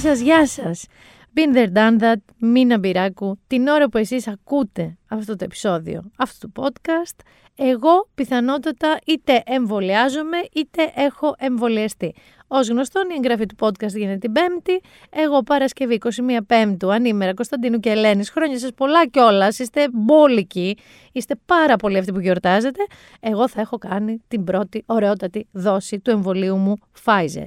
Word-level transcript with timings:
Γεια 0.00 0.10
σας, 0.10 0.20
γεια 0.20 0.46
σας. 0.46 0.86
Been 1.34 1.56
there, 1.56 1.72
done 1.72 2.02
that, 2.02 2.14
Μίνα 2.38 2.78
Μπυράκου. 2.78 3.38
Την 3.46 3.66
ώρα 3.68 3.88
που 3.88 3.98
εσείς 3.98 4.28
ακούτε 4.28 4.98
αυτό 5.08 5.36
το 5.36 5.44
επεισόδιο 5.44 6.10
αυτού 6.16 6.50
του 6.50 6.62
podcast, 6.62 7.24
εγώ 7.56 8.08
πιθανότατα 8.14 8.98
είτε 9.06 9.42
εμβολιάζομαι 9.46 10.36
είτε 10.52 10.92
έχω 10.94 11.34
εμβολιαστεί. 11.38 12.14
Ω 12.48 12.60
γνωστόν, 12.60 13.10
η 13.10 13.14
εγγραφή 13.14 13.46
του 13.46 13.54
podcast 13.58 13.94
γίνεται 13.94 14.18
την 14.18 14.32
Πέμπτη. 14.32 14.80
Εγώ 15.10 15.42
Παρασκευή 15.42 15.98
21 16.02 16.10
Πέμπτου, 16.46 16.92
ανήμερα 16.92 17.34
Κωνσταντίνου 17.34 17.80
και 17.80 17.90
Ελένης. 17.90 18.30
Χρόνια 18.30 18.58
σας 18.58 18.70
πολλά 18.76 19.06
κιόλας. 19.06 19.58
Είστε 19.58 19.88
μπόλικοι. 19.92 20.76
Είστε 21.12 21.34
πάρα 21.46 21.76
πολλοί 21.76 21.98
αυτοί 21.98 22.12
που 22.12 22.20
γιορτάζετε. 22.20 22.80
Εγώ 23.20 23.48
θα 23.48 23.60
έχω 23.60 23.78
κάνει 23.78 24.22
την 24.28 24.44
πρώτη 24.44 24.82
ωραιότατη 24.86 25.46
δόση 25.52 26.00
του 26.00 26.10
εμβολίου 26.10 26.56
μου 26.56 26.76
Pfizer. 27.04 27.46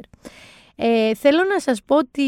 Ε, 0.75 1.15
θέλω 1.15 1.43
να 1.53 1.59
σας 1.59 1.79
πω 1.85 1.97
ότι 1.97 2.23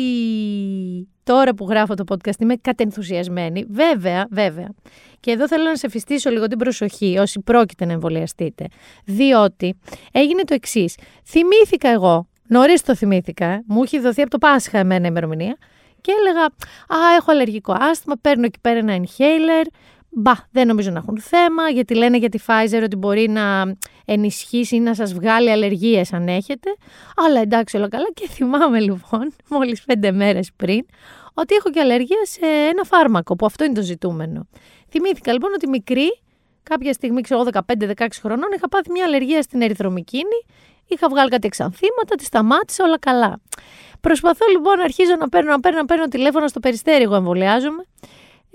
τώρα 1.23 1.54
που 1.54 1.66
γράφω 1.70 1.94
το 1.94 2.04
podcast 2.08 2.40
είμαι 2.40 2.55
κατενθουσιασμένη. 2.55 3.66
Βέβαια, 3.70 4.27
βέβαια. 4.30 4.70
Και 5.20 5.31
εδώ 5.31 5.48
θέλω 5.48 5.63
να 5.63 5.76
σε 5.76 5.90
φυστήσω 5.90 6.30
λίγο 6.30 6.48
την 6.48 6.58
προσοχή 6.58 7.18
όσοι 7.18 7.40
πρόκειται 7.40 7.85
να 7.85 7.94
εμβολιαστείτε. 7.94 8.68
Διότι 9.05 9.76
έγινε 10.12 10.43
το 10.43 10.54
εξής. 10.54 10.96
Θυμήθηκα 11.26 11.90
εγώ, 11.90 12.27
νωρίς 12.48 12.82
το 12.82 12.96
θυμήθηκα, 12.96 13.63
μου 13.68 13.84
έχει 13.84 13.99
δοθεί 13.99 14.21
από 14.21 14.29
το 14.29 14.37
Πάσχα 14.37 14.77
εμένα 14.77 15.07
ημερομηνία 15.07 15.57
και 16.02 16.12
έλεγα 16.20 16.46
Α, 16.46 17.15
έχω 17.18 17.32
αλλεργικό 17.32 17.76
άσθημα, 17.80 18.15
παίρνω 18.21 18.46
εκεί 18.46 18.59
πέρα 18.62 18.77
ένα 18.77 18.98
inhaler, 18.98 19.65
Μπα, 20.18 20.32
δεν 20.52 20.68
νομίζω 20.68 20.91
να 20.91 20.98
έχουν 20.98 21.20
θέμα, 21.20 21.70
γιατί 21.70 21.96
λένε 21.96 22.18
για 22.18 22.30
τη 22.30 22.40
Pfizer 22.48 22.82
ότι 22.84 22.96
μπορεί 22.96 23.30
να 23.30 23.76
ενισχύσει 24.05 24.76
ή 24.76 24.80
να 24.80 24.94
σας 24.94 25.13
βγάλει 25.13 25.52
αλλεργίες 25.52 26.13
αν 26.13 26.27
έχετε. 26.27 26.76
Αλλά 27.16 27.41
εντάξει, 27.41 27.77
όλα 27.77 27.88
καλά. 27.88 28.05
Και 28.13 28.27
θυμάμαι 28.27 28.80
λοιπόν, 28.80 29.34
μόλις 29.49 29.84
πέντε 29.84 30.12
μέρες 30.12 30.52
πριν, 30.55 30.86
ότι 31.34 31.55
έχω 31.55 31.70
και 31.70 31.80
αλλεργία 31.80 32.26
σε 32.26 32.46
ένα 32.46 32.84
φάρμακο, 32.84 33.36
που 33.36 33.46
αυτό 33.46 33.63
είναι 33.63 33.74
το 33.74 33.82
ζητούμενο. 33.82 34.48
Θυμήθηκα 34.90 35.34
λοιπόν 35.34 35.52
ότι 35.54 35.68
μικρή, 35.68 36.21
κάποια 36.63 36.93
στιγμή, 36.93 37.21
ξέρω 37.21 37.46
15-16 37.52 37.62
χρονών, 38.21 38.49
είχα 38.55 38.70
πάθει 38.70 38.91
μια 38.91 39.05
αλλεργία 39.05 39.41
στην 39.41 39.62
ερυθρομικίνη, 39.62 40.46
είχα 40.88 41.10
βγάλει 41.10 41.30
κάτι 41.30 41.48
εξανθήματα, 41.48 42.16
τη 42.18 42.24
σταμάτησα, 42.24 42.84
όλα 42.84 42.99
καλά. 42.99 43.40
Προσπαθώ 44.02 44.46
λοιπόν 44.52 44.77
να 44.77 44.84
αρχίζω 44.84 45.16
να 45.20 45.30
παίρνω, 45.30 45.52
να 45.52 45.60
παίρνω, 45.60 45.77
να 45.77 45.86
παίρνω 45.86 46.08
τηλέφωνο 46.08 46.48
στο 46.48 46.60
περιστέρι, 46.60 47.04
εγώ 47.04 47.16
εμβολιάζομαι. 47.16 47.84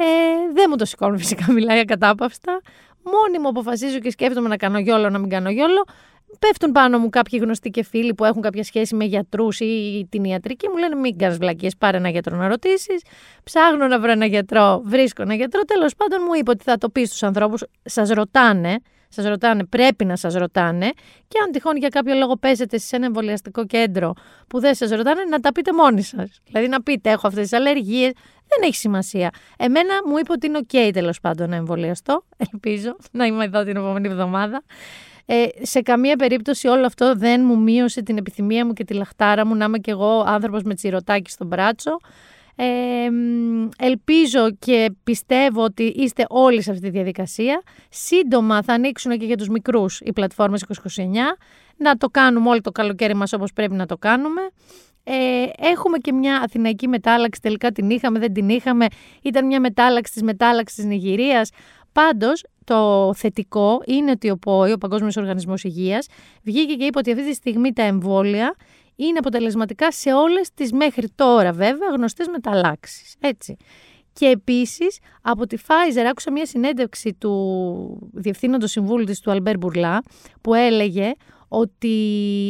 Ε, 0.02 0.52
δεν 0.52 0.66
μου 0.68 0.76
το 0.76 0.84
σηκώνω 0.84 1.18
φυσικά, 1.18 1.52
μιλάει 1.52 1.78
ακατάπαυστα. 1.78 2.60
Μόνη 3.02 3.38
μου 3.38 3.48
αποφασίζω 3.48 3.98
και 3.98 4.10
σκέφτομαι 4.10 4.48
να 4.48 4.56
κάνω 4.56 4.78
γιόλο, 4.78 5.10
να 5.10 5.18
μην 5.18 5.28
κάνω 5.28 5.50
γιόλο. 5.50 5.84
Πέφτουν 6.38 6.72
πάνω 6.72 6.98
μου 6.98 7.08
κάποιοι 7.08 7.38
γνωστοί 7.42 7.70
και 7.70 7.84
φίλοι 7.84 8.14
που 8.14 8.24
έχουν 8.24 8.42
κάποια 8.42 8.64
σχέση 8.64 8.94
με 8.94 9.04
γιατρούς 9.04 9.60
ή 9.60 10.06
την 10.10 10.24
ιατρική. 10.24 10.68
Μου 10.68 10.76
λένε 10.76 10.94
μην 10.94 11.18
κάνεις 11.18 11.38
βλακίες, 11.38 11.76
πάρε 11.76 11.96
ένα 11.96 12.08
γιατρό 12.08 12.36
να 12.36 12.48
ρωτήσεις. 12.48 13.02
Ψάχνω 13.44 13.86
να 13.86 14.00
βρω 14.00 14.10
ένα 14.10 14.26
γιατρό, 14.26 14.82
βρίσκω 14.84 15.22
ένα 15.22 15.34
γιατρό. 15.34 15.60
Τέλος 15.62 15.94
πάντων 15.94 16.18
μου 16.26 16.34
είπε 16.34 16.50
ότι 16.50 16.64
θα 16.64 16.78
το 16.78 16.88
πεις 16.88 17.08
στους 17.08 17.22
ανθρώπους, 17.22 17.64
σας 17.82 18.08
ρωτάνε, 18.08 18.78
σας 19.10 19.24
ρωτάνε, 19.24 19.64
πρέπει 19.64 20.04
να 20.04 20.16
σας 20.16 20.34
ρωτάνε. 20.34 20.90
Και 21.28 21.38
αν 21.44 21.50
τυχόν 21.50 21.76
για 21.76 21.88
κάποιο 21.88 22.14
λόγο 22.14 22.36
παίζετε 22.36 22.78
σε 22.78 22.96
ένα 22.96 23.06
εμβολιαστικό 23.06 23.66
κέντρο 23.66 24.12
που 24.46 24.60
δεν 24.60 24.74
σας 24.74 24.90
ρωτάνε, 24.90 25.24
να 25.24 25.40
τα 25.40 25.52
πείτε 25.52 25.72
μόνοι 25.72 26.02
σας. 26.02 26.40
Δηλαδή 26.46 26.68
να 26.68 26.82
πείτε, 26.82 27.10
έχω 27.10 27.26
αυτές 27.26 27.48
τις 27.48 27.58
αλλεργίες, 27.58 28.12
δεν 28.48 28.68
έχει 28.68 28.76
σημασία. 28.76 29.30
Εμένα 29.58 29.94
μου 30.06 30.18
είπε 30.18 30.32
ότι 30.32 30.46
είναι 30.46 30.58
OK 30.66 30.90
τέλος 30.92 31.20
πάντων 31.20 31.50
να 31.50 31.56
εμβολιαστώ. 31.56 32.24
Ελπίζω 32.52 32.96
να 33.10 33.24
είμαι 33.24 33.44
εδώ 33.44 33.64
την 33.64 33.76
επόμενη 33.76 34.08
εβδομάδα. 34.08 34.62
Ε, 35.26 35.46
σε 35.62 35.80
καμία 35.80 36.16
περίπτωση 36.16 36.68
όλο 36.68 36.86
αυτό 36.86 37.14
δεν 37.16 37.42
μου 37.44 37.58
μείωσε 37.58 38.02
την 38.02 38.16
επιθυμία 38.16 38.66
μου 38.66 38.72
και 38.72 38.84
τη 38.84 38.94
λαχτάρα 38.94 39.46
μου 39.46 39.54
να 39.54 39.64
είμαι 39.64 39.78
κι 39.78 39.90
εγώ 39.90 40.24
άνθρωπος 40.26 40.62
με 40.62 40.74
τσιρωτάκι 40.74 41.30
στον 41.30 41.46
μπράτσο. 41.46 41.96
Ε, 42.56 43.08
ελπίζω 43.78 44.50
και 44.58 44.92
πιστεύω 45.04 45.62
ότι 45.62 45.82
είστε 45.82 46.24
όλοι 46.28 46.62
σε 46.62 46.70
αυτή 46.70 46.82
τη 46.82 46.90
διαδικασία. 46.90 47.62
Σύντομα 47.88 48.62
θα 48.62 48.72
ανοίξουν 48.72 49.18
και 49.18 49.26
για 49.26 49.36
τους 49.36 49.48
μικρούς 49.48 50.00
οι 50.00 50.12
πλατφόρμες 50.12 50.64
2029. 50.68 51.36
Να 51.76 51.96
το 51.96 52.08
κάνουμε 52.08 52.48
όλο 52.48 52.60
το 52.60 52.70
καλοκαίρι 52.70 53.14
μας 53.14 53.32
όπως 53.32 53.52
πρέπει 53.52 53.74
να 53.74 53.86
το 53.86 53.96
κάνουμε. 53.96 54.40
Ε, 55.04 55.46
έχουμε 55.56 55.98
και 55.98 56.12
μια 56.12 56.36
αθηναϊκή 56.36 56.88
μετάλλαξη, 56.88 57.40
τελικά 57.40 57.70
την 57.72 57.90
είχαμε, 57.90 58.18
δεν 58.18 58.32
την 58.32 58.48
είχαμε. 58.48 58.86
Ήταν 59.22 59.46
μια 59.46 59.60
μετάλλαξη 59.60 60.12
της 60.12 60.22
μετάλλαξης 60.22 60.76
της 60.76 60.84
Νιγηρίας. 60.84 61.50
Πάντως, 61.92 62.44
το 62.64 63.12
θετικό 63.14 63.82
είναι 63.86 64.10
ότι 64.10 64.30
ο 64.30 64.36
ΠΟΗ, 64.36 64.72
ο 64.72 64.78
Παγκόσμιος 64.78 65.16
Οργανισμός 65.16 65.64
Υγείας, 65.64 66.06
βγήκε 66.42 66.74
και 66.74 66.84
είπε 66.84 66.98
ότι 66.98 67.12
αυτή 67.12 67.28
τη 67.28 67.34
στιγμή 67.34 67.72
τα 67.72 67.82
εμβόλια 67.82 68.54
είναι 69.06 69.18
αποτελεσματικά 69.18 69.92
σε 69.92 70.12
όλες 70.12 70.54
τις 70.54 70.72
μέχρι 70.72 71.08
τώρα 71.14 71.52
βέβαια 71.52 71.88
γνωστές 71.88 72.28
μεταλλάξεις. 72.28 73.14
Έτσι. 73.20 73.56
Και 74.12 74.26
επίσης 74.26 74.98
από 75.22 75.46
τη 75.46 75.56
Pfizer 75.66 76.04
άκουσα 76.10 76.32
μια 76.32 76.46
συνέντευξη 76.46 77.14
του 77.14 78.10
Διευθύνοντος 78.12 78.70
Συμβούλου 78.70 79.04
της 79.04 79.20
του 79.20 79.30
Αλμπέρ 79.30 79.56
Μπουρλά 79.56 80.02
που 80.40 80.54
έλεγε 80.54 81.12
ότι 81.48 81.96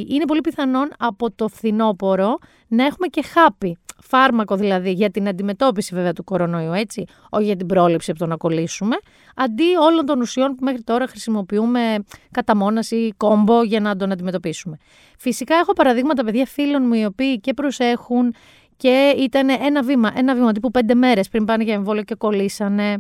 είναι 0.09 0.25
πολύ 0.25 0.41
πιθανόν 0.41 0.91
από 0.99 1.31
το 1.31 1.49
φθινόπωρο 1.49 2.39
να 2.69 2.85
έχουμε 2.85 3.07
και 3.07 3.23
χάπι. 3.23 3.79
Φάρμακο 4.03 4.57
δηλαδή 4.57 4.93
για 4.93 5.11
την 5.11 5.29
αντιμετώπιση 5.29 5.95
βέβαια 5.95 6.13
του 6.13 6.25
κορονοϊού, 6.25 6.73
έτσι, 6.73 7.05
όχι 7.31 7.45
για 7.45 7.57
την 7.57 7.67
πρόληψη 7.67 8.11
από 8.11 8.21
το 8.21 8.27
να 8.27 8.37
κολλήσουμε, 8.37 8.97
αντί 9.35 9.77
όλων 9.91 10.07
των 10.07 10.21
ουσιών 10.21 10.55
που 10.55 10.65
μέχρι 10.65 10.83
τώρα 10.83 11.07
χρησιμοποιούμε 11.07 11.97
κατά 12.31 12.57
μόναση 12.57 12.97
ή 12.97 13.13
κόμπο 13.17 13.63
για 13.63 13.81
να 13.81 13.97
τον 13.97 14.13
αντιμετωπίσουμε. 14.13 14.77
Φυσικά 15.19 15.55
έχω 15.55 15.73
παραδείγματα 15.73 16.25
παιδιά 16.25 16.47
φίλων 16.47 16.83
μου 16.87 16.95
οι 16.95 17.05
οποίοι 17.05 17.41
και 17.41 17.55
προσέχουν 17.55 18.35
και 18.77 19.15
ήταν 19.19 19.49
ένα 19.49 19.83
βήμα, 19.83 20.13
ένα 20.15 20.35
βήμα 20.35 20.53
τύπου 20.53 20.71
πέντε 20.71 20.95
μέρες 20.95 21.29
πριν 21.29 21.45
πάνε 21.45 21.65
για 21.65 21.75
εμβόλιο 21.75 22.03
και 22.03 22.15
κολλήσανε. 22.15 22.97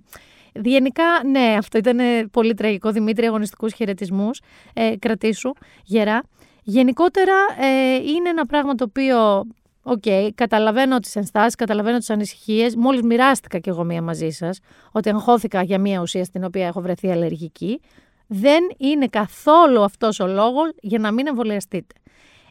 Γενικά, 0.54 1.04
ναι, 1.30 1.54
αυτό 1.58 1.78
ήταν 1.78 1.98
πολύ 2.30 2.54
τραγικό. 2.54 2.90
Δημήτρη, 2.90 3.26
αγωνιστικούς 3.26 3.72
χαιρετισμούς. 3.72 4.40
Ε, 4.74 4.96
κρατήσου 4.98 5.52
γερά. 5.84 6.22
Γενικότερα 6.62 7.34
ε, 7.60 7.94
είναι 7.94 8.28
ένα 8.28 8.46
πράγμα 8.46 8.74
το 8.74 8.84
οποίο 8.88 9.46
Ok, 9.82 10.02
okay, 10.04 10.28
καταλαβαίνω 10.34 10.98
τις 10.98 11.16
ενστάσεις, 11.16 11.54
καταλαβαίνω 11.54 11.98
τις 11.98 12.10
ανησυχίες. 12.10 12.76
Μόλις 12.76 13.02
μοιράστηκα 13.02 13.58
κι 13.58 13.68
εγώ 13.68 13.84
μία 13.84 14.02
μαζί 14.02 14.30
σας, 14.30 14.58
ότι 14.92 15.08
αγχώθηκα 15.08 15.62
για 15.62 15.78
μία 15.78 16.00
ουσία 16.00 16.24
στην 16.24 16.44
οποία 16.44 16.66
έχω 16.66 16.80
βρεθεί 16.80 17.10
αλλεργική. 17.10 17.80
Δεν 18.26 18.62
είναι 18.76 19.06
καθόλου 19.06 19.82
αυτός 19.82 20.20
ο 20.20 20.26
λόγος 20.26 20.70
για 20.80 20.98
να 20.98 21.12
μην 21.12 21.26
εμβολιαστείτε. 21.26 21.94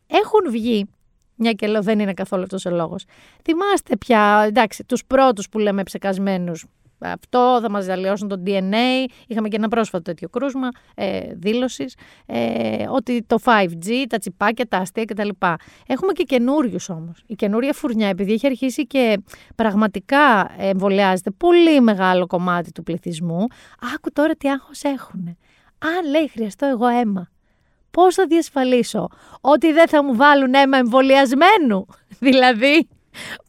Έχουν 0.08 0.52
βγει, 0.52 0.90
μια 1.36 1.52
και 1.52 1.68
λέω 1.68 1.82
δεν 1.82 2.00
είναι 2.00 2.14
καθόλου 2.14 2.44
αυτός 2.44 2.66
ο 2.66 2.70
λόγος. 2.70 3.06
Θυμάστε 3.44 3.98
πια, 3.98 4.44
εντάξει, 4.48 4.84
τους 4.84 5.06
πρώτους 5.06 5.50
που 5.50 5.60
λέμε 5.60 5.84
ψεκασμένους 5.84 6.66
αυτό, 7.00 7.60
θα 7.62 7.70
μας 7.70 7.86
διαλυώσουν 7.86 8.28
το 8.28 8.42
DNA. 8.46 9.10
Είχαμε 9.28 9.48
και 9.48 9.56
ένα 9.56 9.68
πρόσφατο 9.68 10.04
τέτοιο 10.04 10.30
κρούσμα 10.30 10.70
ε, 10.96 11.20
δήλωσης 11.34 11.96
ε, 12.26 12.88
ότι 12.90 13.24
το 13.28 13.38
5G, 13.44 14.06
τα 14.10 14.18
τσιπάκια, 14.18 14.68
τα 14.68 14.78
αστεία 14.78 15.06
κτλ. 15.06 15.30
Έχουμε 15.88 16.12
και 16.12 16.24
καινούριους 16.24 16.90
όμως. 16.90 17.24
Η 17.26 17.36
καινούρια 17.36 17.74
φουρνιά, 17.74 18.08
επειδή 18.08 18.34
έχει 18.34 18.46
αρχίσει 18.46 18.88
και 18.88 19.22
πραγματικά 19.56 20.52
εμβολιάζεται 20.58 21.32
πολύ 21.32 21.82
μεγάλο 21.82 22.28
κομμάτι 22.28 22.72
του 22.72 22.84
πληθυσμού, 22.84 23.46
άκου 23.96 24.12
τώρα 24.14 24.36
τι 24.36 24.50
άγχος 24.50 24.84
έχουν. 24.84 25.38
Αν 25.80 26.10
λέει 26.10 26.30
χρειαστώ 26.30 26.66
εγώ 26.66 26.88
αίμα, 26.88 27.30
πώς 27.92 28.16
θα 28.16 28.26
διασφαλίσω 28.26 29.08
ότι 29.42 29.72
δεν 29.72 29.88
θα 29.88 30.04
μου 30.04 30.16
βάλουν 30.16 30.54
αίμα 30.54 30.78
εμβολιασμένου. 30.78 31.86
δηλαδή, 32.28 32.88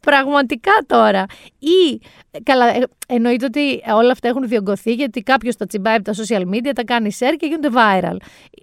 πραγματικά 0.01 0.71
τώρα. 0.87 1.25
Ή 1.59 2.01
Καλά, 2.43 2.75
ε, 2.75 2.83
εννοείται 3.07 3.45
ότι 3.45 3.81
όλα 3.93 4.11
αυτά 4.11 4.27
έχουν 4.27 4.47
διωγγωθεί 4.47 4.93
γιατί 4.93 5.21
κάποιος 5.21 5.55
τα 5.55 5.65
τσιμπάει 5.65 5.95
από 5.95 6.03
τα 6.03 6.13
social 6.13 6.41
media, 6.41 6.71
τα 6.75 6.83
κάνει 6.83 7.15
share 7.19 7.33
και 7.37 7.45
γίνονται 7.45 7.69
viral. 7.73 8.15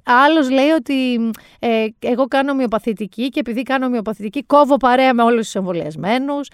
Άλλος 0.04 0.50
λέει 0.50 0.68
ότι 0.68 1.30
ε, 1.58 1.86
εγώ 1.98 2.24
κάνω 2.24 2.50
ομοιοπαθητική 2.50 3.28
και 3.28 3.40
επειδή 3.40 3.62
κάνω 3.62 3.86
ομοιοπαθητική 3.86 4.44
κόβω 4.44 4.76
παρέα 4.76 5.14
με 5.14 5.22
όλους 5.22 5.44
τους 5.44 5.54
εμβολιασμένους. 5.54 6.48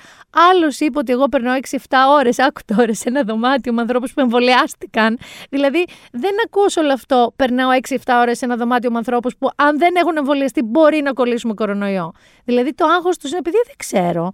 Άλλος 0.50 0.80
είπε 0.80 0.98
ότι 0.98 1.12
εγώ 1.12 1.28
περνάω 1.28 1.58
6-7 1.70 1.76
ώρες, 2.18 2.38
άκου 2.38 2.60
τώρα, 2.76 2.94
σε 2.94 3.08
ένα 3.08 3.22
δωμάτιο 3.22 3.72
με 3.72 3.80
ανθρώπους 3.80 4.12
που 4.12 4.20
εμβολιάστηκαν. 4.20 5.18
Δηλαδή 5.50 5.84
δεν 6.12 6.32
ακούω 6.44 6.66
όλο 6.76 6.92
αυτό. 6.92 7.32
Περνάω 7.36 7.70
6-7 7.88 7.96
ώρες 8.20 8.38
σε 8.38 8.44
ένα 8.44 8.56
δωμάτιο 8.56 8.90
με 8.90 8.96
ανθρώπους 8.96 9.36
που 9.36 9.50
αν 9.56 9.78
δεν 9.78 9.94
έχουν 9.96 10.16
εμβολιαστεί 10.16 10.62
μπορεί 10.62 11.00
να 11.02 11.12
κολλήσουμε 11.12 11.54
κορονοϊό. 11.54 12.12
Δηλαδή 12.44 12.74
το 12.74 12.86
άγχος 12.86 13.18
τους 13.18 13.30
είναι 13.30 13.38
επειδή 13.38 13.56
δεν 13.66 13.74
ξέρω. 13.76 14.30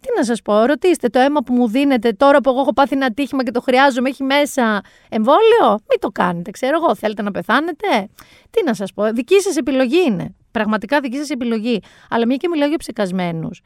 Τι 0.00 0.08
να 0.16 0.24
σας 0.24 0.42
πω, 0.42 0.64
ρωτήστε 0.64 1.08
το 1.08 1.18
αίμα 1.18 1.40
που 1.40 1.52
μου 1.52 1.68
δίνετε 1.68 2.12
τώρα 2.12 2.40
που 2.40 2.50
εγώ 2.50 2.60
έχω 2.60 2.72
πάθει 2.72 2.94
ένα 2.94 3.06
ατύχημα 3.06 3.42
και 3.42 3.50
το 3.50 3.60
χρειάζομαι, 3.60 4.08
έχει 4.08 4.24
μέσα 4.24 4.80
εμβόλιο; 5.08 5.68
Μην 5.68 5.98
το 6.00 6.08
κάνετε, 6.08 6.50
ξέρω 6.50 6.76
εγώ. 6.82 6.94
Θέλετε 6.94 7.22
να 7.22 7.30
πεθάνετε; 7.30 8.08
Τι 8.50 8.64
να 8.64 8.74
σας 8.74 8.92
πω, 8.92 9.12
δική 9.12 9.40
σας 9.40 9.56
επιλογή 9.56 10.04
είναι. 10.06 10.34
Πραγματικά 10.50 11.00
δική 11.00 11.16
σας 11.16 11.30
επιλογή. 11.30 11.80
Αλλά 12.10 12.26
μια 12.26 12.36
και 12.36 12.48
μιλάω 12.48 12.68
για 12.68 12.78
ψεκασμένους. 12.78 13.60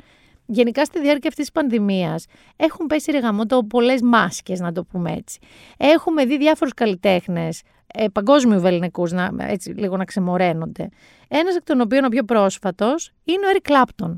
Γενικά 0.46 0.84
στη 0.84 1.00
διάρκεια 1.00 1.28
αυτής 1.28 1.44
της 1.44 1.52
πανδημίας 1.52 2.24
έχουν 2.56 2.86
πέσει 2.86 3.10
ρεγαμότο 3.10 3.64
πολλές 3.64 4.00
μάσκες, 4.02 4.60
να 4.60 4.72
το 4.72 4.84
πούμε 4.84 5.12
έτσι. 5.12 5.38
Έχουμε 5.76 6.24
δει 6.24 6.38
διάφορους 6.38 6.74
καλλιτέχνες 6.74 7.62
ε, 7.94 8.04
παγκόσμιου 8.12 8.60
βεληνικούς 8.60 9.12
να, 9.12 9.30
έτσι, 9.38 9.70
λίγο 9.70 9.96
να 9.96 10.04
ξεμοραίνονται. 10.04 10.88
Ένας 11.28 11.56
εκ 11.56 11.64
των 11.64 11.80
οποίων 11.80 12.04
ο 12.04 12.08
πιο 12.08 12.22
πρόσφατος 12.22 13.12
είναι 13.24 13.46
ο 13.46 13.50
Eric 13.54 13.72
Clapton. 13.72 14.14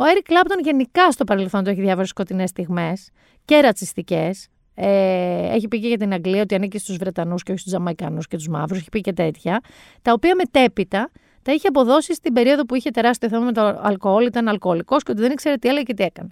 Ο 0.00 0.04
Έρικ 0.04 0.24
Κλάπτον 0.24 0.60
γενικά 0.60 1.10
στο 1.10 1.24
παρελθόν 1.24 1.64
του 1.64 1.70
έχει 1.70 1.80
διάφορε 1.80 2.06
σκοτεινές 2.06 2.48
στιγμές 2.50 3.10
και 3.44 3.60
ρατσιστικές. 3.60 4.48
Ε, 4.74 5.54
έχει 5.54 5.68
πει 5.68 5.80
και 5.80 5.88
για 5.88 5.96
την 5.96 6.12
Αγγλία 6.12 6.42
ότι 6.42 6.54
ανήκει 6.54 6.78
στους 6.78 6.96
Βρετανούς 6.96 7.42
και 7.42 7.50
όχι 7.50 7.60
στους 7.60 7.72
Τζαμαϊκανού 7.72 8.18
και 8.28 8.36
τους 8.36 8.48
Μαύρους. 8.48 8.78
Έχει 8.78 8.88
πει 8.88 9.00
και 9.00 9.12
τέτοια. 9.12 9.60
Τα 10.02 10.12
οποία 10.12 10.34
μετέπειτα 10.34 11.10
τα 11.42 11.52
είχε 11.52 11.68
αποδώσει 11.68 12.14
στην 12.14 12.32
περίοδο 12.32 12.64
που 12.64 12.74
είχε 12.74 12.90
τεράστιο 12.90 13.28
θέμα 13.28 13.44
με 13.44 13.52
το 13.52 13.78
αλκοόλ, 13.82 14.26
ήταν 14.26 14.48
αλκοολικό 14.48 14.96
και 14.96 15.10
ότι 15.10 15.20
δεν 15.20 15.30
ήξερε 15.30 15.56
τι 15.56 15.68
έλεγε 15.68 15.82
και 15.82 15.94
τι 15.94 16.02
έκανε. 16.02 16.30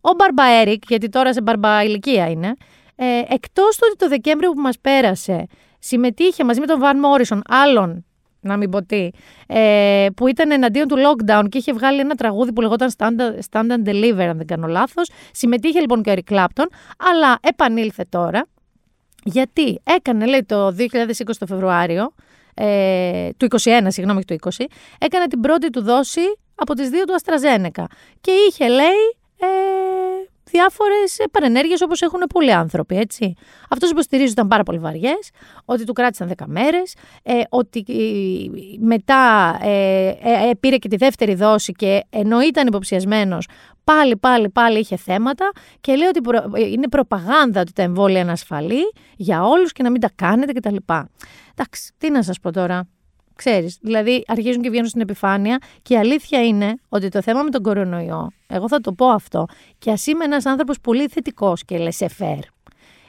Ο 0.00 0.10
Μπαρμπα 0.16 0.44
Έρικ, 0.44 0.82
γιατί 0.88 1.08
τώρα 1.08 1.32
σε 1.32 1.42
μπαρμπα 1.42 1.84
ηλικία 1.84 2.30
είναι, 2.30 2.54
ε, 2.94 3.18
εκτός 3.28 3.76
του 3.76 3.86
ότι 3.86 3.96
το 3.96 4.08
Δεκέμβριο 4.08 4.50
που 4.50 4.60
μας 4.60 4.78
πέρασε 4.80 5.46
συμμετείχε 5.78 6.44
μαζί 6.44 6.60
με 6.60 6.66
τον 6.66 6.78
Βαν 6.78 6.98
Μόρισον, 6.98 7.42
άλλον 7.48 8.04
να 8.42 8.56
μην 8.56 8.70
πω 8.70 8.84
τι, 8.84 9.08
ε, 9.46 10.06
που 10.16 10.26
ήταν 10.26 10.50
εναντίον 10.50 10.88
του 10.88 10.96
lockdown 10.96 11.44
και 11.48 11.58
είχε 11.58 11.72
βγάλει 11.72 12.00
ένα 12.00 12.14
τραγούδι 12.14 12.52
που 12.52 12.60
λεγόταν 12.60 12.90
Stand, 13.50 13.70
and 13.70 13.88
Deliver, 13.88 14.22
αν 14.22 14.36
δεν 14.36 14.46
κάνω 14.46 14.66
λάθος. 14.66 15.10
Συμμετείχε 15.32 15.80
λοιπόν 15.80 16.02
και 16.02 16.10
ο 16.10 16.14
Eric 16.16 16.34
Clapton, 16.34 16.66
αλλά 16.96 17.38
επανήλθε 17.40 18.04
τώρα, 18.08 18.46
γιατί 19.24 19.80
έκανε, 19.84 20.26
λέει, 20.26 20.44
το 20.44 20.66
2020 20.66 21.36
το 21.38 21.46
Φεβρουάριο, 21.46 22.14
ε, 22.54 23.28
του 23.36 23.46
21, 23.62 23.86
συγγνώμη, 23.86 24.24
του 24.24 24.36
20, 24.40 24.64
έκανε 24.98 25.26
την 25.26 25.40
πρώτη 25.40 25.70
του 25.70 25.82
δόση 25.82 26.38
από 26.54 26.74
τις 26.74 26.88
δύο 26.88 27.04
του 27.04 27.14
Αστραζένεκα. 27.14 27.86
Και 28.20 28.30
είχε, 28.48 28.68
λέει, 28.68 29.16
ε, 29.38 29.46
διάφορες 30.52 31.16
παρενέργειες 31.30 31.80
όπως 31.80 32.02
έχουν 32.02 32.20
πολλοί 32.34 32.52
άνθρωποι. 32.52 32.96
Έτσι. 32.96 33.34
Αυτός 33.70 33.90
υποστηρίζει 33.90 34.24
ότι 34.30 34.32
ήταν 34.32 34.48
πάρα 34.48 34.62
πολύ 34.62 34.78
βαριές, 34.78 35.30
ότι 35.64 35.84
του 35.84 35.92
κράτησαν 35.92 36.32
10 36.36 36.44
μέρες, 36.46 36.94
ε, 37.22 37.40
ότι 37.48 37.84
ε, 37.88 37.96
μετά 38.78 39.58
ε, 39.62 40.08
ε, 40.08 40.50
πήρε 40.60 40.76
και 40.76 40.88
τη 40.88 40.96
δεύτερη 40.96 41.34
δόση 41.34 41.72
και 41.72 42.02
ενώ 42.10 42.40
ήταν 42.40 42.66
υποψιασμένος, 42.66 43.48
πάλι, 43.84 44.16
πάλι, 44.16 44.48
πάλι 44.48 44.78
είχε 44.78 44.96
θέματα 44.96 45.52
και 45.80 45.94
λέει 45.94 46.08
ότι 46.08 46.20
είναι 46.72 46.88
προπαγάνδα 46.88 47.60
ότι 47.60 47.72
τα 47.72 47.82
εμβόλια 47.82 48.20
είναι 48.20 48.32
ασφαλή 48.32 48.92
για 49.16 49.44
όλους 49.44 49.72
και 49.72 49.82
να 49.82 49.90
μην 49.90 50.00
τα 50.00 50.10
κάνετε 50.14 50.52
κτλ. 50.52 50.76
Εντάξει, 51.54 51.92
τι 51.98 52.10
να 52.10 52.22
σας 52.22 52.40
πω 52.40 52.52
τώρα. 52.52 52.88
Ξέρεις, 53.34 53.78
δηλαδή 53.80 54.24
αρχίζουν 54.26 54.62
και 54.62 54.70
βγαίνουν 54.70 54.88
στην 54.88 55.00
επιφάνεια 55.00 55.58
και 55.82 55.94
η 55.94 55.96
αλήθεια 55.96 56.44
είναι 56.44 56.74
ότι 56.88 57.08
το 57.08 57.22
θέμα 57.22 57.42
με 57.42 57.50
τον 57.50 57.62
κορονοϊό, 57.62 58.30
εγώ 58.46 58.68
θα 58.68 58.80
το 58.80 58.92
πω 58.92 59.06
αυτό, 59.06 59.46
και 59.78 59.90
ας 59.90 60.06
είμαι 60.06 60.24
ένας 60.24 60.46
άνθρωπος 60.46 60.80
πολύ 60.80 61.08
θετικός 61.08 61.64
και 61.64 61.78
λεσεφέρ, 61.78 62.38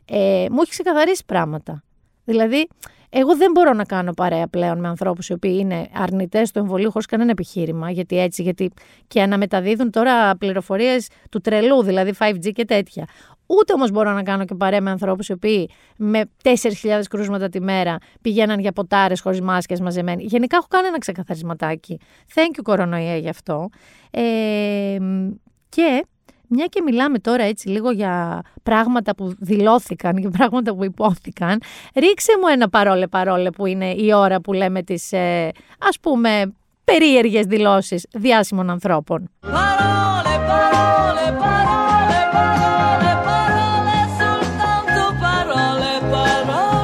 ε, 0.06 0.46
μου 0.52 0.62
έχει 0.62 0.70
ξεκαθαρίσει 0.70 1.24
πράγματα. 1.26 1.84
Δηλαδή, 2.26 2.68
εγώ 3.16 3.36
δεν 3.38 3.52
μπορώ 3.52 3.74
να 3.74 3.84
κάνω 3.84 4.12
παρέα 4.14 4.48
πλέον 4.48 4.80
με 4.80 4.88
ανθρώπους 4.88 5.30
οι 5.30 5.34
οποίοι 5.34 5.58
είναι 5.60 5.88
αρνητές 5.94 6.52
του 6.52 6.60
εμβολίου 6.60 6.92
χωρίς 6.92 7.08
κανένα 7.08 7.32
επιχείρημα. 7.32 7.92
Γιατί 7.92 8.20
έτσι, 8.20 8.42
γιατί 8.42 8.72
και 9.08 9.22
αναμεταδίδουν 9.22 9.92
τώρα 9.92 10.38
πληροφορίες 10.38 11.08
του 11.30 11.40
τρελού, 11.40 11.84
δηλαδή 11.84 12.14
5G 12.20 12.52
και 12.54 12.66
τέτοια. 12.66 13.08
Ούτε 13.46 13.74
όμως 13.74 13.92
μπορώ 13.92 14.12
να 14.12 14.24
κάνω 14.24 14.46
και 14.46 14.56
παρέα 14.56 14.82
με 14.82 14.90
ανθρώπους 14.90 15.28
οι 15.30 15.32
οποίοι 15.32 15.70
με 15.98 16.22
4.000 16.44 17.02
κρούσματα 17.10 17.50
τη 17.50 17.62
μέρα 17.62 17.98
πηγαίναν 18.22 18.60
για 18.60 18.72
ποτάρες 18.72 19.22
χωρίς 19.22 19.42
μάσκες 19.42 19.80
μαζεμένοι. 19.80 20.24
Γενικά 20.24 20.58
έχω 20.58 20.68
κάνει 20.70 20.88
ένα 20.88 20.98
ξεκαθαρισματάκι. 20.98 22.00
Thank 22.34 22.58
you, 22.58 22.62
κορονοϊέ, 22.64 23.18
γι' 23.18 23.30
αυτό. 23.30 23.70
Ε, 24.12 24.98
και 25.70 26.06
μια 26.54 26.66
και 26.66 26.82
μιλάμε 26.82 27.20
τώρα 27.20 27.44
έτσι 27.44 27.70
λίγο 27.70 27.92
για 27.92 28.42
πράγματα 28.64 29.16
που 29.16 29.36
δηλώθηκαν 29.40 30.16
και 30.22 30.30
πράγματα 30.30 30.76
που 30.76 30.84
υπόθηκαν, 30.84 31.62
ρίξε 31.96 32.32
μου 32.42 32.48
ένα 32.48 32.70
παρόλε 32.70 33.08
παρόλε 33.08 33.50
που 33.50 33.66
είναι 33.66 33.92
η 33.92 34.14
ώρα 34.14 34.42
που 34.42 34.54
λέμε 34.54 34.84
τις 34.84 35.12
ε, 35.12 35.52
ας 35.80 36.00
πούμε 36.00 36.54
περίεργες 36.84 37.46
δηλώσεις 37.46 38.08
διάσημων 38.12 38.70
ανθρώπων. 38.70 39.30
Παρόλε, 39.40 40.36
παρόλε, 40.48 41.38
παρόλε, 41.40 42.22
παρόλε, 42.32 43.14
παρόλε, 43.24 44.34
παρόλε, 45.22 45.94
παρόλε, 46.12 46.84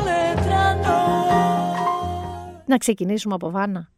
Να 2.66 2.78
ξεκινήσουμε 2.78 3.34
από 3.34 3.50
Βάνα. 3.50 3.90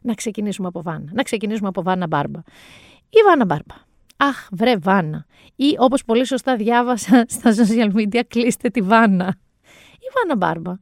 Να 0.00 0.14
ξεκινήσουμε 0.14 0.68
από 0.68 0.82
Βάνα. 0.82 1.10
Να 1.12 1.22
ξεκινήσουμε 1.22 1.68
από 1.68 1.82
Βάνα 1.82 2.06
Μπάρμπα. 2.06 2.40
Η 3.08 3.18
Βάνα 3.26 3.44
Μπάρμπα 3.44 3.74
Αχ, 4.16 4.48
βρε 4.50 4.76
Βάνα. 4.76 5.26
Ή 5.56 5.74
όπως 5.78 6.04
πολύ 6.04 6.26
σωστά 6.26 6.56
διάβασα 6.56 7.24
στα 7.36 7.54
social 7.54 7.92
media, 7.94 8.20
κλείστε 8.28 8.68
τη 8.68 8.80
Βάνα. 8.80 9.34
Η 9.92 10.06
Βάνα 10.14 10.36
Μπάρμπα. 10.36 10.72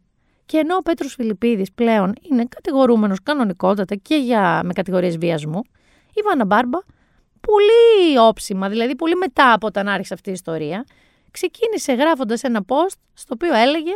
Και 0.46 0.58
ενώ 0.58 0.76
ο 0.76 0.82
Πέτρος 0.82 1.14
Φιλιππίδης 1.14 1.72
πλέον 1.72 2.14
είναι 2.30 2.44
κατηγορούμενος 2.44 3.22
κανονικότατα 3.22 3.94
και 3.94 4.16
για, 4.16 4.60
με 4.64 4.72
κατηγορίες 4.72 5.16
βιασμού, 5.18 5.60
η 6.14 6.20
Βάνα 6.24 6.44
Μπάρμπα, 6.44 6.78
πολύ 7.40 8.18
όψιμα, 8.18 8.68
δηλαδή 8.68 8.96
πολύ 8.96 9.14
μετά 9.14 9.52
από 9.52 9.66
όταν 9.66 9.88
άρχισε 9.88 10.14
αυτή 10.14 10.28
η 10.28 10.32
ιστορία, 10.32 10.84
ξεκίνησε 11.30 11.92
γράφοντας 11.92 12.42
ένα 12.42 12.64
post 12.66 12.96
στο 13.12 13.34
οποίο 13.34 13.54
έλεγε 13.54 13.92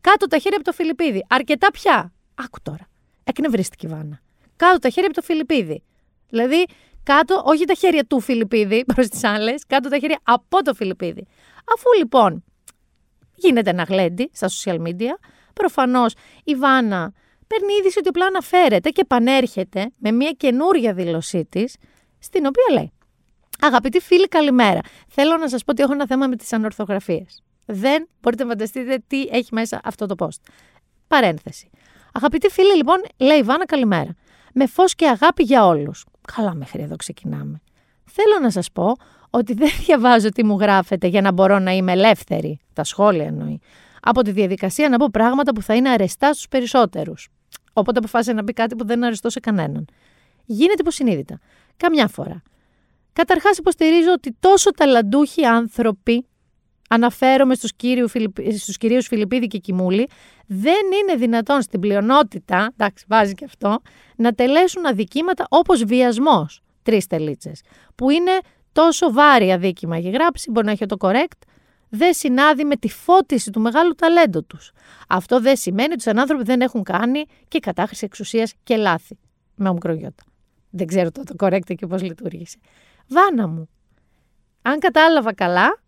«Κάτω 0.00 0.26
τα 0.26 0.38
χέρια 0.38 0.56
από 0.56 0.66
το 0.66 0.72
Φιλιππίδη, 0.72 1.26
αρκετά 1.28 1.70
πια». 1.70 2.12
Άκου 2.34 2.58
τώρα, 2.62 2.88
εκνευρίστηκε 3.24 3.86
η 3.86 3.90
Βάνα. 3.90 4.20
«Κάτω 4.56 4.78
τα 4.78 4.88
χέρια 4.88 5.08
από 5.10 5.20
το 5.20 5.26
Φιλιππίδη». 5.26 5.82
Δηλαδή, 6.28 6.66
κάτω, 7.02 7.42
όχι 7.44 7.64
τα 7.64 7.74
χέρια 7.74 8.04
του 8.04 8.20
Φιλιππίδη 8.20 8.84
προς 8.94 9.08
τις 9.08 9.24
άλλες, 9.24 9.64
κάτω 9.66 9.88
τα 9.88 9.98
χέρια 9.98 10.18
από 10.22 10.62
το 10.62 10.74
Φιλιππίδη. 10.74 11.26
Αφού 11.76 11.86
λοιπόν 11.98 12.44
γίνεται 13.34 13.70
ένα 13.70 13.82
γλέντι 13.82 14.30
στα 14.32 14.48
social 14.48 14.78
media, 14.86 15.14
προφανώς 15.54 16.14
η 16.44 16.54
Βάνα 16.54 17.12
παίρνει 17.46 17.72
είδηση 17.80 17.98
ότι 17.98 18.08
απλά 18.08 18.26
αναφέρεται 18.26 18.90
και 18.90 19.00
επανέρχεται 19.00 19.90
με 19.96 20.12
μια 20.12 20.30
καινούρια 20.30 20.94
δήλωσή 20.94 21.44
της, 21.44 21.76
στην 22.18 22.46
οποία 22.46 22.64
λέει. 22.72 22.92
Αγαπητοί 23.60 24.00
φίλοι, 24.00 24.28
καλημέρα. 24.28 24.80
Θέλω 25.08 25.36
να 25.36 25.48
σας 25.48 25.64
πω 25.64 25.70
ότι 25.70 25.82
έχω 25.82 25.92
ένα 25.92 26.06
θέμα 26.06 26.26
με 26.26 26.36
τις 26.36 26.52
ανορθογραφίες. 26.52 27.42
Δεν 27.66 28.08
μπορείτε 28.20 28.42
να 28.42 28.48
φανταστείτε 28.48 29.02
τι 29.06 29.22
έχει 29.22 29.48
μέσα 29.50 29.80
αυτό 29.84 30.06
το 30.06 30.14
post. 30.18 30.52
Παρένθεση. 31.08 31.70
Αγαπητοί 32.12 32.48
φίλοι, 32.48 32.76
λοιπόν, 32.76 32.96
λέει 33.16 33.38
η 33.38 33.42
Βάνα, 33.42 33.66
καλημέρα. 33.66 34.16
Με 34.54 34.66
φως 34.66 34.94
και 34.94 35.08
αγάπη 35.08 35.42
για 35.42 35.66
όλους. 35.66 36.04
Καλά 36.34 36.54
μέχρι 36.54 36.82
εδώ 36.82 36.96
ξεκινάμε. 36.96 37.60
Θέλω 38.04 38.38
να 38.42 38.50
σας 38.50 38.72
πω 38.72 38.96
ότι 39.30 39.54
δεν 39.54 39.70
διαβάζω 39.84 40.28
τι 40.28 40.44
μου 40.44 40.58
γράφετε 40.60 41.06
για 41.06 41.20
να 41.20 41.32
μπορώ 41.32 41.58
να 41.58 41.70
είμαι 41.70 41.92
ελεύθερη, 41.92 42.60
τα 42.72 42.84
σχόλια 42.84 43.24
εννοεί, 43.24 43.60
από 44.00 44.22
τη 44.22 44.30
διαδικασία 44.30 44.88
να 44.88 44.98
πω 44.98 45.06
πράγματα 45.12 45.52
που 45.52 45.62
θα 45.62 45.74
είναι 45.74 45.88
αρεστά 45.88 46.32
στους 46.32 46.48
περισσότερους. 46.48 47.28
Οπότε 47.72 47.98
αποφάσισε 47.98 48.32
να 48.32 48.44
πει 48.44 48.52
κάτι 48.52 48.76
που 48.76 48.86
δεν 48.86 48.96
είναι 48.96 49.06
αρεστό 49.06 49.30
σε 49.30 49.40
κανέναν. 49.40 49.84
Γίνεται 50.44 50.80
υποσυνείδητα. 50.80 51.38
Καμιά 51.76 52.08
φορά. 52.08 52.42
Καταρχάς 53.12 53.58
υποστηρίζω 53.58 54.12
ότι 54.12 54.36
τόσο 54.40 54.70
ταλαντούχοι 54.70 55.44
άνθρωποι, 55.44 56.26
αναφέρομαι 56.90 57.54
στους, 57.54 57.72
κύριου, 57.76 58.08
στους 58.58 58.76
κυρίους 58.76 59.06
Φιλιππίδη 59.06 59.46
και 59.46 59.58
Κιμούλη, 59.58 60.08
δεν 60.46 60.84
είναι 61.02 61.18
δυνατόν 61.18 61.62
στην 61.62 61.80
πλειονότητα, 61.80 62.70
εντάξει 62.72 63.04
βάζει 63.08 63.34
και 63.34 63.44
αυτό, 63.44 63.80
να 64.16 64.32
τελέσουν 64.32 64.86
αδικήματα 64.86 65.46
όπως 65.48 65.84
βιασμός, 65.84 66.62
τρεις 66.82 67.06
τελίτσες, 67.06 67.60
που 67.94 68.10
είναι 68.10 68.38
τόσο 68.72 69.12
βάρη 69.12 69.52
αδίκημα. 69.52 69.96
Έχει 69.96 70.10
γράψει, 70.10 70.50
μπορεί 70.50 70.66
να 70.66 70.72
έχει 70.72 70.86
το 70.86 70.96
correct, 71.00 71.38
δεν 71.88 72.14
συνάδει 72.14 72.64
με 72.64 72.76
τη 72.76 72.88
φώτιση 72.88 73.50
του 73.50 73.60
μεγάλου 73.60 73.94
ταλέντου 73.94 74.46
τους. 74.46 74.72
Αυτό 75.08 75.40
δεν 75.40 75.56
σημαίνει 75.56 75.92
ότι 75.92 76.02
σαν 76.02 76.18
άνθρωποι 76.18 76.44
δεν 76.44 76.60
έχουν 76.60 76.82
κάνει 76.82 77.24
και 77.48 77.58
κατάχρηση 77.58 78.04
εξουσίας 78.04 78.52
και 78.62 78.76
λάθη. 78.76 79.18
Με 79.54 79.68
ομικρογιώτα. 79.68 80.24
Δεν 80.70 80.86
ξέρω 80.86 81.10
το, 81.10 81.22
το 81.22 81.34
correct 81.38 81.74
και 81.76 81.86
πώς 81.86 82.02
λειτουργήσε. 82.02 82.58
Βάνα 83.08 83.46
μου. 83.48 83.68
Αν 84.62 84.78
κατάλαβα 84.78 85.34
καλά, 85.34 85.78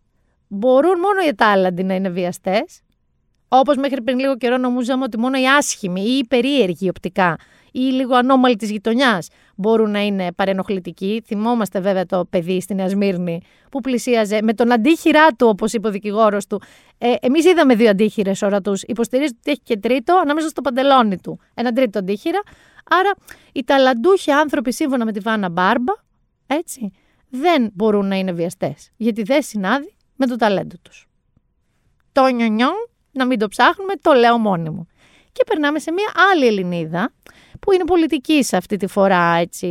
μπορούν 0.55 0.99
μόνο 0.99 1.29
οι 1.29 1.35
τάλαντοι 1.35 1.83
να 1.83 1.95
είναι 1.95 2.09
βιαστές, 2.09 2.81
όπως 3.49 3.77
μέχρι 3.77 4.03
πριν 4.03 4.19
λίγο 4.19 4.37
καιρό 4.37 4.57
νομίζαμε 4.57 5.05
ότι 5.05 5.19
μόνο 5.19 5.41
οι 5.41 5.49
άσχημοι 5.49 6.01
ή 6.01 6.19
οι 6.19 6.27
περίεργοι 6.27 6.89
οπτικά 6.89 7.37
ή 7.73 7.81
λίγο 7.81 8.15
ανώμαλοι 8.15 8.57
της 8.57 8.71
γειτονιάς 8.71 9.29
μπορούν 9.57 9.91
να 9.91 10.01
είναι 10.01 10.33
παρενοχλητικοί. 10.33 11.23
Θυμόμαστε 11.27 11.81
βέβαια 11.81 12.07
το 12.07 12.27
παιδί 12.31 12.61
στην 12.61 12.81
Ασμύρνη 12.81 13.41
που 13.71 13.81
πλησίαζε 13.81 14.39
με 14.43 14.53
τον 14.53 14.73
αντίχειρά 14.73 15.29
του, 15.29 15.47
όπως 15.49 15.73
είπε 15.73 15.89
ο 15.89 15.91
δικηγόρος 15.91 16.47
του. 16.47 16.63
Ε, 16.99 17.15
Εμείς 17.21 17.45
είδαμε 17.45 17.75
δύο 17.75 17.91
αντίχειρες 17.91 18.43
ορατού. 18.43 18.73
Υποστηρίζει 18.87 19.35
ότι 19.41 19.51
έχει 19.51 19.61
και 19.65 19.77
τρίτο 19.77 20.21
ανάμεσα 20.23 20.49
στο 20.49 20.61
παντελόνι 20.61 21.19
του. 21.19 21.39
Ένα 21.55 21.73
τρίτο 21.73 21.99
αντίχειρα. 21.99 22.41
Άρα 22.91 23.11
οι 23.53 23.65
ταλαντούχοι 23.65 24.31
άνθρωποι, 24.31 24.73
σύμφωνα 24.73 25.05
με 25.05 25.13
τη 25.13 25.21
Βάνα 25.21 25.49
Μπάρμπα, 25.49 25.93
έτσι, 26.47 26.91
δεν 27.29 27.71
μπορούν 27.75 28.07
να 28.07 28.17
είναι 28.17 28.33
βιαστές. 28.33 28.91
Γιατί 28.97 29.23
δεν 29.23 29.43
συνάδει 29.43 29.95
με 30.17 30.27
το 30.27 30.37
ταλέντο 30.37 30.77
τους. 30.83 31.07
Το 32.13 32.27
νιονιό, 32.27 32.71
να 33.13 33.27
μην 33.27 33.39
το 33.39 33.49
ψάχνουμε, 33.49 33.95
το 34.01 34.13
λέω 34.13 34.39
μόνη 34.39 34.71
μου. 34.71 34.87
Και 35.33 35.45
περνάμε 35.47 35.79
σε 35.79 35.93
μια 35.93 36.13
άλλη 36.33 36.47
Ελληνίδα, 36.47 37.13
που 37.61 37.73
είναι 37.73 37.85
πολιτική 37.85 38.43
σε 38.43 38.57
αυτή 38.57 38.77
τη 38.77 38.87
φορά 38.87 39.35
έτσι, 39.35 39.69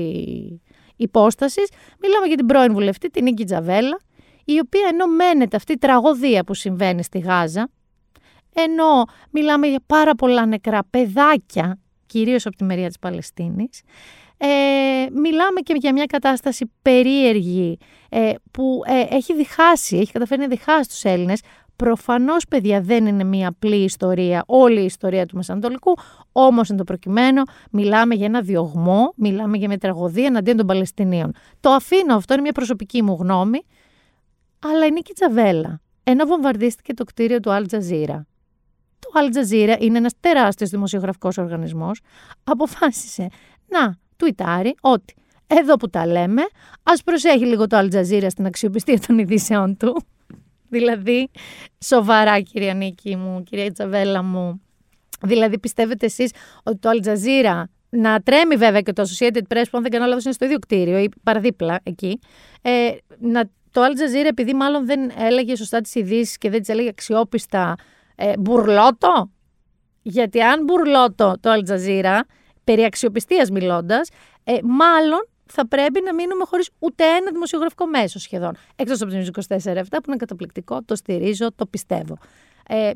υπόστασης. 0.96 1.70
Μιλάμε 2.00 2.28
για 2.28 2.36
την 2.36 2.46
πρώην 2.46 2.74
βουλευτή, 2.74 3.10
την 3.10 3.24
Νίκη 3.24 3.46
Τζαβέλα, 3.46 4.00
η 4.46 4.60
οποία 4.60 4.88
ενώ 4.92 5.08
μένεται 5.08 5.56
αυτή 5.56 5.74
η 5.74 5.78
τραγωδία 5.78 6.44
που 6.44 6.54
συμβαίνει 6.54 7.04
στη 7.04 7.20
Γάζα, 7.20 7.70
ενώ 8.54 9.06
μιλάμε 9.30 9.68
για 9.68 9.80
πάρα 9.86 10.16
πολλά 10.16 10.46
νεκρά 10.46 10.84
παιδάκια, 10.90 11.80
κυρίως 12.06 12.46
από 12.46 12.56
τη 12.56 12.64
μεριά 12.64 12.88
της 12.88 13.00
Παλαιστίνης, 13.00 13.82
Ε, 14.44 15.10
μιλάμε 15.14 15.60
και 15.64 15.74
για 15.78 15.94
μια 15.94 16.06
κατάσταση 16.06 16.72
περίεργη 16.82 17.78
ε, 18.10 18.34
που 18.52 18.82
ε, 18.86 19.16
έχει 19.16 19.36
διχάσει, 19.36 19.98
έχει 19.98 20.12
καταφέρει 20.12 20.42
να 20.42 20.48
διχάσει 20.48 20.90
τους 20.90 21.04
Έλληνες. 21.04 21.42
Προφανώς, 21.76 22.46
παιδιά, 22.48 22.82
δεν 22.82 23.06
είναι 23.06 23.24
μια 23.24 23.48
απλή 23.48 23.84
ιστορία, 23.84 24.44
όλη 24.48 24.82
η 24.82 24.86
ιστορία 24.86 25.26
του 25.26 25.36
Μεσανατολικού, 25.36 25.94
όμως 26.32 26.70
εν 26.70 26.78
το 26.78 26.84
προκειμένο 26.84 27.44
μιλάμε 27.72 28.16
για 28.16 28.26
ένα 28.26 28.42
διωγμό, 28.42 29.14
μιλάμε 29.16 29.58
για 29.58 29.68
μια 29.68 29.78
τραγωδία 29.78 30.26
εναντίον 30.26 30.58
των 30.58 30.66
Παλαιστινίων. 30.66 31.34
Το 31.60 31.70
αφήνω 31.70 32.16
αυτό, 32.16 32.34
είναι 32.34 32.42
μια 32.42 32.52
προσωπική 32.52 33.04
μου 33.04 33.18
γνώμη, 33.20 33.66
αλλά 34.60 34.86
η 34.86 34.92
Νίκη 34.92 35.14
Τζαβέλα, 35.14 35.82
ενώ 36.04 36.26
βομβαρδίστηκε 36.26 36.94
το 36.94 37.04
κτίριο 37.04 37.40
του 37.40 37.50
Al 37.50 37.64
Jazeera, 37.74 38.20
το 39.00 39.10
Al 39.14 39.36
Jazeera 39.36 39.76
είναι 39.80 39.98
ένας 39.98 40.14
τεράστιος 40.20 40.70
δημοσιογραφικός 40.70 41.38
οργανισμός, 41.38 42.02
αποφάσισε 42.44 43.28
να 43.68 44.01
τουιτάρει 44.22 44.76
ότι 44.82 45.14
εδώ 45.48 45.76
που 45.76 45.90
τα 45.90 46.06
λέμε, 46.08 46.42
ας 46.84 47.04
προσέχει 47.04 47.46
λίγο 47.46 47.68
το 47.68 47.78
Al 47.78 47.94
Jazeera 47.94 48.28
στην 48.30 48.46
αξιοπιστία 48.46 49.00
των 49.08 49.18
ειδήσεών 49.18 49.78
του. 49.78 50.02
δηλαδή, 50.70 51.30
σοβαρά 51.86 52.40
κυρία 52.40 52.74
Νίκη 52.74 53.16
μου, 53.16 53.44
κυρία 53.44 53.72
Τζαβέλα 53.72 54.24
μου. 54.24 54.62
Δηλαδή, 55.22 55.60
πιστεύετε 55.60 56.06
εσείς 56.06 56.32
ότι 56.64 56.78
το 56.78 56.90
Al 56.90 57.08
Jazeera 57.08 57.64
να 57.90 58.20
τρέμει 58.20 58.56
βέβαια 58.56 58.82
και 58.82 58.94
το 58.94 59.04
Associated 59.04 59.56
Press 59.56 59.64
που 59.72 59.78
αν 59.78 59.82
δεν 59.82 59.92
κάνω 59.92 60.06
λάθος 60.06 60.24
είναι 60.24 60.34
στο 60.34 60.46
ίδιο 60.46 60.60
κτίριο 60.60 60.98
ή 60.98 61.10
παραδίπλα 61.24 61.80
εκεί. 61.84 62.20
Ε, 62.62 62.92
να, 63.20 63.44
το 63.72 63.82
Al 63.82 63.92
Jazeera 64.00 64.28
επειδή 64.28 64.54
μάλλον 64.54 64.86
δεν 64.86 65.12
έλεγε 65.18 65.56
σωστά 65.56 65.82
τις 65.82 65.96
ειδήσεις 65.96 66.38
και 66.38 66.50
δεν 66.50 66.60
τις 66.60 66.70
έλεγε 66.70 66.90
αξιόπιστα 66.90 67.76
ε, 68.16 68.34
μπουρλότο; 68.40 69.32
Γιατί 70.02 70.42
αν 70.42 70.64
μπουρλότο 70.64 71.36
το 71.40 71.50
Al 71.54 71.72
Jazeera, 71.72 72.20
περί 72.72 72.84
αξιοπιστίας 72.84 73.50
μιλώντας, 73.50 74.10
ε, 74.44 74.58
μάλλον 74.64 75.28
θα 75.46 75.68
πρέπει 75.68 76.02
να 76.06 76.14
μείνουμε 76.14 76.44
χωρίς 76.46 76.70
ούτε 76.80 77.04
ένα 77.04 77.32
δημοσιογραφικό 77.32 77.86
μέσο 77.86 78.20
σχεδόν. 78.20 78.56
Εκτός 78.76 79.02
από 79.02 79.12
το 79.12 79.18
24-7 79.18 79.84
που 79.90 80.04
είναι 80.08 80.16
καταπληκτικό, 80.16 80.84
το 80.84 80.96
στηρίζω, 80.96 81.54
το 81.56 81.66
πιστεύω. 81.66 82.18
Ε, 82.68 82.92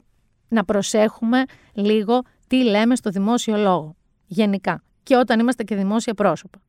να 0.47 0.65
προσέχουμε 0.65 1.43
λίγο 1.73 2.21
τι 2.47 2.63
λέμε 2.63 2.95
στο 2.95 3.09
δημόσιο 3.09 3.57
λόγο, 3.57 3.95
γενικά. 4.25 4.83
Και 5.03 5.15
όταν 5.15 5.39
είμαστε 5.39 5.63
και 5.63 5.75
δημόσια 5.75 6.13
πρόσωπα. 6.13 6.59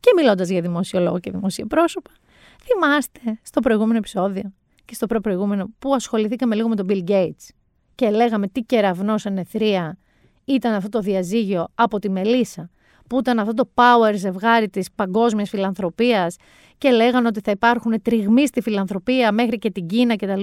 Και 0.00 0.10
μιλώντας 0.16 0.48
για 0.48 0.60
δημόσιο 0.60 1.00
λόγο 1.00 1.18
και 1.18 1.30
δημόσια 1.30 1.66
πρόσωπα, 1.66 2.10
θυμάστε 2.62 3.20
στο 3.42 3.60
προηγούμενο 3.60 3.98
επεισόδιο 3.98 4.52
και 4.84 4.94
στο 4.94 5.06
προηγούμενο 5.06 5.70
που 5.78 5.94
ασχοληθήκαμε 5.94 6.54
λίγο 6.54 6.68
με 6.68 6.76
τον 6.76 6.86
Bill 6.88 7.04
Gates 7.08 7.48
και 7.94 8.10
λέγαμε 8.10 8.48
τι 8.48 8.60
κεραυνός 8.60 9.26
ανεθρία 9.26 9.98
ήταν 10.52 10.72
αυτό 10.72 10.88
το 10.88 11.00
διαζύγιο 11.00 11.66
από 11.74 11.98
τη 11.98 12.10
Μελίσσα, 12.10 12.70
που 13.08 13.18
ήταν 13.18 13.38
αυτό 13.38 13.54
το 13.54 13.70
power 13.74 14.14
ζευγάρι 14.14 14.68
της 14.68 14.88
παγκόσμιας 14.94 15.48
φιλανθρωπίας 15.48 16.36
και 16.78 16.90
λέγανε 16.90 17.28
ότι 17.28 17.40
θα 17.40 17.50
υπάρχουν 17.50 18.02
τριγμοί 18.02 18.46
στη 18.46 18.60
φιλανθρωπία 18.60 19.32
μέχρι 19.32 19.58
και 19.58 19.70
την 19.70 19.86
Κίνα 19.86 20.16
κτλ. 20.16 20.40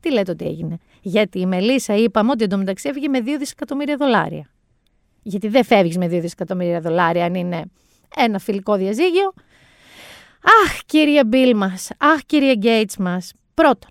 Τι 0.00 0.12
λέτε 0.12 0.30
ότι 0.30 0.44
έγινε; 0.44 0.78
Γιατί 1.02 1.40
η 1.40 1.46
Μελίσσα 1.46 1.94
είπαμε 1.94 2.30
ότι 2.30 2.44
εντωμεταξύ 2.44 2.88
έφυγε 2.88 3.08
με 3.08 3.18
2 3.24 3.24
δισεκατομμύρια 3.38 3.96
δολάρια. 3.96 4.50
Γιατί 5.22 5.48
δεν 5.48 5.64
φεύγεις 5.64 5.98
με 5.98 6.06
2 6.06 6.08
δισεκατομμύρια 6.08 6.80
δολάρια 6.80 7.24
αν 7.24 7.34
είναι 7.34 7.64
ένα 8.16 8.38
φιλικό 8.38 8.76
διαζύγιο; 8.76 9.32
Αχ, 10.64 10.80
κύριε 10.86 11.24
Μπίλ 11.24 11.56
μας, 11.56 11.90
αχ, 11.98 12.20
κύριε 12.26 12.54
Γκέιτς 12.56 12.96
μας. 12.96 13.32
Πρώτον, 13.54 13.90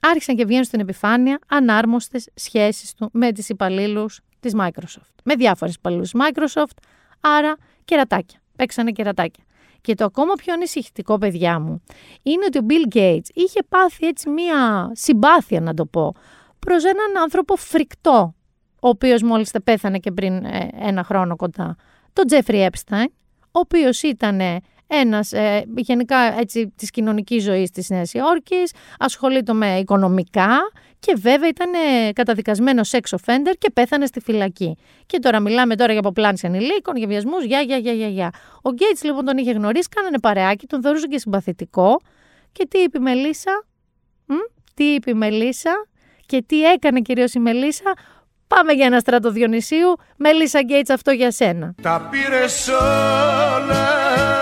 άρχισαν 0.00 0.36
και 0.36 0.44
βγαίνουν 0.44 0.64
στην 0.64 0.80
επιφάνεια 0.80 1.38
ανάρμοστες 1.48 2.28
σχέσεις 2.34 2.94
του 2.94 3.08
με 3.12 3.32
τις 3.32 3.48
υπαλλήλους 3.48 4.20
της 4.40 4.54
Microsoft. 4.58 5.14
Με 5.24 5.34
διάφορες 5.34 5.74
υπαλλήλους 5.74 6.12
Microsoft, 6.14 6.76
άρα 7.20 7.56
κερατάκια. 7.84 8.38
Παίξανε 8.56 8.90
κερατάκια. 8.90 9.44
Και 9.80 9.94
το 9.94 10.04
ακόμα 10.04 10.34
πιο 10.34 10.52
ανησυχητικό, 10.52 11.18
παιδιά 11.18 11.58
μου, 11.58 11.82
είναι 12.22 12.44
ότι 12.44 12.58
ο 12.58 12.66
Bill 12.68 12.96
Gates 12.96 13.28
είχε 13.34 13.62
πάθει 13.68 14.06
έτσι 14.06 14.28
μία 14.28 14.90
συμπάθεια, 14.92 15.60
να 15.60 15.74
το 15.74 15.86
πω, 15.86 16.14
προς 16.58 16.84
έναν 16.84 17.22
άνθρωπο 17.22 17.56
φρικτό, 17.56 18.34
ο 18.80 18.88
οποίος 18.88 19.22
μόλις 19.22 19.50
τα 19.50 19.62
πέθανε 19.62 19.98
και 19.98 20.12
πριν 20.12 20.44
ε, 20.44 20.68
ένα 20.80 21.04
χρόνο 21.04 21.36
κοντά, 21.36 21.76
τον 22.12 22.24
Jeffrey 22.30 22.68
Epstein, 22.68 23.06
ο 23.40 23.58
οποίος 23.58 24.02
ήταν 24.02 24.40
ένας 24.88 25.32
ε, 25.32 25.64
γενικά 25.76 26.38
έτσι 26.38 26.72
της 26.76 26.90
κοινωνικής 26.90 27.42
ζωής 27.42 27.70
της 27.70 27.88
Νέας 27.90 28.12
Υόρκης, 28.12 28.72
ασχολείται 28.98 29.52
με 29.52 29.78
οικονομικά 29.78 30.58
και 30.98 31.16
βέβαια 31.16 31.48
ήταν 31.48 31.72
ε, 31.74 32.12
καταδικασμένος 32.12 32.90
sex 32.92 33.16
offender 33.16 33.52
και 33.58 33.70
πέθανε 33.70 34.06
στη 34.06 34.20
φυλακή. 34.20 34.76
Και 35.06 35.18
τώρα 35.18 35.40
μιλάμε 35.40 35.76
τώρα 35.76 35.90
για 35.90 36.00
αποπλάνηση 36.00 36.46
ανηλίκων, 36.46 36.96
για 36.96 37.06
βιασμούς, 37.06 37.44
για, 37.44 37.60
για, 37.60 37.76
για, 37.76 37.92
για, 37.92 38.08
για. 38.08 38.30
Ο 38.62 38.70
Γκέιτς 38.70 39.02
λοιπόν 39.02 39.24
τον 39.24 39.36
είχε 39.36 39.52
γνωρίσει, 39.52 39.88
κάνανε 39.88 40.18
παρεάκι, 40.18 40.66
τον 40.66 40.82
θεωρούσε 40.82 41.06
και 41.06 41.18
συμπαθητικό. 41.18 42.00
Και 42.52 42.66
τι 42.70 42.78
είπε 42.78 42.98
η 42.98 43.00
Μελίσσα, 43.00 43.64
Μ; 44.26 44.34
τι 44.74 44.84
είπε 44.84 45.10
η 45.10 45.14
Μελίσσα; 45.14 45.86
Και 46.26 46.42
τι 46.46 46.62
έκανε 46.62 47.00
κυρίως 47.00 47.34
η 47.34 47.38
Μελίσσα, 47.38 47.94
Πάμε 48.46 48.72
για 48.72 48.86
ένα 48.86 48.98
στράτο 48.98 49.30
Διονυσίου. 49.30 49.96
Μελίσσα 50.16 50.60
Γκέιτς 50.62 50.90
αυτό 50.90 51.10
για 51.10 51.30
σένα. 51.30 51.74
Τα 51.82 52.08
πήρες 52.10 52.68
όλα 52.68 54.37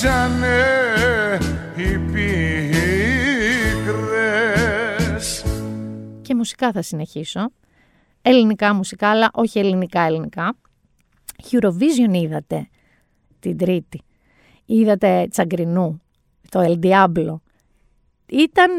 πνίξανε 0.00 1.38
οι 1.76 1.98
πίκρες. 1.98 2.64
Και 6.22 6.34
μουσικά 6.34 6.72
θα 6.72 6.82
συνεχίσω. 6.82 7.50
Ελληνικά 8.22 8.74
μουσικά, 8.74 9.08
αλλά 9.08 9.30
όχι 9.32 9.58
ελληνικά 9.58 10.00
ελληνικά. 10.00 10.56
Eurovision 11.50 12.12
είδατε 12.12 12.68
την 13.40 13.56
Τρίτη. 13.56 14.02
Είδατε 14.64 15.26
Τσαγκρινού, 15.30 16.02
το 16.48 16.60
El 16.60 16.78
Diablo. 16.84 17.40
Ήταν, 18.26 18.70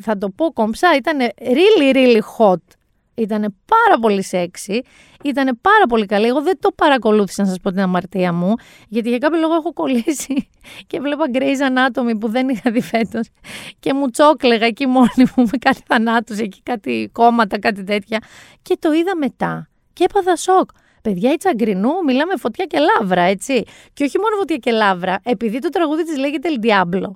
θα 0.00 0.18
το 0.18 0.30
πω 0.30 0.52
κομψά, 0.52 0.96
ήταν 0.96 1.18
really 1.38 1.94
really 1.94 2.20
hot 2.38 2.75
ήταν 3.16 3.40
πάρα 3.64 4.00
πολύ 4.00 4.22
σεξι, 4.22 4.82
ήταν 5.24 5.58
πάρα 5.60 5.86
πολύ 5.88 6.06
καλή. 6.06 6.26
Εγώ 6.26 6.42
δεν 6.42 6.58
το 6.60 6.72
παρακολούθησα 6.74 7.42
να 7.42 7.48
σας 7.48 7.60
πω 7.62 7.70
την 7.70 7.80
αμαρτία 7.80 8.32
μου, 8.32 8.54
γιατί 8.88 9.08
για 9.08 9.18
κάποιο 9.18 9.40
λόγο 9.40 9.54
έχω 9.54 9.72
κολλήσει 9.72 10.48
και 10.88 11.00
βλέπα 11.00 11.24
Grey's 11.32 11.68
Anatomy 11.70 12.20
που 12.20 12.28
δεν 12.28 12.48
είχα 12.48 12.70
δει 12.70 12.80
φέτος. 12.80 13.28
Και 13.78 13.94
μου 13.94 14.10
τσόκλεγα 14.10 14.66
εκεί 14.66 14.86
μόνη 14.86 15.24
μου 15.36 15.44
με 15.44 15.58
κάτι 15.58 15.80
θανάτους, 15.86 16.38
εκεί 16.38 16.60
κάτι 16.62 17.10
κόμματα, 17.12 17.58
κάτι 17.58 17.84
τέτοια. 17.84 18.18
Και 18.62 18.76
το 18.80 18.92
είδα 18.92 19.16
μετά. 19.16 19.68
Και 19.92 20.04
έπαθα 20.04 20.36
σοκ. 20.36 20.70
Παιδιά, 21.02 21.32
η 21.32 21.36
Τσαγκρινού 21.36 21.90
μιλάμε 22.06 22.36
φωτιά 22.36 22.64
και 22.64 22.78
λάβρα, 22.78 23.22
έτσι. 23.22 23.62
Και 23.92 24.04
όχι 24.04 24.18
μόνο 24.18 24.36
φωτιά 24.36 24.56
και 24.56 24.70
λάβρα, 24.70 25.20
επειδή 25.24 25.58
το 25.58 25.68
τραγούδι 25.68 26.04
της 26.04 26.18
λέγεται 26.18 26.48
El 26.52 26.64
Diablo. 26.64 27.10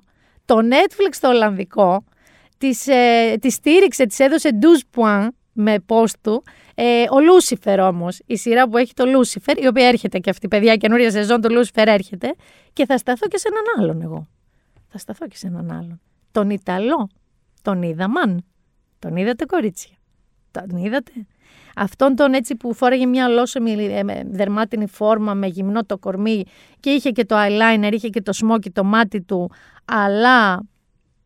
Το 0.45 0.57
Netflix 0.57 1.15
το 1.19 1.27
Ολλανδικό 1.27 2.03
της 2.57 2.87
ε, 2.87 3.37
στήριξε, 3.49 4.05
της 4.05 4.19
έδωσε 4.19 4.49
12 4.95 5.01
points 5.01 5.27
με 5.53 5.75
post 5.87 6.13
του. 6.21 6.43
Ε, 6.75 7.03
ο 7.11 7.19
Lucifer 7.19 7.79
όμως, 7.79 8.19
η 8.25 8.37
σειρά 8.37 8.69
που 8.69 8.77
έχει 8.77 8.93
το 8.93 9.05
Lucifer, 9.05 9.57
η 9.57 9.67
οποία 9.67 9.87
έρχεται 9.87 10.19
και 10.19 10.29
αυτή, 10.29 10.47
παιδιά, 10.47 10.75
καινούρια 10.75 11.11
σεζόν, 11.11 11.41
το 11.41 11.49
Lucifer 11.49 11.87
έρχεται. 11.87 12.35
Και 12.73 12.85
θα 12.85 12.97
σταθώ 12.97 13.27
και 13.27 13.37
σε 13.37 13.47
έναν 13.47 13.63
άλλον 13.77 14.01
εγώ. 14.01 14.27
Θα 14.87 14.97
σταθώ 14.97 15.27
και 15.27 15.37
σε 15.37 15.47
έναν 15.47 15.71
άλλον. 15.71 16.01
Τον 16.31 16.49
Ιταλό. 16.49 17.09
Τον 17.61 17.81
είδαμε. 17.81 18.43
Τον 18.99 19.15
είδατε 19.15 19.45
κορίτσια; 19.45 19.95
Τον 20.51 20.77
είδατε; 20.77 21.11
Αυτόν 21.75 22.15
τον 22.15 22.33
έτσι 22.33 22.55
που 22.55 22.73
φόραγε 22.73 23.05
μια 23.05 23.25
ολόσωμη 23.25 23.71
ε, 23.71 24.01
δερμάτινη 24.25 24.87
φόρμα 24.87 25.33
με 25.33 25.47
γυμνό 25.47 25.83
το 25.83 25.97
κορμί 25.97 26.43
και 26.79 26.89
είχε 26.89 27.09
και 27.09 27.25
το 27.25 27.35
eyeliner, 27.37 27.89
είχε 27.91 28.09
και 28.09 28.21
το 28.21 28.31
smoky 28.41 28.71
το 28.73 28.83
μάτι 28.83 29.21
του, 29.21 29.51
αλλά 29.85 30.63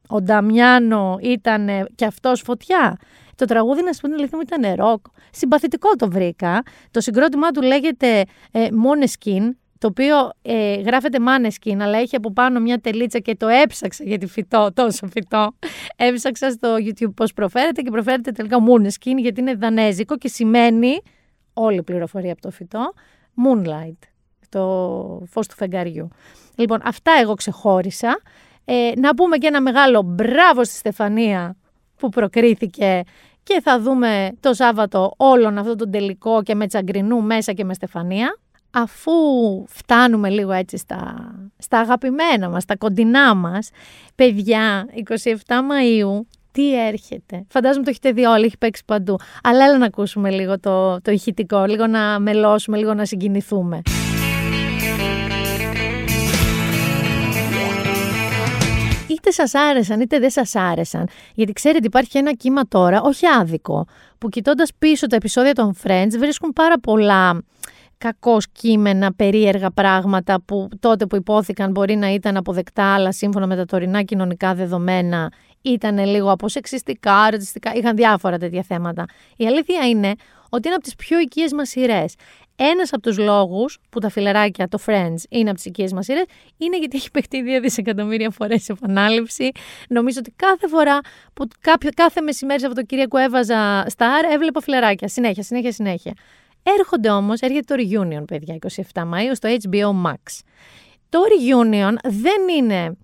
ο 0.08 0.22
Νταμιάνο 0.22 1.18
ήταν 1.22 1.70
και 1.96 2.06
αυτός 2.06 2.42
φωτιά. 2.42 2.98
Το 3.36 3.46
τραγούδι, 3.46 3.84
να 3.84 3.94
σου 3.94 4.02
πω 4.02 4.08
την 4.08 4.16
αλήθεια 4.16 4.38
μου, 4.38 4.44
ήταν 4.48 4.76
ροκ. 4.76 5.06
Συμπαθητικό 5.32 5.90
το 5.96 6.10
βρήκα. 6.10 6.64
Το 6.92 7.02
συγκρότημά 7.02 7.52
του 7.52 7.62
λέγεται 7.62 8.24
ε, 8.52 8.68
Måneskin, 8.68 9.50
το 9.78 9.88
οποίο 9.88 10.32
ε, 10.42 10.82
γράφεται 10.82 11.18
Maneskin, 11.22 11.78
αλλά 11.82 11.98
έχει 11.98 12.16
από 12.16 12.32
πάνω 12.32 12.60
μια 12.60 12.80
τελίτσα 12.80 13.20
και 13.20 13.36
το 13.36 13.48
έψαξα 13.48 14.04
γιατί 14.04 14.28
φυτό, 14.28 14.70
τόσο 14.74 15.08
φυτό. 15.08 15.56
Έψαξα 15.96 16.50
στο 16.50 16.76
YouTube 16.80 17.14
πώς 17.16 17.34
προφέρεται 17.34 17.82
και 17.82 17.90
προφέρεται 17.90 18.32
τελικά 18.32 18.58
Måneskin 18.58 19.16
γιατί 19.18 19.40
είναι 19.42 19.56
δανέζικο 19.56 20.18
και 20.18 20.28
σημαίνει, 20.28 21.02
όλη 21.54 21.78
η 21.78 21.84
πληροφορία 21.84 22.32
από 22.32 22.42
το 22.42 22.52
φυτό, 22.52 22.94
Moonlight, 23.46 24.08
το 24.50 24.62
φως 25.30 25.48
του 25.48 25.56
φεγγαριού. 25.56 26.08
Λοιπόν, 26.56 26.80
αυτά 26.84 27.12
εγώ 27.22 27.34
ξεχώρισα. 27.34 28.22
Ε, 28.66 28.92
να 28.96 29.16
πούμε 29.16 29.38
και 29.38 29.48
ένα 29.48 29.62
μεγάλο 29.62 30.02
μπράβο 30.02 30.64
στη 30.64 30.76
Στεφανία 30.76 31.56
που 31.98 32.10
προκρίθηκε 32.10 33.04
και 33.44 33.62
θα 33.64 33.80
δούμε 33.80 34.32
το 34.40 34.54
Σάββατο 34.54 35.14
όλον 35.18 35.58
αυτό 35.58 35.76
το 35.76 35.90
τελικό 35.90 36.44
και 36.44 36.56
με 36.56 36.68
τσαγκρινού 36.68 37.22
μέσα 37.22 37.54
και 37.54 37.64
με 37.64 37.74
Στεφανία. 37.74 38.38
Αφού 38.72 39.12
φτάνουμε 39.68 40.30
λίγο 40.30 40.52
έτσι 40.52 40.78
στα 40.78 41.32
στα 41.58 41.80
αγαπημένα 41.80 42.50
μας, 42.50 42.64
στα 42.64 42.78
κοντινά 42.78 43.36
μας. 43.36 43.70
Παιδιά, 44.16 44.88
27 44.94 45.34
Μαΐου, 45.48 46.26
τι 46.52 46.86
έρχεται; 46.86 47.46
Φαντάζομαι 47.48 47.84
το 47.84 47.90
έχετε 47.90 48.12
δει 48.12 48.26
όλοι, 48.26 48.46
έχει 48.46 48.58
παίξει 48.58 48.84
παντού. 48.86 49.20
Αλλά 49.44 49.66
έλα 49.66 49.78
να 49.78 49.86
ακούσουμε 49.86 50.30
λίγο 50.30 50.60
το, 50.60 51.02
το 51.02 51.12
ηχητικό, 51.12 51.66
λίγο 51.66 51.88
να 51.88 52.20
μελώσουμε, 52.20 52.78
λίγο 52.78 52.94
να 52.94 53.06
συγκινηθούμε. 53.06 53.82
Είτε 59.26 59.34
σας 59.34 59.54
άρεσαν 59.54 60.00
είτε 60.00 60.20
δεν 60.20 60.30
σας 60.30 60.56
άρεσαν. 60.56 61.08
Γιατί 61.34 61.54
ξέρετε 61.54 61.86
υπάρχει 61.86 62.18
ένα 62.18 62.34
κύμα 62.34 62.62
τώρα, 62.68 63.02
όχι 63.02 63.26
άδικο, 63.28 63.88
που 64.18 64.30
κοιτώντας 64.30 64.72
πίσω 64.80 65.08
τα 65.08 65.16
επεισόδια 65.16 65.54
των 65.54 65.76
Friends 65.84 66.12
βρίσκουν 66.18 66.54
πάρα 66.54 66.80
πολλά 66.80 67.42
κακό 67.98 68.38
κείμενα, 68.52 69.14
περίεργα 69.14 69.72
πράγματα 69.72 70.42
που 70.46 70.70
τότε 70.80 71.06
που 71.06 71.16
υπόθηκαν 71.16 71.72
μπορεί 71.72 71.96
να 71.96 72.14
ήταν 72.14 72.38
αποδεκτά, 72.38 72.94
αλλά 72.94 73.12
σύμφωνα 73.12 73.48
με 73.48 73.56
τα 73.56 73.66
τωρινά 73.66 74.04
κοινωνικά 74.04 74.54
δεδομένα 74.54 75.32
ήταν 75.62 76.06
λίγο 76.06 76.32
αποσεξιστικά, 76.32 77.30
ρατσιστικά, 77.30 77.74
είχαν 77.74 77.96
διάφορα 77.96 78.38
τέτοια 78.38 78.64
θέματα. 78.64 79.06
Η 79.38 79.46
αλήθεια 79.48 79.88
είναι 79.88 80.14
ότι 80.50 80.68
είναι 80.68 80.76
από 80.76 80.84
τις 80.84 80.96
πιο 80.96 81.20
οικίες 81.20 81.54
μας 81.54 81.70
σειρές. 81.70 82.16
Ένας 82.56 82.94
από 82.94 83.02
τους 83.02 83.18
λόγους 83.18 83.78
που 83.90 84.00
τα 84.00 84.10
φιλεράκια, 84.10 84.68
το 84.68 84.80
Friends, 84.86 85.16
είναι 85.30 85.50
από 85.50 85.54
τις 85.54 85.66
οικίες 85.66 85.94
μας 85.94 86.06
σειρές, 86.06 86.24
είναι 86.58 86.78
γιατί 86.78 86.98
έχει 86.98 87.12
παιχτεί 87.12 87.42
δύο 87.42 87.60
δισεκατομμύρια 87.60 88.30
φορές 88.30 88.64
σε 88.64 88.72
επανάληψη. 88.72 89.52
Νομίζω 89.90 90.20
ότι 90.20 90.34
κάθε 90.36 90.68
φορά 90.68 91.00
που 91.34 91.48
κάποιο, 91.62 91.90
κάθε 91.96 92.22
μεσημέρι 92.22 92.60
Σαββατοκύριακο 92.60 93.18
έβαζα 93.18 93.86
Star, 93.98 94.34
έβλεπα 94.34 94.62
φιλεράκια. 94.62 95.08
Συνέχεια, 95.08 95.44
συνέχεια, 95.44 95.72
συνέχεια. 95.72 96.14
Έρχονται 96.64 97.10
όμως, 97.10 97.40
έρχεται 97.40 97.76
το 97.76 97.84
Reunion, 97.84 98.24
παιδιά, 98.28 98.58
27 98.94 99.02
Μαΐου, 99.02 99.32
στο 99.34 99.50
HBO 99.62 100.10
Max. 100.10 100.40
Το 101.10 101.20
Reunion 101.20 101.94
δεν 102.04 102.48
είναι 102.58 102.98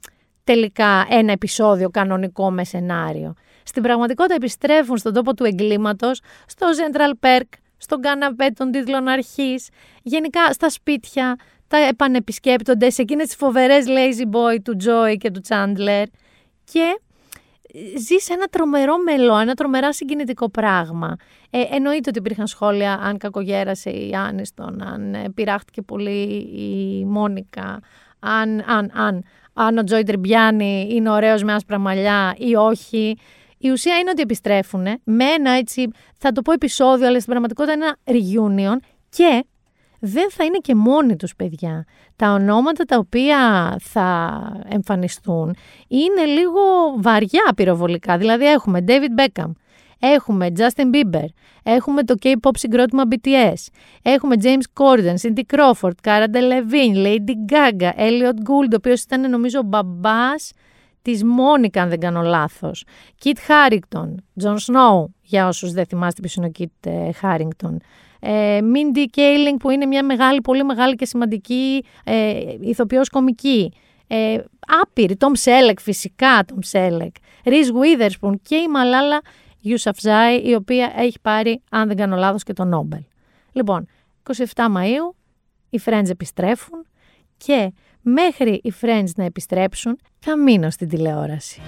τελικά 0.43 1.05
ένα 1.09 1.31
επεισόδιο 1.31 1.89
κανονικό 1.89 2.51
με 2.51 2.63
σενάριο. 2.63 3.33
Στην 3.63 3.83
πραγματικότητα 3.83 4.35
επιστρέφουν 4.35 4.97
στον 4.97 5.13
τόπο 5.13 5.33
του 5.33 5.43
εγκλήματος, 5.43 6.21
στο 6.45 6.67
Central 6.77 7.27
Perk, 7.27 7.47
στον 7.81 8.01
καναπέ 8.01 8.47
των 8.55 8.71
τίτλων 8.71 9.07
αρχής, 9.07 9.69
γενικά 10.01 10.53
στα 10.53 10.69
σπίτια, 10.69 11.35
τα 11.67 11.77
επανεπισκέπτονται 11.77 12.89
σε 12.89 13.01
εκείνες 13.01 13.27
τις 13.27 13.35
φοβερές 13.35 13.85
lazy 13.87 14.35
boy 14.35 14.57
του 14.63 14.77
Joy 14.85 15.17
και 15.17 15.31
του 15.31 15.41
Chandler 15.47 16.03
και 16.63 16.99
ζεις 17.97 18.23
σε 18.23 18.33
ένα 18.33 18.45
τρομερό 18.47 18.97
μελό, 18.97 19.37
ένα 19.37 19.53
τρομερά 19.53 19.93
συγκινητικό 19.93 20.49
πράγμα. 20.49 21.15
Ε, 21.49 21.61
εννοείται 21.71 22.09
ότι 22.09 22.19
υπήρχαν 22.19 22.47
σχόλια 22.47 22.93
αν 22.93 23.17
κακογέρασε 23.17 23.89
η 23.89 24.13
Άνιστον, 24.13 24.81
αν 24.83 25.13
ε, 25.13 25.29
πειράχτηκε 25.35 25.81
πολύ 25.81 26.27
η 26.55 27.05
Μόνικα, 27.05 27.79
αν, 28.19 28.63
αν, 28.67 28.91
αν, 28.93 29.23
αν 29.53 29.77
ο 29.77 29.83
Τζόι 29.83 30.03
Τριμπιάνι 30.03 30.87
είναι 30.91 31.09
ωραίος 31.09 31.43
με 31.43 31.53
άσπρα 31.53 31.77
μαλλιά 31.77 32.35
ή 32.37 32.55
όχι. 32.55 33.17
Η 33.61 33.69
ουσία 33.71 33.97
είναι 33.97 34.09
ότι 34.09 34.21
επιστρέφουν 34.21 34.87
με 35.03 35.25
ένα 35.25 35.51
έτσι, 35.51 35.87
θα 36.17 36.31
το 36.31 36.41
πω 36.41 36.51
επεισόδιο, 36.51 37.07
αλλά 37.07 37.19
στην 37.19 37.29
πραγματικότητα 37.29 37.73
είναι 37.73 37.85
ένα 37.85 38.19
reunion 38.19 38.77
και 39.09 39.45
δεν 39.99 40.31
θα 40.31 40.43
είναι 40.43 40.57
και 40.57 40.75
μόνοι 40.75 41.15
τους 41.15 41.35
παιδιά. 41.35 41.85
Τα 42.15 42.31
ονόματα 42.31 42.83
τα 42.83 42.97
οποία 42.97 43.37
θα 43.79 44.39
εμφανιστούν 44.69 45.55
είναι 45.87 46.25
λίγο 46.25 46.61
βαριά 46.97 47.53
πυροβολικά. 47.55 48.17
Δηλαδή 48.17 48.45
έχουμε 48.45 48.83
David 48.87 49.21
Beckham, 49.21 49.51
έχουμε 49.99 50.51
Justin 50.57 50.95
Bieber, 50.95 51.25
έχουμε 51.63 52.03
το 52.03 52.15
K-pop 52.21 52.51
συγκρότημα 52.51 53.03
BTS, 53.09 53.67
έχουμε 54.01 54.35
James 54.41 54.83
Corden, 54.83 55.15
Cindy 55.21 55.55
Crawford, 55.55 55.93
Cara 56.03 56.25
Delevingne, 56.25 57.05
Lady 57.05 57.51
Gaga, 57.51 57.91
Elliot 57.97 58.39
Gould, 58.47 58.71
ο 58.71 58.75
οποίος 58.75 59.01
ήταν 59.01 59.29
νομίζω 59.29 59.63
μπαμπάς 59.63 60.51
της 61.01 61.23
Μόνικα, 61.23 61.81
αν 61.81 61.89
δεν 61.89 61.99
κάνω 61.99 62.21
λάθος. 62.21 62.83
Kit 63.23 63.29
Harrington, 63.47 64.15
Jon 64.43 64.55
Snow, 64.55 65.05
για 65.21 65.47
όσους 65.47 65.71
δεν 65.71 65.85
θυμάστε 65.85 66.21
ποιος 66.21 66.35
είναι 66.35 66.45
ο 66.45 66.51
Kit 66.59 66.89
ε, 66.89 67.09
Harrington. 67.21 67.75
Ε, 68.19 68.59
Mindy 68.61 69.17
Kaling 69.17 69.55
που 69.59 69.69
είναι 69.69 69.85
μια 69.85 70.03
μεγάλη, 70.03 70.41
πολύ 70.41 70.63
μεγάλη 70.63 70.95
και 70.95 71.05
σημαντική 71.05 71.85
ε, 72.03 72.33
ηθοποιός 72.59 73.09
κομική. 73.09 73.73
Ε, 74.07 74.37
άπειρη, 74.81 75.17
Tom 75.19 75.43
Selleck 75.43 75.79
φυσικά, 75.79 76.45
Tom 76.45 76.71
Selleck. 76.71 77.11
Reese 77.43 77.71
Witherspoon 78.01 78.33
και 78.41 78.55
η 78.55 78.67
Μαλάλα 78.67 79.21
Yousafzai 79.63 80.41
η 80.43 80.55
οποία 80.55 80.93
έχει 80.95 81.19
πάρει, 81.21 81.61
αν 81.69 81.87
δεν 81.87 81.97
κάνω 81.97 82.15
λάθος, 82.15 82.43
και 82.43 82.53
το 82.53 82.63
Νόμπελ. 82.63 83.01
Λοιπόν, 83.51 83.87
27 84.35 84.35
Μαΐου 84.55 85.15
οι 85.69 85.79
Friends 85.85 86.09
επιστρέφουν 86.09 86.85
και 87.37 87.73
μέχρι 88.01 88.61
οι 88.63 88.73
Friends 88.81 89.09
να 89.15 89.23
επιστρέψουν 89.23 89.99
θα 90.19 90.37
μείνω 90.37 90.69
στην 90.69 90.89
τηλεόραση. 90.89 91.61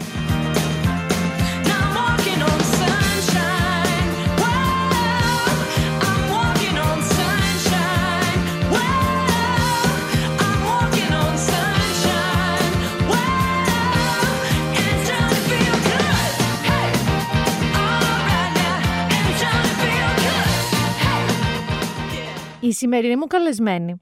Η 22.60 22.72
σημερινή 22.72 23.16
μου 23.16 23.28
καλεσμένη 23.28 24.02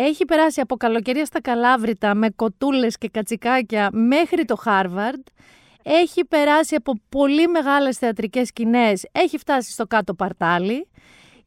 έχει 0.00 0.24
περάσει 0.24 0.60
από 0.60 0.76
καλοκαιρία 0.76 1.24
στα 1.24 1.40
Καλάβρητα 1.40 2.14
με 2.14 2.30
κοτούλες 2.30 2.98
και 2.98 3.08
κατσικάκια 3.08 3.88
μέχρι 3.92 4.44
το 4.44 4.56
Χάρβαρντ. 4.56 5.26
Έχει 5.82 6.24
περάσει 6.24 6.74
από 6.74 6.92
πολύ 7.08 7.48
μεγάλες 7.48 7.98
θεατρικές 7.98 8.48
σκηνές, 8.48 9.06
έχει 9.12 9.38
φτάσει 9.38 9.70
στο 9.70 9.86
κάτω 9.86 10.14
παρτάλι 10.14 10.88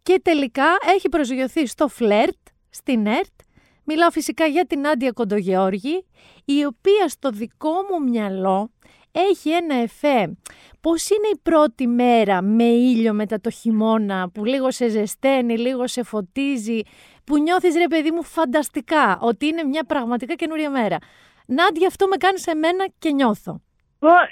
και 0.04 0.20
τελικά 0.24 0.66
έχει 0.96 1.10
προσγειωθεί 1.10 1.68
στο 1.68 1.88
φλερτ, 1.88 2.38
στην 2.70 3.06
ΕΡΤ. 3.06 3.40
Μιλάω 3.84 4.12
φυσικά 4.12 4.46
για 4.46 4.66
την 4.66 4.88
Άντια 4.88 5.12
Κοντογεώργη, 5.12 6.06
η 6.46 6.66
οποία 6.66 7.08
στο 7.08 7.30
δικό 7.30 7.72
μου 7.90 8.10
μυαλό 8.10 8.72
έχει 9.12 9.50
ένα 9.50 9.76
εφέ. 9.76 10.38
Πώς 10.82 11.10
είναι 11.10 11.28
η 11.34 11.40
πρώτη 11.44 11.88
μέρα 11.88 12.42
με 12.42 12.64
ήλιο 12.64 13.14
μετά 13.14 13.40
το 13.40 13.50
χειμώνα 13.50 14.30
που 14.30 14.46
λίγο 14.46 14.72
σε 14.72 14.88
ζεσταίνει, 14.88 15.58
λίγο 15.58 15.88
σε 15.88 16.04
φωτίζει, 16.04 16.82
που 17.24 17.38
νιώθεις 17.38 17.76
ρε 17.76 17.88
παιδί 17.88 18.12
μου 18.12 18.24
φανταστικά 18.24 19.18
ότι 19.22 19.46
είναι 19.46 19.64
μια 19.64 19.84
πραγματικά 19.84 20.34
καινούρια 20.34 20.70
μέρα. 20.70 20.98
Νάντια, 21.46 21.88
αυτό 21.88 22.08
με 22.08 22.16
κάνεις 22.16 22.42
σε 22.42 22.56
μένα 22.56 22.88
και 23.00 23.12
νιώθω. 23.12 23.62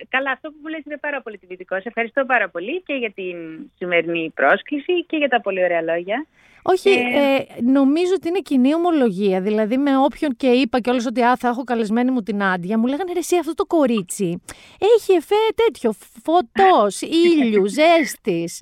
Καλά, 0.09 0.31
αυτό 0.31 0.49
που 0.49 0.55
μου 0.61 0.67
λες 0.69 0.81
είναι 0.85 0.97
πάρα 0.97 1.21
πολύ 1.21 1.37
τυπητικό. 1.37 1.75
Σε 1.75 1.87
ευχαριστώ 1.87 2.25
πάρα 2.25 2.49
πολύ 2.49 2.81
και 2.81 2.93
για 2.93 3.11
την 3.11 3.35
σημερινή 3.77 4.31
πρόσκληση 4.35 5.05
και 5.05 5.17
για 5.17 5.27
τα 5.27 5.41
πολύ 5.41 5.63
ωραία 5.63 5.81
λόγια. 5.81 6.25
Όχι, 6.61 6.89
ε, 6.89 7.35
ε 7.35 7.45
νομίζω 7.61 8.13
ότι 8.15 8.27
είναι 8.27 8.39
κοινή 8.39 8.73
ομολογία. 8.75 9.41
Δηλαδή, 9.41 9.77
με 9.77 9.97
όποιον 9.97 10.35
και 10.35 10.47
είπα 10.47 10.79
και 10.79 10.89
όλες 10.89 11.05
ότι 11.05 11.21
α, 11.21 11.35
θα 11.35 11.47
έχω 11.47 11.63
καλεσμένη 11.63 12.11
μου 12.11 12.21
την 12.21 12.43
Άντια, 12.43 12.77
μου 12.77 12.85
λέγανε 12.85 13.13
ρε, 13.13 13.19
εσύ 13.19 13.37
αυτό 13.37 13.53
το 13.53 13.65
κορίτσι. 13.65 14.41
Έχει 14.79 15.11
εφέ 15.13 15.35
τέτοιο, 15.55 15.93
φωτός, 16.23 17.01
ήλιου, 17.25 17.65
ζέστης. 17.67 18.61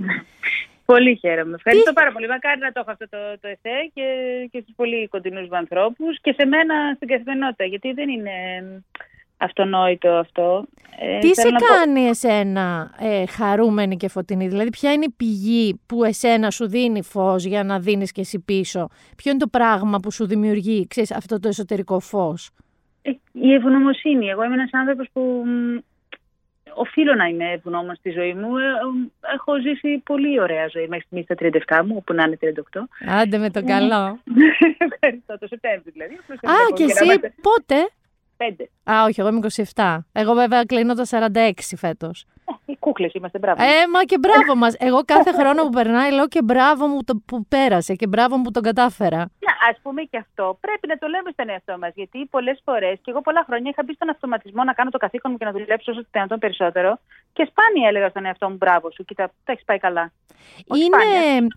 Πολύ 0.93 1.15
χαίρομαι. 1.15 1.55
Ευχαριστώ 1.55 1.93
πάρα 1.93 2.11
πολύ. 2.11 2.27
Μακάρι 2.27 2.59
να 2.59 2.71
το 2.71 2.79
έχω 2.79 2.91
αυτό 2.91 3.09
το, 3.09 3.17
το 3.41 3.47
εφέ 3.47 3.77
και, 3.93 4.05
και 4.51 4.59
στους 4.61 4.75
πολύ 4.75 5.07
κοντινούς 5.07 5.47
μου 5.49 5.57
ανθρώπους 5.57 6.21
και 6.21 6.33
σε 6.37 6.45
μένα 6.45 6.93
στην 6.95 7.07
καθημερινότητα. 7.07 7.63
Γιατί 7.65 7.91
δεν 7.91 8.09
είναι 8.09 8.31
αυτονόητο 9.37 10.09
αυτό. 10.09 10.65
Ε, 10.99 11.19
Τι 11.19 11.35
σε 11.35 11.49
κάνει 11.51 12.07
εσένα 12.07 12.91
ε, 12.99 13.25
χαρούμενη 13.25 13.97
και 13.97 14.07
φωτεινή, 14.07 14.47
δηλαδή 14.47 14.69
ποια 14.69 14.93
είναι 14.93 15.05
η 15.05 15.13
πηγή 15.17 15.81
που 15.85 16.03
εσένα 16.03 16.51
σου 16.51 16.67
δίνει 16.67 17.03
φως 17.03 17.45
για 17.45 17.63
να 17.63 17.79
δίνεις 17.79 18.11
και 18.11 18.21
εσύ 18.21 18.39
πίσω; 18.39 18.87
Ποιο 19.15 19.31
είναι 19.31 19.39
το 19.39 19.47
πράγμα 19.47 19.99
που 19.99 20.11
σου 20.11 20.27
δημιουργεί 20.27 20.87
ξέρεις, 20.87 21.11
αυτό 21.11 21.39
το 21.39 21.47
εσωτερικό 21.47 21.99
φως; 21.99 22.49
Ε, 23.01 23.11
η 23.31 23.53
ευγνωμοσύνη. 23.53 24.27
Εγώ 24.27 24.43
είμαι 24.43 24.53
ένας 24.53 24.69
άνθρωπος 24.73 25.07
που 25.13 25.43
οφείλω 26.77 27.13
να 27.15 27.25
είμαι 27.25 27.51
ευγνώμων 27.51 27.95
στη 27.95 28.09
ζωή 28.09 28.33
μου. 28.33 28.57
Ε, 28.57 28.63
έχω 29.35 29.51
ζήσει 29.61 30.01
πολύ 30.05 30.39
ωραία 30.39 30.67
ζωή 30.67 30.87
μέχρι 30.87 31.05
στιγμής 31.05 31.25
στα 31.25 31.35
37 31.81 31.85
μου, 31.85 31.95
όπου 31.97 32.13
να 32.13 32.23
είναι 32.23 32.37
38. 32.41 32.81
Άντε 33.07 33.37
με 33.37 33.49
τον 33.49 33.65
καλό. 33.65 34.19
Ευχαριστώ, 34.91 35.37
το 35.39 35.47
Σεπτέμβριο 35.47 35.91
δηλαδή. 35.95 36.13
Α, 36.53 36.55
και 36.75 36.83
εσύ 36.83 37.19
πότε; 37.41 37.75
Πέντε. 38.37 38.69
Α, 38.91 39.03
όχι, 39.03 39.19
εγώ 39.19 39.29
είμαι 39.29 39.47
27. 39.73 39.97
Εγώ 40.11 40.33
βέβαια 40.33 40.63
κλείνω 40.63 40.93
τα 40.93 41.29
46 41.33 41.51
φέτος. 41.75 42.25
Ε, 42.49 42.53
οι 42.65 42.77
κούκλες 42.79 43.13
είμαστε, 43.13 43.39
μπράβο. 43.39 43.63
Ε, 43.63 43.87
μα 43.93 44.03
και 44.03 44.17
μπράβο 44.17 44.55
μας. 44.55 44.75
Εγώ 44.79 45.01
κάθε 45.05 45.31
χρόνο 45.31 45.63
που 45.63 45.69
περνάει 45.69 46.11
λέω 46.11 46.27
και 46.27 46.41
μπράβο 46.43 46.87
μου 46.87 47.03
το, 47.03 47.21
που 47.25 47.45
πέρασε 47.45 47.93
και 47.95 48.07
μπράβο 48.07 48.37
μου 48.37 48.43
που 48.43 48.51
τον 48.51 48.63
κατάφερα. 48.63 49.21
Α 49.69 49.81
πούμε 49.81 50.01
και 50.01 50.17
αυτό. 50.17 50.57
Πρέπει 50.59 50.87
να 50.87 50.97
το 50.97 51.07
λέμε 51.07 51.29
στον 51.31 51.49
εαυτό 51.49 51.77
μας. 51.79 51.91
Γιατί 51.95 52.25
πολλές 52.25 52.61
φορές, 52.65 52.99
και 53.01 53.11
εγώ 53.11 53.21
πολλά 53.21 53.43
χρόνια 53.47 53.69
είχα 53.69 53.83
μπει 53.85 53.93
στον 53.93 54.09
αυτοματισμό 54.09 54.63
να 54.63 54.73
κάνω 54.73 54.89
το 54.89 54.97
καθήκον 54.97 55.31
μου 55.31 55.37
και 55.37 55.45
να 55.45 55.51
δουλέψω 55.51 55.91
όσο 55.91 56.01
το 56.01 56.07
δυνατόν 56.11 56.39
περισσότερο. 56.39 56.99
Και 57.33 57.47
σπάνια 57.49 57.87
έλεγα 57.89 58.09
στον 58.09 58.25
εαυτό 58.25 58.49
μου 58.49 58.55
μπράβο 58.55 58.91
σου. 58.91 59.03
Κοίτα, 59.05 59.31
τα 59.43 59.51
έχεις 59.51 59.65
πάει 59.65 59.77
καλά. 59.77 60.11
Είναι. 60.65 61.47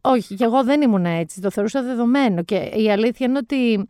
Όχι, 0.00 0.34
και 0.34 0.44
εγώ 0.44 0.64
δεν 0.64 0.82
ήμουν 0.82 1.04
έτσι. 1.04 1.40
Το 1.40 1.50
θεωρούσα 1.50 1.82
δεδομένο. 1.82 2.42
Και 2.42 2.56
η 2.56 2.90
αλήθεια 2.90 3.26
είναι 3.26 3.38
ότι 3.38 3.88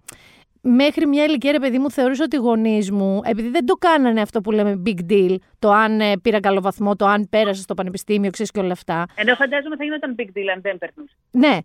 μέχρι 0.68 1.06
μια 1.06 1.24
ηλικία, 1.24 1.52
ρε 1.52 1.58
παιδί 1.58 1.78
μου, 1.78 1.90
θεωρούσα 1.90 2.24
ότι 2.24 2.36
οι 2.36 2.38
γονείς 2.38 2.90
μου, 2.90 3.20
επειδή 3.24 3.48
δεν 3.48 3.66
το 3.66 3.74
κάνανε 3.74 4.20
αυτό 4.20 4.40
που 4.40 4.50
λέμε 4.50 4.82
big 4.86 5.12
deal, 5.12 5.36
το 5.58 5.70
αν 5.70 6.00
ε, 6.00 6.18
πήρα 6.22 6.40
καλό 6.40 6.60
βαθμό, 6.60 6.96
το 6.96 7.06
αν 7.06 7.28
πέρασα 7.30 7.62
στο 7.62 7.74
πανεπιστήμιο, 7.74 8.30
ξέρεις 8.30 8.50
και 8.50 8.60
όλα 8.60 8.72
αυτά. 8.72 9.06
Ενώ 9.14 9.34
φαντάζομαι 9.34 9.76
θα 9.76 9.84
γινόταν 9.84 10.14
big 10.18 10.38
deal 10.38 10.48
αν 10.54 10.60
δεν 10.60 10.78
περνούσε. 10.78 11.14
Ναι. 11.30 11.58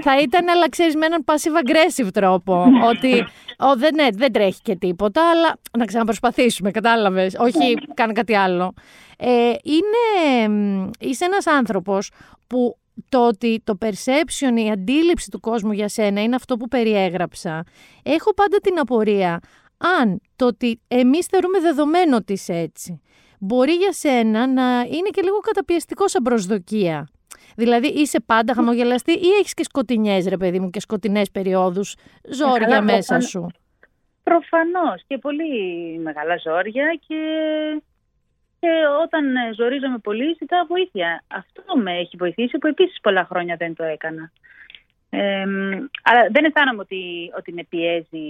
θα 0.00 0.18
ήταν, 0.20 0.48
αλλά 0.48 0.68
ξέρεις, 0.68 0.96
με 0.96 1.06
έναν 1.06 1.24
passive 1.24 1.66
aggressive 1.66 2.08
τρόπο. 2.12 2.66
ότι 2.90 3.26
ο, 3.58 3.76
δεν, 3.76 3.94
ναι, 3.94 4.08
δεν 4.12 4.32
τρέχει 4.32 4.60
και 4.62 4.76
τίποτα, 4.76 5.30
αλλά 5.30 5.56
να 5.78 5.84
ξαναπροσπαθήσουμε, 5.84 6.70
κατάλαβες. 6.70 7.34
Όχι, 7.38 7.74
κάνε 7.94 8.12
κάτι 8.12 8.34
άλλο. 8.34 8.74
Ε, 9.18 9.52
είναι, 9.62 10.48
μ, 10.48 10.90
είσαι 10.98 11.24
ένας 11.24 11.46
άνθρωπος 11.46 12.10
που 12.46 12.76
το 13.08 13.26
ότι 13.26 13.60
το 13.64 13.78
perception, 13.80 14.56
η 14.56 14.70
αντίληψη 14.70 15.30
του 15.30 15.40
κόσμου 15.40 15.72
για 15.72 15.88
σένα 15.88 16.22
είναι 16.22 16.34
αυτό 16.34 16.56
που 16.56 16.68
περιέγραψα. 16.68 17.64
Έχω 18.02 18.34
πάντα 18.34 18.58
την 18.58 18.78
απορία 18.78 19.40
αν 20.00 20.20
το 20.36 20.46
ότι 20.46 20.80
εμείς 20.88 21.26
θεωρούμε 21.26 21.60
δεδομένο 21.60 22.16
ότι 22.16 22.32
είσαι 22.32 22.54
έτσι, 22.54 23.00
μπορεί 23.38 23.72
για 23.72 23.92
σένα 23.92 24.46
να 24.46 24.80
είναι 24.80 25.08
και 25.10 25.22
λίγο 25.22 25.38
καταπιεστικό 25.38 26.08
σαν 26.08 26.22
προσδοκία. 26.22 27.08
Δηλαδή 27.56 27.86
είσαι 27.86 28.20
πάντα 28.20 28.54
χαμογελαστή 28.54 29.12
ή 29.12 29.28
έχεις 29.40 29.54
και 29.54 29.64
σκοτεινιές 29.64 30.26
ρε 30.26 30.36
παιδί 30.36 30.60
μου 30.60 30.70
και 30.70 30.80
σκοτεινές 30.80 31.30
περιόδους 31.30 31.96
ζόρια 32.30 32.66
καλά, 32.66 32.82
μέσα 32.82 32.96
προφανώς. 32.96 33.28
σου. 33.28 33.46
Προφανώς 34.22 35.02
και 35.06 35.18
πολύ 35.18 35.52
μεγάλα 35.98 36.36
ζόρια 36.36 36.98
και, 37.06 37.16
και 38.64 38.72
όταν 39.04 39.36
ε, 39.36 39.52
ζορίζομαι 39.54 39.98
πολύ 39.98 40.36
ζητάω 40.38 40.64
βοήθεια. 40.66 41.22
Αυτό 41.28 41.62
με 41.76 41.92
έχει 41.98 42.16
βοηθήσει 42.16 42.58
που 42.58 42.66
επίσης 42.66 43.00
πολλά 43.00 43.24
χρόνια 43.24 43.56
δεν 43.56 43.74
το 43.74 43.84
έκανα. 43.84 44.32
Ε, 45.10 45.46
μ, 45.46 45.70
αλλά 46.02 46.22
δεν 46.30 46.44
αισθάνομαι 46.44 46.80
ότι, 46.80 47.02
ότι 47.38 47.52
με 47.52 47.64
πιέζει 47.68 48.24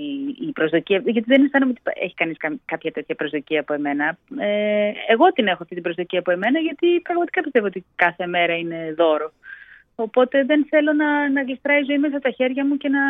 η 0.47 0.53
προσδοκία, 0.53 1.03
γιατί 1.05 1.29
δεν 1.29 1.45
αισθάνομαι 1.45 1.73
ότι 1.73 2.01
έχει 2.05 2.15
κανείς 2.15 2.37
κα- 2.37 2.61
κάποια 2.65 2.93
τέτοια 2.93 3.15
προσδοκία 3.15 3.61
από 3.61 3.73
εμένα. 3.73 4.19
Ε, 4.39 4.93
εγώ 5.07 5.33
την 5.33 5.47
έχω 5.47 5.63
αυτή 5.63 5.75
την 5.75 5.83
προσδοκία 5.83 6.19
από 6.19 6.31
εμένα, 6.31 6.59
γιατί 6.59 7.01
πραγματικά 7.01 7.43
πιστεύω 7.43 7.67
ότι 7.67 7.85
κάθε 7.95 8.27
μέρα 8.27 8.57
είναι 8.57 8.95
δώρο. 8.97 9.33
Οπότε 9.95 10.45
δεν 10.45 10.67
θέλω 10.71 10.93
να, 10.93 11.31
να 11.31 11.43
γλιστράει 11.43 11.81
η 11.81 11.85
ζωή 11.85 11.99
μέσα 11.99 12.17
από 12.17 12.25
τα 12.25 12.31
χέρια 12.31 12.65
μου 12.67 12.77
και 12.77 12.89
να, 12.89 13.03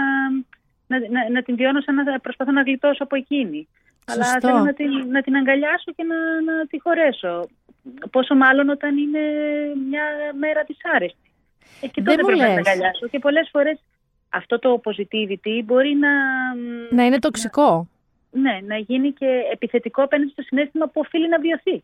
να, 0.87 0.99
να, 1.11 1.31
να 1.31 1.43
την 1.43 1.57
βιώνω 1.57 1.81
σαν 1.81 1.95
να 1.95 2.21
προσπαθώ 2.21 2.53
να 2.53 2.63
γλιτώσω 2.63 3.03
από 3.03 3.17
εκείνη. 3.17 3.69
Αλλά 4.05 4.25
Σωστό. 4.25 4.49
θέλω 4.49 4.59
να 4.59 4.73
την, 4.73 4.91
να 5.11 5.21
την 5.23 5.37
αγκαλιάσω 5.37 5.93
και 5.97 6.05
να, 6.05 6.17
να 6.53 6.67
τη 6.67 6.81
χωρέσω. 6.81 7.49
Πόσο 8.11 8.35
μάλλον 8.35 8.69
όταν 8.69 8.97
είναι 8.99 9.21
μια 9.89 10.03
μέρα 10.39 10.65
δυσάρεστη. 10.67 11.31
Ε, 11.81 11.87
και 11.87 12.03
Δεν 12.03 12.17
τότε 12.17 12.21
μου 12.23 12.27
πρέπει 12.27 12.41
να 12.41 12.47
την 12.47 12.55
λες. 12.57 12.67
αγκαλιάσω. 12.67 13.07
Και 13.09 13.19
πολλές 13.19 13.49
φορές 13.53 13.79
αυτό 14.29 14.59
το 14.59 14.81
positivity 14.85 15.63
μπορεί 15.65 15.95
να, 15.95 16.11
Να 16.97 17.05
είναι 17.07 17.19
τοξικό. 17.19 17.89
ναι, 18.31 18.59
να 18.67 18.77
γίνει 18.77 19.13
και 19.13 19.27
επιθετικό 19.53 20.03
απέναντι 20.03 20.31
στο 20.31 20.43
συνέστημα 20.43 20.87
που 20.87 21.01
οφείλει 21.01 21.29
να 21.29 21.39
βιωθεί. 21.39 21.83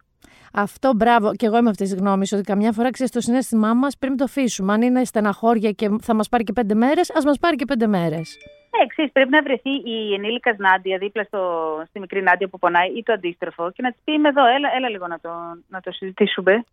Αυτό 0.52 0.92
μπράβο. 0.94 1.34
Και 1.34 1.46
εγώ 1.46 1.56
είμαι 1.58 1.70
αυτής 1.70 1.90
της 1.90 1.98
γνώμης 2.00 2.32
ότι 2.32 2.42
καμιά 2.42 2.72
φορά 2.72 2.90
ξέρεις 2.90 3.12
το 3.12 3.20
συνέστημά 3.20 3.74
μας 3.74 3.96
πρέπει 3.98 4.12
να 4.12 4.18
το 4.18 4.24
αφήσουμε. 4.24 4.72
Αν 4.72 4.82
είναι 4.82 5.04
στεναχώρια 5.04 5.70
και 5.70 5.88
θα 6.02 6.14
μας 6.14 6.28
πάρει 6.28 6.44
και 6.44 6.52
πέντε 6.52 6.74
μέρες, 6.74 7.10
ας 7.16 7.24
μας 7.24 7.38
πάρει 7.38 7.56
και 7.56 7.64
πέντε 7.64 7.86
μέρες. 7.86 8.36
Ναι, 8.70 8.86
ξέρεις, 8.86 9.12
πρέπει 9.12 9.30
να 9.30 9.42
βρεθεί 9.42 9.70
η 9.70 10.14
ενήλικας 10.14 10.56
Νάντια 10.58 10.98
δίπλα 10.98 11.24
στο, 11.24 11.40
στη 11.88 12.00
μικρή 12.00 12.22
Νάντια 12.22 12.48
που 12.48 12.58
πονάει 12.58 12.88
ή 12.88 13.02
το 13.02 13.12
αντίστροφο 13.12 13.70
και 13.70 13.82
να 13.82 13.92
της 13.92 14.00
πει 14.04 14.12
είμαι 14.12 14.28
εδώ, 14.28 14.46
έλα, 14.46 14.68
έλα 14.76 14.88
λίγο 14.88 15.06
να 15.06 15.20
το, 15.20 15.30
να 15.68 15.80
το 15.80 15.92
συζητήσουμε. 15.92 16.64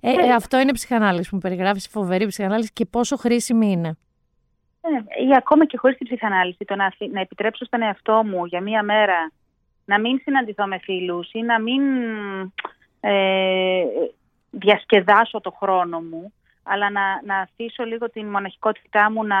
Ε, 0.00 0.10
ε, 0.10 0.32
αυτό 0.32 0.58
είναι 0.58 0.72
ψυχανάλυση 0.72 1.30
που 1.30 1.38
περιγράφεις, 1.38 1.88
φοβερή 1.88 2.26
ψυχανάλυση 2.26 2.72
και 2.72 2.84
πόσο 2.84 3.16
χρήσιμη 3.16 3.70
είναι. 3.70 3.96
Ε, 4.80 5.24
ή 5.26 5.34
ακόμα 5.36 5.66
και 5.66 5.76
χωρίς 5.76 5.96
την 5.96 6.06
ψυχανάλυση, 6.06 6.64
το 6.64 6.74
να, 6.74 6.84
αφη- 6.84 7.12
να 7.12 7.20
επιτρέψω 7.20 7.64
στον 7.64 7.82
εαυτό 7.82 8.22
μου 8.24 8.44
για 8.44 8.60
μία 8.60 8.82
μέρα 8.82 9.32
να 9.84 10.00
μην 10.00 10.18
συναντηθώ 10.18 10.66
με 10.66 10.78
φίλους 10.78 11.32
ή 11.32 11.42
να 11.42 11.60
μην 11.60 11.82
ε, 13.00 13.82
διασκεδάσω 14.50 15.40
το 15.40 15.50
χρόνο 15.50 16.00
μου, 16.00 16.32
αλλά 16.66 16.90
να, 16.90 17.20
να 17.24 17.36
αφήσω 17.36 17.84
λίγο 17.84 18.10
την 18.10 18.26
μοναχικότητά 18.26 19.10
μου 19.10 19.24
να, 19.24 19.40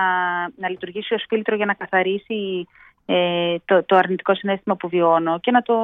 να 0.56 0.68
λειτουργήσει 0.68 1.14
ως 1.14 1.24
φίλτρο 1.28 1.56
για 1.56 1.66
να 1.66 1.74
καθαρίσει 1.74 2.66
ε, 3.06 3.56
το, 3.64 3.84
το 3.84 3.96
αρνητικό 3.96 4.34
συνέστημα 4.34 4.76
που 4.76 4.88
βιώνω 4.88 5.40
και 5.40 5.50
να, 5.50 5.62
το, 5.62 5.74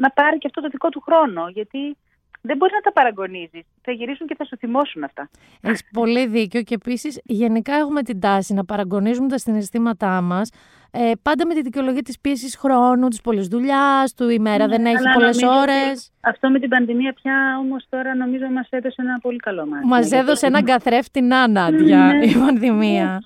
να 0.00 0.10
πάρει 0.10 0.38
και 0.38 0.46
αυτό 0.46 0.60
το 0.60 0.68
δικό 0.68 0.88
του 0.88 1.00
χρόνο, 1.00 1.48
γιατί 1.48 1.96
δεν 2.42 2.56
μπορεί 2.56 2.72
να 2.74 2.80
τα 2.80 2.92
παραγωνίζεις. 2.92 3.62
Θα 3.82 3.92
γυρίσουν 3.92 4.26
και 4.26 4.34
θα 4.34 4.44
σου 4.44 4.56
θυμώσουν 4.56 5.04
αυτά. 5.04 5.30
Έχεις 5.60 5.82
πολύ 5.92 6.26
δίκιο 6.26 6.62
και 6.62 6.74
επίσης 6.74 7.20
γενικά 7.24 7.74
έχουμε 7.74 8.02
την 8.02 8.20
τάση 8.20 8.54
να 8.54 8.64
παραγωνίζουμε 8.64 9.28
τα 9.28 9.38
συναισθήματά 9.38 10.20
μας 10.20 10.50
ε, 10.90 11.10
πάντα 11.22 11.46
με 11.46 11.54
τη 11.54 11.62
δικαιολογία 11.62 12.02
της 12.02 12.20
πίεσης 12.20 12.56
χρόνου, 12.56 13.08
της 13.08 13.20
πολλής 13.20 13.46
δουλειάς, 13.46 14.14
του 14.14 14.28
η 14.28 14.38
μέρα 14.38 14.68
δεν 14.68 14.84
έχει 14.84 14.94
Ναι, 14.94 15.00
Αλλά 15.00 15.12
πολλές 15.12 15.40
νομίζω 15.40 15.60
ώρες. 15.60 15.90
ότι 15.90 16.10
Αυτό 16.20 16.50
με 16.50 16.58
την 16.58 16.68
πανδημία 16.68 17.12
πια 17.12 17.58
όμως 17.60 17.86
τώρα 17.88 18.14
νομίζω 18.14 18.46
μας 18.46 18.66
έδωσε 18.70 19.02
ένα 19.02 19.18
πολύ 19.22 19.36
καλό 19.38 19.66
μάθημα. 19.66 19.96
Μας 19.96 20.08
Γιατί 20.08 20.16
έδωσε 20.24 20.46
έναν 20.46 20.64
καθρέφτη 20.64 21.20
να 21.20 21.48
Νάντια 21.48 21.98
Ναι. 22.04 22.26
η 22.26 22.32
πανδημία. 22.34 23.22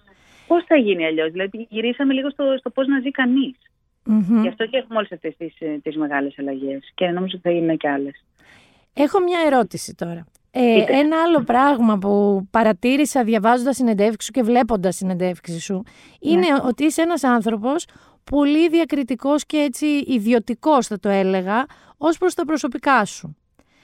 Πώς 0.47 0.65
θα 0.67 0.77
γίνει 0.77 1.07
αλλιώς, 1.07 1.31
δηλαδή 1.31 1.67
γυρίσαμε 1.71 2.13
λίγο 2.13 2.31
στο, 2.31 2.45
στο 2.59 2.71
πώς 2.71 2.87
να 2.87 3.01
ζει 3.01 3.11
κανείς. 3.11 3.57
Μμμ. 4.05 4.41
Γι' 4.43 4.49
αυτό 4.49 4.67
και 4.67 4.77
έχουμε 4.77 4.99
όλες 4.99 5.13
αυτές 5.13 5.37
τις, 5.37 5.55
ε, 5.59 5.79
τις 5.83 5.97
μεγάλες 5.97 6.39
αλλαγές 6.39 6.91
και 6.95 7.07
νομίζω 7.07 7.35
ότι 7.39 7.49
θα 7.49 7.51
γίνουν 7.51 7.77
και 7.77 7.89
άλλες. 7.89 8.25
Έχω 8.99 9.21
μια 9.21 9.39
ερώτηση 9.47 9.95
τώρα. 9.95 10.27
Ε, 10.51 10.75
Πείτε. 10.81 10.99
ένα 10.99 11.23
άλλο 11.23 11.43
πράγμα 11.43 11.99
που 11.99 12.43
παρατήρησα 12.51 13.25
διαβάζοντας 13.25 13.77
συνεντεύξεις 13.77 14.25
σου 14.25 14.31
και 14.31 14.43
βλέποντας 14.43 14.97
συνεντεύξεις 14.97 15.65
σου 15.65 15.83
είναι 16.21 16.47
ότι 16.67 16.85
είσαι 16.85 17.03
ένας 17.03 17.25
άνθρωπος 17.25 17.85
πολύ 18.25 18.69
διακριτικός 18.69 19.47
και 19.47 19.57
έτσι 19.57 19.87
ιδιωτικός 19.87 20.87
θα 20.87 20.99
το 20.99 21.09
έλεγα 21.09 21.65
ως 21.97 22.19
προς 22.19 22.35
τα 22.35 22.45
προσωπικά 22.45 23.05
σου. 23.05 23.37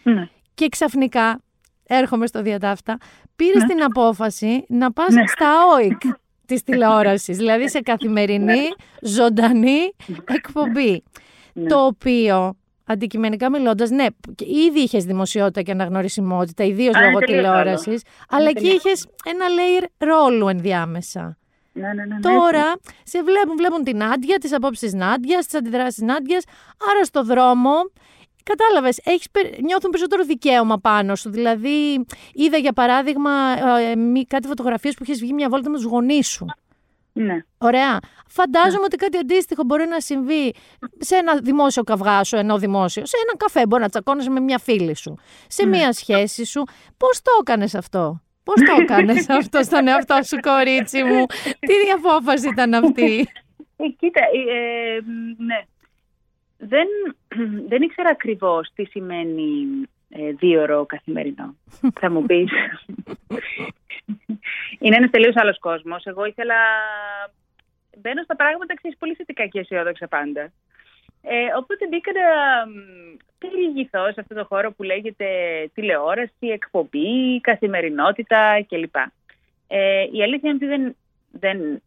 Ναι. 0.03 0.29
Και 0.55 0.69
ξαφνικά, 0.69 1.41
έρχομαι 1.87 2.27
στο 2.27 2.43
διατάφτα, 2.43 2.97
πήρες 3.37 3.65
την 3.65 3.83
απόφαση 3.83 4.65
να 4.69 4.93
πας 4.93 5.15
Ναι. 5.15 5.27
στα 5.27 5.53
ΟΙΚ 5.85 6.01
της 6.47 6.63
τηλεόρασης, 6.63 7.37
δηλαδή 7.37 7.69
σε 7.69 7.81
καθημερινή, 7.81 8.61
ζωντανή 9.03 9.95
εκπομπή. 10.29 11.03
Ναι. 11.53 11.69
Το 11.69 11.85
οποίο, 11.87 12.57
αντικειμενικά 12.85 13.51
μιλώντας, 13.51 13.91
ναι, 13.91 14.07
και 14.35 14.45
ήδη 14.69 14.81
είχες 14.81 15.05
δημοσιότητα 15.05 15.63
και 15.63 15.71
αναγνωρισιμότητα, 15.71 16.65
ιδίως 16.65 16.95
Α, 16.95 16.99
είναι 16.99 17.07
λόγω 17.07 17.19
τελείως 17.19 17.43
τηλεόρασης, 17.43 18.03
αλλά 18.29 18.49
εκεί 18.49 18.55
τελείως 18.55 18.75
είχες 18.77 19.07
ένα 19.27 19.45
layer 19.49 19.87
ρόλου 19.99 20.49
ενδιάμεσα. 20.49 21.37
Ναι, 21.73 21.87
ναι, 21.87 22.05
ναι, 22.05 22.15
ναι, 22.15 22.21
Τώρα 22.21 22.73
σε 23.05 23.23
βλέπουν, 23.23 23.57
βλέπουν 23.57 23.83
την 23.85 23.97
Νάντια, 23.97 24.39
τις 24.39 24.53
απόψεις 24.53 24.81
της 24.91 24.95
Νάντιας, 25.01 25.45
τις 25.47 25.55
αντιδράσεις 25.55 25.95
της 25.95 26.03
Νάντιας, 26.03 26.45
άρα 26.91 27.05
στο 27.05 27.25
δρόμο 27.25 27.71
Κατάλαβες, 28.45 29.01
έχεις, 29.05 29.31
περ- 29.31 29.61
νιώθουν 29.61 29.91
περισσότερο 29.91 30.25
δικαίωμα 30.25 30.79
πάνω 30.79 31.15
σου. 31.15 31.31
Δηλαδή, 31.31 32.05
είδα 32.33 32.57
για 32.57 32.73
παράδειγμα 32.73 33.31
ε, 33.91 33.97
μη- 33.97 34.27
κάτι 34.27 34.47
φωτογραφίες 34.47 34.95
που 34.95 35.03
είχες 35.03 35.21
βγει 35.21 35.33
μια 35.33 35.49
βόλτα 35.49 35.71
με 35.71 35.77
τους 35.77 35.85
γονείς 35.85 36.29
σου. 36.29 36.47
Ναι. 37.13 37.37
Ωραία. 37.59 37.99
Φαντάζομαι 38.27 38.85
ότι 38.85 38.97
κάτι 38.97 39.19
αντίστοιχο 39.19 39.65
μπορεί 39.65 39.87
να 39.87 40.01
συμβεί 40.01 40.55
σε 40.99 41.17
ένα 41.17 41.37
δημόσιο 41.37 41.83
καυγά 41.83 42.25
σου, 42.25 42.37
ενώ 42.37 42.59
δημόσιο, 42.59 43.07
σε 43.07 43.17
έναν 43.25 43.37
καφέ. 43.37 43.67
Μπορεί 43.67 43.83
να 43.83 43.89
τσακώνεσαι 43.89 44.31
με 44.31 44.41
μια 44.41 44.59
φίλη 44.59 44.97
σου, 44.97 45.19
σε 45.47 45.67
μια 45.67 45.93
σχέση 45.93 46.45
σου. 46.45 46.63
Πώς 46.97 47.23
το 47.23 47.31
έκανες 47.41 47.75
αυτό, 47.75 48.21
Πώς 48.45 48.55
το 48.55 48.77
έκανες 48.83 49.29
αυτό 49.29 49.63
στον 49.63 49.89
εαυτό 49.89 50.19
σου, 50.23 50.41
κορίτσι 50.41 51.03
μου, 51.03 51.27
Τι 51.61 51.91
απόφαση 51.95 52.49
ήταν 52.49 52.75
αυτή; 52.75 53.29
Ε, 53.77 53.89
κοίτα, 53.89 54.21
ε, 54.21 54.57
ε, 54.57 55.01
ναι. 55.37 55.63
Δεν, 56.57 56.87
δεν 57.71 57.83
ήξερα 57.83 58.09
ακριβώς 58.09 58.73
τι 58.75 58.85
σημαίνει 58.85 59.67
ε, 59.73 59.92
δύο 60.39 60.63
ώρο 60.63 60.87
καθημερινό. 60.87 61.55
Θα 62.01 62.11
μου 62.11 62.23
πεις. 62.27 62.51
Είναι 64.79 64.97
ένας 64.97 65.11
τελείως 65.11 65.37
άλλος 65.37 65.59
κόσμος. 65.59 66.05
Εγώ 66.05 66.25
ήθελα... 66.25 66.55
Μπαίνω 67.99 68.23
στα 68.23 68.37
πράγματα 68.37 68.75
ξέρεις, 68.75 68.99
πολύ 68.99 69.15
θετικά 69.15 69.47
και 69.47 69.59
αισιόδοξα 69.59 70.09
πάντα. 70.09 70.53
Ε, 71.23 71.47
οπότε 71.57 71.87
μπήκα 71.89 72.13
να 72.13 72.27
μ, 72.67 72.73
περιηγηθώ 73.39 74.13
σε 74.13 74.21
αυτό 74.21 74.35
το 74.35 74.45
χώρο 74.45 74.73
που 74.73 74.83
λέγεται 74.83 75.27
τηλεόραση, 75.75 76.47
εκπομπή, 76.47 77.41
καθημερινότητα 77.41 78.67
κλπ. 78.69 78.97
Ε, 79.67 80.03
η 80.13 80.23
αλήθεια 80.23 80.51
είναι 80.51 80.59
ότι 80.63 80.67
δεν, 80.67 80.97
δεν, 81.31 81.83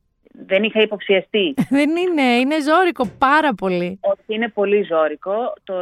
δεν 0.45 0.63
είχα 0.63 0.81
υποψιαστεί 0.81 1.53
Δεν 1.77 1.89
είναι, 1.95 2.21
είναι 2.21 2.55
ζώρικο 2.61 3.07
πάρα 3.17 3.53
πολύ. 3.53 3.99
ότι 4.01 4.23
είναι 4.35 4.49
πολύ 4.49 4.83
ζώρικο. 4.83 5.53
Το, 5.63 5.73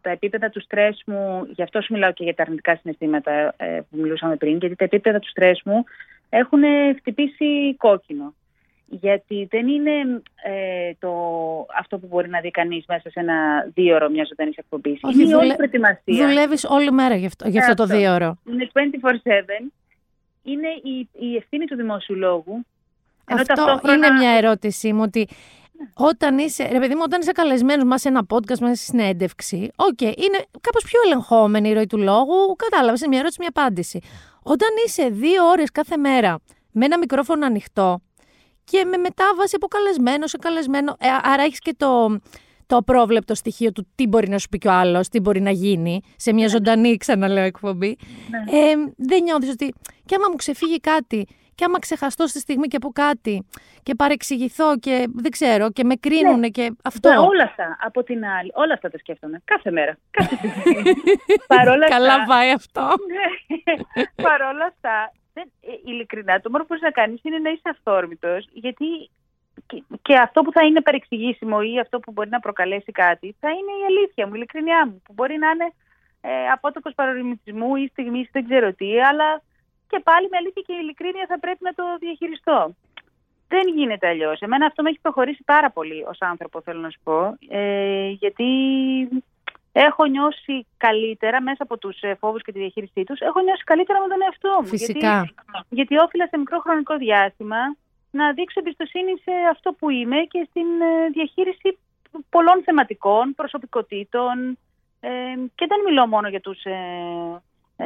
τα 0.00 0.10
επίπεδα 0.10 0.48
του 0.50 0.60
στρες 0.60 1.02
μου, 1.06 1.46
γι' 1.54 1.62
αυτό 1.62 1.80
σου 1.80 1.92
μιλάω 1.92 2.12
και 2.12 2.24
για 2.24 2.34
τα 2.34 2.42
αρνητικά 2.42 2.76
συναισθήματα 2.76 3.54
ε, 3.56 3.80
που 3.90 3.96
μιλούσαμε 3.96 4.36
πριν, 4.36 4.56
γιατί 4.56 4.74
τα 4.76 4.84
επίπεδα 4.84 5.18
του 5.18 5.28
στρες 5.28 5.60
μου 5.64 5.84
έχουν 6.28 6.60
χτυπήσει 6.98 7.74
κόκκινο. 7.76 8.34
Γιατί 8.86 9.46
δεν 9.50 9.68
είναι 9.68 9.90
ε, 10.44 10.92
το, 10.98 11.10
αυτό 11.78 11.98
που 11.98 12.06
μπορεί 12.06 12.28
να 12.28 12.40
δει 12.40 12.50
κανείς 12.50 12.84
μέσα 12.88 13.10
σε 13.10 13.20
ένα 13.20 13.34
δίωρο 13.74 14.08
μιας 14.10 14.28
ζωντανής 14.28 14.56
εκπομπής. 14.56 14.98
Όχι, 15.02 15.20
Είναι 15.20 15.30
η 15.30 15.32
όλη 15.32 15.40
δουλε- 15.42 15.56
προετοιμασία. 15.56 16.26
Δουλεύεις 16.26 16.64
όλη 16.64 16.90
μέρα 16.90 17.14
γι' 17.16 17.26
αυτό, 17.26 17.48
γι' 17.48 17.58
αυτό 17.58 17.74
το 17.74 17.82
Αυτό. 17.82 17.96
δίωρο. 17.96 18.36
Είναι 18.50 18.68
24-7. 18.72 19.70
Είναι 20.42 20.68
η, 20.82 21.08
η 21.28 21.36
ευθύνη 21.36 21.64
του 21.64 21.76
δημόσιου 21.76 22.16
λόγου. 22.16 22.66
Ενώ 23.26 23.40
Αυτό 23.40 23.54
ταυτόχρονα- 23.54 23.94
είναι 24.06 24.10
μια 24.18 24.30
ερώτησή 24.30 24.92
μου 24.92 25.02
ότι 25.02 25.28
Όταν 25.94 26.38
είσαι, 26.38 26.68
ρε 26.72 26.78
παιδί 26.78 26.94
μου, 26.94 27.00
όταν 27.04 27.20
είσαι 27.20 27.32
καλεσμένος 27.32 27.84
μας 27.84 28.00
σε 28.00 28.08
ένα 28.08 28.26
podcast, 28.28 28.58
μέσα 28.60 28.74
σε 28.74 28.84
συνέντευξη, 28.84 29.70
οκ, 29.76 30.00
είναι 30.00 30.38
κάπως 30.60 30.84
πιο 30.84 31.00
ελεγχόμενη 31.04 31.68
η 31.68 31.72
ροή 31.72 31.86
του 31.86 31.98
λόγου. 31.98 32.56
Κατάλαβες, 32.56 33.00
είναι 33.00 33.08
μια 33.08 33.18
ερώτηση, 33.18 33.40
μια 33.40 33.50
απάντηση. 33.54 33.98
Όταν 34.42 34.68
είσαι 34.86 35.08
δύο 35.08 35.44
ώρες 35.48 35.70
κάθε 35.70 35.96
μέρα 35.96 36.38
με 36.72 36.84
ένα 36.84 36.98
μικρόφωνο 36.98 37.46
ανοιχτό 37.46 38.00
και 38.64 38.84
με 38.84 38.96
μετάβαση 38.96 39.52
από 39.56 39.66
καλεσμένο 39.66 40.26
σε 40.26 40.36
καλεσμένο, 40.36 40.96
ε, 40.98 41.06
άρα 41.22 41.42
έχεις 41.42 41.58
και 41.58 41.74
το, 41.76 42.18
το 42.66 42.76
απρόβλεπτο 42.76 43.34
στοιχείο 43.34 43.72
του 43.72 43.86
τι 43.94 44.06
μπορεί 44.06 44.28
να 44.28 44.38
σου 44.38 44.48
πει 44.48 44.58
κι 44.58 44.68
ο 44.68 44.72
άλλος, 44.72 45.08
τι 45.08 45.20
μπορεί 45.20 45.40
να 45.40 45.50
γίνει 45.50 46.00
σε 46.16 46.32
μια 46.32 46.48
ζωντανή, 46.48 46.96
ξαναλέω, 46.96 47.44
εκπομπή. 47.44 47.96
Ναι. 48.30 48.58
Ε, 48.58 48.74
δεν 48.96 49.22
νιώθεις 49.22 49.50
ότι. 49.50 49.74
και 50.04 50.14
άμα 50.14 50.26
μου 50.30 50.36
ξεφύγει 50.36 50.80
κάτι, 50.80 51.26
και 51.54 51.64
άμα 51.64 51.78
ξεχαστώ 51.78 52.26
στη 52.26 52.38
στιγμή 52.40 52.66
και 52.66 52.78
πω 52.78 52.88
κάτι 52.88 53.46
και 53.82 53.94
παρεξηγηθώ 53.94 54.78
και 54.78 55.06
δεν 55.14 55.30
ξέρω 55.30 55.70
και 55.70 55.84
με 55.84 55.94
κρίνουνε 55.94 56.48
και 56.48 56.74
αυτό. 56.84 57.08
Ναι, 57.08 57.18
όλα 57.18 57.42
αυτά 57.42 57.76
από 57.80 58.02
την 58.02 58.24
άλλη. 58.26 58.50
Όλα 58.54 58.72
αυτά 58.74 58.90
τα 58.90 58.98
σκέφτομαι. 58.98 59.42
Κάθε 59.44 59.70
μέρα. 59.70 59.96
Κάθε 60.10 60.36
στιγμή. 60.36 60.82
Παρόλα 61.56 61.88
Καλά 61.88 62.14
αυτά. 62.14 62.24
πάει 62.26 62.50
αυτό. 62.50 62.80
Ναι. 62.80 63.24
Παρόλα 64.28 64.64
αυτά, 64.64 65.12
δεν, 65.32 65.50
ε, 65.60 65.90
ειλικρινά, 65.90 66.40
το 66.40 66.50
μόνο 66.50 66.62
που 66.62 66.68
μπορείς 66.68 66.82
να 66.82 66.90
κάνεις 66.90 67.20
είναι 67.22 67.38
να 67.38 67.50
είσαι 67.50 67.68
αυθόρμητος, 67.70 68.48
γιατί 68.52 69.10
και, 69.66 69.82
και 70.02 70.14
αυτό 70.14 70.42
που 70.42 70.52
θα 70.52 70.64
είναι 70.64 70.80
παρεξηγήσιμο 70.80 71.58
ή 71.74 71.78
αυτό 71.80 72.00
που 72.00 72.12
μπορεί 72.12 72.28
να 72.28 72.40
προκαλέσει 72.40 72.92
κάτι, 72.92 73.36
θα 73.40 73.48
είναι 73.48 73.72
η 73.82 73.84
αλήθεια 73.86 74.26
μου, 74.26 74.32
η 74.34 74.36
ειλικρινιά 74.36 74.86
μου, 74.86 75.02
που 75.04 75.12
μπορεί 75.12 75.38
να 75.38 75.50
είναι 75.50 75.72
ε, 76.20 76.48
απότοκος 76.52 76.94
παρορμητισμού 76.94 77.76
ή 77.76 77.88
στιγμής 77.88 78.28
δεν 78.32 78.44
ξέρω 78.44 78.72
τι, 78.72 79.00
αλλά 79.00 79.42
και 79.88 80.00
πάλι 80.04 80.28
με 80.30 80.36
αλήθεια 80.36 80.62
και 80.66 80.72
ειλικρίνεια 80.72 81.26
θα 81.28 81.38
πρέπει 81.38 81.58
να 81.60 81.74
το 81.74 81.84
διαχειριστώ. 81.98 82.74
Δεν 83.48 83.68
γίνεται 83.74 84.08
αλλιώς. 84.08 84.40
Εμένα 84.40 84.66
αυτό 84.66 84.82
με 84.82 84.88
έχει 84.88 84.98
προχωρήσει 85.02 85.42
πάρα 85.44 85.70
πολύ 85.70 86.04
ως 86.08 86.18
άνθρωπο, 86.20 86.60
θέλω 86.60 86.80
να 86.80 86.90
σου 86.90 87.00
πω. 87.02 87.36
Ε, 87.48 88.08
γιατί 88.08 88.48
έχω 89.72 90.04
νιώσει 90.04 90.66
καλύτερα 90.76 91.42
μέσα 91.42 91.62
από 91.62 91.78
τους 91.78 91.98
φόβους 92.18 92.42
και 92.42 92.52
τη 92.52 92.58
διαχείρισή 92.58 93.04
τους. 93.04 93.20
Έχω 93.20 93.40
νιώσει 93.40 93.64
καλύτερα 93.64 94.00
με 94.00 94.08
τον 94.08 94.22
εαυτό 94.22 94.58
μου. 94.60 94.66
Φυσικά. 94.66 95.14
Γιατί, 95.14 95.34
γιατί 95.68 95.98
όφιλα 95.98 96.26
σε 96.26 96.38
μικρό 96.38 96.58
χρονικό 96.58 96.96
διάστημα 96.96 97.76
να 98.10 98.32
δείξω 98.32 98.60
εμπιστοσύνη 98.60 99.12
σε 99.24 99.32
αυτό 99.50 99.72
που 99.72 99.90
είμαι 99.90 100.16
και 100.16 100.46
στην 100.50 100.68
ε, 100.80 101.08
διαχείριση 101.12 101.78
πολλών 102.30 102.62
θεματικών, 102.64 103.34
προσωπικότητων. 103.34 104.58
Ε, 105.00 105.10
και 105.54 105.66
δεν 105.68 105.80
μιλώ 105.86 106.06
μόνο 106.06 106.28
για 106.28 106.40
τους 106.40 106.64
ε, 106.64 106.76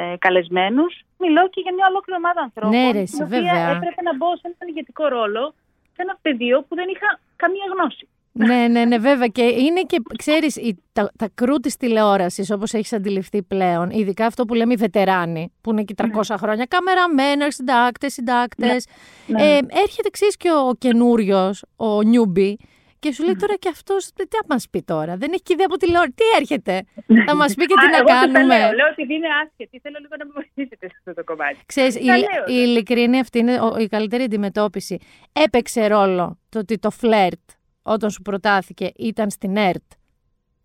ε, 0.00 0.16
καλεσμένους, 0.18 0.92
μιλώ 1.18 1.42
και 1.52 1.60
για 1.64 1.72
μια 1.76 1.86
ολόκληρη 1.90 2.18
ομάδα 2.24 2.40
ανθρώπων. 2.46 2.70
Ναι, 2.78 2.90
ρε, 2.90 2.98
η 2.98 3.02
εσύ, 3.08 3.22
οποία 3.22 3.40
βέβαια. 3.40 3.70
έπρεπε 3.76 4.00
να 4.08 4.16
μπω 4.16 4.28
σε 4.36 4.44
έναν 4.44 4.68
ηγετικό 4.72 5.04
ρόλο 5.16 5.54
σε 5.94 6.00
ένα 6.04 6.18
πεδίο 6.22 6.56
που 6.68 6.74
δεν 6.74 6.88
είχα 6.94 7.08
καμία 7.36 7.64
γνώση. 7.74 8.08
ναι, 8.32 8.68
ναι, 8.68 8.84
ναι, 8.84 8.98
βέβαια. 8.98 9.26
Και 9.26 9.42
είναι 9.42 9.82
και, 9.82 9.98
ξέρεις, 10.16 10.56
η- 10.56 10.82
τα, 10.92 11.10
τα 11.18 11.28
κρού 11.34 11.56
της 11.56 11.76
τηλεόρασης, 11.76 12.50
όπως 12.50 12.72
έχεις 12.72 12.92
αντιληφθεί 12.92 13.42
πλέον, 13.42 13.90
ειδικά 13.90 14.26
αυτό 14.26 14.44
που 14.44 14.54
λέμε 14.54 14.72
οι 14.72 14.76
βετεράνοι, 14.76 15.52
που 15.60 15.70
είναι 15.70 15.82
και 15.82 15.94
300 15.96 16.34
χρόνια, 16.38 16.64
καμεραμένες, 16.64 17.54
συντάκτες, 17.54 18.12
συντάκτες. 18.12 18.86
Ναι. 19.26 19.42
Ε, 19.42 19.58
έρχεται, 19.82 20.08
ξέρεις, 20.10 20.36
και 20.36 20.48
ο 20.50 20.74
καινούριος, 20.78 21.64
ο 21.76 22.02
νιούμπι, 22.02 22.58
και 22.98 23.12
σου 23.12 23.24
λέει 23.24 23.36
τώρα 23.36 23.54
και 23.56 23.68
αυτός, 23.68 24.12
τι 24.12 24.24
θα 24.30 24.42
μας 24.48 24.68
πει 24.70 24.82
τώρα, 24.82 25.16
δεν 25.16 25.30
έχει 25.32 25.42
και 25.42 25.52
ιδέα 25.52 25.66
από 25.68 25.76
τηλεόραση, 25.76 26.12
τι 26.12 26.24
έρχεται, 26.40 26.82
θα 27.26 27.36
μας 27.36 27.54
πει 27.54 27.64
και 27.66 27.74
τι 27.74 27.86
Α, 27.86 27.90
να 27.90 27.96
εγώ 27.96 28.04
τους 28.06 28.14
τα 28.20 28.20
κάνουμε. 28.32 28.58
Λέω, 28.58 28.72
λέω 28.72 28.86
ότι 28.92 29.14
είναι 29.14 29.26
άσχετη. 29.44 29.78
Θέλω 29.78 29.96
λίγο 30.00 30.14
να 30.18 30.24
με 30.26 30.32
βοηθήσετε 30.34 30.86
σε 30.88 30.94
αυτό 30.98 31.14
το 31.14 31.24
κομμάτι. 31.24 31.56
Ξέρεις, 31.66 31.94
η, 31.96 32.04
Τα 32.06 32.16
λέω, 32.18 32.28
η 32.46 32.52
ναι. 32.52 32.58
ειλικρίνη 32.60 33.18
αυτή 33.20 33.38
είναι 33.38 33.60
ο- 33.60 33.76
η 33.78 33.86
καλύτερη 33.86 34.22
αντιμετώπιση. 34.22 34.98
Έπαιξε 35.32 35.86
ρόλο 35.86 36.38
το 36.48 36.58
ότι 36.58 36.78
το 36.78 36.90
φλερτ 36.90 37.40
όταν 37.82 38.10
σου 38.10 38.22
προτάθηκε 38.22 38.90
ήταν 38.96 39.30
στην 39.30 39.56
ΕΡΤ. 39.56 39.82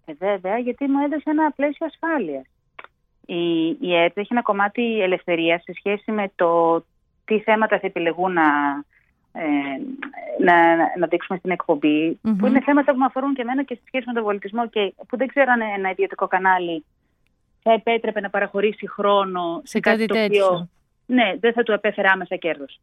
Ε, 0.05 0.13
βέβαια, 0.13 0.57
γιατί 0.57 0.87
μου 0.87 0.99
έδωσε 1.03 1.29
ένα 1.29 1.51
πλαίσιο 1.51 1.85
ασφάλειας. 1.85 2.43
Η, 3.25 3.67
η 3.81 3.95
ΕΡΤ 3.95 4.17
έχει 4.17 4.27
ένα 4.31 4.41
κομμάτι 4.41 5.01
ελευθερίας 5.01 5.63
σε 5.63 5.73
σχέση 5.75 6.11
με 6.11 6.31
το 6.35 6.79
τι 7.25 7.39
θέματα 7.39 7.79
θα 7.79 7.87
επιλεγούν 7.87 8.33
να, 8.33 8.41
ε, 8.41 8.83
να, 10.39 10.75
να 10.97 11.07
δείξουμε 11.07 11.37
στην 11.37 11.51
εκπομπη 11.51 12.19
Μμμ. 12.21 12.35
που 12.35 12.45
είναι 12.47 12.61
θέματα 12.61 12.91
που 12.91 12.97
με 12.97 13.05
αφορούν 13.05 13.33
και 13.33 13.41
εμένα 13.41 13.63
και 13.63 13.75
σε 13.75 13.81
σχέση 13.87 14.03
με 14.07 14.13
τον 14.13 14.23
πολιτισμό 14.23 14.67
και 14.67 14.93
που 15.07 15.17
δεν 15.17 15.27
ξέρω 15.27 15.51
αν 15.51 15.61
ένα 15.77 15.89
ιδιωτικό 15.89 16.27
κανάλι 16.27 16.85
θα 17.61 17.71
επέτρεπε 17.73 18.19
να 18.19 18.29
παραχωρήσει 18.29 18.89
χρόνο 18.89 19.61
Σε 19.63 19.79
κάτι 19.79 20.05
το 20.05 20.13
τέτοιο. 20.13 20.45
οποίο 20.45 20.69
ναι, 21.05 21.33
δεν 21.39 21.53
θα 21.53 21.63
του 21.63 21.71
επέφερε 21.71 22.07
άμεσα 22.09 22.35
κέρδος. 22.35 22.79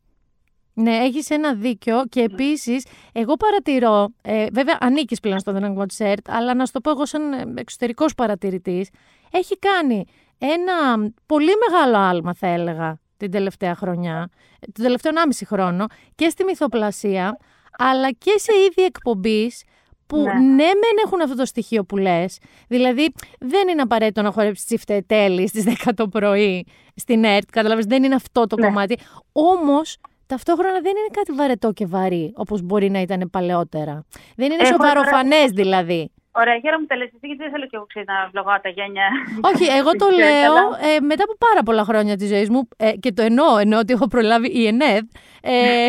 Ναι, 0.74 0.96
έχεις 0.96 1.30
ένα 1.30 1.54
δίκιο 1.54 2.04
και 2.08 2.20
επίσης 2.20 2.86
εγώ 3.12 3.34
παρατηρώ, 3.36 4.08
ε, 4.22 4.46
βέβαια 4.52 4.76
ανήκεις 4.80 5.20
πλέον 5.20 5.38
στο 5.38 5.52
δυναμικό 5.52 5.86
της 5.86 6.00
ΕΡΤ, 6.00 6.30
αλλά 6.30 6.54
να 6.54 6.66
σου 6.66 6.72
το 6.72 6.80
πω 6.80 6.90
εγώ 6.90 7.06
σαν 7.06 7.32
ε, 7.32 7.44
εξωτερικός 7.56 8.14
παρατηρητής, 8.14 8.90
έχει 9.30 9.58
κάνει 9.58 10.04
ένα 10.38 11.10
πολύ 11.26 11.50
μεγάλο 11.68 11.96
άλμα 11.96 12.34
θα 12.34 12.46
έλεγα 12.46 12.98
την 13.20 13.30
τελευταία 13.30 13.74
χρονιά, 13.74 14.28
ε, 14.60 14.66
τον 14.72 14.84
τελευταίο 14.84 15.12
1,5 15.14 15.44
χρόνο 15.46 15.86
και 16.14 16.28
στη 16.28 16.44
μυθοπλασία, 16.44 17.36
αλλά 17.78 18.10
και 18.10 18.32
σε 18.36 18.52
είδη 18.52 18.82
εκπομπής 18.82 19.62
που 20.06 20.16
ναι. 20.16 20.32
Ναι. 20.32 20.64
μεν 20.64 20.96
έχουν 21.04 21.20
αυτό 21.22 21.36
το 21.36 21.44
στοιχείο 21.44 21.84
που 21.84 21.96
λες, 21.96 22.38
δηλαδή 22.68 23.12
δεν 23.40 23.68
είναι 23.68 23.82
απαραίτητο 23.82 24.22
να 24.22 24.30
χορέψεις 24.30 24.64
τσιφτετέλη 24.64 25.48
στις 25.48 25.64
10 25.64 25.90
το 25.94 26.08
πρωί 26.08 26.66
στην 26.94 27.24
ΕΡΤ, 27.24 27.50
καταλαβαίνεις, 27.52 27.86
δεν 27.86 28.02
είναι 28.02 28.14
αυτό 28.14 28.46
το 28.46 28.56
Ναι. 28.56 28.66
κομμάτι, 28.66 28.98
όμως 29.32 29.96
ταυτόχρονα 30.26 30.72
δεν 30.72 30.90
είναι 30.90 31.08
κάτι 31.12 31.32
βαρετό 31.32 31.72
και 31.72 31.86
βαρύ, 31.86 32.32
όπως 32.36 32.62
μπορεί 32.62 32.90
να 32.90 33.00
ήταν 33.00 33.30
παλαιότερα. 33.30 34.04
Δεν 34.36 34.52
είναι 34.52 34.62
Έχω 34.62 34.72
σοβαροφανές 34.72 35.50
δηλαδή. 35.50 36.10
Ωραία, 36.40 36.56
χαίρομαι 36.62 36.82
που 36.82 36.86
τα 36.92 36.96
λες 36.96 37.06
εσύ, 37.14 37.26
γιατί 37.30 37.42
δεν 37.42 37.50
θέλω 37.50 37.66
και 37.70 37.76
εγώ 37.76 37.86
ξέρεις, 37.86 38.08
να 38.08 38.28
βλογάω 38.32 38.60
τα 38.60 38.68
γένια. 38.68 39.06
Όχι, 39.50 39.64
εγώ 39.78 39.90
το 40.00 40.06
Δεν 40.06 40.16
ξέρω, 40.18 40.30
λέω 40.30 40.52
αλλά- 40.52 40.78
ε, 40.96 41.00
μετά 41.00 41.22
από 41.26 41.36
πάρα 41.46 41.62
πολλά 41.62 41.84
χρόνια 41.84 42.16
της 42.16 42.28
ζωής 42.28 42.48
μου 42.50 42.68
ε, 42.76 42.92
και 43.02 43.12
το 43.12 43.22
εννοώ, 43.22 43.58
εννοώ 43.58 43.78
ότι 43.78 43.92
έχω 43.92 44.06
προλάβει 44.08 44.48
η 44.60 44.66
ΕΝΕΔ. 44.66 45.04
Ε, 45.42 45.52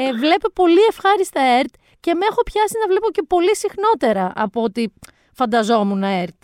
ε, 0.00 0.12
βλέπω 0.22 0.46
πολύ 0.54 0.80
ευχάριστα 0.88 1.40
ΕΡΤ 1.58 1.74
και 2.00 2.14
με 2.14 2.24
έχω 2.30 2.42
πιάσει 2.42 2.74
να 2.82 2.86
βλέπω 2.86 3.10
και 3.10 3.22
πολύ 3.28 3.56
συχνότερα 3.56 4.32
από 4.34 4.62
ότι 4.62 4.92
φανταζόμουν 5.32 6.02
ΕΡΤ. 6.02 6.34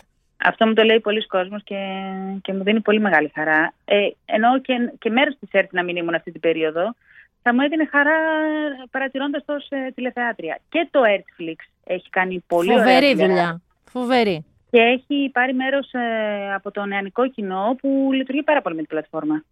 Αυτό 0.43 0.67
μου 0.67 0.73
το 0.73 0.83
λέει 0.83 0.99
πολλοί 0.99 1.25
κόσμος 1.27 1.63
και, 1.63 1.75
και 2.41 2.53
μου 2.53 2.63
δίνει 2.63 2.81
πολύ 2.81 2.99
μεγάλη 2.99 3.31
χαρά. 3.35 3.73
Ε, 3.85 4.07
ενώ 4.25 4.59
και, 4.61 4.73
και 4.99 5.09
μέρος 5.09 5.35
της 5.39 5.49
ΕΡΤ 5.51 5.73
να 5.73 5.83
μην 5.83 5.95
ήμουν 5.95 6.13
αυτή 6.13 6.31
την 6.31 6.41
περίοδο, 6.41 6.95
θα 7.41 7.53
μου 7.53 7.61
έδινε 7.61 7.85
χαρά 7.85 8.15
παρατηρώντας 8.91 9.45
το 9.45 9.53
ως 9.53 9.67
ε, 9.69 9.91
τηλεθεάτρια. 9.95 10.59
Και 10.69 10.87
το 10.91 10.99
Ertflix 11.05 11.55
έχει 11.93 12.09
κάνει 12.09 12.43
πολύ 12.47 12.71
Φοβερή 12.71 13.05
ωραία 13.13 13.27
δουλειά. 13.27 13.61
Φοβερή. 13.83 14.45
Και 14.71 14.79
έχει 14.81 15.29
πάρει 15.33 15.53
μέρος 15.53 15.91
ε, 15.93 16.53
από 16.53 16.71
το 16.71 16.85
νεανικό 16.85 17.27
κοινό 17.29 17.75
που 17.81 18.09
λειτουργεί 18.13 18.43
πάρα 18.43 18.61
πολύ 18.61 18.75
με 18.75 18.81
την 18.81 18.89
πλατφόρμα. 18.89 19.43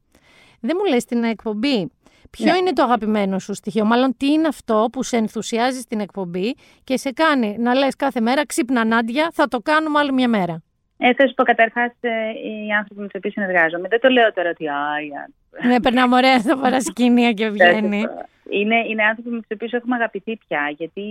Δεν 0.60 0.75
μου 0.80 0.86
λες 0.93 1.06
την 1.06 1.23
εκπομπή. 1.23 1.91
Ποιο 2.30 2.52
Ναι. 2.52 2.58
είναι 2.58 2.73
το 2.73 2.84
αγαπημένο 2.84 3.39
σου 3.39 3.54
στοιχείο, 3.54 3.86
μάλλον 3.86 4.17
τι 4.17 4.32
είναι 4.32 4.47
αυτό 4.47 4.88
που 4.91 5.04
σε 5.04 5.17
ενθουσιάζει 5.17 5.80
στην 5.80 5.99
εκπομπή 5.99 6.56
και 6.84 6.97
σε 6.97 7.12
κάνει 7.12 7.56
να 7.60 7.73
λες 7.73 7.95
κάθε 7.95 8.21
μέρα 8.21 8.45
ξύπνα 8.45 8.86
Νάντια, 8.86 9.30
θα 9.34 9.47
το 9.47 9.60
κάνουμε 9.60 9.99
άλλη 9.99 10.12
μια 10.13 10.28
μέρα; 10.28 10.62
Ε, 10.97 11.13
θα 11.13 11.28
σου 11.28 11.34
πω 11.34 11.43
καταρχάς 11.43 11.91
ε, 11.99 12.10
οι 12.10 12.71
άνθρωποι 12.78 13.02
με 13.02 13.08
τους 13.08 13.15
οποίους 13.17 13.34
συνεργάζομαι. 13.34 13.88
Δεν 13.88 13.99
το 13.99 14.10
λέω 14.10 14.34
τώρα 14.34 14.49
ότι 14.49 14.67
«Α, 14.67 14.73
η 15.08 15.10
Άννα». 15.23 15.73
ναι, 15.73 15.82
περνάμε 15.82 16.15
ωραία 16.15 16.39
στα 16.39 16.58
παρασκήνια 16.63 17.32
και 17.32 17.49
βγαίνει. 17.49 18.04
Είναι, 18.49 18.75
είναι 18.89 19.04
άνθρωποι 19.04 19.30
με 19.30 19.38
τους 19.38 19.47
οποίους 19.54 19.71
έχουμε 19.71 19.95
αγαπηθεί 19.95 20.38
πια, 20.47 20.73
γιατί 20.78 21.02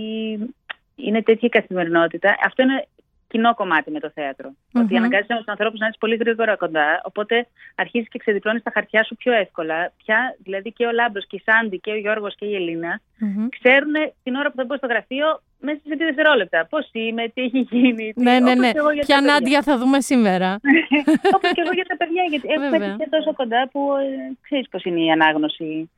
είναι 1.05 1.21
τέτοια 1.23 1.47
η 1.47 1.49
καθημερινότητα. 1.49 2.35
Αυτό 2.45 2.61
είναι 2.61 2.87
κοινό 3.31 3.53
κομμάτι 3.53 3.91
με 3.91 3.99
το 3.99 4.09
θεατρο 4.13 4.49
Μμμ. 4.73 4.81
Ότι 4.83 4.95
αναγκάζεσαι 4.97 5.33
με 5.33 5.39
τους 5.39 5.47
ανθρώπους 5.47 5.79
να 5.79 5.87
είσαι 5.87 5.97
πολύ 5.99 6.15
γρήγορα 6.15 6.55
κοντά. 6.55 7.01
Οπότε 7.03 7.47
αρχίζεις 7.75 8.09
και 8.09 8.17
ξεδιπλώνεις 8.19 8.63
τα 8.63 8.71
χαρτιά 8.73 9.03
σου 9.03 9.15
πιο 9.15 9.33
εύκολα. 9.33 9.91
Πια 10.03 10.35
δηλαδή 10.43 10.71
και 10.71 10.85
ο 10.85 10.91
Λάμπρος 10.91 11.27
και 11.27 11.35
η 11.35 11.41
Σάντι 11.45 11.77
και 11.79 11.91
ο 11.91 11.95
Γιώργος 11.97 12.35
και 12.35 12.45
η 12.45 12.55
Ελίνα 12.55 13.01
Μμμ. 13.19 13.47
ξέρουν 13.49 13.93
την 14.23 14.35
ώρα 14.35 14.49
που 14.49 14.55
θα 14.55 14.63
μπω 14.65 14.75
στο 14.77 14.87
γραφείο 14.87 15.41
μέσα 15.59 15.79
σε 15.87 15.95
δύο 15.95 16.05
δευτερόλεπτα. 16.05 16.65
Πώς 16.69 16.89
είμαι, 16.91 17.27
τι 17.33 17.41
έχει 17.41 17.59
γίνει. 17.71 18.13
τι- 18.13 18.21
Ναι, 18.21 18.31
ναι, 18.39 18.51
όπως 18.51 18.55
ναι. 18.55 18.71
και 18.71 18.77
εγώ 18.77 18.91
για 18.91 19.03
Ποια 19.05 19.15
τα 19.15 19.21
παιδιά. 19.21 19.33
Νάντια 19.33 19.61
θα 19.61 19.77
δούμε 19.77 20.01
σήμερα. 20.01 20.59
Όπως 21.35 21.51
και 21.55 21.61
εγώ 21.65 21.73
για 21.73 21.85
τα 21.91 21.97
παιδιά, 21.97 22.23
γιατί 22.29 22.47
έχουμε 22.49 22.69
Βέβαια. 22.69 22.85
έρθει 22.87 22.97
πια 22.97 23.09
τόσο 23.19 23.33
κοντά 23.33 23.69
που 23.71 23.81
ε, 24.01 24.35
ξέρεις 24.41 24.69
πώς 24.69 24.83
είναι 24.83 25.01
η 25.03 25.11
ανάγνωση 25.11 25.89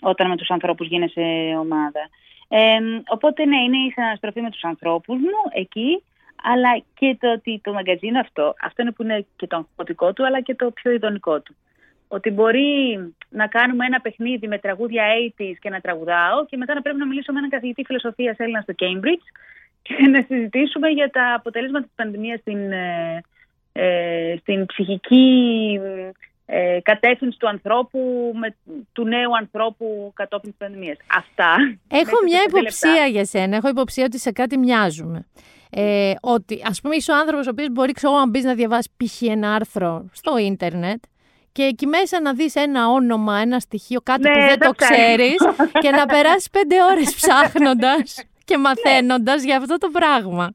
όταν 0.00 0.28
με 0.28 0.36
τους 0.36 0.50
ανθρώπους 0.50 0.86
γίνεσαι 0.88 1.20
ομάδα. 1.60 2.02
Ε, 2.48 2.78
οπότε, 3.06 3.44
ναι, 3.44 3.56
είναι 3.56 3.76
η 3.76 3.90
συναναστροφή 3.90 4.40
με 4.40 4.50
τους 4.50 4.64
ανθρώπους 4.64 5.16
μου 5.18 5.50
εκεί, 5.54 6.02
αλλά 6.42 6.82
και 6.94 7.16
το 7.20 7.32
ότι 7.32 7.60
το 7.64 7.72
μαγκαζίνο 7.72 8.20
αυτό, 8.20 8.54
αυτό 8.60 8.82
είναι 8.82 8.92
που 8.92 9.02
είναι 9.02 9.26
και 9.36 9.46
το 9.46 9.56
αγχωτικό 9.56 10.12
του, 10.12 10.26
αλλά 10.26 10.40
και 10.40 10.54
το 10.54 10.70
πιο 10.70 10.90
ειδονικό 10.90 11.40
του. 11.40 11.54
Ότι 12.08 12.30
μπορεί 12.30 12.98
να 13.28 13.46
κάνουμε 13.46 13.86
ένα 13.86 14.00
παιχνίδι 14.00 14.48
με 14.48 14.58
τραγούδια 14.58 15.04
80s 15.38 15.54
και 15.60 15.70
να 15.70 15.80
τραγουδάω 15.80 16.46
και 16.46 16.56
μετά 16.56 16.74
να 16.74 16.82
πρέπει 16.82 16.98
να 16.98 17.06
μιλήσω 17.06 17.32
με 17.32 17.38
έναν 17.38 17.50
καθηγητή 17.50 17.84
φιλοσοφίας 17.84 18.36
Έλληνα 18.38 18.60
στο 18.60 18.74
Cambridge 18.78 19.26
και 19.82 19.94
να 20.14 20.24
συζητήσουμε 20.28 20.88
για 20.88 21.10
τα 21.10 21.34
αποτελέσματα 21.34 21.84
της 21.84 21.94
πανδημίας 21.94 22.40
στην, 22.40 22.72
ε, 22.72 23.22
ε, 23.72 24.36
στην 24.40 24.66
ψυχική 24.66 25.80
ε, 26.46 26.78
κατεύθυνση 26.82 27.38
του 27.38 27.48
ανθρώπου, 27.48 27.98
με, 28.34 28.56
του 28.92 29.04
νέου 29.06 29.36
ανθρώπου 29.40 30.12
κατόπιν 30.14 30.50
της 30.50 30.58
πανδημίας. 30.58 30.96
Αυτά. 31.16 31.56
Έχω 31.88 32.16
μια 32.24 32.38
σε 32.38 32.44
πέντε 32.44 32.58
υποψία 32.60 32.90
λεπτά. 32.90 33.06
για 33.06 33.24
σένα. 33.24 33.56
Έχω 33.56 33.68
υποψία 33.68 34.04
ότι 34.04 34.18
σε 34.18 34.32
κάτι 34.32 34.58
μοιάζουμε. 34.58 35.26
Ε, 35.70 36.12
ότι, 36.20 36.62
ας 36.68 36.80
πούμε, 36.80 36.96
είσαι 36.96 37.12
ο 37.12 37.16
άνθρωπος 37.16 37.46
ο 37.46 37.50
οποίος 37.50 37.68
μπορεί, 37.70 37.92
ξέρω, 37.92 38.14
να 38.14 38.28
μπεις 38.28 38.44
να 38.44 38.54
διαβάσεις 38.54 38.90
π.χ. 38.96 39.22
ένα 39.22 39.54
άρθρο 39.54 40.04
στο 40.12 40.38
ίντερνετ 40.38 41.02
και 41.52 41.62
εκεί 41.62 41.86
μέσα 41.86 42.20
να 42.20 42.32
δεις 42.34 42.54
ένα 42.54 42.88
όνομα, 42.88 43.38
ένα 43.38 43.60
στοιχείο, 43.60 44.00
κάτι 44.02 44.22
Ναι, 44.22 44.32
που 44.32 44.38
δεν 44.38 44.48
δεν 44.48 44.58
το 44.58 44.72
φτάνει. 44.72 44.96
ξέρεις 44.96 45.36
και 45.80 45.90
να 45.90 46.06
περάσεις 46.06 46.50
πέντε 46.50 46.76
ώρες 46.82 47.14
ψάχνοντας 47.20 48.24
και 48.44 48.58
μαθαίνοντας 48.58 49.42
για 49.44 49.56
αυτό 49.56 49.76
το 49.78 49.88
πράγμα. 49.92 50.50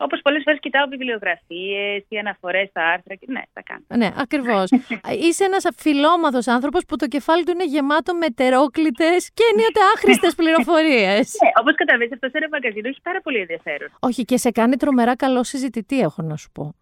Όπως 0.00 0.20
πολλές 0.22 0.42
φορές 0.44 0.60
κοιτάω 0.60 0.86
βιβλιογραφίες 0.88 2.04
ή 2.08 2.18
αναφορές 2.18 2.68
στα 2.68 2.82
άρθρα. 2.88 3.14
και- 3.14 3.26
Ναι, 3.28 3.42
τα 3.52 3.62
κάνω. 3.62 3.84
Ναι, 3.96 4.10
ακριβώς. 4.16 4.68
Είσαι 5.26 5.44
ένας 5.44 5.64
φιλόμαθος 5.76 6.46
άνθρωπος 6.46 6.84
που 6.88 6.96
το 6.96 7.06
κεφάλι 7.06 7.44
του 7.44 7.50
είναι 7.50 7.64
γεμάτο 7.64 8.14
με 8.14 8.26
τερόκλητες 8.30 9.30
και 9.34 9.42
ενίοτε 9.52 9.80
άχρηστες 9.94 10.34
πληροφορίες. 10.34 11.36
Ναι, 11.42 11.50
όπως 11.60 11.74
καταλαβαίνεις 11.74 12.12
αυτός 12.12 12.30
σε 12.30 12.36
ένα 12.38 12.48
μαγκαζίνο 12.50 12.88
έχει 12.88 13.00
πάρα 13.02 13.20
πολύ 13.20 13.38
ενδιαφέρον. 13.38 13.88
Όχι, 14.00 14.24
και 14.24 14.36
σε 14.36 14.50
κάνει 14.50 14.76
τρομερά 14.76 15.16
καλό 15.16 15.44
συζητητή, 15.44 16.00
έχω 16.00 16.22
να 16.22 16.36
σου 16.36 16.50
πω. 16.52 16.74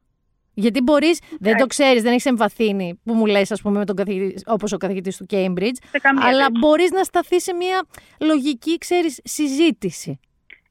Γιατί 0.59 0.81
μπορείς, 0.83 1.21
δεν 1.41 1.57
το 1.57 1.67
ξέρεις, 1.67 2.03
δεν 2.03 2.13
έχεις 2.13 2.25
εμβαθύνει 2.27 3.01
που 3.05 3.15
μου 3.15 3.27
λες, 3.27 3.51
ας 3.51 3.61
πούμε, 3.63 3.79
με 3.79 3.85
τον 3.85 3.97
καθηγητή, 3.97 4.43
όπως 4.47 4.73
ο 4.73 4.77
καθηγητής 4.77 5.17
του 5.17 5.27
Cambridge, 5.31 5.77
Σε 5.91 5.99
καμία 5.99 6.27
αλλά 6.27 6.37
περίπτωση. 6.37 6.59
μπορείς 6.61 6.91
να 6.91 7.03
σταθεί 7.05 7.41
σε 7.41 7.53
μια 7.55 7.85
λογική, 8.21 8.79
ξέρεις, 8.79 9.21
συζήτηση. 9.25 10.21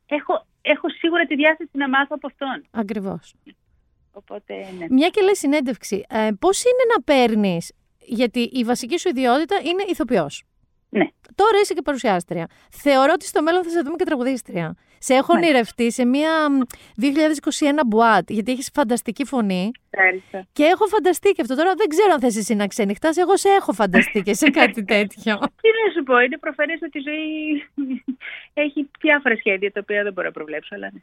Έχω, 0.05 0.45
έχω 0.65 0.89
σίγουρα 0.89 1.25
τη 1.25 1.35
διάθεση 1.35 1.69
να 1.71 1.89
μάθω 1.89 2.15
από 2.17 2.27
αυτόν. 2.27 2.65
Ακριβώς. 2.71 3.33
Οπότε, 4.11 4.53
ναι. 4.77 4.85
Μια 4.89 5.09
και 5.09 5.21
λε 5.21 5.33
συνέντευξη, 5.33 6.05
ε, 6.09 6.29
πώς 6.39 6.63
είναι 6.63 6.83
να 6.95 7.03
παίρνεις, 7.03 7.73
γιατί 7.99 8.39
η 8.39 8.63
βασική 8.63 8.99
σου 8.99 9.09
ιδιότητα 9.09 9.55
είναι 9.63 9.83
ηθοποιός. 9.87 10.43
Ναι. 10.97 11.07
Τώρα 11.35 11.59
είσαι 11.61 11.73
και 11.73 11.81
παρουσιάστρια. 11.81 12.47
Θεωρώ 12.71 13.11
ότι 13.13 13.25
στο 13.25 13.41
μέλλον 13.41 13.63
θα 13.63 13.69
σε 13.69 13.81
δούμε 13.81 13.95
και 13.95 14.03
τραγουδίστρια. 14.03 14.75
Σε 14.97 15.13
έχω 15.13 15.33
Μάλιστα. 15.33 15.49
ονειρευτεί 15.49 15.91
σε 15.91 16.05
μια 16.05 16.49
μ, 16.51 16.59
2021 17.01 17.85
μπουάτ, 17.87 18.29
γιατί 18.31 18.51
έχεις 18.51 18.69
φανταστική 18.73 19.25
φωνή. 19.25 19.71
Ευχαριστώ. 19.89 20.45
Και 20.51 20.63
έχω 20.63 20.85
φανταστεί 20.85 21.31
και 21.31 21.41
αυτό. 21.41 21.55
Τώρα 21.55 21.73
δεν 21.75 21.87
ξέρω 21.87 22.11
αν 22.13 22.19
θες 22.19 22.35
εσύ 22.37 22.55
να 22.55 22.67
ξενυχτάς, 22.67 23.17
Εγώ 23.17 23.37
σε 23.37 23.49
έχω 23.49 23.71
φανταστεί 23.73 24.21
και 24.21 24.33
σε 24.33 24.49
κάτι 24.49 24.83
τέτοιο. 24.93 25.37
Τι 25.37 25.69
να 25.79 25.91
σου 25.95 26.03
πω, 26.05 26.19
είναι 26.19 26.37
προφανές 26.37 26.79
ότι 26.83 26.97
η 26.97 27.01
ζωή 27.01 27.63
έχει 28.53 28.89
διάφορα 29.01 29.35
σχέδια 29.35 29.71
τα 29.71 29.79
οποία 29.83 30.03
δεν 30.03 30.13
μπορώ 30.13 30.27
να 30.27 30.33
προβλέψω. 30.33 30.75
Αλλά 30.75 30.89
ναι. 30.93 30.99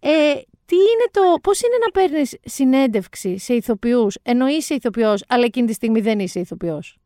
Ε, 0.00 0.32
τι 0.66 0.76
είναι 0.76 1.06
το, 1.10 1.20
πώς 1.42 1.60
είναι 1.60 1.76
να 1.84 1.90
παίρνεις 2.00 2.38
συνέντευξη 2.44 3.38
σε 3.38 3.54
ηθοποιούς, 3.54 4.16
ενώ 4.22 4.46
είσαι 4.46 4.74
ηθοποιός, 4.74 5.24
αλλά 5.28 5.44
εκείνη 5.44 5.66
τη 5.66 5.72
στιγμή 5.72 6.00
δεν 6.00 6.18
είσαι 6.18 6.40
ηθοποιός; 6.40 6.96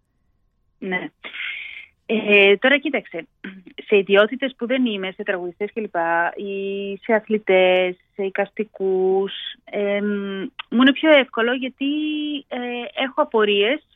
ναι. 0.79 1.09
Ε, 2.07 2.57
τώρα 2.57 2.79
κοίταξε, 2.79 3.27
σε 3.87 3.97
ιδιότητες 3.97 4.55
που 4.57 4.67
δεν 4.67 4.87
είμαι, 4.87 5.11
σε 5.11 5.23
τραγουδιστές 5.23 5.73
κλπ, 5.73 5.95
ή 6.37 6.97
σε 7.03 7.13
αθλητές, 7.13 7.97
σε 8.15 8.23
εικαστικούς, 8.23 9.33
ε, 9.65 10.01
μου 10.71 10.81
είναι 10.81 10.93
πιο 10.93 11.11
εύκολο 11.11 11.53
γιατί 11.53 11.87
ε, 12.49 12.59
έχω 13.05 13.23
απορίες 13.23 13.87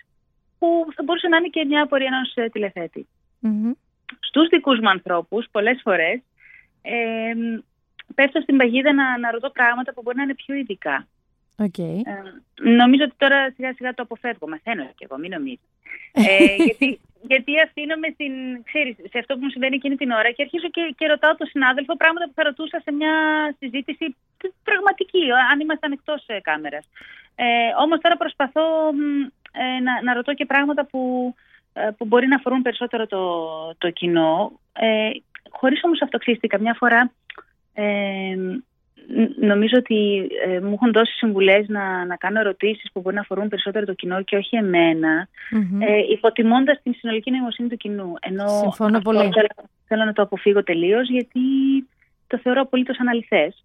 που 0.58 0.86
θα 0.94 1.02
μπορούσε 1.02 1.28
να 1.28 1.36
είναι 1.36 1.48
και 1.48 1.64
μια 1.64 1.82
απορία 1.82 2.06
ενός 2.06 2.32
ε, 2.34 2.48
τηλεθέτη. 2.48 3.06
Μμμ. 3.38 3.72
στους 4.20 4.48
δικούς 4.48 4.78
μου 4.78 4.88
ανθρώπους 4.88 5.46
πολλές 5.50 5.80
φορές 5.82 6.20
ε, 6.82 7.32
πέφτω 8.14 8.40
στην 8.40 8.56
παγίδα 8.56 8.92
να, 8.92 9.18
να 9.18 9.30
ρωτώ 9.30 9.50
πράγματα 9.50 9.92
που 9.92 10.02
μπορεί 10.02 10.16
να 10.16 10.22
είναι 10.22 10.34
πιο 10.34 10.54
ειδικά. 10.54 11.06
Οκ. 11.56 11.78
Ε, 11.78 12.02
νομίζω 12.62 13.04
ότι 13.04 13.14
τώρα 13.16 13.52
σιγά 13.56 13.72
σιγά 13.74 13.94
το 13.94 14.02
αποφεύγω. 14.02 14.48
Μαθαίνω 14.48 14.84
και 14.84 15.06
εγώ, 15.08 15.18
μην 15.18 15.30
νομίζεις. 15.30 15.68
Ε, 16.12 16.54
γιατί, 16.66 17.00
γιατί 17.22 17.52
αφήνομαι 17.60 18.08
στην, 18.12 18.32
ξέρεις, 18.64 18.96
σε 19.10 19.18
αυτό 19.18 19.34
που 19.34 19.40
μου 19.42 19.50
συμβαίνει 19.50 19.76
εκείνη 19.76 19.96
την 19.96 20.10
ώρα 20.10 20.30
και 20.30 20.42
αρχίζω 20.42 20.68
και, 20.68 20.94
και 20.96 21.06
ρωτάω 21.06 21.34
τον 21.34 21.46
συνάδελφο 21.46 21.96
πράγματα 21.96 22.26
που 22.26 22.32
θα 22.34 22.42
ρωτούσα 22.42 22.80
σε 22.84 22.92
μια 22.92 23.14
συζήτηση 23.58 24.16
πραγματική, 24.64 25.22
αν 25.52 25.60
ήμασταν 25.60 25.92
εκτός 25.92 26.24
ε, 26.26 26.40
κάμερας. 26.40 26.88
Ε, 27.34 27.44
όμως 27.80 28.00
τώρα 28.00 28.16
προσπαθώ 28.16 28.92
μ, 28.92 29.22
ε, 29.52 29.80
να, 29.80 30.02
να 30.02 30.14
ρωτώ 30.14 30.34
και 30.34 30.46
πράγματα 30.46 30.86
που, 30.86 31.34
ε, 31.72 31.88
που 31.96 32.04
μπορεί 32.04 32.26
να 32.26 32.36
αφορούν 32.36 32.62
περισσότερο 32.62 33.06
το, 33.06 33.24
το 33.78 33.90
κοινό, 33.90 34.60
ε, 34.72 35.10
χωρίς 35.50 35.80
όμως 35.84 36.02
αυτοξύστη. 36.02 36.46
Καμιά 36.46 36.74
φορά 36.74 37.12
ε, 37.74 38.34
ν- 38.36 38.64
νομίζω 39.36 39.74
ότι 39.78 40.28
ε, 40.46 40.60
μου 40.60 40.72
έχουν 40.72 40.92
δώσει 40.92 41.12
συμβουλές 41.16 41.68
να, 41.68 42.04
να 42.04 42.16
κάνω 42.16 42.40
ερωτήσεις 42.40 42.92
που 42.92 43.00
μπορεί 43.00 43.14
να 43.14 43.20
αφορούν 43.20 43.48
περισσότερο 43.48 43.86
το 43.86 43.94
κοινό 43.94 44.22
και 44.22 44.36
όχι 44.36 44.56
εμένα, 44.56 45.28
Μμμ. 45.50 45.82
ε, 45.82 45.98
υποτιμώντας 46.10 46.80
την 46.82 46.94
συνολική 46.94 47.30
νοημοσύνη 47.30 47.68
του 47.68 47.76
κοινού. 47.76 48.12
Ενώ 48.20 48.48
Συμφωνώ 48.48 48.96
αυτό 48.96 49.10
πολύ. 49.10 49.30
Θέλω, 49.32 49.48
θέλω 49.86 50.04
να 50.04 50.12
το 50.12 50.22
αποφύγω 50.22 50.62
τελείως 50.62 51.08
γιατί 51.08 51.40
το 52.26 52.38
θεωρώ 52.38 52.60
απολύτως 52.60 52.98
αναλυθές. 53.00 53.64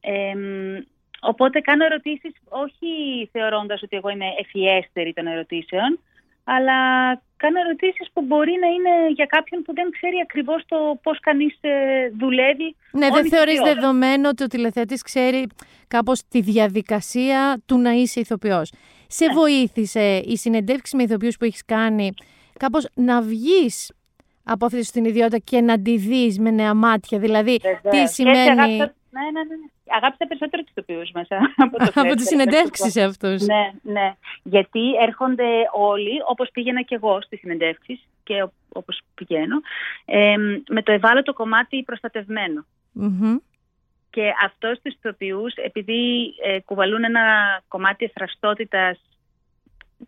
Ε, 0.00 0.34
μ, 0.34 0.80
οπότε 1.20 1.60
κάνω 1.60 1.84
ερωτήσεις 1.84 2.32
όχι 2.48 2.88
θεωρώντας 3.32 3.82
ότι 3.82 3.96
εγώ 3.96 4.08
είμαι 4.08 4.26
ευφιέστερη 4.40 5.12
των 5.12 5.26
ερωτήσεων, 5.26 5.98
αλλά 6.44 6.78
κάνω 7.44 7.58
ερωτήσεις 7.64 8.06
που 8.12 8.20
μπορεί 8.28 8.54
να 8.64 8.68
είναι 8.74 8.94
για 9.18 9.26
κάποιον 9.34 9.62
που 9.62 9.72
δεν 9.74 9.86
ξέρει 9.96 10.16
ακριβώς 10.26 10.60
το 10.68 10.76
πώς 11.02 11.16
κανείς 11.20 11.54
ε, 11.60 11.70
δουλεύει. 12.20 12.68
Ναι, 12.92 13.04
όλη 13.06 13.14
δεν 13.14 13.22
τη 13.22 13.28
θεωρείς 13.36 13.60
ώρα. 13.60 13.74
δεδομένο 13.74 14.28
ότι 14.28 14.42
ο 14.42 14.46
τηλεθέτης 14.46 15.02
ξέρει 15.02 15.46
κάπως 15.88 16.18
τη 16.28 16.40
διαδικασία 16.40 17.62
του 17.66 17.78
να 17.78 17.90
είσαι 17.90 18.20
ηθοποιός. 18.20 18.72
Σε 19.06 19.26
βοήθησε 19.28 20.16
η 20.24 20.36
συνεντεύξη 20.36 20.96
με 20.96 21.02
ηθοποιούς 21.02 21.36
που 21.36 21.44
έχεις 21.44 21.64
κάνει 21.64 22.12
κάπως 22.58 22.86
να 22.94 23.20
βγεις 23.22 23.92
από 24.44 24.66
αυτή 24.66 24.90
την 24.90 25.04
ιδιότητα 25.04 25.38
και 25.38 25.60
να 25.60 25.82
τη 25.82 25.96
δεις 25.96 26.38
με 26.38 26.50
νέα 26.50 26.74
μάτια. 26.74 27.18
Δηλαδή, 27.18 27.56
τι 27.56 27.68
Βεβαίως. 27.68 27.80
Και 27.94 27.96
έτσι 28.00 28.14
σημαίνει 28.14 28.38
αγάπησα- 28.50 28.94
Ναι, 29.14 29.20
ναι, 29.24 29.42
ναι. 29.48 29.54
ναι. 29.60 29.66
Αγάπησα 29.96 30.26
περισσότερο 30.26 30.62
τους 30.62 30.70
ηθοποιούς 30.70 31.10
μέσα 31.10 31.36
από 31.56 31.76
το 31.78 31.84
από 31.88 32.00
φλερτ, 32.00 32.16
τις 32.16 32.28
θέλω 32.28 32.38
να 32.38 32.42
σου 32.42 32.46
πω. 32.46 32.52
συνεντεύξεις 32.52 32.92
σε 32.92 33.02
αυτούς. 33.02 33.42
Ναι, 33.46 33.70
ναι. 33.82 34.14
Γιατί 34.42 34.94
έρχονται 35.00 35.48
όλοι, 35.72 36.16
όπως 36.28 36.50
πήγαινα 36.52 36.82
και 36.82 36.94
εγώ 36.94 37.20
στις 37.22 37.38
συνεντεύξεις 37.38 38.00
και 38.24 38.42
ο- 38.42 38.52
όπως 38.72 39.00
πηγαίνω, 39.14 39.60
ε, 40.04 40.34
με 40.68 40.82
το 40.82 40.92
ευάλωτο 40.92 41.32
κομμάτι 41.32 41.82
προστατευμένο. 41.82 42.64
Μμμ. 42.92 43.36
Και 44.10 44.32
αυτός 44.44 44.76
στους 44.78 44.94
ηθοποιούς, 44.94 45.54
επειδή 45.54 46.34
ε, 46.44 46.60
κουβαλούν 46.60 47.04
ένα 47.04 47.22
κομμάτι 47.68 48.04
εθραστότητας 48.04 48.98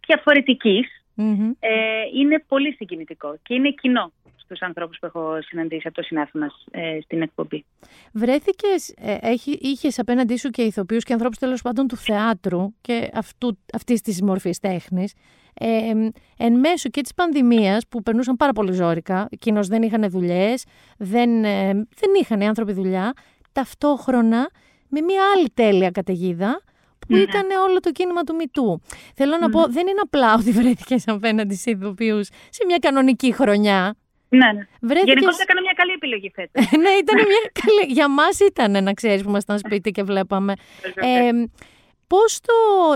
διαφορετικής, 0.07 1.05
Μμμ. 1.17 1.51
ε, 1.59 1.71
είναι 2.15 2.45
πολύ 2.49 2.73
συγκινητικό 2.73 3.37
και 3.43 3.55
είναι 3.55 3.71
κοινό 3.71 4.13
στους 4.37 4.61
ανθρώπους 4.61 4.99
που 4.99 5.07
έχω 5.07 5.39
συναντήσει 5.43 5.87
από 5.87 5.97
το 5.97 6.03
συνάφη 6.03 6.39
μας 6.39 6.67
ε, 6.71 6.99
στην 7.01 7.23
εκπομπή. 7.23 7.65
Βρέθηκες, 8.13 8.95
έχει, 9.21 9.59
είχες 9.61 9.99
απέναντί 9.99 10.37
σου 10.37 10.51
και 10.51 10.63
ηθοποιούς 10.63 11.05
και 11.05 11.13
ανθρώπους 11.13 11.39
τέλος 11.39 11.63
πάντων 11.63 11.87
του 11.87 11.97
θεάτρου 11.97 12.75
και 12.81 13.11
αυτού, 13.13 13.59
αυτής 13.73 14.01
της 14.01 14.23
μορφής 14.23 14.59
τέχνης 14.59 15.15
ε, 15.61 16.11
εν 16.37 16.59
μέσω 16.59 16.89
και 16.89 17.01
της 17.01 17.15
πανδημίας 17.15 17.87
που 17.89 18.03
περνούσαν 18.03 18.37
πάρα 18.37 18.53
πολύ 18.53 18.73
ζώρικα, 18.73 19.29
εκείνος 19.31 19.69
δεν 19.69 19.83
είχαν 19.83 20.11
δουλειές, 20.11 20.65
δεν, 20.99 21.45
ε, 21.45 21.73
δεν 21.73 22.11
είχαν 22.21 22.41
οι 22.41 22.47
άνθρωποι 22.47 22.73
δουλειά, 22.73 23.13
ταυτόχρονα 23.53 24.51
με 24.89 25.01
μια 25.01 25.23
άλλη 25.37 25.51
τέλεια 25.55 25.91
καταιγίδα 25.91 26.63
που 27.09 27.15
Ναι. 27.15 27.21
ήταν 27.21 27.47
όλο 27.69 27.81
το 27.81 27.91
κίνημα 27.91 28.23
του 28.23 28.35
Μητού. 28.35 28.83
Θέλω 29.15 29.37
να 29.41 29.49
πω, 29.51 29.67
δεν 29.69 29.87
είναι 29.87 30.01
απλά 30.03 30.35
ότι 30.35 30.51
βρέθηκες 30.51 31.03
απέναντι 31.07 31.55
σε 31.55 31.71
ηθοποιούς 31.71 32.27
σε 32.27 32.65
μια 32.67 32.79
κανονική 32.79 33.33
χρονιά. 33.33 33.97
Ναι, 34.29 34.53
ναι. 34.53 34.67
Βρέθηκες... 34.81 35.15
Γενικώς 35.15 35.39
έκανα 35.39 35.61
μια 35.61 35.73
καλή 35.77 35.93
επιλογή 35.93 36.33
φέτος. 36.35 36.71
ναι, 36.83 36.89
ήταν 36.89 37.17
μια 37.17 37.51
καλή. 37.53 37.93
Για 37.93 38.09
μας 38.09 38.41
ήταν 38.41 38.83
να 38.85 38.93
ξέρεις 38.93 39.23
που 39.23 39.29
ήμασταν 39.29 39.59
σπίτι 39.59 39.91
και 39.91 40.03
βλέπαμε. 40.03 40.53
Ε, 40.95 41.31
Πώς 42.09 42.41
το 42.41 42.55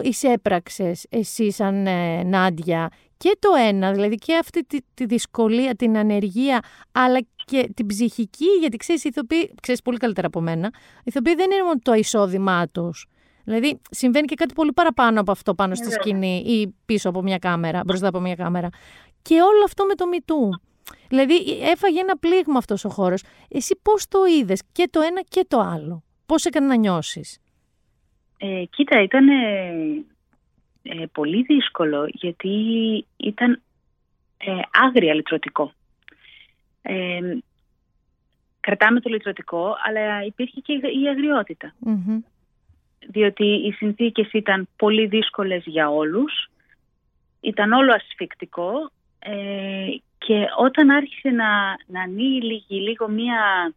εισέπραξες 0.09 1.07
εσύ, 1.11 1.51
σαν 1.53 1.87
ε, 1.87 2.23
Νάντια, 2.23 2.91
και 3.17 3.37
το 3.39 3.49
ένα, 3.69 3.93
δηλαδή 3.93 4.15
και 4.15 4.37
αυτή 4.37 4.65
τη, 4.67 4.79
τη 4.95 5.05
δυσκολία, 5.05 5.75
την 5.75 5.97
ανεργία, 5.97 6.61
αλλά 6.93 7.19
και 7.45 7.71
την 7.75 7.87
ψυχική, 7.87 8.47
γιατί 8.61 8.77
ξέρεις, 8.77 9.05
οι 9.05 9.09
ηθοποιοί, 9.09 9.55
ξέρεις 9.63 9.83
πολύ 9.83 9.97
καλύτερα 9.97 10.27
από 10.27 10.41
μένα, 10.41 10.71
οι 10.99 11.03
ηθοποιοί 11.05 11.35
δεν 11.35 11.51
είναι 11.51 11.63
μόνο 11.63 11.79
το 11.83 11.93
εισόδημά 11.95 12.69
τους. 12.69 13.07
Δηλαδή, 13.51 13.81
συμβαίνει 13.91 14.27
και 14.27 14.35
κάτι 14.35 14.55
πολύ 14.55 14.73
παραπάνω 14.73 15.21
από 15.21 15.31
αυτό 15.31 15.55
πάνω 15.55 15.75
στη 15.75 15.85
Βέβαια. 15.85 16.03
σκηνή 16.03 16.37
ή 16.47 16.75
πίσω 16.87 17.09
από 17.09 17.23
μια 17.23 17.39
κάμερα, 17.39 17.81
μπροστά 17.87 18.09
από 18.09 18.21
μια 18.21 18.35
κάμερα. 18.35 18.69
Και 19.23 19.35
όλο 19.35 19.65
αυτό 19.65 19.85
με 19.85 19.95
το 19.95 20.07
μητού. 20.07 20.61
Δηλαδή, 21.09 21.35
έφαγε 21.63 22.01
ένα 22.01 22.17
πλήγμα 22.17 22.59
αυτός 22.59 22.85
ο 22.85 22.89
χώρος. 22.89 23.23
Εσύ 23.49 23.79
πώς 23.83 24.09
το 24.09 24.19
είδες 24.39 24.63
και 24.73 24.89
το 24.91 25.01
ένα 25.01 25.23
και 25.29 25.45
το 25.49 25.59
άλλο; 25.61 26.03
Πώς 26.27 26.45
έκανε 26.45 26.67
να 26.67 26.77
νιώσεις; 26.77 27.39
Ε, 28.39 28.65
κοίτα, 28.71 29.03
ήταν 29.03 29.29
ε, 29.29 30.05
ε, 30.83 31.07
πολύ 31.13 31.43
δύσκολο 31.43 32.09
γιατί 32.13 32.51
ήταν 33.17 33.63
ε, 34.39 34.53
άγρια 34.87 35.15
λυτρωτικό. 35.15 35.73
Ε, 36.83 37.21
κρατάμε 38.61 39.01
το 39.01 39.09
λυτρωτικό, 39.09 39.77
αλλά 39.85 40.25
υπήρχε 40.25 40.61
και 40.61 40.73
η 40.73 41.09
αγριότητα. 41.09 41.75
Διότι 43.07 43.45
οι 43.45 43.73
συνθήκες 43.73 44.33
ήταν 44.33 44.69
πολύ 44.77 45.07
δύσκολες 45.07 45.63
για 45.67 45.91
όλους 45.91 46.51
ήταν 47.41 47.73
όλο 47.73 47.93
ασφικτικό 47.93 48.91
ε, 49.19 49.87
και 50.19 50.47
όταν 50.59 50.91
άρχισε 50.91 51.29
να, 51.29 51.49
να 51.87 52.03
ανοίγει 52.03 52.65
λίγο 52.69 53.09
μία, 53.09 53.73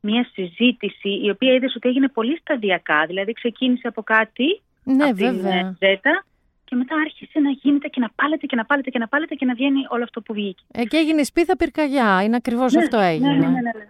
μία 0.00 0.28
συζήτηση 0.32 1.08
η 1.08 1.30
οποία 1.30 1.52
είδες 1.52 1.76
ότι 1.76 1.88
έγινε 1.88 2.08
πολύ 2.08 2.38
σταδιακά, 2.38 3.04
δηλαδή 3.06 3.32
ξεκίνησε 3.32 3.88
από 3.88 4.02
κάτι 4.02 4.60
Ναι, 4.84 5.04
από 5.04 5.14
την 5.14 5.26
ε, 5.26 5.30
βέβαια. 5.30 5.76
Ζέτα 5.78 6.24
και 6.64 6.74
μετά 6.74 6.94
άρχισε 6.94 7.38
να 7.40 7.50
γίνεται 7.50 7.88
και 7.88 8.00
να 8.00 8.10
πάλεται 8.10 8.46
και 8.46 8.56
να 8.56 8.64
πάλεται 8.64 8.90
και 8.90 8.98
να 8.98 9.08
πάλεται 9.08 9.34
και 9.34 9.44
να 9.44 9.54
βγαίνει 9.54 9.80
όλο 9.88 10.02
αυτό 10.02 10.20
που 10.20 10.32
βγήκε. 10.32 10.62
Ε, 10.72 10.84
και 10.84 10.96
έγινε 10.96 11.22
σπίθα 11.22 11.56
πυρκαγιά. 11.56 12.22
Είναι 12.22 12.36
ακριβώς 12.36 12.76
αυτό 12.76 12.98
ναι, 12.98 13.08
έγινε. 13.08 13.32
Ναι, 13.32 13.36
ναι, 13.36 13.46
ναι, 13.46 13.60
ναι. 13.60 13.86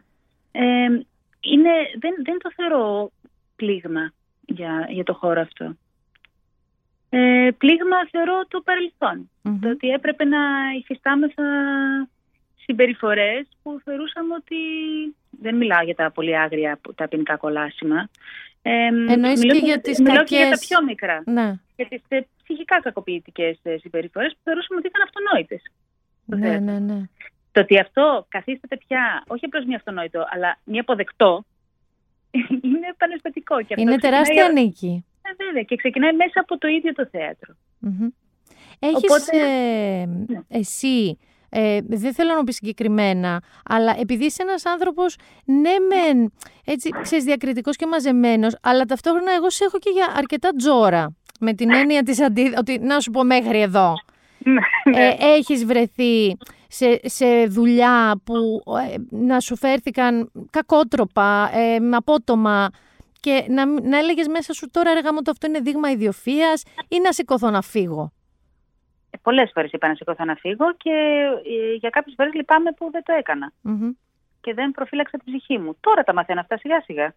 Ε, 0.52 0.84
είναι, 1.40 1.70
δεν, 1.98 2.14
δεν 2.24 2.38
το 2.38 2.50
θεωρώ 2.54 3.10
πλήγμα 3.56 4.12
για, 4.52 4.86
για 4.88 5.04
το 5.04 5.14
χώρο 5.14 5.40
αυτό. 5.40 5.76
Ε, 7.10 7.48
πλήγμα 7.58 7.96
θεωρώ 8.10 8.44
το 8.48 8.60
παρελθόν. 8.60 9.30
Μμμ. 9.42 9.58
Το 9.60 9.68
ότι 9.68 9.88
έπρεπε 9.88 10.24
να 10.24 10.38
υφιστάμεθα 10.78 11.42
συμπεριφορές 12.64 13.46
που 13.62 13.80
θεωρούσαμε 13.84 14.34
ότι... 14.34 14.56
Δεν 15.40 15.56
μιλάω 15.56 15.82
για 15.82 15.94
τα 15.94 16.10
πολύ 16.10 16.38
άγρια, 16.38 16.78
που- 16.82 16.94
τα 16.94 17.08
ποινικά 17.08 17.36
κολάσιμα. 17.36 18.08
Ε, 18.62 18.86
Εννοείς 18.86 19.40
μιλώ 19.40 19.52
και 19.54 19.64
για 19.64 19.80
τις 19.80 19.98
μιλώ 20.00 20.24
και 20.24 20.36
για 20.36 20.44
τα 20.44 20.50
κακές- 20.50 20.66
πιο 20.68 20.84
μικρά. 20.84 21.22
Ναι, 21.26 21.54
Για 21.76 21.86
τις 21.88 22.02
ε, 22.08 22.20
ψυχικά 22.42 22.80
κακοποιητικές 22.80 23.58
ε, 23.62 23.76
συμπεριφορές 23.78 24.32
που 24.32 24.40
θεωρούσαμε 24.44 24.78
ότι 24.78 24.88
ήταν 24.88 25.02
αυτονόητες. 25.02 25.62
Το 26.26 26.36
ναι, 26.36 26.46
θέατρο. 26.46 26.64
ναι, 26.64 26.78
ναι. 26.78 27.00
Το 27.52 27.60
ότι 27.60 27.78
αυτό 27.78 28.26
καθίσταται 28.28 28.76
πια 28.86 29.24
όχι 29.26 29.44
απλώς 29.44 29.64
μη 29.64 29.74
αυτονόητο, 29.74 30.26
αλλά 30.30 30.58
μη 30.64 30.78
αποδεκτό, 30.78 31.44
είναι 32.62 32.86
επαναισθητικό. 32.90 33.56
Και 33.62 33.74
αυτό 33.74 33.80
Είναι 33.82 33.96
ξεκινάει- 33.96 34.24
τεράστια 34.24 34.48
νίκη. 34.62 35.04
Ε, 35.22 35.44
βέβαια, 35.44 35.62
και 35.62 35.76
ξεκινάει 35.76 36.12
μέσα 36.12 36.40
από 36.40 36.58
το 36.58 36.68
ίδιο 36.68 36.92
το 36.92 37.06
θέατρο. 37.10 37.54
Μμμ. 37.78 38.08
Έχεις 38.78 39.02
Οπότε- 39.10 39.32
ε, 39.32 40.04
Ναι. 40.06 40.40
εσύ, 40.48 41.18
ε, 41.48 41.78
δεν 41.88 42.14
θέλω 42.14 42.34
να 42.34 42.44
πεις 42.44 42.54
συγκεκριμένα, 42.54 43.42
αλλά 43.64 43.96
επειδή 44.00 44.24
είσαι 44.24 44.42
ένας 44.42 44.66
άνθρωπος, 44.66 45.16
ναι 45.44 45.70
μεν, 45.88 46.32
έτσι, 46.64 46.90
ξέρεις, 47.02 47.24
διακριτικός 47.24 47.76
και 47.76 47.86
μαζεμένος, 47.86 48.56
αλλά 48.62 48.84
ταυτόχρονα 48.84 49.32
εγώ 49.32 49.50
σε 49.50 49.64
έχω 49.64 49.78
και 49.78 49.90
για 49.90 50.06
αρκετά 50.16 50.50
τζόρα. 50.56 51.16
Με 51.40 51.52
την 51.52 51.72
έννοια 51.72 52.02
της 52.02 52.20
αντί... 52.20 52.52
ότι 52.58 52.78
να 52.78 53.00
σου 53.00 53.10
πω 53.10 53.24
μέχρι 53.24 53.60
εδώ. 53.60 53.94
Ναι. 54.44 54.98
ε, 55.06 55.14
έχεις 55.18 55.64
βρεθεί 55.64 56.36
σε, 56.72 57.00
σε 57.02 57.46
δουλειά 57.46 58.20
που 58.24 58.62
ε, 58.92 58.96
να 59.10 59.40
σου 59.40 59.56
φέρθηκαν 59.56 60.30
κακότροπα, 60.50 61.50
ε, 61.52 61.78
με 61.78 61.96
απότομα 61.96 62.70
και 63.20 63.44
να, 63.48 63.68
μ- 63.68 63.84
να 63.84 63.98
έλεγες 63.98 64.26
μέσα 64.28 64.52
σου 64.52 64.70
τώρα 64.70 64.92
ρε 64.94 65.00
γάμο 65.00 65.22
το 65.22 65.30
αυτό 65.30 65.46
είναι 65.46 65.60
δείγμα 65.60 65.90
ιδιοφίας 65.90 66.62
ή 66.88 67.00
να 67.00 67.12
σηκωθώ 67.12 67.50
να 67.50 67.62
φύγω. 67.62 68.12
Πολλές 69.22 69.50
φορές 69.54 69.72
είπα 69.72 69.88
να 69.88 69.94
σηκωθώ 69.94 70.24
να 70.24 70.34
φύγω 70.34 70.74
και 70.76 70.90
ε, 71.70 71.74
για 71.74 71.90
κάποιες 71.90 72.14
φορές 72.16 72.32
λυπάμαι 72.34 72.72
που 72.72 72.90
δεν 72.90 73.02
το 73.02 73.12
έκανα. 73.12 73.52
Μμμ. 73.60 73.90
Και 74.40 74.54
δεν 74.54 74.70
προφύλαξα 74.70 75.18
την 75.18 75.32
ψυχή 75.32 75.58
μου. 75.58 75.76
Τώρα 75.80 76.02
τα 76.02 76.14
μαθαίνω 76.14 76.40
αυτά 76.40 76.58
σιγά 76.58 76.80
σιγά. 76.80 77.14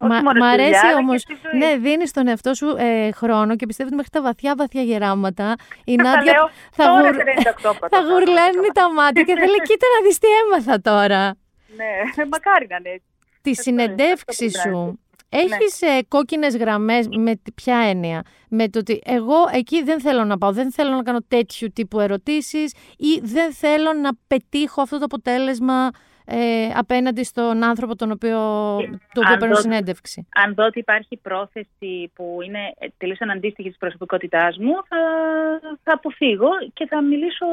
Μα, 0.00 0.14
Όχι 0.14 0.22
μόνο 0.24 0.38
μ' 0.38 0.42
στη 0.42 0.56
δουλειά, 0.56 0.66
αρέσει 0.66 0.86
αλλά 0.86 0.92
και 0.92 0.98
όμω. 1.02 1.18
στη 1.18 1.36
ζωή. 1.42 1.58
Ναι, 1.60 1.76
δίνεις 1.76 2.10
τον 2.12 2.26
εαυτό 2.28 2.54
σου 2.54 2.76
ε, 2.78 3.10
χρόνο 3.12 3.56
και 3.56 3.66
πιστεύω 3.66 3.88
ότι 3.88 3.96
μέχρι 3.96 4.10
τα 4.12 4.22
βαθιά 4.22 4.54
βαθιά 4.56 4.82
γεράματα 4.82 5.54
η 5.84 5.96
Τα 5.96 6.02
Νάντια 6.02 6.32
λέω 6.32 6.50
θα, 6.72 6.84
τώρα 6.84 7.00
γουρ... 7.00 7.14
σε 7.14 7.22
98 7.60 7.60
πρώτα. 7.62 7.88
θα 7.90 8.00
γουρλάνει 8.00 8.68
τα 8.72 8.92
μάτια 8.92 9.22
και 9.22 9.34
θα 9.34 9.46
λέει: 9.46 9.60
Κοίτα 9.64 9.86
να 10.00 10.06
δεις 10.06 10.18
τι 10.18 10.26
έμαθα 10.44 10.80
τώρα. 10.80 11.34
Ναι, 11.76 12.24
μακάρι 12.30 12.66
να 12.70 12.76
είναι 12.76 12.88
έτσι. 12.88 13.06
Τη 13.42 13.50
Αυτό 13.50 13.70
είναι, 13.70 13.82
συνεντεύξη 13.82 14.46
αυτό 14.46 14.68
που 14.70 14.76
σου. 14.76 15.00
Έχεις 15.32 15.82
ε, 15.82 15.98
κόκκινες 16.08 16.56
γραμμές 16.56 17.08
με 17.08 17.34
τι- 17.36 17.52
ποια 17.52 17.76
έννοια; 17.76 18.22
Με 18.48 18.68
το 18.68 18.78
ότι 18.78 19.00
εγώ 19.04 19.34
εκεί 19.52 19.82
δεν 19.82 20.00
θέλω 20.00 20.24
να 20.24 20.38
πάω, 20.38 20.52
δεν 20.52 20.72
θέλω 20.72 20.90
να 20.90 21.02
κάνω 21.02 21.18
τέτοιου 21.28 21.68
τύπου 21.74 22.00
ερωτήσεις 22.00 22.72
ή 22.96 23.20
δεν 23.22 23.52
θέλω 23.52 23.92
να 23.92 24.10
πετύχω 24.26 24.82
αυτό 24.82 24.98
το 24.98 25.04
αποτέλεσμα 25.04 25.90
ε, 26.24 26.68
απέναντι 26.74 27.24
στον 27.24 27.62
άνθρωπο 27.64 27.96
τον 27.96 28.10
οποίο, 28.10 28.38
του 28.80 28.98
οποίου 29.22 29.32
αν 29.32 29.38
παίρνω 29.38 29.54
δω- 29.54 29.60
συνέντευξη. 29.60 30.26
αν 30.34 30.54
δω 30.54 30.64
ότι 30.64 30.78
υπάρχει 30.78 31.16
πρόθεση 31.16 32.10
που 32.14 32.38
είναι 32.46 32.58
τελείως 32.96 33.20
αναντίστοιχη 33.20 33.68
της 33.68 33.78
προσωπικότητάς 33.78 34.58
μου, 34.58 34.72
θα, 34.88 34.96
θα 35.82 35.92
αποφύγω 35.92 36.48
και 36.72 36.86
θα 36.86 37.02
μιλήσω 37.02 37.46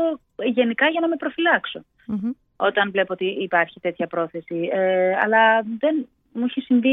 γενικά 0.44 0.88
για 0.88 1.00
να 1.02 1.08
με 1.08 1.16
προφυλάξω. 1.16 1.84
Μμμ. 2.06 2.32
Όταν 2.56 2.92
βλέπω 2.92 3.14
ότι 3.14 3.26
υπάρχει 3.26 3.80
τέτοια 3.80 4.08
πρόθεση. 4.08 4.70
Ε, 4.74 5.16
αλλά 5.24 5.62
δεν 5.80 6.08
μου 6.34 6.44
έχει 6.46 6.62
συμβεί 6.62 6.92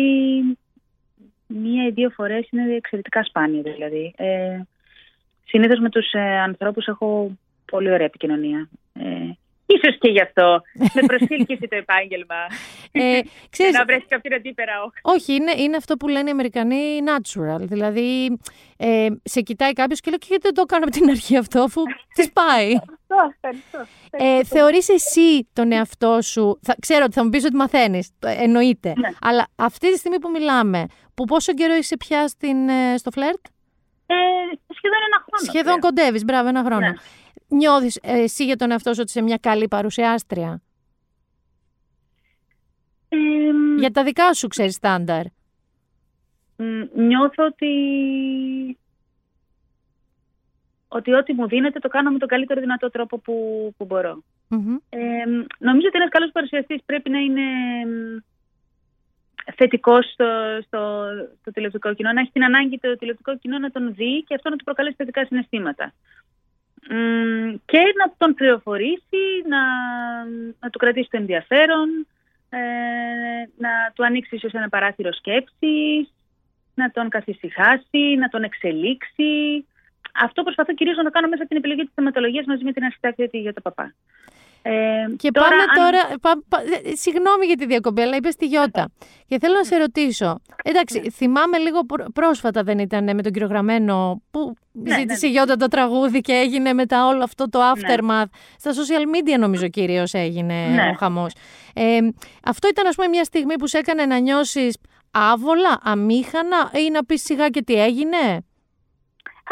μία 1.46 1.86
ή 1.86 1.90
δύο 1.90 2.10
φορές, 2.10 2.48
είναι 2.50 2.74
εξαιρετικά 2.74 3.24
σπάνιο 3.24 3.62
δηλαδή. 3.62 4.14
Ε, 4.16 4.60
συνήθως 5.44 5.78
με 5.78 5.88
τους 5.88 6.12
ε, 6.12 6.38
ανθρώπους 6.38 6.86
έχω 6.86 7.36
πολύ 7.70 7.90
ωραία 7.90 8.06
επικοινωνία. 8.06 8.68
Ε, 8.92 9.30
ίσως 9.66 9.98
και 9.98 10.08
γι' 10.10 10.20
αυτό 10.20 10.60
με 10.94 11.00
προσήλκησε 11.06 11.68
το 11.68 11.76
επάγγελμα. 11.76 12.34
Ε, 12.92 13.20
ξέρεις, 13.50 13.72
να 13.72 13.84
βρέσει 13.84 14.04
κάποιον 14.08 14.34
αντίπερα 14.34 14.82
όχθη. 14.82 15.00
όχι, 15.02 15.34
είναι, 15.34 15.52
είναι 15.56 15.76
αυτό 15.76 15.96
που 15.96 16.08
λένε 16.08 16.28
οι 16.28 16.32
Αμερικανοί 16.32 16.98
natural. 17.06 17.60
Δηλαδή, 17.60 18.38
ε, 18.76 19.06
σε 19.24 19.40
κοιτάει 19.40 19.72
κάποιος 19.72 20.00
και 20.00 20.10
λέει: 20.10 20.18
«Και 20.18 20.26
Γιατί 20.28 20.42
δεν 20.42 20.54
το 20.54 20.62
έκανα 20.68 20.84
από 20.84 20.92
την 20.92 21.10
αρχή 21.10 21.36
αυτό, 21.36 21.60
αφού 21.62 21.82
της 22.14 22.32
πάει. 22.32 22.72
Αυτό, 23.16 23.32
ευχαριστώ. 23.34 23.78
Ε, 24.10 24.44
θεωρείς 24.44 24.88
εσύ 24.88 25.48
τον 25.52 25.72
εαυτό 25.72 26.18
σου, 26.22 26.58
θα, 26.62 26.74
ξέρω 26.80 27.04
ότι 27.04 27.14
θα 27.14 27.24
μου 27.24 27.30
πεις 27.30 27.44
ότι 27.44 27.54
μαθαίνεις, 27.56 28.10
το- 28.18 28.28
εννοείται, 28.28 28.92
Ναι. 28.96 29.08
αλλά 29.20 29.46
αυτή 29.56 29.92
τη 29.92 29.98
στιγμή 29.98 30.18
που 30.20 30.30
μιλάμε, 30.30 30.86
που 31.14 31.24
πόσο 31.24 31.54
καιρό 31.54 31.74
είσαι 31.74 31.96
πια 31.96 32.28
στην, 32.28 32.68
ε, 32.68 32.96
στο 32.96 33.10
φλερτ, 33.10 33.44
Ε, 34.06 34.14
σχεδόν 34.74 34.98
ένα 35.06 35.24
χρόνο. 35.26 35.42
σχεδόν 35.50 35.62
πλέον. 35.64 35.80
κοντεύεις, 35.80 36.24
μπράβο, 36.24 36.48
ένα 36.48 36.64
χρόνο. 36.64 36.86
Ναι. 36.86 36.92
Νιώθεις 37.48 37.96
ε, 38.02 38.22
εσύ 38.22 38.44
για 38.44 38.56
τον 38.56 38.70
εαυτό 38.70 38.94
σου 38.94 39.00
ότι 39.00 39.10
είσαι 39.10 39.22
μια 39.22 39.36
καλή 39.36 39.68
παρουσιάστρια, 39.68 40.62
Ε, 43.08 43.16
για 43.78 43.90
τα 43.90 44.04
δικά 44.04 44.34
σου 44.34 44.48
ξέρεις 44.48 44.74
στάνταρ. 44.74 45.24
μ, 46.56 46.82
νιώθω 46.94 47.44
ότι... 47.44 47.72
ότι 50.88 51.12
ό,τι 51.12 51.32
μου 51.32 51.48
δίνεται 51.48 51.78
το 51.78 51.88
κάνω 51.88 52.10
με 52.10 52.18
τον 52.18 52.28
καλύτερο 52.28 52.60
δυνατό 52.60 52.90
τρόπο 52.90 53.18
που, 53.18 53.34
που 53.76 53.84
μπορώ. 53.84 54.22
Μμμ. 54.48 54.76
Ε, 54.88 55.24
νομίζω 55.58 55.86
ότι 55.86 55.96
ένας 55.96 56.08
καλός 56.08 56.30
παρουσιαστής 56.32 56.82
πρέπει 56.86 57.10
να 57.10 57.18
είναι 57.18 57.42
μ, 57.86 58.18
θετικός 59.56 60.10
στο, 60.12 60.26
στο, 60.66 61.06
στο 61.40 61.50
τηλεοπτικό 61.50 61.94
κοινό, 61.94 62.12
να 62.12 62.20
έχει 62.20 62.30
την 62.32 62.44
ανάγκη 62.44 62.78
το 62.78 62.96
τηλεοπτικό 62.96 63.38
κοινό 63.38 63.58
να 63.58 63.70
τον 63.70 63.94
δει 63.94 64.22
και 64.22 64.34
αυτό 64.34 64.50
να 64.50 64.56
του 64.56 64.64
προκαλέσει 64.64 64.94
θετικά 64.96 65.24
συναισθήματα. 65.24 65.92
Μ, 66.90 67.54
και 67.64 67.78
να 67.78 68.14
τον 68.16 68.34
πληροφορήσει, 68.34 69.24
να, 69.48 69.58
να 70.60 70.70
του 70.70 70.78
κρατήσει 70.78 71.08
το 71.10 71.16
ενδιαφέρον, 71.16 72.06
ε, 72.48 72.58
να 73.56 73.70
του 73.94 74.04
ανοίξει 74.04 74.36
ίσως 74.36 74.52
ένα 74.52 74.68
παράθυρο 74.68 75.12
σκέψης, 75.12 76.12
να 76.74 76.90
τον 76.90 77.08
καθησυχάσει, 77.08 78.14
να 78.18 78.28
τον 78.28 78.42
εξελίξει. 78.42 79.66
Αυτό 80.22 80.42
προσπαθώ 80.42 80.74
κυρίως 80.74 80.96
να 80.96 81.04
το 81.04 81.10
κάνω 81.10 81.28
μέσα 81.28 81.42
από 81.42 81.48
την 81.48 81.58
επιλογή 81.58 81.84
της 81.84 81.92
θεματολογίας 81.94 82.46
μαζί 82.46 82.64
με 82.64 82.72
την 82.72 82.84
αρχιτάκτη 82.84 83.38
για 83.38 83.52
το 83.52 83.60
παπά. 83.60 83.94
Ε, 84.66 84.72
Και 85.16 85.30
τώρα, 85.30 85.48
πάμε 85.48 85.62
αν- 85.62 85.84
τώρα. 85.84 86.18
πα- 86.20 86.42
πα- 86.48 86.62
ε, 86.84 86.94
συγγνώμη 86.96 87.46
για 87.46 87.56
τη 87.56 87.66
διακοπή, 87.66 88.02
αλλά 88.02 88.16
είπες 88.16 88.36
τη 88.36 88.46
Γιώτα. 88.46 88.90
Και 89.26 89.38
θέλω 89.40 89.54
να 89.54 89.64
σε 89.64 89.76
ρωτήσω. 89.76 90.40
Εντάξει, 90.64 91.10
θυμάμαι 91.10 91.58
λίγο 91.58 91.84
πρό- 91.84 92.12
πρόσφατα 92.12 92.62
δεν 92.62 92.78
ήταν 92.78 93.08
ε, 93.08 93.14
με 93.14 93.22
τον 93.22 93.32
κύριο 93.32 93.48
Γραμμένο 93.48 94.22
που 94.30 94.54
Ναι, 94.72 94.94
ζήτησε 94.98 95.26
ναι. 95.26 95.32
η 95.32 95.34
Γιώτα 95.34 95.56
το 95.56 95.66
τραγούδι 95.68 96.20
και 96.20 96.32
έγινε 96.32 96.72
μετά 96.72 97.06
όλο 97.06 97.22
αυτό 97.22 97.48
το 97.48 97.60
aftermath. 97.74 98.24
Στα 98.58 98.70
social 98.72 99.02
media 99.16 99.38
νομίζω 99.38 99.68
κυρίως 99.68 100.12
έγινε 100.14 100.54
Ναι. 100.66 100.90
ο 100.94 100.96
χαμός. 100.98 101.32
Ε, 101.74 101.98
αυτό 102.44 102.68
ήταν, 102.68 102.86
ας 102.86 102.94
πούμε, 102.94 103.08
μια 103.08 103.24
στιγμή 103.24 103.54
που 103.58 103.66
σε 103.66 103.78
έκανε 103.78 104.04
να 104.06 104.18
νιώσεις 104.18 104.76
άβολα, 105.10 105.78
αμήχανα 105.82 106.70
ή 106.86 106.90
να 106.90 107.04
πεις 107.04 107.22
σιγά 107.22 107.48
και 107.48 107.62
τι 107.62 107.74
έγινε; 107.82 108.46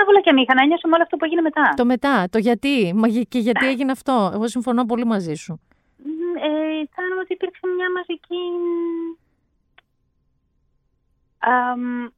Άβολα 0.00 0.20
και 0.20 0.32
μήχα, 0.32 0.54
να 0.54 0.64
νιώσω 0.66 0.88
με 0.88 0.94
όλο 0.94 1.02
αυτό 1.02 1.16
που 1.16 1.24
έγινε 1.24 1.40
μετά. 1.40 1.74
Το 1.76 1.84
μετά, 1.84 2.26
το 2.30 2.38
γιατί, 2.38 2.92
μα 2.96 3.08
γε- 3.08 3.28
και 3.28 3.38
γιατί 3.38 3.66
έγινε 3.66 3.92
αυτό. 3.92 4.30
Εγώ 4.34 4.48
συμφωνώ 4.48 4.84
πολύ 4.84 5.04
μαζί 5.04 5.34
σου. 5.34 5.60
Μ, 5.96 6.36
Ε, 6.36 6.48
αισθάνομαι 6.82 7.20
ότι 7.20 7.32
υπήρξε 7.32 7.60
μια 7.76 7.86
μαζική 7.96 8.40
αμ, 11.38 12.08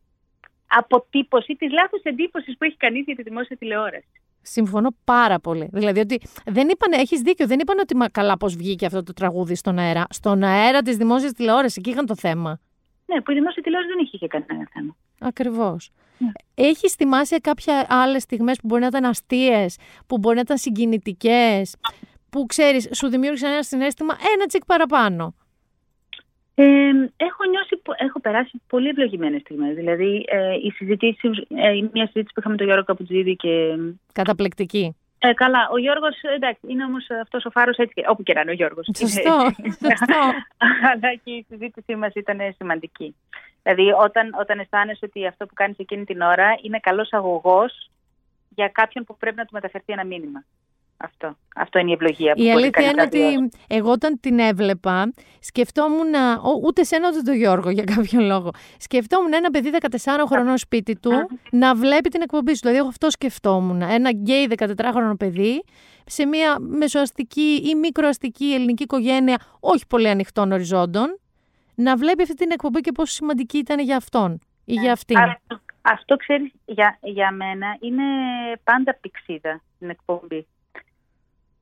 αποτύπωση 0.66 1.54
της 1.56 1.72
λάθος 1.72 2.00
εντύπωσης 2.02 2.56
που 2.58 2.64
έχει 2.64 2.76
κανείς 2.76 3.04
για 3.06 3.14
τη 3.14 3.22
δημόσια 3.22 3.56
τηλεόραση. 3.56 4.06
Συμφωνώ 4.42 4.88
πάρα 5.04 5.38
πολύ. 5.40 5.68
Δηλαδή 5.72 6.00
ότι 6.00 6.20
δεν 6.46 6.68
είπανε, 6.68 6.96
έχεις 6.96 7.20
δίκιο, 7.20 7.46
δεν 7.46 7.58
είπαν 7.60 7.78
ότι 7.78 7.96
μα, 7.96 8.08
καλά 8.08 8.36
πώς 8.36 8.56
βγήκε 8.56 8.86
αυτό 8.86 9.02
το 9.02 9.12
τραγούδι 9.12 9.54
στον 9.54 9.78
αέρα. 9.78 10.04
Στον 10.10 10.42
αέρα 10.42 10.82
της 10.82 10.96
δημόσιας 10.96 11.32
τηλεόρασης, 11.32 11.76
εκεί 11.76 11.90
είχαν 11.90 12.06
το 12.06 12.14
θέμα. 12.16 12.60
Ναι, 13.06 13.20
που 13.20 13.30
η 13.30 13.34
δημόσια 13.34 13.62
τηλεόραση 13.62 13.92
δεν 13.94 14.04
είχε 14.04 14.16
και 14.16 14.26
κανένα 14.28 14.68
θέμα. 14.72 14.96
Ακριβώς. 15.26 15.90
Ναι. 16.18 16.30
Έχεις 16.54 16.92
θυμάσαι 16.94 17.38
κάποια 17.38 17.86
άλλες 17.88 18.22
στιγμές 18.22 18.56
που 18.60 18.66
μπορεί 18.66 18.80
να 18.80 18.86
ήταν 18.86 19.04
αστείες, 19.04 19.76
που 20.06 20.18
μπορεί 20.18 20.34
να 20.34 20.40
ήταν 20.40 20.58
συγκινητικές, 20.58 21.76
που 22.30 22.46
ξέρεις, 22.46 22.88
σου 22.94 23.08
δημιούργησαν 23.08 23.52
ένα 23.52 23.62
συνέστημα 23.62 24.16
ένα 24.34 24.46
τσικ 24.46 24.64
παραπάνω; 24.64 25.34
Ε, 26.54 26.64
έχω 27.16 27.44
νιώσει, 27.50 27.76
πο- 27.82 27.94
έχω 27.96 28.20
περάσει 28.20 28.60
πολύ 28.66 28.88
ευλογημένες 28.88 29.40
στιγμές. 29.40 29.74
Δηλαδή, 29.74 30.24
ε, 30.28 30.54
η 30.54 30.70
συζήτηση, 30.70 31.28
ε, 31.48 31.70
μια 31.92 32.06
συζήτηση 32.06 32.32
που 32.34 32.40
είχαμε 32.40 32.54
με 32.54 32.56
τον 32.56 32.66
Γιώργο 32.66 32.84
Καπουτζίδη 32.84 33.36
και 33.36 33.76
Καταπληκτική. 34.12 34.96
Ε, 35.28 35.32
καλά, 35.32 35.68
ο 35.72 35.78
Γιώργος, 35.78 36.20
εντάξει, 36.36 36.60
είναι 36.66 36.84
όμως 36.84 37.06
αυτός 37.22 37.44
ο 37.44 37.50
φάρος 37.50 37.76
έτσι, 37.76 37.94
και- 37.94 38.04
όπου 38.08 38.22
και 38.22 38.32
να 38.32 38.40
είναι 38.40 38.50
ο 38.50 38.54
Γιώργος. 38.54 38.88
Σωστό, 38.98 39.50
σωστό. 39.64 40.20
Αλλά 40.92 41.14
και 41.24 41.30
η 41.30 41.46
συζήτησή 41.48 41.94
μας 41.96 42.12
ήταν 42.14 42.38
σημαντική. 42.56 43.16
Δηλαδή, 43.62 43.90
όταν, 43.90 44.34
όταν 44.40 44.58
αισθάνεσαι 44.58 45.04
ότι 45.04 45.26
αυτό 45.26 45.46
που 45.46 45.54
κάνεις 45.54 45.78
εκείνη 45.78 46.04
την 46.04 46.20
ώρα 46.20 46.48
είναι 46.62 46.78
καλός 46.78 47.12
αγωγός 47.12 47.90
για 48.48 48.68
κάποιον 48.68 49.04
που 49.04 49.16
πρέπει 49.16 49.36
να 49.36 49.44
του 49.44 49.52
μεταφερθεί 49.52 49.92
ένα 49.92 50.04
μήνυμα. 50.04 50.44
Αυτό, 50.96 51.36
αυτό 51.56 51.78
είναι 51.78 51.90
η 51.90 51.92
ευλογία 51.92 52.34
που 52.34 52.40
Η 52.40 52.44
μπορεί 52.44 52.52
αλήθεια 52.54 52.70
κανείς 52.70 52.90
είναι 52.92 53.02
να 53.02 53.08
βιώσει. 53.08 53.36
ότι 53.36 53.48
εγώ 53.68 53.90
όταν 53.90 54.20
την 54.20 54.38
έβλεπα, 54.38 55.12
σκεφτόμουν, 55.40 56.14
ο- 56.42 56.60
ούτε 56.64 56.82
σένα 56.84 57.08
ούτε 57.08 57.20
τον 57.20 57.34
Γιώργο 57.34 57.70
για 57.70 57.84
κάποιο 57.84 58.20
λόγο, 58.20 58.50
σκεφτόμουν 58.78 59.32
ένα 59.34 59.50
παιδί 59.50 59.70
14 59.70 60.26
χρονών 60.26 60.58
σπίτι 60.58 60.96
του 60.96 61.10
να 61.50 61.74
βλέπει 61.74 62.08
την 62.08 62.22
εκπομπή 62.22 62.54
σου. 62.54 62.60
Δηλαδή, 62.60 62.78
εγώ 62.78 62.88
αυτό 62.88 63.10
σκεφτόμουν. 63.10 63.82
Ένα 63.82 64.10
γκέι 64.10 64.46
14χρονο 64.58 65.14
παιδί 65.18 65.64
σε 66.06 66.26
μια 66.26 66.56
μεσοαστική 66.60 67.62
ή 67.64 67.74
μικροαστική 67.74 68.52
ελληνική 68.54 68.82
οικογένεια, 68.82 69.38
όχι 69.60 69.86
πολύ 69.86 70.08
ανοιχτών 70.08 70.52
οριζόντων, 70.52 71.18
να 71.74 71.96
βλέπει 71.96 72.22
αυτή 72.22 72.34
την 72.34 72.50
εκπομπή 72.50 72.80
και 72.80 72.92
πόσο 72.92 73.12
σημαντική 73.12 73.58
ήταν 73.58 73.78
για 73.78 73.96
αυτόν 73.96 74.38
ή 74.64 74.72
για 74.72 74.92
αυτήν. 74.92 75.18
Αυτό, 75.18 75.60
αυτό 75.82 76.16
ξέρεις, 76.16 76.52
για, 76.64 76.98
για 77.02 77.30
μένα 77.30 77.76
είναι 77.80 78.02
πάντα 78.64 78.94
πηξίδα 79.00 79.60
στην 79.76 79.90
εκπομπή. 79.90 80.46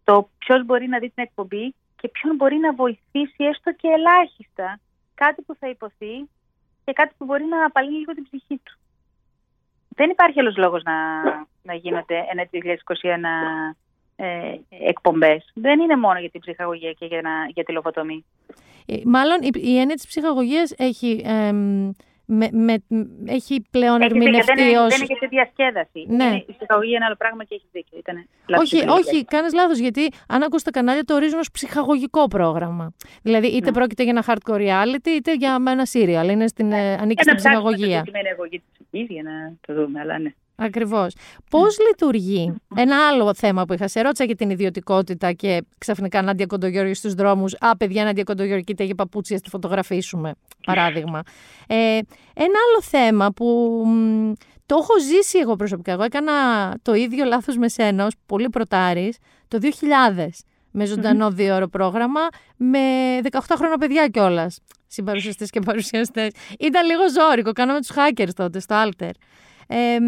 Το 0.04 0.28
ποιος 0.38 0.64
μπορεί 0.64 0.88
να 0.88 0.98
δει 0.98 1.10
την 1.10 1.22
εκπομπή 1.22 1.74
και 2.00 2.08
ποιον 2.08 2.36
μπορεί 2.36 2.56
να 2.56 2.74
βοηθήσει 2.74 3.44
έστω 3.44 3.72
και 3.72 3.88
ελάχιστα 3.88 4.80
κάτι 5.14 5.42
που 5.42 5.54
θα 5.54 5.68
υποθεί 5.68 6.28
και 6.84 6.92
κάτι 6.92 7.14
που 7.18 7.24
μπορεί 7.24 7.44
να 7.44 7.64
απαλύνει 7.64 7.98
λίγο 7.98 8.12
την 8.12 8.22
ψυχή 8.22 8.60
του. 8.62 8.78
Δεν 9.88 10.10
υπάρχει 10.10 10.40
άλλος 10.40 10.56
λόγος 10.56 10.82
να, 10.82 11.22
να 11.62 11.74
γίνονται 11.74 12.24
ένα 12.30 12.48
2021 12.52 13.76
ε, 14.16 14.56
εκπομπές. 14.68 15.50
Δεν 15.54 15.80
είναι 15.80 15.96
μόνο 15.96 16.18
για 16.18 16.30
την 16.30 16.40
ψυχαγωγία 16.40 16.92
και 16.92 17.06
για, 17.06 17.20
να, 17.20 17.30
για 17.54 17.64
τη 17.64 17.72
λογοτομή. 17.72 18.24
Ε, 18.86 18.96
Μάλλον 19.04 19.42
η, 19.42 19.50
η 19.54 19.78
έννοια 19.78 19.94
της 19.94 20.06
ψυχαγωγίας 20.06 20.74
έχει, 20.76 21.22
εμ, 21.24 21.90
με, 22.24 22.48
με- 22.52 22.82
έχει 23.26 23.64
πλέον 23.70 24.00
Έχεις 24.00 24.12
δίκιο, 24.12 24.32
δεν, 24.32 24.34
ερμηνευτεί 24.34 24.62
είναι, 24.62 24.78
ως... 24.80 24.88
δεν 24.88 24.98
είναι 24.98 25.06
και 25.06 25.16
σε 25.20 25.26
διασκέδαση. 25.26 26.04
Ναι. 26.08 26.24
Είναι, 26.24 26.44
η 26.48 26.54
ψυχαγωγία 26.58 26.88
είναι 26.88 26.96
ένα 26.96 27.06
άλλο 27.06 27.16
πράγμα 27.16 27.44
και 27.44 27.54
έχεις 27.54 27.68
δίκιο. 27.72 27.98
Ήτανε 27.98 28.26
λάθος 28.48 28.66
Όχι, 28.72 28.76
επιλογή. 28.82 29.00
όχι, 29.08 29.24
κάνεις 29.24 29.52
λάθος. 29.54 29.78
Γιατί 29.78 30.08
αν 30.28 30.42
ακούς 30.42 30.62
τα 30.62 30.70
κανάλια 30.70 31.04
το 31.04 31.14
ορίζουν 31.14 31.38
ως 31.38 31.50
ψυχαγωγικό 31.50 32.26
πρόγραμμα. 32.28 32.92
Δηλαδή, 33.22 33.46
είτε 33.46 33.66
Ναι. 33.66 33.72
πρόκειται 33.72 34.02
για 34.02 34.12
ένα 34.16 34.24
hard 34.26 34.54
reality, 34.54 35.08
είτε 35.16 35.34
για 35.34 35.58
ένα 35.68 35.84
serial. 35.92 36.28
Είναι 36.30 36.46
στην, 36.46 36.72
ε, 36.72 36.92
ανήκει 37.02 37.22
στην 37.22 37.32
Για 37.32 37.32
να 37.32 37.34
ψάξουμε 37.34 37.72
ψυχαγωγία. 37.74 37.96
το 37.98 38.02
τι 38.04 38.08
σημαίνει 38.10 38.28
αγωγή 38.28 38.58
της 38.58 38.68
ψυχής 38.88 39.06
για 39.10 39.22
να 39.22 39.54
το 39.66 39.74
δούμε, 39.80 40.00
αλλά 40.00 40.18
ναι. 40.18 40.30
Ακριβώς. 40.56 41.14
Πώς 41.50 41.76
λειτουργεί. 41.88 42.54
Ένα 42.74 43.06
άλλο 43.06 43.34
θέμα 43.34 43.64
που 43.64 43.72
είχα; 43.72 43.88
Σε 43.88 44.00
ρώτησα 44.00 44.24
για 44.24 44.36
την 44.36 44.50
ιδιωτικότητα 44.50 45.32
και 45.32 45.64
ξαφνικά 45.78 46.22
Νάντια 46.22 46.46
Κοντογιώργη 46.46 46.94
στους 46.94 47.14
δρόμους. 47.14 47.54
Α, 47.58 47.76
παιδιά, 47.76 48.04
Νάντια 48.04 48.22
Κοντογιώργη, 48.22 48.64
κοίτα, 48.64 48.82
έχει 48.82 48.94
παπούτσια, 48.94 49.38
στη 49.38 49.48
φωτογραφίσουμε. 49.48 50.32
Παράδειγμα. 50.66 51.22
Ε, 51.66 51.76
ένα 52.34 52.58
άλλο 52.68 52.82
θέμα 52.82 53.30
που 53.30 53.46
μ, 53.86 54.32
το 54.66 54.76
έχω 54.80 55.00
ζήσει 55.00 55.38
εγώ 55.38 55.56
προσωπικά. 55.56 55.92
Εγώ 55.92 56.02
έκανα 56.02 56.32
το 56.82 56.94
ίδιο 56.94 57.24
λάθος 57.24 57.56
με 57.56 57.68
σένα, 57.68 58.06
ως 58.06 58.12
πολύ 58.26 58.48
πρωτάρης, 58.48 59.16
το 59.48 59.58
2000. 59.58 60.44
Με 60.70 60.84
ζωντανό 60.84 61.30
δύο 61.30 61.54
ώρο 61.54 61.68
πρόγραμμα, 61.68 62.20
με 62.56 62.78
18 63.30 63.38
χρόνια 63.56 63.76
παιδιά 63.76 64.08
κιόλας. 64.08 64.58
Συμπαρουσιαστές 64.86 65.50
και 65.50 65.60
παρουσιαστές. 65.60 66.32
Ήταν 66.58 66.86
λίγο 66.86 67.02
ζώρικο. 67.10 67.52
Κάναμε 67.52 67.80
τους 67.80 67.90
hackers 67.94 68.32
τότε 68.34 68.60
στο 68.60 68.74
Alter. 68.84 69.10
Ε, 69.72 69.98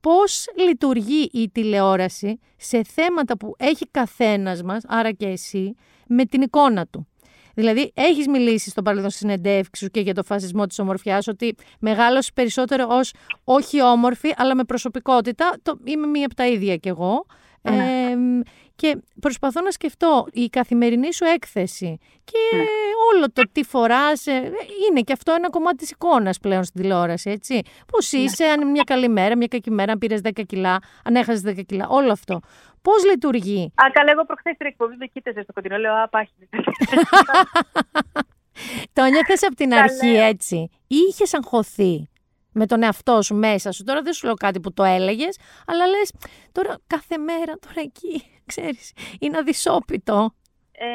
πώς 0.00 0.46
λειτουργεί 0.66 1.28
η 1.32 1.50
τηλεόραση 1.50 2.38
σε 2.56 2.82
θέματα 2.82 3.36
που 3.36 3.54
έχει 3.58 3.86
καθένας 3.90 4.62
μας, 4.62 4.82
άρα 4.86 5.12
και 5.12 5.26
εσύ, 5.26 5.74
με 6.06 6.24
την 6.24 6.42
εικόνα 6.42 6.86
του; 6.86 7.08
Δηλαδή, 7.54 7.92
έχεις 7.94 8.28
μιλήσει 8.28 8.70
στο 8.70 8.82
παρελθόν 8.82 9.10
στη 9.10 9.18
συνεντεύξη 9.18 9.84
σου 9.84 9.90
και 9.90 10.00
για 10.00 10.14
το 10.14 10.22
φασισμό 10.22 10.66
της 10.66 10.78
ομορφιάς, 10.78 11.28
ότι 11.28 11.54
μεγάλωσες 11.80 12.32
περισσότερο 12.32 12.86
ως 12.88 13.12
όχι 13.44 13.82
όμορφη, 13.82 14.34
αλλά 14.36 14.54
με 14.54 14.64
προσωπικότητα. 14.64 15.56
Το, 15.62 15.78
είμαι 15.84 16.06
μία 16.06 16.26
από 16.26 16.34
τα 16.34 16.46
ίδια 16.46 16.76
κι 16.76 16.88
εγώ. 16.88 17.26
Ε, 17.62 17.72
και 18.76 18.96
προσπαθώ 19.20 19.60
να 19.60 19.70
σκεφτώ 19.70 20.26
η 20.32 20.46
καθημερινή 20.46 21.14
σου 21.14 21.24
έκθεση 21.24 21.98
και 22.24 22.38
όλο 23.14 23.30
το 23.32 23.42
τι 23.52 23.64
φοράς, 23.64 24.26
ε, 24.26 24.52
είναι 24.90 25.00
και 25.00 25.12
αυτό 25.12 25.32
ένα 25.32 25.50
κομμάτι 25.50 25.76
της 25.76 25.90
εικόνας 25.90 26.38
πλέον 26.38 26.64
στην 26.64 26.80
τηλεόραση, 26.80 27.30
έτσι. 27.30 27.60
Πώς 27.92 28.12
είσαι, 28.12 28.44
αν 28.44 28.60
είναι 28.60 28.70
μια 28.70 28.82
καλή 28.86 29.08
μέρα, 29.08 29.36
μια 29.36 29.46
κακή 29.46 29.70
μέρα, 29.70 29.92
αν 29.92 29.98
πήρες 29.98 30.20
10 30.20 30.42
κιλά, 30.46 30.78
αν 31.04 31.14
έχασες 31.16 31.42
10 31.42 31.62
κιλά, 31.66 31.86
όλο 31.88 32.12
αυτό. 32.12 32.40
Πώς 32.82 33.04
λειτουργεί; 33.04 33.72
Α, 33.74 33.90
καλά, 33.92 34.10
εγώ 34.10 34.24
προχθές 34.24 34.56
την 34.56 34.66
εκπομπή 34.66 34.96
με 34.96 35.06
κοίταζε 35.06 35.42
στο 35.42 35.52
κοντινό, 35.52 35.76
λέω, 35.76 35.94
α, 35.94 36.08
πάχει. 36.08 36.32
Το 38.92 39.02
νιώθες 39.04 39.42
από 39.42 39.54
την 39.54 39.70
Καλέ. 39.70 39.82
αρχή 39.82 40.16
έτσι 40.16 40.70
ή 40.86 40.96
είχες 41.08 41.34
αγχωθεί 41.34 42.08
με 42.52 42.66
τον 42.66 42.82
εαυτό 42.82 43.22
σου 43.22 43.34
μέσα 43.34 43.72
σου. 43.72 43.84
Τώρα 43.84 44.02
δεν 44.02 44.12
σου 44.12 44.26
λέω 44.26 44.34
κάτι 44.34 44.60
που 44.60 44.72
το 44.72 44.84
έλεγες, 44.84 45.38
αλλά 45.66 45.86
λες 45.86 46.12
τώρα 46.52 46.78
κάθε 46.86 47.18
μέρα, 47.18 47.54
τώρα 47.60 47.80
εκεί, 47.80 48.24
ξέρεις, 48.46 48.92
είναι 49.20 49.38
αδυσόπιτο. 49.38 50.34
Ε, 50.78 50.86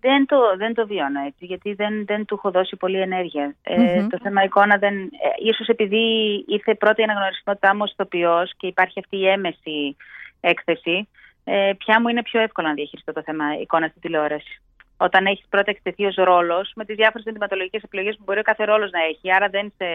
δεν, 0.00 0.26
το, 0.26 0.38
δεν 0.56 0.74
το 0.74 0.86
βιώνω 0.86 1.20
έτσι, 1.26 1.44
γιατί 1.44 1.74
δεν, 1.74 2.04
δεν 2.06 2.24
του 2.24 2.34
έχω 2.34 2.50
δώσει 2.50 2.76
πολύ 2.76 3.00
ενέργεια. 3.00 3.54
Ε, 3.62 4.00
Μμμ. 4.00 4.08
Το 4.08 4.18
θέμα 4.22 4.42
εικόνα 4.42 4.76
δεν... 4.76 4.94
Ε, 4.98 5.08
ίσως 5.38 5.66
επειδή 5.66 6.04
ήρθε 6.46 6.74
πρώτη 6.74 7.00
η 7.00 7.04
αναγνωρισιμότητά 7.04 7.74
μου 7.74 7.82
ως 7.82 7.92
ηθοποιός 7.92 8.52
και 8.56 8.66
υπάρχει 8.66 8.98
αυτή 8.98 9.16
η 9.16 9.28
έμεση 9.28 9.96
έκθεση, 10.40 11.08
ε, 11.44 11.72
πια 11.78 12.00
μου 12.00 12.08
είναι 12.08 12.22
πιο 12.22 12.40
εύκολο 12.40 12.68
να 12.68 12.74
διαχειριστώ 12.74 13.12
το 13.12 13.22
θέμα 13.22 13.44
εικόνα 13.60 13.88
στην 13.88 14.00
τηλεόραση. 14.00 14.60
Όταν 14.96 15.26
έχεις 15.26 15.46
πρώτα 15.48 15.70
εκτεθεί 15.70 16.04
ως 16.04 16.14
ρόλος, 16.14 16.72
με 16.74 16.84
τις 16.84 16.96
διάφορες 16.96 17.26
ενδυματολογικέ 17.26 17.80
επιλογές 17.84 18.16
που 18.16 18.22
μπορεί 18.26 18.38
ο 18.38 18.42
κάθε 18.42 18.64
ρόλος 18.64 18.90
να 18.90 19.02
έχει, 19.02 19.32
άρα 19.32 19.48
δεν 19.48 19.72
σε 19.76 19.86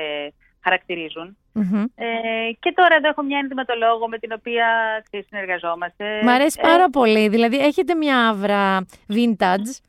χαρακτηρίζουν. 0.64 1.38
Μμμ. 1.52 1.84
Ε, 1.96 2.06
και 2.60 2.72
τώρα 2.76 2.96
εδώ 2.96 3.08
έχω 3.10 3.24
μια 3.24 3.40
ενδυματολόγο 3.40 4.08
με 4.08 4.18
την 4.18 4.32
οποία 4.38 4.66
ξέρεις, 5.04 5.28
συνεργαζόμαστε. 5.28 6.06
Μ' 6.24 6.30
αρέσει 6.30 6.58
Ε, 6.64 6.68
πάρα 6.68 6.90
πολύ. 6.90 7.28
Δηλαδή, 7.28 7.58
έχετε 7.58 7.96
μια 7.96 8.28
άβρα 8.30 8.86
vintage, 9.14 9.80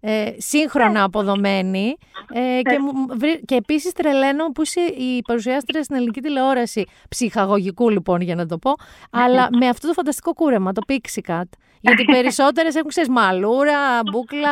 ε, 0.00 0.30
σύγχρονα 0.36 1.02
αποδομένη 1.02 1.96
ε, 2.32 2.60
και, 2.62 2.78
μου- 2.78 3.06
βρει- 3.18 3.44
και 3.44 3.54
επίσης 3.54 3.92
τρελαίνω 3.92 4.46
που 4.52 4.62
είσαι 4.62 4.80
η 4.80 5.22
παρουσιάστρια 5.26 5.82
στην 5.82 5.96
ελληνική 5.96 6.20
τηλεόραση, 6.20 6.84
ψυχαγωγικού 7.08 7.90
λοιπόν 7.90 8.20
για 8.20 8.34
να 8.34 8.46
το 8.46 8.58
πω, 8.58 8.72
αλλά 9.10 9.48
με 9.58 9.68
αυτό 9.68 9.86
το 9.86 9.92
φανταστικό 9.92 10.32
κούρεμα, 10.34 10.72
το 10.72 10.82
Pixie 10.88 11.30
Cat. 11.32 11.42
Γιατί 11.80 12.02
οι 12.02 12.04
περισσότερες 12.04 12.74
έχουν 12.74 12.88
ξέρεις 12.88 13.08
μαλούρα, 13.08 14.00
μπούκλα, 14.10 14.50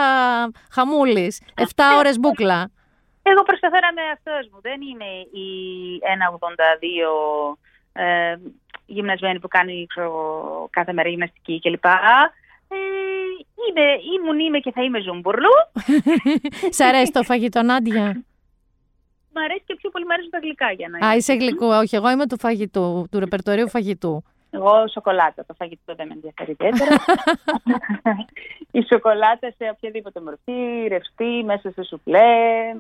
χαμούλης, 0.71 1.41
7 1.55 1.65
ώρες 1.99 2.19
μπούκλα. 2.19 2.71
Εγώ 3.23 3.43
προσπαθώ 3.43 3.79
να 3.81 3.89
είμαι 3.91 4.11
αυτός 4.13 4.49
μου. 4.53 4.61
Δεν 4.61 4.81
είμαι 4.81 5.11
η 5.45 5.49
1,82 6.39 7.57
ε, 7.93 8.37
γυμνασμένη 8.87 9.39
που 9.39 9.49
κάνει 9.49 9.87
ξέρω, 9.89 10.69
κάθε 10.71 10.93
μέρα 10.93 11.09
γυμναστική 11.09 11.61
κλπ. 11.61 11.85
Ε, 11.85 12.79
είμαι, 13.69 13.87
ήμουν, 14.15 14.39
είμαι 14.39 14.59
και 14.59 14.71
θα 14.73 14.83
είμαι 14.83 15.01
ζούμπουρλου. 15.01 15.55
Σ' 16.77 16.81
αρέσει 16.81 17.13
το 17.13 17.23
φαγητό, 17.23 17.63
Νάντια; 17.63 18.25
Μ' 19.33 19.39
αρέσει 19.39 19.63
και 19.67 19.75
πιο 19.75 19.91
πολύ 19.91 20.05
μ' 20.05 20.11
αρέσουν 20.11 20.31
τα 20.31 20.39
γλυκά 20.39 20.73
για 20.73 20.89
να 20.89 21.07
Α, 21.09 21.17
είσαι 21.17 21.35
γλυκού. 21.35 21.67
Όχι, 21.67 21.97
εγώ 21.97 22.11
είμαι 22.11 22.27
του 22.27 22.39
φαγητού, 22.39 23.07
του 23.11 23.19
ρεπερτορίου 23.19 23.69
φαγητού. 23.69 24.25
Εγώ 24.51 24.89
σοκολάτα, 24.89 25.45
το 25.47 25.55
φαγητό 25.59 25.95
δεν 25.95 26.07
με 26.07 26.15
ενδιαφέρει 26.15 26.51
ιδιαίτερα. 26.51 26.97
η 28.79 28.83
σοκολάτα 28.89 29.51
σε 29.57 29.69
οποιαδήποτε 29.75 30.21
μορφή, 30.21 30.87
ρευστή, 30.89 31.43
μέσα 31.45 31.71
σε 31.71 31.83
σουφλέ. 31.83 32.19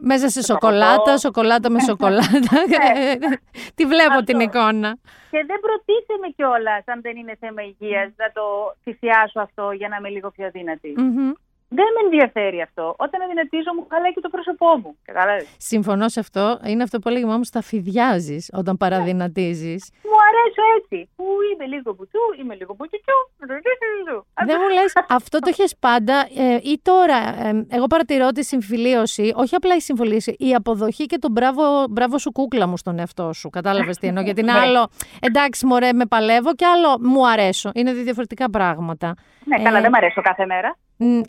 Μέσα 0.00 0.28
σε 0.28 0.38
Το 0.40 0.44
σοκολάτα, 0.46 0.92
παγωτό. 0.92 1.18
σοκολάτα 1.18 1.70
με 1.70 1.80
σοκολάτα. 1.80 2.56
Τη 3.76 3.84
βλέπω 3.86 4.12
Αυτό. 4.12 4.24
την 4.24 4.40
εικόνα. 4.40 4.96
Και 5.30 5.44
δεν 5.46 5.60
προτίθεμαι 5.60 6.28
κιόλας, 6.36 6.82
αν 6.86 7.00
δεν 7.00 7.16
είναι 7.16 7.36
θέμα 7.40 7.62
υγείας, 7.62 8.08
να 8.16 8.32
το 8.32 8.74
θυσιάσω 8.82 9.40
αυτό 9.40 9.70
για 9.72 9.88
να 9.88 9.96
είμαι 9.96 10.08
λίγο 10.08 10.30
πιο 10.30 10.50
δυνατή. 10.50 10.94
Μμμ. 10.96 11.32
Δεν 11.78 11.84
με 11.94 12.00
ενδιαφέρει 12.04 12.60
αυτό. 12.62 12.94
Όταν 12.98 13.22
αδυνατίζω 13.22 13.70
μου 13.76 13.86
χαλάει 13.90 14.12
και 14.12 14.20
το 14.20 14.28
πρόσωπό 14.28 14.66
μου. 14.82 14.96
Κατάλαβες; 15.04 15.46
Συμφωνώ 15.56 16.08
σε 16.08 16.20
αυτό. 16.20 16.58
Είναι 16.66 16.82
αυτό 16.82 16.98
που 16.98 17.08
έλεγε 17.08 17.22
η 17.24 17.26
μάμα 17.26 17.38
μου, 17.38 17.44
σταφυδιάζει 17.44 18.38
όταν 18.52 18.76
παραδυνατίζεις. 18.76 19.90
Μου 20.04 20.18
αρέσω 20.28 20.62
έτσι. 20.78 21.08
Που 21.16 21.24
είμαι 21.54 21.66
λίγο 21.66 21.94
μπουτσού, 21.96 22.18
είμαι 22.40 22.54
λίγο 22.54 22.74
μπουτσουτσού. 22.76 23.18
Δεν 24.46 24.56
μου 24.62 24.68
λες, 24.74 24.92
αυτό 25.08 25.38
το 25.38 25.46
έχεις 25.48 25.76
πάντα 25.78 26.26
ε, 26.38 26.54
ή 26.62 26.80
τώρα. 26.82 27.16
ε, 27.46 27.66
εγώ 27.68 27.86
παρατηρώ 27.86 28.28
τη 28.30 28.44
συμφιλίωση, 28.44 29.32
όχι 29.36 29.54
απλά 29.54 29.74
η 29.76 29.80
συμφιλίωση, 29.80 30.34
η 30.38 30.54
αποδοχή 30.54 31.06
και 31.06 31.18
το 31.18 31.28
μπράβο, 31.30 31.86
μπράβο 31.90 32.18
σου 32.18 32.32
κούκλα 32.32 32.66
μου 32.66 32.76
στον 32.76 32.98
εαυτό 32.98 33.32
σου. 33.32 33.50
Κατάλαβες 33.50 33.98
τι 33.98 34.06
εννοώ; 34.06 34.22
Γιατί 34.22 34.40
είναι 34.40 34.52
Ναι. 34.58 34.58
άλλο, 34.58 34.88
εντάξει, 35.20 35.66
μωρέ, 35.66 35.92
με 35.92 36.06
παλεύω 36.06 36.54
και 36.54 36.66
άλλο 36.66 36.96
μου 37.00 37.28
αρέσω. 37.28 37.70
Είναι 37.74 37.92
δύο 37.92 38.02
διαφορετικά 38.02 38.50
πράγματα. 38.50 39.14
Ναι, 39.44 39.62
καλά, 39.62 39.78
Ε, 39.78 39.80
δεν 39.80 39.90
μ' 39.90 39.94
αρέσω 39.94 40.20
κάθε 40.22 40.46
μέρα. 40.46 40.76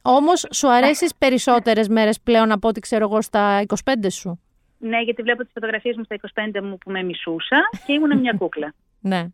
Όμως 0.02 0.48
σου 0.52 0.70
αρέσεις 0.72 1.16
περισσότερες 1.16 1.88
μέρες 1.88 2.20
πλέον 2.22 2.52
από 2.52 2.68
ό,τι 2.68 2.80
ξέρω 2.80 3.04
εγώ 3.04 3.22
στα 3.22 3.64
25 3.84 3.94
σου; 4.10 4.40
Ναι, 4.78 5.02
γιατί 5.02 5.22
βλέπω 5.22 5.44
τις 5.44 5.52
φωτογραφίες 5.54 5.96
μου 5.98 6.04
στα 6.04 6.16
25 6.56 6.62
μου 6.64 6.78
που 6.78 6.92
με 6.92 7.04
μισούσα 7.04 7.70
και 7.86 7.94
ήμουν 7.94 8.20
μια 8.20 8.36
κούκλα. 8.38 8.74
ναι. 9.00 9.28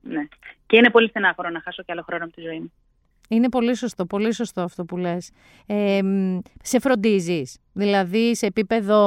ναι. 0.00 0.28
Και 0.66 0.76
είναι 0.76 0.90
πολύ 0.90 1.08
στενάχωρο 1.08 1.48
να 1.48 1.60
χάσω 1.60 1.82
κι 1.82 1.92
άλλο 1.92 2.02
χρόνο 2.02 2.24
από 2.24 2.32
τη 2.32 2.40
ζωή 2.40 2.58
μου. 2.58 2.72
Είναι 3.32 3.48
πολύ 3.48 3.74
σωστό, 3.76 4.06
πολύ 4.06 4.32
σωστό 4.32 4.60
αυτό 4.60 4.84
που 4.84 4.96
λες. 4.96 5.30
Ε, 5.66 6.00
σε 6.62 6.80
φροντίζεις, 6.80 7.58
δηλαδή 7.72 8.36
σε 8.36 8.46
επίπεδο 8.46 8.98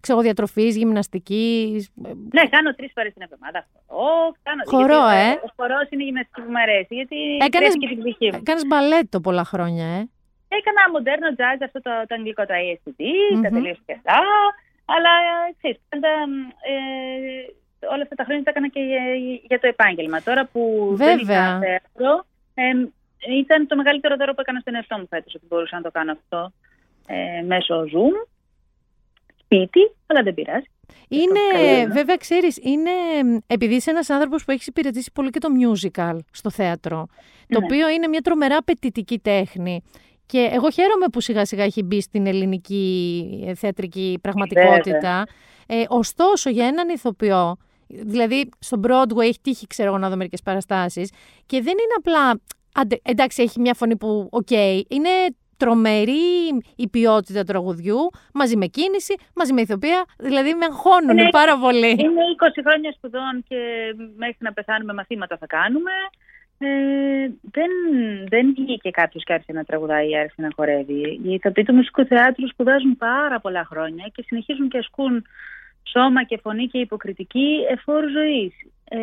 ξέρω, 0.00 0.20
διατροφής, 0.20 0.76
γυμναστικής. 0.76 1.90
Ναι, 2.32 2.44
κάνω 2.50 2.74
τρεις 2.74 2.92
φορές 2.94 3.12
την 3.12 3.22
εβδομάδα 3.22 3.66
χορό. 3.86 4.34
Κάνω, 4.42 4.62
χορό, 4.64 5.12
γιατί, 5.12 5.30
ε. 5.30 5.46
Ο 5.46 5.52
χορός 5.56 5.86
είναι 5.90 6.02
η 6.02 6.06
γυμναστική 6.06 6.40
που 6.40 6.50
μου 6.50 6.60
αρέσει, 6.60 6.94
γιατί 6.94 7.16
έκανες, 7.46 7.74
και 7.78 7.88
την 7.88 7.98
ψυχή 8.02 8.28
μου. 8.32 8.38
Έκανες 8.40 8.66
μπαλέτο 8.66 9.20
πολλά 9.20 9.44
χρόνια, 9.44 9.86
ε. 9.86 10.08
Έκανα 10.58 10.82
μοντέρνο 10.92 11.28
jazz, 11.38 11.58
αυτό 11.64 11.80
το, 11.86 11.90
το 12.08 12.14
αγγλικό 12.18 12.46
το 12.46 12.54
ASCD, 12.62 13.02
mm-hmm. 13.02 13.42
τα 13.42 13.48
τελείως 13.48 13.80
και 13.86 13.92
αυτά. 13.92 14.18
Αλλά, 14.94 15.12
ξέρεις, 15.58 15.78
πάντα, 15.88 16.08
ε, 16.70 16.76
όλα 17.92 18.02
αυτά 18.02 18.14
τα 18.14 18.24
χρόνια 18.24 18.42
τα 18.42 18.50
έκανα 18.50 18.68
και 18.68 18.80
για, 18.80 19.02
για 19.48 19.60
το 19.60 19.66
επάγγελμα. 19.66 20.22
Τώρα 20.22 20.42
που 20.52 20.62
Βέβαια. 20.90 21.06
δεν 21.06 21.18
είχα 21.18 21.58
θέατρο, 21.58 22.26
ε, 22.54 22.64
ήταν 23.28 23.66
το 23.66 23.76
μεγαλύτερο 23.76 24.16
δώρο 24.16 24.34
που 24.34 24.40
έκανα 24.40 24.60
στον 24.60 24.74
εαυτό 24.74 24.98
μου 24.98 25.06
φέτος, 25.08 25.34
ότι 25.34 25.44
μπορούσα 25.48 25.76
να 25.76 25.82
το 25.82 25.90
κάνω 25.90 26.12
αυτό 26.12 26.52
ε, 27.06 27.42
μέσω 27.42 27.82
Zoom, 27.82 28.26
σπίτι, 29.44 29.80
αλλά 30.06 30.22
δεν 30.22 30.34
πειράζει. 30.34 30.66
Είναι, 31.08 31.86
βέβαια, 31.86 32.16
ξέρεις, 32.16 32.58
είναι, 32.62 32.90
επειδή 33.46 33.74
είσαι 33.74 33.90
ένας 33.90 34.10
άνθρωπος 34.10 34.44
που 34.44 34.50
έχεις 34.50 34.66
υπηρετήσει 34.66 35.10
πολύ 35.14 35.30
και 35.30 35.38
το 35.38 35.48
musical 35.60 36.16
στο 36.32 36.50
θέατρο, 36.50 37.06
το 37.48 37.58
Ναι. 37.60 37.64
οποίο 37.64 37.88
είναι 37.88 38.06
μια 38.06 38.20
τρομερά 38.20 38.56
απαιτητική 38.56 39.18
τέχνη. 39.18 39.82
Και 40.26 40.48
εγώ 40.52 40.70
χαίρομαι 40.70 41.06
που 41.12 41.20
σιγά 41.20 41.44
σιγά 41.44 41.64
έχει 41.64 41.82
μπει 41.82 42.00
στην 42.00 42.26
ελληνική 42.26 43.24
ε, 43.46 43.54
θεατρική 43.54 44.18
πραγματικότητα. 44.22 45.26
Ε, 45.66 45.84
ωστόσο, 45.88 46.50
για 46.50 46.66
έναν 46.66 46.88
ηθοποιό, 46.88 47.56
δηλαδή 47.86 48.48
στο 48.58 48.80
Broadway 48.86 49.22
έχει 49.22 49.40
τύχει, 49.42 49.66
ξέρω 49.66 49.88
εγώ, 49.88 49.98
να 49.98 50.08
δω 50.08 50.16
μερικές 50.16 50.42
παραστάσεις, 50.42 51.12
και 51.46 51.62
δεν 51.62 51.72
είναι 51.72 51.94
απλά, 51.96 52.40
αντε- 52.74 53.00
εντάξει, 53.08 53.42
έχει 53.42 53.60
μια 53.60 53.74
φωνή 53.74 53.96
που, 53.96 54.28
οκ, 54.30 54.50
είναι 54.88 55.08
τρομερή 55.56 56.48
η 56.76 56.88
ποιότητα 56.88 57.44
τραγουδιού, 57.44 58.10
μαζί 58.34 58.56
με 58.56 58.66
κίνηση, 58.66 59.14
μαζί 59.34 59.52
με 59.52 59.60
ηθοποιία, 59.60 60.04
δηλαδή 60.18 60.54
με 60.54 60.64
αγχώνουν 60.70 61.18
Είναι- 61.18 61.28
πάρα 61.30 61.58
πολύ. 61.58 61.88
Είναι 61.90 62.22
20 62.36 62.60
χρόνια 62.66 62.92
σπουδών 62.96 63.42
και 63.48 63.56
μέχρι 64.16 64.36
να 64.38 64.52
πεθάνουμε 64.52 64.92
μαθήματα 64.94 65.36
θα 65.36 65.46
κάνουμε. 65.46 65.90
Ε, 66.62 66.68
δεν, 67.50 67.70
δεν 68.28 68.54
βγήκε 68.56 68.90
κάποιος 68.90 69.24
και 69.24 69.32
άρχισε 69.32 69.52
να 69.52 69.64
τραγουδάει 69.64 70.08
ή 70.10 70.16
άρχισε 70.16 70.42
να 70.42 70.48
χορεύει. 70.56 71.20
Οι 71.24 71.32
ηθοποιοί 71.32 71.64
του 71.64 71.74
μουσικού 71.74 72.04
θεάτρου 72.06 72.48
σπουδάζουν 72.48 72.96
πάρα 72.96 73.40
πολλά 73.40 73.64
χρόνια 73.64 74.10
και 74.14 74.22
συνεχίζουν 74.26 74.68
και 74.68 74.78
ασκούν 74.78 75.24
σώμα 75.82 76.24
και 76.24 76.38
φωνή 76.42 76.66
και 76.66 76.78
υποκριτική 76.78 77.48
εφόρου 77.70 78.08
ζωής. 78.10 78.52
Ε, 78.92 78.98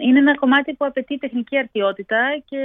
είναι 0.00 0.18
ένα 0.18 0.34
κομμάτι 0.34 0.74
που 0.74 0.84
απαιτεί 0.84 1.18
τεχνική 1.18 1.58
αρτιότητα 1.58 2.42
και 2.44 2.58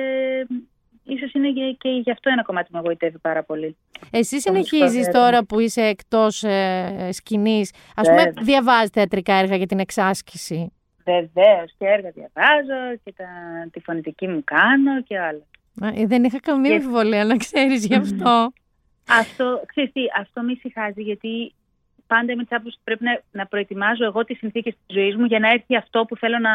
ίσως 1.04 1.34
είναι 1.34 1.52
και- 1.52 1.76
και 1.80 1.90
γι' 1.90 2.12
αυτό 2.12 2.30
ένα 2.30 2.44
κομμάτι 2.44 2.66
που 2.72 2.74
με 2.78 2.80
εγωιτεύει 2.80 3.18
πάρα 3.20 3.44
πολύ. 3.44 3.78
Εσύ 4.12 4.44
Το 4.44 4.54
μουσικό 4.54 4.76
συνεχίζεις 4.78 5.04
θέατρο. 5.04 5.22
τώρα 5.22 5.46
που 5.46 5.60
είσαι 5.60 5.82
εκτός 5.82 6.44
ε, 6.44 7.10
σκηνής, 7.12 7.74
ας 7.96 8.08
πούμε 8.08 8.24
Βέβαια. 8.24 8.44
διαβάζεις 8.44 8.90
θεατρικά 8.90 9.34
έργα 9.34 9.56
για 9.56 9.66
την 9.66 9.80
εξάσκηση. 9.80 10.72
Βεβαίως 11.06 11.74
και 11.78 11.86
έργα 11.86 12.10
διαβάζω 12.12 12.98
και 13.04 13.14
τα, 13.18 13.26
τη 13.72 13.80
φωνητική 13.80 14.28
μου 14.28 14.44
κάνω 14.44 15.02
και 15.02 15.20
άλλα. 15.20 15.44
Ε, 15.96 16.06
δεν 16.06 16.24
είχα 16.24 16.40
καμία 16.40 16.70
Και- 16.70 16.76
αμφιβολία 16.76 17.26
να 17.26 17.38
ξέρεις 17.38 17.86
γι' 17.86 17.96
αυτό. 17.96 18.54
Αυτό, 19.10 19.62
ξέρεις 19.66 19.92
τι, 19.92 20.02
αυτό 20.20 20.42
με 20.42 20.52
ησυχάζει 20.52 21.02
γιατί 21.02 21.54
πάντα 22.14 22.32
είμαι 22.32 22.44
της 22.44 22.52
άποψης 22.58 22.74
ότι 22.76 22.84
πρέπει 22.84 23.04
να, 23.04 23.22
να 23.32 23.46
προετοιμάζω 23.48 24.06
εγώ 24.06 24.24
τις 24.26 24.38
συνθήκες 24.38 24.74
της 24.74 24.96
ζωής 24.96 25.16
μου 25.16 25.26
για 25.26 25.40
να 25.40 25.50
έρθει 25.50 25.76
αυτό 25.76 26.06
που 26.08 26.16
θέλω 26.18 26.40
να, 26.40 26.54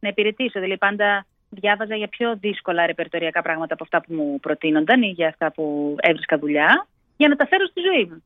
να 0.00 0.08
υπηρετήσω. 0.08 0.60
Δηλαδή 0.60 0.78
πάντα 0.78 1.26
διάβαζα 1.50 1.94
για 1.96 2.08
πιο 2.08 2.36
δύσκολα 2.36 2.86
ρεπερτοριακά 2.86 3.42
πράγματα 3.42 3.74
από 3.74 3.82
αυτά 3.82 4.00
που 4.00 4.14
μου 4.14 4.40
προτείνονταν 4.40 5.02
ή 5.02 5.06
για 5.06 5.28
αυτά 5.28 5.52
που 5.52 5.94
έβρισκα 6.00 6.38
δουλειά 6.38 6.86
για 7.16 7.28
να 7.28 7.36
τα 7.36 7.46
φέρω 7.46 7.66
στη 7.66 7.80
ζωή 7.80 8.04
μου. 8.04 8.24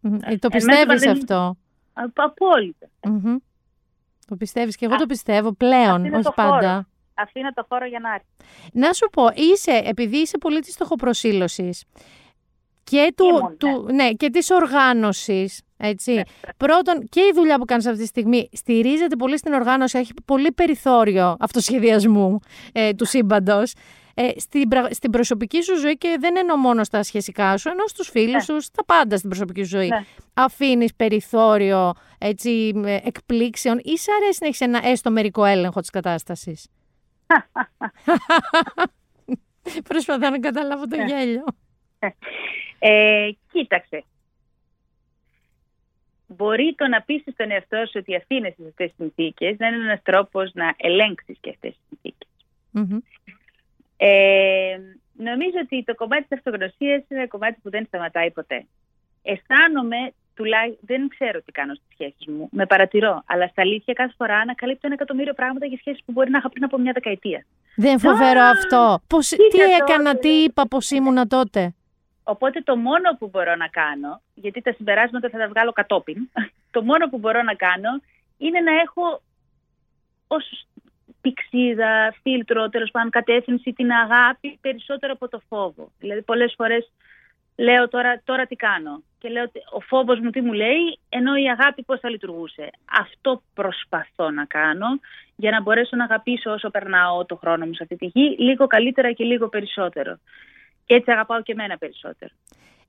Μμμ. 0.00 0.14
Ε, 0.14 0.18
το 0.18 0.48
Εμένα 0.52 0.56
πιστεύεις 0.56 1.00
δεν- 1.00 1.10
αυτό; 1.10 1.56
Α- 1.92 2.10
Απόλυτα. 2.14 2.86
Μμμ. 3.04 3.36
Το 4.28 4.36
πιστεύεις; 4.36 4.76
Και 4.76 4.84
εγώ 4.84 4.94
Α, 4.94 4.98
το 4.98 5.06
πιστεύω 5.06 5.52
πλέον, 5.52 5.94
αυτό 5.94 6.06
είναι 6.06 6.14
όχι 6.16 6.24
το 6.24 6.32
πάντα. 6.36 6.50
χώρο. 6.72 6.84
Αφήνω 7.14 7.52
το 7.52 7.66
χώρο 7.68 7.86
για 7.86 7.98
να 8.00 8.12
έρθει. 8.14 8.26
Να 8.72 8.92
σου 8.92 9.08
πω, 9.12 9.24
είσαι, 9.34 9.82
επειδή 9.84 10.16
είσαι 10.16 10.38
πολύ 10.38 10.60
της 10.60 10.72
στοχοπροσύλωσης 10.74 11.84
και, 12.84 13.12
του, 13.16 13.24
Ήμουν, 13.26 13.56
του, 13.56 13.88
ναι, 13.92 14.12
και 14.12 14.30
της 14.30 14.50
οργάνωσης, 14.50 15.62
έτσι. 15.76 16.12
Ναι. 16.12 16.22
Πρώτον, 16.56 17.08
και 17.08 17.20
η 17.20 17.32
δουλειά 17.34 17.58
που 17.58 17.64
κάνεις 17.64 17.86
αυτή 17.86 17.98
τη 18.00 18.06
στιγμή 18.06 18.48
στηρίζεται 18.52 19.16
πολύ 19.16 19.38
στην 19.38 19.52
οργάνωση, 19.52 19.98
έχει 19.98 20.12
πολύ 20.24 20.52
περιθώριο 20.52 21.36
αυτοσχεδιασμού 21.40 22.38
ε, 22.72 22.92
του 22.92 23.04
σύμπαντος. 23.04 23.72
Ε, 24.18 24.28
στην, 24.36 24.68
πρα- 24.68 24.88
στην 24.94 25.10
προσωπική 25.10 25.62
σου 25.62 25.78
ζωή 25.78 25.96
και 25.98 26.16
δεν 26.20 26.36
εννοώ 26.36 26.56
μόνο 26.56 26.84
στα 26.84 27.02
σχεσικά 27.02 27.56
σου, 27.56 27.68
ενώ 27.68 27.86
στους 27.86 28.08
φίλους 28.08 28.32
Ναι. 28.32 28.40
σου, 28.40 28.60
στα 28.60 28.84
πάντα 28.84 29.16
στην 29.16 29.28
προσωπική 29.28 29.62
σου 29.62 29.68
ζωή. 29.68 29.88
Ναι. 29.88 30.04
Αφήνεις 30.34 30.94
περιθώριο 30.94 31.92
έτσι, 32.18 32.70
με 32.74 33.00
εκπλήξεων 33.04 33.78
ή 33.82 33.96
σ' 33.98 34.06
αρέσει 34.20 34.38
να 34.40 34.46
έχεις 34.46 34.60
ένα 34.60 34.80
έστω 34.86 35.10
μερικό 35.10 35.44
έλεγχο 35.44 35.80
της 35.80 35.90
κατάστασης; 35.90 36.66
Προσπαθώ 39.88 40.30
να 40.30 40.38
καταλάβω 40.38 40.86
το 40.86 40.96
Ναι. 40.96 41.04
γέλιο. 41.04 41.44
Ε, 42.78 43.28
κοίταξε. 43.52 44.04
Μπορεί 46.26 46.74
το 46.76 46.86
να 46.88 47.02
πείσει 47.02 47.32
τον 47.36 47.50
εαυτό 47.50 47.76
σου 47.76 47.92
ότι 47.94 48.16
αφήνεσαι 48.16 48.56
σε 48.62 48.68
αυτές 48.68 48.86
τις 48.86 48.96
συνθήκες 48.96 49.56
να 49.58 49.66
είναι 49.66 49.76
ένας 49.76 50.02
τρόπος 50.02 50.50
να 50.54 50.74
ελέγξεις 50.76 51.36
και 51.40 51.50
αυτές 51.50 51.70
τις 51.70 51.82
συνθήκες. 51.88 52.28
Μμμ. 52.70 52.98
Ε, 53.96 54.78
νομίζω 55.16 55.58
ότι 55.62 55.84
το 55.84 55.94
κομμάτι 55.94 56.22
της 56.28 56.38
αυτογνωσίας 56.38 57.04
είναι 57.08 57.20
ένα 57.20 57.26
κομμάτι 57.28 57.58
που 57.62 57.70
δεν 57.70 57.84
σταματάει 57.86 58.30
ποτέ. 58.30 58.66
Αισθάνομαι, 59.22 60.12
τουλάχιστον 60.34 60.78
δεν 60.86 61.08
ξέρω 61.08 61.42
τι 61.42 61.52
κάνω 61.52 61.74
στις 61.74 61.86
σχέσεις 61.92 62.26
μου. 62.26 62.48
Με 62.52 62.66
παρατηρώ. 62.66 63.22
Αλλά 63.26 63.46
στα 63.46 63.62
αλήθεια 63.62 63.94
κάθε 63.94 64.14
φορά 64.16 64.36
ανακαλύπτω 64.36 64.86
ένα 64.86 64.94
εκατομμύριο 64.94 65.32
πράγματα 65.32 65.66
για 65.66 65.76
σχέσεις 65.78 66.02
που 66.04 66.12
μπορεί 66.12 66.30
να 66.30 66.38
είχα 66.38 66.48
πριν 66.50 66.64
από 66.64 66.78
μια 66.78 66.92
δεκαετία. 66.92 67.46
Δεν 67.76 67.98
φοβερό 67.98 68.40
Α, 68.40 68.50
αυτό. 68.50 68.98
Πώς, 69.06 69.28
τι 69.28 69.36
κοίτα 69.36 69.64
έκανα, 69.82 70.12
τότε. 70.12 70.28
τι 70.28 70.42
είπα, 70.42 70.66
πώς 70.68 70.90
ήμουνα 70.90 71.26
τότε; 71.26 71.74
Οπότε 72.28 72.60
το 72.60 72.76
μόνο 72.76 73.16
που 73.18 73.28
μπορώ 73.28 73.54
να 73.56 73.68
κάνω, 73.68 74.20
γιατί 74.34 74.60
τα 74.60 74.72
συμπεράσματα 74.72 75.28
θα 75.28 75.38
τα 75.38 75.48
βγάλω 75.48 75.72
κατόπιν, 75.72 76.30
το 76.74 76.82
μόνο 76.82 77.08
που 77.08 77.18
μπορώ 77.18 77.42
να 77.42 77.54
κάνω 77.54 77.90
είναι 78.38 78.60
να 78.60 78.72
έχω 78.80 79.22
ως 80.26 80.66
πηξίδα, 81.20 82.14
φίλτρο, 82.22 82.68
τέλος 82.68 82.90
πάντων 82.90 83.10
κατεύθυνση, 83.10 83.72
την 83.72 83.90
αγάπη 83.90 84.58
περισσότερο 84.60 85.12
από 85.12 85.28
το 85.28 85.40
φόβο. 85.48 85.90
Δηλαδή 85.98 86.22
πολλές 86.22 86.54
φορές 86.56 86.92
λέω 87.56 87.88
τώρα, 87.88 88.20
τώρα 88.24 88.46
τι 88.46 88.56
κάνω; 88.56 89.02
Και 89.18 89.28
λέω 89.28 89.42
ότι 89.42 89.60
ο 89.72 89.80
φόβος 89.80 90.20
μου 90.20 90.30
τι 90.30 90.40
μου 90.40 90.52
λέει, 90.52 90.98
ενώ 91.08 91.36
η 91.36 91.48
αγάπη 91.50 91.82
πώς 91.82 92.00
θα 92.00 92.10
λειτουργούσε. 92.10 92.70
Αυτό 93.02 93.42
προσπαθώ 93.54 94.30
να 94.30 94.44
κάνω 94.44 94.86
για 95.36 95.50
να 95.50 95.62
μπορέσω 95.62 95.96
να 95.96 96.04
αγαπήσω 96.04 96.52
όσο 96.52 96.70
περνάω 96.70 97.24
το 97.24 97.36
χρόνο 97.36 97.66
μου 97.66 97.74
σε 97.74 97.82
αυτή 97.82 97.96
τη 97.96 98.06
γη, 98.06 98.36
λίγο 98.38 98.66
καλύτερα 98.66 99.12
και 99.12 99.24
λίγο 99.24 99.48
περισσότερο. 99.48 100.18
Και 100.86 100.94
έτσι 100.94 101.10
αγαπάω 101.10 101.42
και 101.42 101.52
εμένα 101.52 101.76
περισσότερο. 101.78 102.30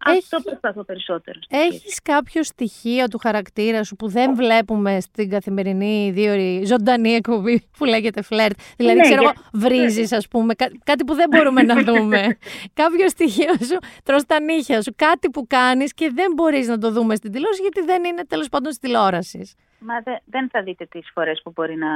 Έχει- 0.06 0.18
Αυτό 0.18 0.40
προσπαθώ 0.42 0.84
περισσότερο. 0.84 1.40
στη 1.42 1.56
σχέση. 1.56 1.76
Έχεις 1.76 2.02
κάποιο 2.02 2.44
στοιχείο 2.44 3.08
του 3.08 3.18
χαρακτήρα 3.18 3.84
σου 3.84 3.96
που 3.96 4.08
δεν 4.10 4.36
βλέπουμε 4.36 5.00
στην 5.00 5.30
καθημερινή 5.30 6.12
δύο 6.14 6.34
ζωντανή 6.66 7.10
εκπομπή 7.14 7.68
που 7.78 7.86
λέγεται 7.86 8.22
φλερτ; 8.22 8.60
Δηλαδή, 8.78 8.96
Ναι, 8.98 9.02
ξέρω 9.04 9.22
εγώ, 9.22 9.32
για- 9.32 9.44
βρίζεις 9.54 10.12
ας 10.12 10.28
πούμε, 10.28 10.54
κά- 10.54 10.72
κάτι 10.84 11.04
που 11.04 11.14
δεν 11.14 11.28
μπορούμε 11.30 11.62
να 11.64 11.84
δούμε. 11.84 12.38
κάποιο 12.82 13.10
στοιχείο 13.10 13.54
σου, 13.54 13.78
τρως 14.04 14.26
τα 14.26 14.40
νύχια 14.40 14.82
σου, 14.82 14.94
κάτι 14.96 15.30
που 15.30 15.48
κάνεις 15.48 15.94
και 15.94 16.12
δεν 16.14 16.32
μπορείς 16.36 16.68
να 16.68 16.78
το 16.78 16.92
δούμε 16.92 17.16
στην 17.16 17.32
τηλεόραση 17.32 17.62
γιατί 17.62 17.82
δεν 17.82 18.04
είναι 18.04 18.26
τέλος 18.26 18.50
πάντων 18.50 18.72
στη 18.72 18.82
τηλεόραση. 18.88 19.52
Μα 19.80 20.00
δε- 20.04 20.20
δεν 20.26 20.50
θα 20.50 20.64
δείτε 20.64 20.86
τις 20.86 21.10
φορές 21.14 21.42
που 21.44 21.52
μπορεί 21.56 21.76
να... 21.76 21.88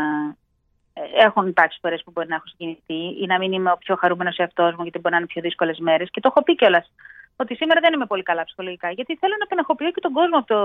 ε, 1.16 1.24
Έχουν 1.26 1.48
υπάρξει 1.48 1.78
φορές 1.82 2.02
που 2.04 2.12
μπορεί 2.12 2.28
να 2.28 2.36
έχω 2.36 2.48
συγκινηθεί 2.48 3.02
ή 3.24 3.26
να 3.26 3.38
μην 3.38 3.52
είμαι 3.52 3.72
ο 3.72 3.78
πιο 3.78 3.96
χαρούμενος 3.96 4.38
εαυτός 4.38 4.76
μου, 4.76 4.84
γιατί 4.84 5.00
μπορεί 5.00 5.14
να 5.14 5.20
είναι 5.20 5.32
πιο 5.34 5.42
δύσκολες 5.42 5.80
μέρες. 5.80 6.10
Και 6.12 6.20
το 6.20 6.28
έχω 6.32 6.44
πει 6.44 6.56
κιόλας 6.56 6.92
ότι 7.36 7.56
σήμερα 7.56 7.80
δεν 7.80 7.94
είμαι 7.94 8.06
πολύ 8.06 8.24
καλά 8.24 8.44
ψυχολογικά, 8.44 8.92
γιατί 8.92 9.16
θέλω 9.22 9.36
να 9.40 9.46
απενοχοποιώ 9.46 9.92
και 9.92 10.02
τον 10.06 10.14
κόσμο 10.18 10.38
από, 10.38 10.48
το, 10.54 10.60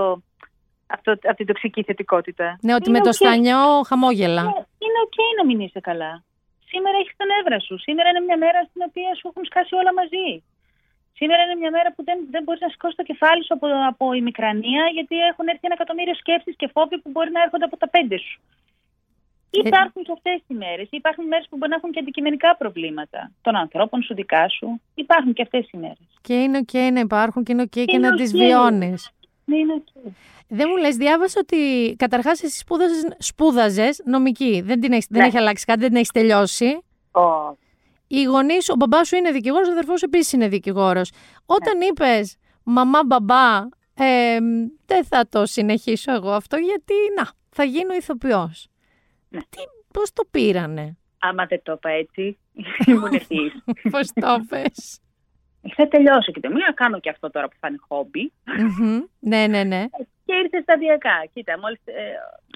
από, 0.87 1.03
το, 1.03 1.11
από 1.11 1.35
την 1.35 1.45
τοξική 1.45 1.83
θετικότητα. 1.83 2.57
Ναι, 2.61 2.73
ότι 2.73 2.89
Είναι 2.89 2.97
με 2.97 3.03
το 3.03 3.09
οκ. 3.09 3.19
στανιό 3.21 3.63
χαμόγελα. 3.89 4.43
Ναι, 4.43 4.57
είναι 4.83 4.99
οκ 5.05 5.17
να 5.37 5.45
μην 5.45 5.59
είσαι 5.59 5.79
καλά. 5.79 6.23
Σήμερα 6.71 6.97
έχεις 7.01 7.15
τα 7.19 7.25
νεύρα 7.31 7.59
σου. 7.65 7.75
Σήμερα 7.85 8.09
είναι 8.09 8.23
μια 8.27 8.37
μέρα 8.37 8.59
στην 8.69 8.81
οποία 8.89 9.09
σου 9.15 9.25
έχουν 9.29 9.43
σκάσει 9.45 9.73
όλα 9.81 9.93
μαζί. 9.99 10.27
Σήμερα 11.19 11.41
είναι 11.43 11.57
μια 11.61 11.71
μέρα 11.77 11.89
που 11.95 12.01
δεν, 12.07 12.17
δεν 12.33 12.41
μπορείς 12.43 12.61
να 12.65 12.69
σηκώσεις 12.73 12.97
το 13.01 13.03
κεφάλι 13.09 13.41
σου 13.45 13.53
από, 13.57 13.67
από 13.91 14.05
ημικρανία, 14.21 14.83
γιατί 14.97 15.15
έχουν 15.31 15.45
έρθει 15.51 15.65
ένα 15.69 15.77
εκατομμύριο 15.79 16.15
σκέψεις 16.21 16.55
και 16.59 16.67
φόβοι 16.75 16.95
που 17.01 17.09
μπορεί 17.13 17.31
να 17.37 17.41
έρχονται 17.45 17.67
από 17.69 17.77
τα 17.77 17.87
πέντε 17.95 18.17
σου. 18.25 18.37
Υπάρχουν 19.49 20.03
και 20.03 20.11
αυτές 20.11 20.41
οι 20.47 20.53
μέρες. 20.53 20.87
Υπάρχουν 20.91 21.25
μέρες 21.27 21.47
που 21.49 21.57
μπορεί 21.57 21.69
να 21.69 21.75
έχουν 21.75 21.91
και 21.91 21.99
αντικειμενικά 21.99 22.55
προβλήματα 22.57 23.31
των 23.41 23.55
ανθρώπων 23.55 24.01
σου, 24.01 24.13
δικά 24.13 24.49
σου. 24.49 24.81
Υπάρχουν 24.95 25.33
και 25.33 25.41
αυτές 25.41 25.69
οι 25.71 25.77
μέρες. 25.77 26.07
Και 26.21 26.33
είναι 26.33 26.57
οκ 26.57 26.73
να 26.93 26.99
υπάρχουν 26.99 27.43
και 27.43 27.51
είναι 27.51 27.61
οκ 27.61 27.69
και 27.69 27.83
Είναι 27.87 28.07
να 28.07 28.13
οκ. 28.13 28.15
τις 28.19 28.31
βιώνεις. 28.31 29.11
Ναι, 29.45 29.57
είναι 29.57 29.73
οκ. 29.73 30.13
Δεν 30.47 30.67
μου 30.69 30.77
λες, 30.77 30.95
διάβασα 30.95 31.39
ότι 31.41 31.95
καταρχάς 31.97 32.43
εσύ 32.43 32.57
σπούδαζες, 32.57 33.07
σπούδαζες 33.17 34.01
νομική. 34.05 34.61
Δεν, 34.65 34.79
την 34.79 34.91
έχεις, 34.91 35.07
δεν 35.09 35.21
Ναι. 35.21 35.27
έχει 35.27 35.37
αλλάξει 35.37 35.65
κάτι, 35.65 35.79
δεν 35.79 35.87
την 35.87 35.97
έχεις 35.97 36.11
τελειώσει. 36.11 36.79
Ω, 37.11 37.21
Οι 38.07 38.23
γονείς, 38.23 38.69
ο 38.69 38.75
μπαμπάς 38.75 39.07
σου 39.07 39.15
είναι 39.15 39.31
δικηγόρος, 39.31 39.67
ο 39.67 39.71
αδερφός 39.71 40.01
επίσης 40.01 40.31
είναι 40.33 40.47
δικηγόρος. 40.47 41.11
Όταν 41.45 41.81
είπες 41.81 42.35
μαμά, 42.63 42.99
μπαμπά, 43.05 43.57
ε, 43.93 44.37
δεν 44.85 45.05
θα 45.05 45.27
το 45.29 45.45
συνεχίσω 45.45 46.13
εγώ 46.13 46.31
αυτό, 46.31 46.57
γιατί 46.57 46.93
να, 47.17 47.29
θα 47.49 47.63
γίνω 47.63 47.93
ηθοποιός. 47.93 48.67
Ναι. 49.29 49.39
Τι, 49.39 49.57
πώς 49.93 50.13
το 50.13 50.23
πήρανε, 50.31 50.97
Άμα 51.19 51.45
δεν 51.45 51.59
το 51.63 51.71
είπα 51.71 51.89
έτσι, 51.89 52.37
ήμουν 52.87 53.13
ευθύς. 53.13 53.53
πώς 53.91 54.07
το 54.13 54.45
πες; 54.49 54.99
Θα 55.75 55.87
τελειώσω 55.87 56.31
και 56.31 56.39
το 56.39 56.49
μία, 56.49 56.71
κάνω 56.75 56.99
και 56.99 57.09
αυτό 57.09 57.29
τώρα 57.31 57.47
που 57.47 57.55
θα 57.59 57.67
είναι 57.67 57.77
χόμπι. 57.87 58.31
Μμμ. 58.59 58.99
ναι, 59.19 59.47
ναι, 59.47 59.63
ναι. 59.63 59.85
Και 60.25 60.33
ήρθε 60.43 60.61
σταδιακά. 60.61 61.25
Κοίτα, 61.33 61.59
μόλις 61.59 61.79
ε, 61.85 61.91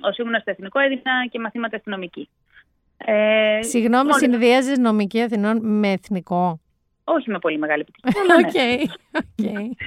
όσο 0.01 0.23
ήμουν 0.23 0.39
στο 0.41 0.51
εθνικό 0.51 0.79
έδινα 0.79 1.27
και 1.31 1.39
μαθήματα 1.39 1.75
στη 1.75 1.91
Νομική. 1.91 2.29
Ε, 2.97 3.59
Συγγνώμη, 3.61 4.03
μόλις- 4.09 4.17
συνδυάζεις 4.29 4.77
νομική 4.77 5.21
Αθηνών 5.21 5.59
με 5.79 5.91
εθνικό; 5.91 6.59
Όχι 7.03 7.29
με 7.29 7.39
πολύ 7.39 7.57
μεγάλη 7.57 7.81
επιτυχία. 7.81 8.21
αλλά 8.21 8.35
ναι. 8.41 8.47
Ok. 8.47 8.53
ok. 9.23 9.77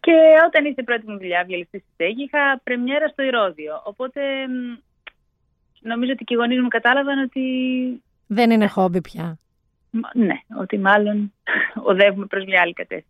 Και 0.00 0.12
όταν 0.46 0.64
ήρθε 0.64 0.80
η 0.80 0.84
πρώτη 0.84 1.10
μου 1.10 1.18
δουλειά, 1.18 1.44
Βιολιστής 1.46 1.78
στη 1.78 1.88
Στέγη, 1.92 2.22
είχα 2.22 2.60
πρεμιέρα 2.64 3.08
στο 3.08 3.22
Ηρώδιο. 3.22 3.82
Οπότε 3.84 4.20
μ, 4.48 4.76
νομίζω 5.84 6.12
ότι 6.12 6.24
και 6.24 6.34
οι 6.34 6.36
γονείς 6.36 6.60
μου 6.60 6.68
κατάλαβαν 6.68 7.18
ότι. 7.18 7.42
Δεν 8.26 8.50
είναι 8.50 8.66
χόμπι 8.66 9.00
πια. 9.00 9.38
μ, 9.90 9.98
Ναι, 10.14 10.34
ότι 10.58 10.78
μάλλον 10.78 11.32
οδεύουμε 11.90 12.26
προς 12.26 12.44
μια 12.44 12.60
άλλη 12.60 12.72
κατεύθυνση. 12.72 13.08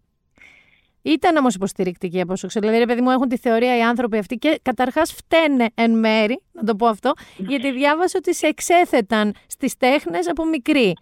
Ήταν 1.07 1.37
όμως 1.37 1.55
υποστηρικτικοί 1.55 2.21
από 2.21 2.33
όσο 2.33 2.47
ξέρω. 2.47 2.67
Δηλαδή, 2.67 2.85
ρε 2.85 2.93
παιδί 2.93 3.01
μου, 3.05 3.11
έχουν 3.11 3.29
τη 3.29 3.37
θεωρία 3.39 3.77
οι 3.77 3.83
άνθρωποι 3.83 4.19
αυτοί 4.19 4.37
και 4.37 4.59
καταρχάς 4.63 5.13
φταίνε 5.13 5.67
εν 5.75 5.99
μέρει, 5.99 6.41
να 6.53 6.65
το 6.65 6.75
πω 6.75 6.87
αυτό, 6.87 7.13
γιατί 7.37 7.73
διάβασα 7.73 8.19
ότι 8.19 8.35
σε 8.35 8.47
εξέθεταν 8.47 9.35
στις 9.47 9.77
τέχνες 9.77 10.29
από 10.29 10.45
μικρή. 10.45 10.95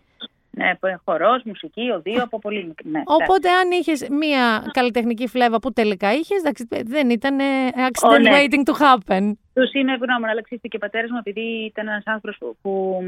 Ναι, 0.56 0.72
χορός, 1.04 1.42
μουσική, 1.44 1.90
οδείο 1.90 2.22
από 2.22 2.38
πολύ 2.38 2.64
μικρή. 2.64 2.88
Ναι, 2.90 3.02
Οπότε, 3.04 3.50
αν 3.50 3.70
είχες 3.70 4.08
μία 4.10 4.64
καλλιτεχνική 4.72 5.26
φλέβα 5.26 5.58
που 5.58 5.72
τελικά 5.72 6.12
είχες, 6.12 6.42
δεν 6.84 7.10
ήταν 7.10 7.38
ε, 7.40 7.44
accident 7.76 8.10
Ω, 8.10 8.18
ναι. 8.18 8.30
waiting 8.34 8.72
to 8.72 8.74
happen. 8.82 9.32
Τους 9.54 9.72
είμαι 9.72 9.92
ευγνώμων, 9.92 10.28
αλλά 10.28 10.42
ξέρετε 10.42 10.68
και 10.68 10.76
ο 10.76 10.78
πατέρας 10.78 11.10
μου, 11.10 11.16
επειδή 11.18 11.40
ήταν 11.40 11.88
ένας 11.88 12.02
άνθρωπος 12.06 12.38
που, 12.38 12.56
που 12.62 13.02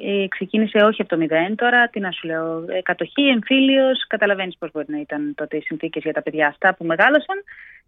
ε, 0.00 0.26
ξεκίνησε 0.28 0.78
όχι 0.78 1.00
από 1.00 1.10
το 1.10 1.16
μηδέν, 1.16 1.54
τώρα 1.56 1.88
τι 1.88 2.00
να 2.00 2.10
σου 2.10 2.26
λέω, 2.26 2.64
ε, 2.68 2.80
κατοχή, 2.82 3.22
εμφύλιος, 3.28 4.06
καταλαβαίνεις 4.06 4.56
πώς 4.58 4.70
μπορεί 4.72 4.86
να 4.88 4.98
ήταν 5.00 5.32
τότε 5.36 5.56
οι 5.56 5.60
συνθήκες 5.60 6.02
για 6.02 6.12
τα 6.12 6.22
παιδιά 6.22 6.46
αυτά 6.46 6.74
που 6.74 6.84
μεγάλωσαν 6.84 7.36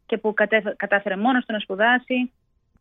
και 0.06 0.18
που 0.18 0.34
κατέφε- 0.34 0.76
κατάφερε 0.76 1.16
μόνος 1.16 1.44
του 1.44 1.52
να 1.52 1.58
σπουδάσει, 1.58 2.32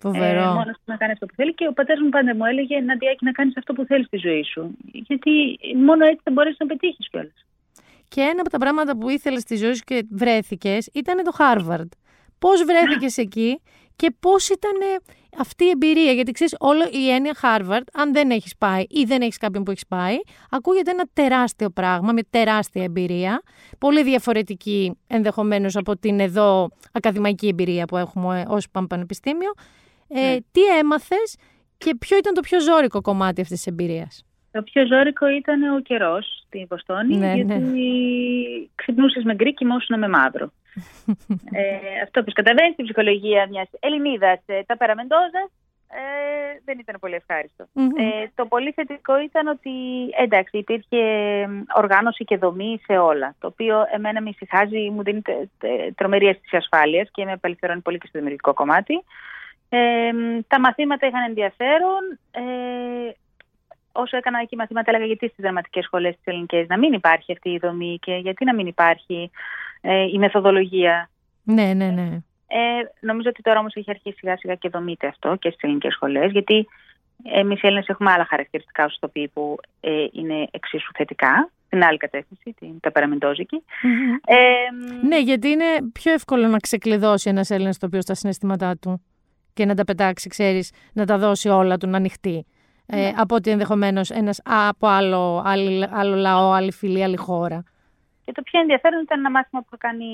Φοβερό. 0.02 0.42
ε, 0.42 0.46
μόνος 0.46 0.76
του 0.76 0.84
να 0.86 0.98
κάνει 0.98 1.12
αυτό 1.12 1.26
που 1.26 1.34
θέλει. 1.36 1.54
Και 1.54 1.68
ο 1.68 1.74
πατέρας 1.74 2.02
μου 2.02 2.10
πάντα 2.10 2.36
μου 2.36 2.46
έλεγε 2.46 2.80
να 2.80 2.96
διάκι 2.96 3.26
να 3.26 3.32
κάνεις 3.32 3.58
αυτό 3.58 3.74
που 3.74 3.86
θέλεις 3.86 4.06
στη 4.06 4.18
ζωή 4.18 4.44
σου. 4.44 4.78
Γιατί 4.92 5.32
μόνο 5.86 6.06
έτσι 6.06 6.22
θα 6.24 6.32
μπορέσεις 6.32 6.60
να 6.60 6.66
πετύχεις 6.66 7.10
κιόλας. 7.10 7.46
Και 8.08 8.22
ένα 8.22 8.42
από 8.42 8.50
τα 8.50 8.58
πράγματα 8.58 8.98
που 8.98 9.10
ήθελες 9.10 9.42
στη 9.42 9.56
ζωή 9.56 9.74
σου 9.74 9.84
και 9.86 10.06
βρέθηκες 10.10 10.90
ήταν 10.94 11.24
το 11.24 11.32
Harvard. 11.40 11.90
Πώς 12.40 12.64
βρέθηκες 12.64 13.18
εκεί 13.26 13.62
και 13.96 14.14
πώς 14.20 14.50
ήταν 14.50 14.72
αυτή 15.38 15.64
η 15.66 15.70
εμπειρία; 15.70 16.12
Γιατί 16.12 16.32
ξέρεις, 16.32 16.56
όλο 16.60 16.90
η 16.92 17.10
έννοια 17.10 17.36
Harvard, 17.42 17.84
αν 17.94 18.14
δεν 18.14 18.32
έχεις 18.32 18.56
πάει 18.58 18.84
ή 18.90 19.04
δεν 19.04 19.22
έχεις 19.22 19.38
κάποιον 19.38 19.64
που 19.64 19.72
έχεις 19.72 19.88
πάει, 19.88 20.16
ακούγεται 20.50 20.92
ένα 20.92 21.04
τεράστιο 21.14 21.70
πράγμα 21.70 22.12
με 22.14 22.22
τεράστια 22.30 22.84
εμπειρία. 22.84 23.42
Πολύ 23.78 24.04
διαφορετική 24.04 24.98
ενδεχομένως 25.08 25.76
από 25.76 25.98
την 25.98 26.20
εδώ 26.20 26.70
ακαδημαϊκή 26.92 27.48
εμπειρία 27.48 27.86
που 27.86 27.98
έχουμε 27.98 28.46
όσοι 28.48 28.68
πάμε 28.72 28.88
πανεπιστήμιο. 28.88 29.52
Ε, 30.14 30.20
Ναι. 30.22 30.38
Τι 30.52 30.62
έμαθες 30.80 31.38
και 31.78 31.96
ποιο 32.00 32.18
ήταν 32.18 32.34
το 32.34 32.42
πιο 32.42 32.60
ζώρικο 32.62 33.02
κομμάτι 33.02 33.42
αυτής 33.42 33.58
της 33.58 33.68
εμπειρίας; 33.68 34.26
Το 34.52 34.62
πιο 34.64 34.86
ζώρικο 34.86 35.30
ήταν 35.30 35.76
ο 35.76 35.80
καιρός 35.80 36.44
στην 36.46 36.66
Βοστόνη, 36.70 37.16
Ναι, 37.16 37.34
γιατί 37.34 37.54
ναι. 37.54 37.72
ξυπνούσες 38.76 39.24
με 39.24 39.34
γκρι, 39.36 39.54
κοιμόσουν 39.54 40.00
με 40.00 40.08
μαύρο. 40.08 40.52
ε, 41.60 42.02
αυτό 42.04 42.24
που 42.24 42.32
καταλαβαίνει 42.32 42.72
στην 42.74 42.86
ψυχολογία 42.86 43.48
μιας 43.50 43.70
Ελληνίδας, 43.80 44.40
ε, 44.46 44.62
τα 44.66 44.78
περαμεντόζα, 44.78 45.50
ε, 45.94 46.60
δεν 46.66 46.80
ήταν 46.80 46.96
πολύ 47.00 47.16
ευχάριστο. 47.16 47.66
Μμμ. 47.74 47.90
Ε, 47.96 48.32
το 48.36 48.46
πολύ 48.46 48.72
θετικό 48.72 49.20
ήταν 49.22 49.48
ότι 49.48 49.72
εντάξει, 50.24 50.58
υπήρχε 50.58 51.00
οργάνωση 51.76 52.24
και 52.24 52.38
δομή 52.38 52.82
σε 52.84 52.98
όλα. 52.98 53.36
Το 53.40 53.48
οποίο 53.48 53.86
εμένα 53.94 54.22
με 54.22 54.30
ησυχάζει, 54.30 54.90
μου 54.90 55.04
δίνει 55.04 55.22
τε- 55.22 55.50
τε- 55.60 55.96
τρομερή 55.96 56.28
αίσθηση 56.28 56.56
ασφάλειας 56.56 57.10
και 57.12 57.26
με 57.26 57.32
απελευθερώνει 57.32 57.82
πολύ 57.82 57.98
και 57.98 58.08
στο 58.08 58.18
δημιουργικό 58.18 58.54
κομμάτι. 58.54 59.04
Ε, 59.74 60.12
τα 60.48 60.60
μαθήματα 60.60 61.08
είχαν 61.08 61.24
ενδιαφέρον. 61.28 62.20
Ε, 62.32 62.42
όσο 63.92 64.18
έκανα 64.18 64.40
εκεί 64.40 64.56
μαθήματα, 64.56 64.90
έλεγα 64.92 65.06
γιατί 65.06 65.28
στις 65.28 65.44
δραματικές 65.44 65.84
σχολές 65.84 66.16
της 66.16 66.26
ελληνικέ 66.26 66.66
να 66.68 66.78
μην 66.78 66.94
υπάρχει 66.94 67.32
αυτή 67.32 67.50
η 67.50 67.58
δομή 67.58 67.98
και 68.02 68.14
γιατί 68.14 68.46
να 68.46 68.54
μην 68.54 68.68
υπάρχει 68.68 69.32
ε, 69.82 70.02
η 70.02 70.18
μεθοδολογία; 70.18 71.10
Ναι, 71.44 71.74
ναι, 71.74 71.86
ναι. 71.86 72.20
Ε, 72.48 72.82
νομίζω 73.00 73.30
ότι 73.30 73.42
τώρα 73.42 73.60
όμως 73.60 73.76
έχει 73.76 73.90
αρχίσει 73.90 74.18
σιγά 74.18 74.38
σιγά 74.38 74.56
και 74.56 74.70
δομείται 74.70 75.08
αυτό 75.08 75.36
και 75.36 75.50
στις 75.50 75.62
ελληνικές 75.62 75.94
σχολές, 75.94 76.32
γιατί 76.32 76.68
εμείς 77.24 77.62
οι 77.62 77.68
Έλληνες 77.68 77.88
έχουμε 77.88 78.12
άλλα 78.12 78.26
χαρακτηριστικά 78.26 78.84
ω 78.84 78.88
ηθοποιοί 78.96 79.28
που 79.28 79.58
ε, 79.82 80.06
είναι 80.12 80.48
εξίσου 80.52 80.92
θετικά, 80.94 81.50
στην 81.66 81.84
άλλη 81.84 81.98
κατεύθυνση, 81.98 82.54
την 82.60 82.80
ταπεραμεντόζικη. 82.80 83.64
Μμμ. 83.84 84.14
Ε, 84.26 84.38
Ναι, 85.08 85.20
γιατί 85.20 85.48
είναι 85.48 85.66
πιο 85.94 86.14
εύκολο 86.14 86.48
να 86.48 86.58
ξεκλειδώσει 86.58 87.30
ένας 87.30 87.50
Έλληνας 87.50 87.78
το 87.78 87.86
οποίο 87.86 88.02
στα 88.02 88.14
συναισθήματά 88.14 88.78
του 88.78 89.02
και 89.54 89.66
να 89.66 89.76
τα 89.76 89.84
πετάξει, 89.84 90.30
ξέρεις, 90.30 90.72
να 90.94 91.06
τα 91.06 91.18
δώσει 91.18 91.50
όλα 91.50 91.78
του 91.78 91.88
να 91.88 91.98
ανοιχτεί. 91.98 92.46
Ναι. 92.86 93.02
Ε, 93.02 93.14
από 93.18 93.36
ότι 93.36 93.50
ενδεχομένως 93.50 94.10
ένας 94.10 94.42
από 94.46 94.88
άλλο, 94.88 95.42
άλλη- 95.46 95.88
άλλο 95.92 96.16
λαό, 96.16 96.52
άλλη 96.52 96.72
φυλή, 96.72 97.04
άλλη 97.04 97.18
χώρα. 97.18 97.64
Και 98.26 98.32
το 98.32 98.42
πιο 98.42 98.60
ενδιαφέρον 98.60 99.02
ήταν 99.02 99.20
ένα 99.20 99.30
μάθημα 99.32 99.62
που, 99.62 99.68
είχα 99.72 99.78
κάνει, 99.88 100.06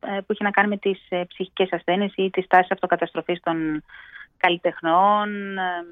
ε, 0.00 0.20
που 0.20 0.32
είχε 0.32 0.44
να 0.44 0.50
κάνει 0.50 0.68
με 0.68 0.76
τις 0.76 1.06
ε, 1.08 1.24
ψυχικές 1.28 1.72
ασθένειες 1.72 2.12
ή 2.16 2.30
τις 2.30 2.46
τάσεις 2.46 2.70
αυτοκαταστροφής 2.70 3.40
των 3.40 3.84
καλλιτεχνών. 4.36 5.58
Ε, 5.58 5.84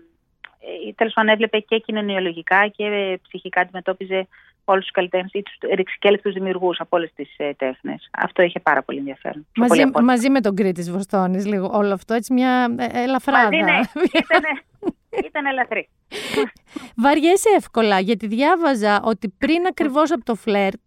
ε, 0.88 0.92
τέλος 0.94 1.12
πάντων 1.12 1.32
έβλεπε 1.32 1.58
και 1.58 1.78
κοινωνιολογικά 1.78 2.68
και 2.68 2.84
ε, 2.84 3.16
ψυχικά 3.22 3.60
αντιμετώπιζε 3.60 4.28
όλους 4.64 4.82
τους 4.82 4.92
καλλιτέχνες 4.92 5.32
ή 5.32 5.42
τους 5.42 5.54
ρηξικέλευτους 5.74 6.32
δημιουργούς 6.32 6.80
από 6.80 6.96
όλες 6.96 7.12
τις 7.14 7.34
ε, 7.36 7.52
τέχνες. 7.56 8.08
Αυτό 8.12 8.42
είχε 8.42 8.60
πάρα 8.60 8.82
πολύ 8.82 8.98
ενδιαφέρον. 8.98 9.46
Πιο 9.52 9.62
Μαζί, 9.62 9.74
πολύ 9.74 9.82
από- 9.82 10.00
μαζί 10.02 10.30
με 10.30 10.40
τον 10.40 10.54
Κρήτη 10.54 10.72
της 10.72 10.90
Βοστόνης, 10.90 11.46
λίγο 11.46 11.70
όλο 11.72 11.92
αυτό, 11.92 12.14
έτσι 12.14 12.32
μια 12.32 12.74
ε, 12.78 13.02
ελαφράδα. 13.02 13.42
Μαζί, 13.42 13.56
ναι. 13.56 13.80
Ήτανε, 14.24 14.48
ήταν 15.26 15.46
ελαφρύ. 15.46 15.88
Βαριέσαι 17.02 17.48
εύκολα, 17.56 18.00
γιατί 18.00 18.26
διάβαζα 18.26 19.00
ότι 19.04 19.28
πριν 19.38 19.66
ακριβώς 19.68 20.10
από 20.12 20.24
το 20.24 20.34
φλερτ 20.34 20.80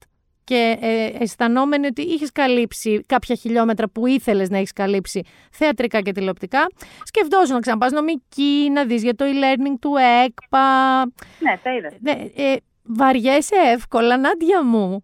και 0.45 0.77
ε, 0.81 1.23
αισθανόμενη 1.23 1.85
ότι 1.85 2.01
είχες 2.01 2.31
καλύψει 2.31 3.01
κάποια 3.07 3.35
χιλιόμετρα 3.35 3.89
που 3.89 4.07
ήθελες 4.07 4.49
να 4.49 4.57
έχεις 4.57 4.73
καλύψει 4.73 5.23
θεατρικά 5.51 6.01
και 6.01 6.11
τηλεοπτικά, 6.11 6.67
σκεφτόσουν 7.03 7.53
να 7.53 7.59
ξαναπάς 7.59 7.91
νομική, 7.91 8.69
να 8.73 8.85
δεις 8.85 9.03
για 9.03 9.15
το 9.15 9.25
e-learning 9.27 9.75
του 9.81 9.93
ΕΚΠΑ. 10.25 10.99
ναι, 11.39 11.57
τα 11.63 11.73
είδα. 11.75 11.91
Ναι, 11.99 12.11
ε, 12.35 12.55
βαριέσαι 12.83 13.55
εύκολα, 13.55 14.17
Νάντια 14.17 14.63
μου. 14.63 15.03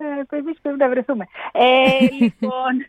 Ε, 0.00 0.36
Εμεί 0.36 0.54
πρέπει 0.62 0.78
να 0.78 0.88
βρεθούμε. 0.88 1.26
Ε, 1.52 1.98
λοιπόν, 2.20 2.86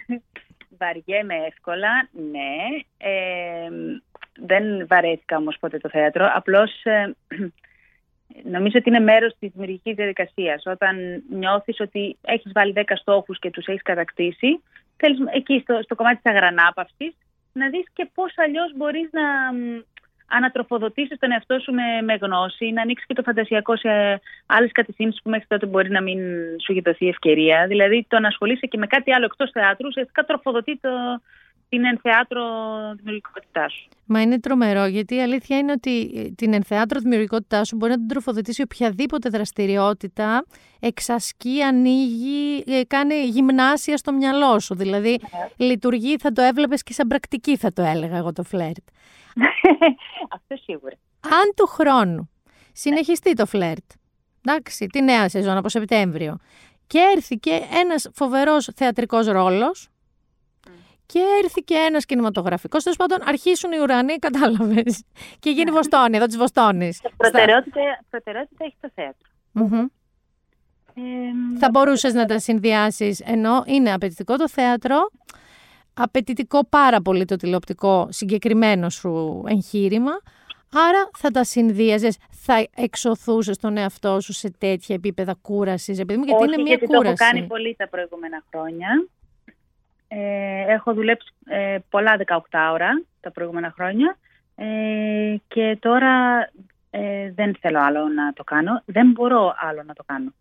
βαριέμαι 0.80 1.36
εύκολα, 1.48 2.10
ναι. 2.12 2.56
Ε, 2.98 3.70
δεν 4.40 4.88
βαρέθηκα 4.88 5.38
όμως 5.38 5.58
ποτέ 5.60 5.78
το 5.78 5.90
θέατρο. 5.90 6.30
Απλώς 6.34 6.84
ε, 6.84 7.16
νομίζω 8.44 8.78
ότι 8.78 8.90
είναι 8.90 9.00
μέρος 9.00 9.36
της 9.40 9.52
δημιουργικής 9.52 9.96
διαδικασίας. 9.96 10.66
Όταν 10.66 11.24
νιώθεις 11.30 11.80
ότι 11.80 12.18
έχεις 12.22 12.52
βάλει 12.52 12.74
10 12.76 12.82
στόχους 12.96 13.40
και 13.40 13.50
τους 13.50 13.66
έχεις 13.66 13.82
κατακτήσει, 13.82 14.64
θέλεις 14.98 15.20
εκεί 15.34 15.60
στο, 15.60 15.80
στο 15.84 15.96
κομμάτι 15.96 16.22
της 16.22 16.32
αγρανάπαυσης 16.32 17.16
να 17.54 17.70
δεις 17.70 17.86
και 17.94 18.10
πώς 18.14 18.34
αλλιώς 18.36 18.72
μπορείς 18.76 19.10
να 19.12 19.22
μ, 20.30 20.36
ανατροφοδοτήσεις 20.36 21.20
τον 21.20 21.32
εαυτό 21.32 21.60
σου 21.60 21.74
με, 21.74 22.02
με 22.04 22.14
γνώση, 22.22 22.72
να 22.72 22.82
ανοίξεις 22.82 23.08
και 23.08 23.14
το 23.14 23.22
φαντασιακό 23.22 23.78
σε 23.78 23.90
άλλες 24.46 24.72
κατευθύνσεις 24.72 25.22
που 25.22 25.30
μέχρι 25.30 25.46
τότε 25.48 25.66
μπορεί 25.66 25.90
να 25.90 26.02
μην 26.02 26.20
σου 26.64 26.72
έχει 26.72 26.82
δοθεί 26.82 27.08
ευκαιρία. 27.08 27.66
Δηλαδή 27.68 28.06
το 28.10 28.20
να 28.20 28.28
ασχολείσαι 28.28 28.66
και 28.66 28.78
με 28.78 28.88
κάτι 28.88 29.14
άλλο 29.14 29.26
εκτός 29.26 29.50
θεάτρου, 29.52 29.88
ουσιαστικά 29.88 30.24
τροφοδοτεί 30.24 30.78
το, 30.78 30.90
την 31.70 31.86
ενθεάτρο 31.86 32.44
δημιουργικότητάς 32.96 33.74
σου. 33.74 33.88
Μα 34.06 34.22
είναι 34.22 34.40
τρομερό, 34.40 34.86
γιατί 34.86 35.16
η 35.16 35.22
αλήθεια 35.22 35.58
είναι 35.58 35.72
ότι 35.72 36.12
ε, 36.16 36.22
την 36.36 36.54
ενθεάτρο 36.54 37.00
δημιουργικότητάς 37.00 37.68
σου 37.68 37.76
μπορεί 37.76 37.92
να 37.92 37.98
την 37.98 38.08
τροφοδοτήσει 38.08 38.62
οποιαδήποτε 38.62 39.30
δραστηριότητα 39.30 40.46
εξασκεί, 40.80 41.62
ανοίγει, 41.62 42.64
ε, 42.68 42.82
κάνει 42.88 43.16
γυμνάσια 43.16 43.98
στο 43.98 44.12
μυαλό 44.14 44.60
σου. 44.60 44.76
Δηλαδή, 44.76 45.20
Ναι. 45.58 45.66
λειτουργεί, 45.66 46.18
θα 46.18 46.32
το 46.32 46.42
έβλεπες 46.42 46.84
και 46.84 46.94
σαν 46.94 47.08
πρακτική, 47.08 47.58
θα 47.58 47.74
το 47.74 47.82
έλεγα 47.82 48.18
εγώ 48.18 48.34
το 48.34 48.44
φλερτ. 48.44 48.78
Αυτό 50.36 50.56
σίγουρα. 50.64 50.96
Αν 51.20 51.54
του 51.56 51.66
χρόνου 51.68 52.30
συνεχιστεί 52.74 53.34
το 53.34 53.46
φλερτ, 53.46 53.92
εντάξει, 54.46 54.86
τη 54.88 55.02
νέα 55.02 55.30
σεζόν 55.30 55.58
από 55.58 55.70
Σεπτέμβριο, 55.70 56.38
και 56.88 57.00
έρθει 57.16 57.36
και 57.36 57.62
ένας 57.82 58.10
φοβερός 58.14 58.70
θεατρικός 58.76 59.28
ρόλος, 59.28 59.90
και 61.12 61.20
έρθει 61.44 61.62
και 61.62 61.74
ένας 61.76 62.06
κινηματογραφικός, 62.06 62.84
τέλος 62.84 62.98
πάντων 62.98 63.18
αρχίσουν 63.26 63.72
οι 63.72 63.80
ουρανοί, 63.80 64.16
κατάλαβες, 64.18 65.04
και 65.40 65.50
γίνει 65.50 65.72
Βοστόνη, 65.72 66.18
εδώ 66.18 66.26
της 66.26 66.38
Βοστόνης. 66.38 67.02
Προτεραιότητα, 67.18 67.80
προτεραιότητα 68.10 68.66
έχει 68.66 68.76
το 68.82 68.90
θέατρο. 68.96 69.30
Μμμ. 69.52 69.86
Ε, 70.94 71.58
Θα 71.60 71.70
μπορούσες 71.72 72.14
να 72.14 72.26
τα 72.26 72.40
συνδυάσεις, 72.40 73.20
ενώ 73.20 73.64
είναι 73.66 73.94
απαιτητικό 73.94 74.36
το 74.36 74.50
θέατρο, 74.50 75.10
απαιτητικό 75.94 76.66
πάρα 76.66 77.02
πολύ 77.02 77.26
το 77.26 77.36
τηλεοπτικό 77.36 78.08
συγκεκριμένο 78.12 78.90
σου 78.90 79.44
εγχείρημα, 79.48 80.12
άρα 80.74 81.10
θα 81.18 81.32
τα 81.32 81.44
συνδύαζες, 81.44 82.18
θα 82.30 82.68
εξωθούσες 82.76 83.58
τον 83.58 83.78
εαυτό 83.78 84.20
σου 84.22 84.34
σε 84.34 84.52
τέτοια 84.58 84.96
επίπεδα 84.96 85.36
κούρασης, 85.42 86.00
επειδή 86.00 86.20
μου 86.20 86.26
γιατί 86.26 86.44
όχι, 86.44 86.54
είναι 86.54 86.62
μια 86.62 86.72
γιατί 86.72 86.86
το 86.86 86.94
έχω 86.94 87.02
κούραση. 87.02 87.24
κάνει 87.24 87.48
πολύ 87.48 87.76
τα 87.78 87.88
προηγούμενα 87.90 88.44
χρόνια. 88.52 89.08
Ε, 90.12 90.74
έχω 90.74 90.94
δουλέψει 90.94 91.34
ε, 91.46 91.78
πολλά 91.90 92.18
18 92.28 92.40
ώρα 92.72 93.02
τα 93.20 93.32
προηγούμενα 93.32 93.72
χρόνια 93.76 94.18
ε, 94.56 95.36
και 95.48 95.78
τώρα 95.80 96.40
ε, 96.90 97.32
δεν 97.32 97.56
θέλω 97.60 97.80
άλλο 97.80 98.08
να 98.08 98.34
το 98.34 98.44
κάνω. 98.44 98.82
Δεν 98.86 99.12
μπορώ 99.12 99.56
άλλο 99.60 99.84
να 99.84 99.94
το 99.94 100.04
κάνω. 100.06 100.34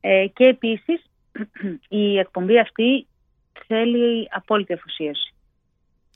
Ε, 0.00 0.26
και 0.26 0.44
επίσης 0.44 1.04
η 1.88 2.18
εκπομπή 2.18 2.58
αυτή 2.58 3.06
θέλει 3.66 4.28
απόλυτη 4.32 4.72
αφοσίωση. 4.72 5.34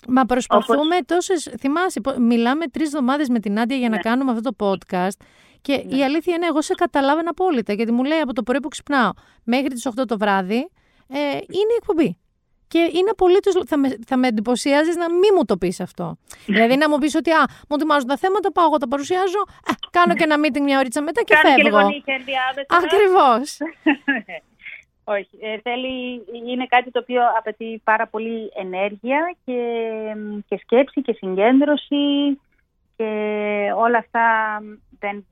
Μα 0.08 0.24
προσπαθούμε 0.24 0.96
τόσες, 1.06 1.54
θυμάσαι, 1.58 2.00
πο- 2.00 2.18
μιλάμε 2.18 2.66
τρεις 2.66 2.86
εβδομάδες 2.86 3.28
με 3.28 3.38
την 3.40 3.58
Άντια 3.60 3.76
για 3.76 3.88
να 3.88 3.96
Ναι. 3.96 4.02
κάνουμε 4.02 4.30
αυτό 4.30 4.52
το 4.54 4.66
podcast 4.70 5.24
και 5.60 5.82
Ναι. 5.86 5.96
η 5.96 6.04
αλήθεια 6.04 6.34
είναι 6.34 6.46
εγώ 6.46 6.62
σε 6.62 6.74
καταλάβαινα 6.74 7.30
απόλυτα 7.30 7.72
γιατί 7.72 7.92
μου 7.92 8.04
λέει 8.04 8.18
από 8.20 8.32
το 8.32 8.42
πρωί 8.42 8.60
που 8.60 8.68
ξυπνάω 8.68 9.10
μέχρι 9.44 9.68
τις 9.68 9.86
8 9.86 10.04
το 10.06 10.18
βράδυ 10.18 10.68
ε, 11.08 11.18
είναι 11.30 11.72
η 11.72 11.76
εκπομπή. 11.78 12.18
Και 12.74 12.90
είναι 12.98 13.10
απολύτω. 13.10 13.50
Θα 13.66 13.76
με, 13.78 13.98
θα 14.06 14.16
με 14.16 14.26
εντυπωσιάζεις 14.28 14.96
να 14.96 15.10
μην 15.10 15.30
μου 15.36 15.44
το 15.44 15.56
πεις 15.56 15.80
αυτό. 15.80 16.16
δηλαδή 16.46 16.76
να 16.76 16.88
μου 16.90 16.98
πεις 16.98 17.14
ότι 17.14 17.30
α, 17.30 17.44
μου 17.68 17.76
ετοιμάζουν 17.76 18.08
τα 18.08 18.16
θέματα, 18.16 18.52
πάω 18.52 18.64
εγώ 18.64 18.76
τα 18.76 18.88
παρουσιάζω, 18.88 19.40
ε, 19.70 19.72
κάνω 19.90 20.14
και 20.14 20.24
ένα 20.24 20.36
meeting 20.42 20.60
μια 20.60 20.78
ωρίτσα 20.78 21.02
μετά 21.02 21.22
και 21.22 21.34
Κάνω 21.34 21.54
και 21.56 21.62
φεύγω. 21.62 21.78
λίγο 21.78 21.88
νύχια 21.90 22.14
ενδιάμεσα. 22.14 22.66
Ακριβώς. 22.80 23.46
Όχι, 25.16 25.34
ε, 25.40 25.58
θέλει, 25.62 26.24
είναι 26.52 26.66
κάτι 26.66 26.90
το 26.90 26.98
οποίο 27.02 27.22
απαιτεί 27.38 27.80
πάρα 27.84 28.06
πολύ 28.06 28.50
ενέργεια 28.56 29.36
και, 29.44 29.60
και 30.48 30.56
σκέψη 30.62 31.02
και 31.02 31.12
συγκέντρωση 31.12 32.40
και 32.96 33.04
όλα 33.76 33.98
αυτά 33.98 34.24
δεν, 34.98 35.26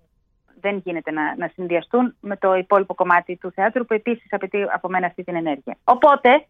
δεν 0.63 0.83
γίνεται 0.85 1.11
να, 1.11 1.37
να 1.37 1.51
συνδυαστούν 1.55 2.15
με 2.21 2.37
το 2.37 2.55
υπόλοιπο 2.55 2.95
κομμάτι 2.95 3.37
του 3.37 3.53
θεάτρου 3.55 3.85
που 3.85 3.95
επίσης 3.95 4.27
απαιτεί 4.31 4.67
από 4.75 4.89
μένα 4.89 5.07
αυτή 5.07 5.25
την 5.25 5.37
ενέργεια. 5.37 5.77
Οπότε 5.85 6.47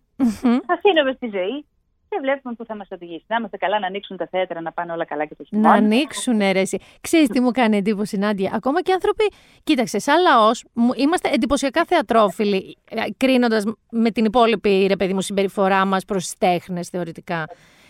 θα 0.67 0.75
αφήνουμε 0.75 1.13
στη 1.17 1.27
ζωή 1.33 1.65
και 2.09 2.19
βλέπουμε 2.23 2.55
πού 2.55 2.65
θα 2.65 2.77
μας 2.77 2.89
οδηγήσει. 2.91 3.25
Να 3.27 3.37
είμαστε 3.37 3.57
καλά, 3.57 3.79
να 3.79 3.87
ανοίξουν 3.87 4.17
τα 4.17 4.29
θέατρα, 4.31 4.61
να 4.61 4.73
πάνε 4.73 4.93
όλα 4.93 5.05
καλά 5.05 5.25
και 5.25 5.35
το 5.35 5.43
να 5.43 5.47
χειμώνα. 5.49 5.75
ανοίξουν 5.75 6.41
αίρεση. 6.41 6.79
Ξέρεις 7.01 7.29
τι 7.29 7.41
μου 7.41 7.51
κάνει 7.51 7.77
εντύπωση, 7.77 8.17
Νάντια; 8.17 8.51
Ακόμα 8.55 8.83
και 8.83 8.93
άνθρωποι. 8.93 9.25
Κοίταξε, 9.65 9.99
σαν 9.99 10.23
λαός, 10.23 10.65
είμαστε 10.97 11.29
εντυπωσιακά 11.33 11.85
θεατρόφιλοι, 11.85 12.77
κρίνοντας 13.17 13.65
με 13.91 14.11
την 14.11 14.25
υπόλοιπη 14.25 14.87
ρε 14.89 14.97
παιδί 14.97 15.15
μου 15.15 15.21
συμπεριφορά 15.21 15.85
μας 15.85 16.05
προς 16.05 16.23
τις 16.23 16.39
τέχνες 16.39 16.89
θεωρητικά. 16.89 17.47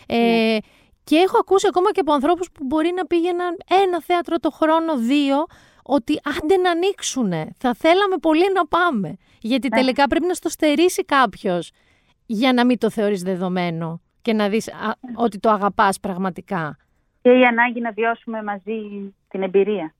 Ε, 0.07 0.57
και 1.03 1.15
έχω 1.15 1.37
ακούσει 1.39 1.67
ακόμα 1.69 1.91
και 1.91 1.99
από 1.99 2.13
ανθρώπους 2.13 2.51
που 2.51 2.65
μπορεί 2.65 2.91
να 2.95 3.05
πήγαιναν 3.05 3.57
ένα 3.85 4.01
θέατρο 4.01 4.37
το 4.39 4.49
χρόνο, 4.51 4.97
δύο, 4.97 5.45
ότι 5.83 6.19
άντε 6.23 6.57
να 6.57 6.71
ανοίξουν. 6.71 7.31
Θα 7.57 7.73
θέλαμε 7.73 8.17
πολύ 8.21 8.45
να 8.53 8.67
πάμε. 8.67 9.17
Γιατί 9.39 9.67
Ναι. 9.69 9.77
τελικά 9.77 10.07
πρέπει 10.07 10.25
να 10.25 10.33
στο 10.33 10.49
στερήσει 10.49 11.05
κάποιος 11.05 11.71
για 12.25 12.53
να 12.53 12.65
μην 12.65 12.77
το 12.77 12.89
θεωρείς 12.89 13.21
δεδομένο 13.21 14.01
και 14.21 14.33
να 14.33 14.49
δεις 14.49 14.67
α, 14.73 14.91
ότι 15.15 15.39
το 15.39 15.49
αγαπάς 15.49 15.99
πραγματικά. 15.99 16.77
και 17.21 17.29
η 17.31 17.45
ανάγκη 17.45 17.79
να 17.81 17.91
βιώσουμε 17.91 18.43
μαζί 18.43 18.79
την 19.29 19.43
εμπειρία. 19.43 19.93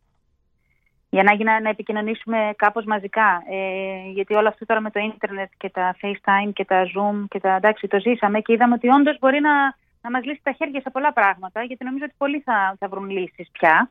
Η 1.10 1.20
ανάγκη 1.20 1.44
να, 1.44 1.62
να 1.62 1.70
επικοινωνήσουμε 1.70 2.54
κάπως 2.56 2.86
μαζικά. 2.86 3.44
Ε, 3.50 4.12
γιατί 4.14 4.34
όλο 4.34 4.48
αυτό 4.48 4.66
τώρα 4.66 4.82
με 4.82 4.90
το 4.92 5.00
ίντερνετ 5.00 5.52
και 5.58 5.70
τα 5.70 5.96
FaceTime 6.02 6.54
και 6.54 6.66
τα 6.66 6.84
Zoom 6.84 7.26
και 7.30 7.40
τα 7.40 7.56
εντάξει 7.56 7.88
το 7.88 8.00
ζήσαμε 8.00 8.40
και 8.40 8.54
είδαμε 8.54 8.74
ότι 8.74 8.88
όντως 8.90 9.18
μπορεί 9.20 9.40
να, 9.40 9.54
να 10.02 10.10
μας 10.12 10.24
λύσει 10.26 10.40
τα 10.44 10.52
χέρια 10.52 10.82
σε 10.82 10.90
πολλά 10.90 11.14
πράγματα 11.14 11.64
γιατί 11.64 11.84
νομίζω 11.86 12.04
ότι 12.08 12.14
πολλοί 12.18 12.40
θα, 12.40 12.76
θα 12.80 12.88
βρουν 12.88 13.10
λύσεις 13.10 13.50
πια. 13.52 13.90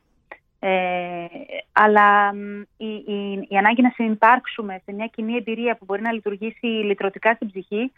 Ε, 0.65 1.25
αλλά 1.73 2.35
μ, 2.35 2.61
η, 2.77 2.87
η, 2.87 3.47
η 3.49 3.57
ανάγκη 3.57 3.83
να 3.83 3.91
συμπάρξουμε 3.95 4.81
σε 4.85 4.93
μια 4.93 5.07
κοινή 5.07 5.37
εμπειρία 5.37 5.77
που 5.77 5.85
μπορεί 5.85 6.03
να 6.03 6.13
λειτουργήσει 6.13 6.67
λυτρωτικά 6.67 7.35
στην 7.35 7.47
ψυχή 7.49 7.93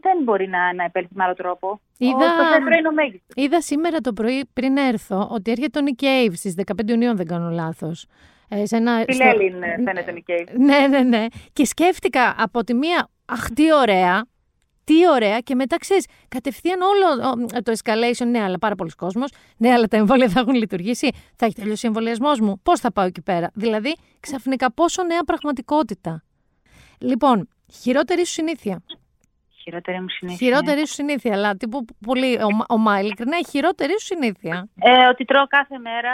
δεν 0.00 0.22
μπορεί 0.24 0.48
να, 0.48 0.74
να 0.74 0.84
επέλθει 0.84 1.08
με 1.14 1.24
άλλο 1.24 1.34
τρόπο. 1.34 1.80
Είδα- 1.98 2.14
Ο, 2.16 2.18
το 2.18 2.44
θέατρο 2.50 2.78
είναι 2.78 2.88
ο 2.88 2.92
μέγιστος. 2.92 3.34
Είδα 3.34 3.60
σήμερα 3.60 3.98
το 4.00 4.12
πρωί 4.12 4.44
πριν 4.52 4.76
έρθω 4.76 5.28
ότι 5.30 5.50
έρχεται 5.50 5.78
ο 5.78 5.82
Nick 5.86 6.02
Cave 6.04 6.32
στις 6.34 6.54
15 6.76 6.88
Ιουνίου, 6.88 7.08
αν 7.10 7.16
δεν 7.16 7.26
κάνω 7.26 7.50
λάθος. 7.50 8.06
Ε, 8.48 8.66
σε 8.66 8.76
ένα, 8.76 9.04
Τι 9.04 9.12
στο- 9.14 9.24
λέει 9.24 9.54
φαίνεται 9.84 10.12
Νικέη. 10.12 10.48
Ναι, 10.56 10.86
ναι, 10.88 11.00
ναι. 11.00 11.26
Και 11.52 11.64
σκέφτηκα 11.64 12.34
από 12.38 12.64
τη 12.64 12.74
μία, 12.74 13.08
αχ, 13.26 13.48
τι 13.50 13.74
ωραία, 13.74 14.24
τι 14.88 15.08
ωραία. 15.08 15.38
Και 15.40 15.54
μετά 15.54 15.76
ξέρεις, 15.76 16.06
κατευθείαν 16.28 16.80
όλο 16.80 17.28
ο, 17.28 17.62
το 17.62 17.72
escalation, 17.82 18.26
ναι, 18.26 18.42
αλλά 18.42 18.58
πάρα 18.58 18.74
πολλοί 18.74 18.90
κόσμος, 18.90 19.30
ναι, 19.56 19.72
αλλά 19.72 19.86
τα 19.86 19.96
εμβόλια 19.96 20.28
θα 20.28 20.40
έχουν 20.40 20.54
λειτουργήσει. 20.54 21.10
Θα 21.36 21.46
έχει 21.46 21.54
τελειώσει 21.54 21.86
ο 21.86 21.88
εμβολιασμός 21.88 22.40
μου. 22.40 22.60
Πώς 22.62 22.80
θα 22.80 22.92
πάω 22.92 23.04
εκεί 23.04 23.22
πέρα. 23.22 23.50
Δηλαδή, 23.54 23.96
ξαφνικά 24.20 24.72
πόσο 24.72 25.02
νέα 25.02 25.24
πραγματικότητα. 25.24 26.22
Λοιπόν, 27.00 27.48
χειρότερη 27.80 28.26
σου 28.26 28.32
συνήθεια. 28.32 28.82
Χειρότερη 29.62 30.00
μου 30.00 30.08
συνήθεια. 30.08 30.46
Χειρότερη 30.46 30.86
σου 30.86 30.92
συνήθεια, 30.92 31.32
αλλά 31.32 31.56
τύπου 31.56 31.84
πολύ 32.06 32.42
ωμα- 32.42 32.64
ωμά, 32.68 33.00
ειλικρινά, 33.00 33.36
η 33.38 33.46
χειρότερη 33.48 33.92
σου 34.00 34.06
συνήθεια. 34.06 34.68
Ε, 34.80 35.06
ότι 35.08 35.24
τρώω 35.24 35.46
κάθε 35.46 35.78
μέρα 35.78 36.12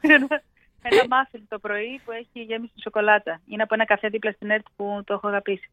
ένα 0.90 1.06
μάφιν 1.08 1.42
το 1.48 1.58
πρωί 1.58 2.00
που 2.04 2.12
έχει 2.12 2.42
γέμιση 2.44 2.72
σοκολάτα. 2.82 3.40
Είναι 3.46 3.62
από 3.62 3.74
ένα 3.74 3.84
καφέ 3.84 4.08
δίπλα 4.08 4.32
στην 4.32 4.50
ΕΡΤ 4.50 4.66
που 4.76 5.00
το 5.04 5.12
έχω 5.14 5.28
αγαπήσει. 5.28 5.70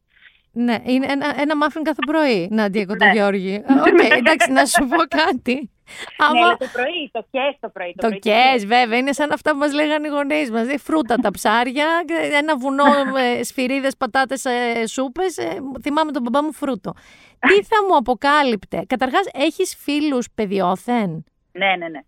Ναι, 0.58 0.78
είναι 0.84 1.06
ένα, 1.10 1.34
ένα 1.42 1.56
μάφιν 1.56 1.84
κάθε 1.84 2.00
πρωί, 2.06 2.48
Νάντια 2.52 2.86
Κοντογιώργη. 2.86 3.64
Ναι. 3.68 3.82
Οκ, 3.82 4.14
εντάξει, 4.18 4.52
να 4.52 4.66
σου 4.66 4.88
πω 4.88 4.98
κάτι. 5.08 5.54
Ναι, 5.54 6.26
Άμα 6.28 6.46
αλλά 6.46 6.58
το 6.58 6.66
πρωί, 6.74 7.10
το 7.12 7.26
καις 7.32 7.56
το 7.60 7.70
πρωί. 7.70 7.94
Το 7.98 8.08
πρωί 8.08 8.20
καις, 8.20 8.66
βέβαια, 8.66 8.98
είναι 8.98 9.12
σαν 9.14 9.32
αυτά 9.32 9.52
που 9.52 9.58
μας 9.58 9.74
λέγανε 9.74 10.08
οι 10.08 10.10
γονείς 10.10 10.52
μας. 10.52 10.62
Δηλαδή, 10.62 10.78
φρούτα 10.78 11.16
τα 11.16 11.32
ψάρια, 11.32 11.88
ένα 12.32 12.58
βουνό 12.58 12.84
με 13.14 13.44
σφυρίδες, 13.44 13.98
πατάτες, 13.98 14.46
ε, 14.46 14.88
σούπες. 14.88 15.38
ε, 15.38 15.58
θυμάμαι 15.82 16.12
τον 16.12 16.22
μπαμπά 16.22 16.44
μου 16.44 16.54
φρούτο. 16.54 16.94
Τι 17.48 17.64
θα 17.64 17.76
μου 17.88 17.96
αποκάλυπτε; 17.96 18.84
Καταρχάς, 18.88 19.28
έχεις 19.34 19.76
φίλους 19.80 20.28
παιδιόθεν, 20.36 21.24
Ναι, 21.52 21.76
ναι, 21.78 21.88
ναι. 21.88 22.00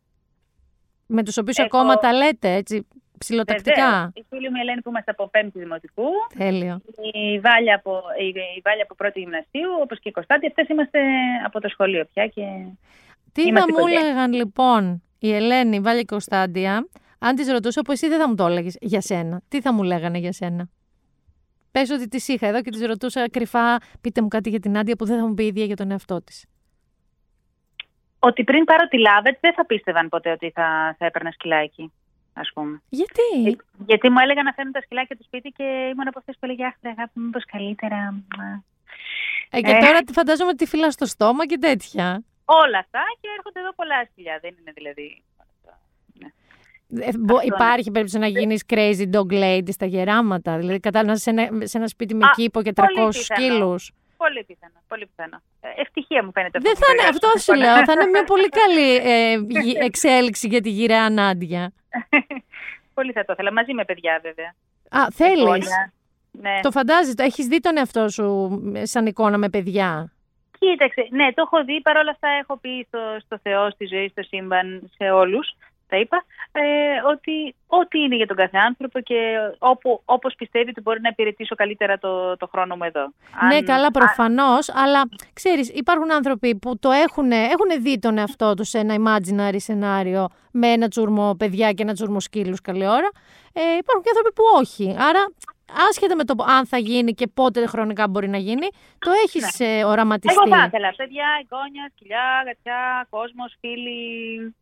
με 1.05 1.23
τους 1.23 1.37
οποίους 1.37 1.57
Έχω- 1.57 1.67
ακόμα 1.67 1.95
τα 1.97 2.13
λέτε, 2.13 2.53
έτσι, 2.53 2.87
ψηλοτακτικά. 3.17 3.89
Βεβαίως. 3.91 4.11
Η 4.13 4.25
φίλη 4.29 4.49
μου 4.49 4.55
η 4.55 4.59
Ελένη 4.59 4.81
που 4.81 4.89
είμαστε 4.89 5.11
από 5.11 5.27
πέμπτη 5.27 5.59
δημοτικού, 5.59 6.07
Τέλειο. 6.37 6.81
η 7.11 7.39
Βάλια 7.39 7.75
από, 7.75 8.01
η, 8.19 8.27
η 8.57 8.61
Βάλια 8.63 8.83
από 8.83 8.95
πρώτη 8.95 9.19
γυμνασίου, 9.19 9.69
όπως 9.81 9.99
και 9.99 10.09
η 10.09 10.11
Κωστάτη, 10.11 10.47
αυτές 10.47 10.67
είμαστε 10.67 10.99
από 11.45 11.59
το 11.61 11.67
σχολείο 11.69 12.05
πια 12.13 12.27
και... 12.27 12.43
Τι 13.31 13.41
θα 13.41 13.47
Είμαστε 13.49 13.71
μου 13.71 13.77
οικογένεια. 13.77 14.07
έλεγαν 14.07 14.33
λοιπόν 14.33 15.03
η 15.19 15.33
Ελένη, 15.33 15.75
η 15.75 15.79
Βάλια 15.79 15.99
και 15.99 16.05
η 16.09 16.15
Κωνσταντία, 16.15 16.87
αν 17.19 17.35
τις 17.35 17.51
ρωτούσα 17.51 17.81
που 17.81 17.91
εσύ 17.91 18.07
δεν 18.07 18.19
θα 18.19 18.27
μου 18.27 18.35
το 18.35 18.45
έλεγες 18.45 18.77
για 18.81 19.01
σένα. 19.01 19.41
Τι 19.47 19.61
θα 19.61 19.73
μου 19.73 19.83
λέγανε 19.83 20.17
για 20.17 20.31
σένα; 20.31 20.69
Πες 21.71 21.89
ότι 21.89 22.07
τις 22.07 22.27
είχα 22.27 22.47
εδώ 22.47 22.61
και 22.61 22.69
τις 22.71 22.85
ρωτούσα 22.85 23.29
κρυφά, 23.29 23.77
πείτε 24.01 24.21
μου 24.21 24.27
κάτι 24.27 24.49
για 24.49 24.59
την 24.59 24.77
Άντια 24.77 24.95
που 24.95 25.05
δεν 25.05 25.19
θα 25.19 25.27
μου 25.27 25.33
πει 25.33 25.43
η 25.43 25.47
ίδια 25.47 25.65
για 25.65 25.75
τον 25.75 25.91
εαυτό 25.91 26.23
της. 26.23 26.45
Ότι 28.19 28.43
πριν 28.43 28.63
πάρω 28.63 28.87
τη 28.87 28.99
Λάβετ 28.99 29.37
δεν 29.41 29.53
θα 29.53 29.65
πίστευαν 29.65 30.09
ποτέ 30.09 30.31
ότι 30.31 30.51
θα, 30.55 30.95
θα 30.97 31.05
έπαιρνα 31.05 31.31
σκυλάκι, 31.31 31.91
ας 32.39 32.49
πούμε. 32.53 32.81
Γιατί; 32.89 33.27
Ε, 33.47 33.51
Γιατί 33.85 34.09
μου 34.09 34.19
έλεγαν 34.23 34.43
να 34.43 34.53
φέρνουν 34.53 34.73
τα 34.73 34.81
σκυλάκια 34.81 35.15
του 35.17 35.23
σπίτι 35.23 35.49
και 35.49 35.63
ήμουν 35.63 36.07
από 36.07 36.19
αυτές 36.19 36.35
που 36.39 36.45
έλεγε 36.45 36.65
Αχ, 36.65 36.73
ρε 36.81 36.89
αγάπη, 36.89 37.19
μου, 37.19 37.25
μήπω 37.25 37.39
καλύτερα. 37.51 37.97
Μα». 38.37 38.63
Ε, 39.49 39.61
και 39.61 39.71
Ε. 39.71 39.79
τώρα 39.79 39.99
τη 40.01 40.13
φαντάζομαι 40.13 40.49
ότι 40.49 40.57
τη 40.57 40.65
φυλάς 40.65 40.93
στο 40.93 41.05
στόμα 41.05 41.45
και 41.45 41.57
τέτοια. 41.57 42.23
Όλα 42.45 42.77
αυτά 42.79 42.99
και 43.21 43.27
έρχονται 43.37 43.59
εδώ 43.59 43.73
πολλά 43.73 44.05
σκυλιά. 44.11 44.39
Δεν 44.41 44.53
είναι 44.59 44.71
δηλαδή. 44.75 45.21
Ε, 46.89 47.17
μπο- 47.17 47.35
Αυτό 47.35 47.45
είναι. 47.45 47.55
υπάρχει 47.55 47.91
περίπτωση 47.91 48.17
να 48.19 48.27
γίνεις 48.27 48.63
crazy 48.69 49.09
dog 49.15 49.31
lady 49.43 49.67
στα 49.71 49.85
γεράματα. 49.85 50.57
Δηλαδή, 50.57 50.79
κατάλαβα 50.79 51.15
σε 51.17 51.29
ένα, 51.29 51.49
σε 51.65 51.77
ένα 51.77 51.87
σπίτι 51.87 52.15
με 52.15 52.25
Α, 52.25 52.31
κήπο 52.35 52.61
και 52.61 52.73
300 52.73 52.85
πολύ 52.95 53.07
πιθανό. 53.17 53.47
σκύλους. 53.47 53.91
Πολύ 54.17 54.43
πιθανό. 54.43 54.73
Πολύ 54.87 55.05
πιθανό. 55.05 55.41
Ε, 55.61 55.81
ευτυχία 55.81 56.23
μου 56.23 56.31
φαίνεται 56.31 56.57
αυτό. 56.57 56.69
Δεν 56.69 56.79
που 56.79 56.85
θα 56.85 56.91
είναι, 56.91 57.01
περιγράψατε, 57.01 57.27
αυτό 57.27 57.39
σου 57.45 57.53
λοιπόν. 57.59 57.75
λέω. 57.75 57.85
Θα 57.85 57.91
είναι 57.93 58.05
μια 58.05 58.23
πολύ 58.23 58.49
καλή 58.49 58.95
ε, 58.95 59.35
γη- 59.61 59.77
εξέλιξη 59.89 60.47
για 60.47 60.61
τη 60.61 60.69
γυραιά 60.69 61.09
Νάντια. 61.09 61.73
Πολύ 62.97 63.11
θα 63.11 63.25
το 63.25 63.31
ήθελα. 63.33 63.51
Μαζί 63.53 63.73
με 63.73 63.85
παιδιά, 63.85 64.19
βέβαια. 64.23 64.53
Α, 64.89 65.07
θέλεις; 65.13 65.39
Εγγόνια. 65.41 65.93
Ναι. 66.31 66.59
Το 66.61 66.71
φαντάζεσαι, 66.71 67.15
έχεις 67.17 67.47
δει 67.47 67.59
τον 67.59 67.77
εαυτό 67.77 68.09
σου 68.09 68.27
ε, 68.75 68.85
σαν 68.85 69.05
εικόνα 69.05 69.37
με 69.37 69.49
παιδιά; 69.49 70.11
Κοίταξε, 70.59 71.07
ναι, 71.11 71.33
το 71.33 71.41
έχω 71.45 71.63
δει. 71.63 71.81
Παρ' 71.81 71.97
όλα 71.97 72.11
αυτά 72.11 72.27
έχω 72.41 72.57
πει 72.57 72.85
στο, 72.87 72.99
στο 73.25 73.39
Θεό, 73.43 73.69
στη 73.71 73.85
ζωή, 73.85 74.07
στο 74.09 74.23
σύμπαν, 74.23 74.91
σε 74.97 75.09
όλους, 75.11 75.55
τα 75.89 75.97
είπα, 75.97 76.23
ε, 76.51 76.61
ότι 77.11 77.55
ό,τι 77.67 77.99
είναι 77.99 78.15
για 78.15 78.27
τον 78.27 78.35
κάθε 78.35 78.57
άνθρωπο 78.57 78.99
και 78.99 79.37
όπου, 79.57 80.01
όπως 80.05 80.35
πιστεύει 80.35 80.69
ότι 80.69 80.81
μπορεί 80.81 81.01
να 81.01 81.09
υπηρετήσω 81.09 81.55
καλύτερα 81.55 81.97
το, 81.97 82.37
το 82.37 82.47
χρόνο 82.47 82.75
μου 82.75 82.83
εδώ. 82.83 83.13
ναι, 83.47 83.55
Αν- 83.55 83.65
καλά, 83.65 83.91
προφανώς, 83.91 84.69
αλλά 84.75 85.01
ξέρεις, 85.33 85.69
υπάρχουν 85.69 86.11
άνθρωποι 86.11 86.55
που 86.55 86.79
το 86.79 86.91
έχουν, 86.91 87.31
έχουν 87.31 87.81
δει 87.81 87.99
τον 87.99 88.17
εαυτό 88.17 88.53
τους 88.53 88.69
σε 88.69 88.77
ένα 88.77 88.95
imaginary 88.97 89.55
σενάριο 89.55 90.27
με 90.51 90.67
ένα 90.67 90.87
τσουρμό 90.87 91.35
παιδιά 91.37 91.71
και 91.71 91.83
ένα 91.83 91.93
τσουρμό 91.93 92.19
σκύλους 92.19 92.61
καλή 92.61 92.87
ώρα. 92.87 93.09
Ε, 93.53 93.61
υπάρχουν 93.77 94.03
και 94.03 94.09
άνθρωποι 94.09 94.33
που 94.33 94.43
όχι. 94.59 94.95
Άρα, 94.99 95.23
άσχετα 95.89 96.15
με 96.15 96.23
το 96.23 96.33
αν 96.47 96.65
θα 96.65 96.77
γίνει 96.77 97.13
και 97.13 97.27
πότε 97.27 97.65
χρονικά 97.65 98.07
μπορεί 98.07 98.29
να 98.29 98.37
γίνει, 98.37 98.67
το 98.99 99.11
έχεις 99.25 99.59
ε, 99.59 99.83
οραματιστεί. 99.83 100.39
Εγώ 100.45 100.55
θα 100.57 100.65
ήθελα 100.65 100.93
παιδιά, 100.97 101.25
εγγόνια, 101.41 101.91
σκυλιά, 101.95 102.43
γατιά, 102.45 103.07
κόσμος, 103.09 103.55
φίλοι. 103.59 104.55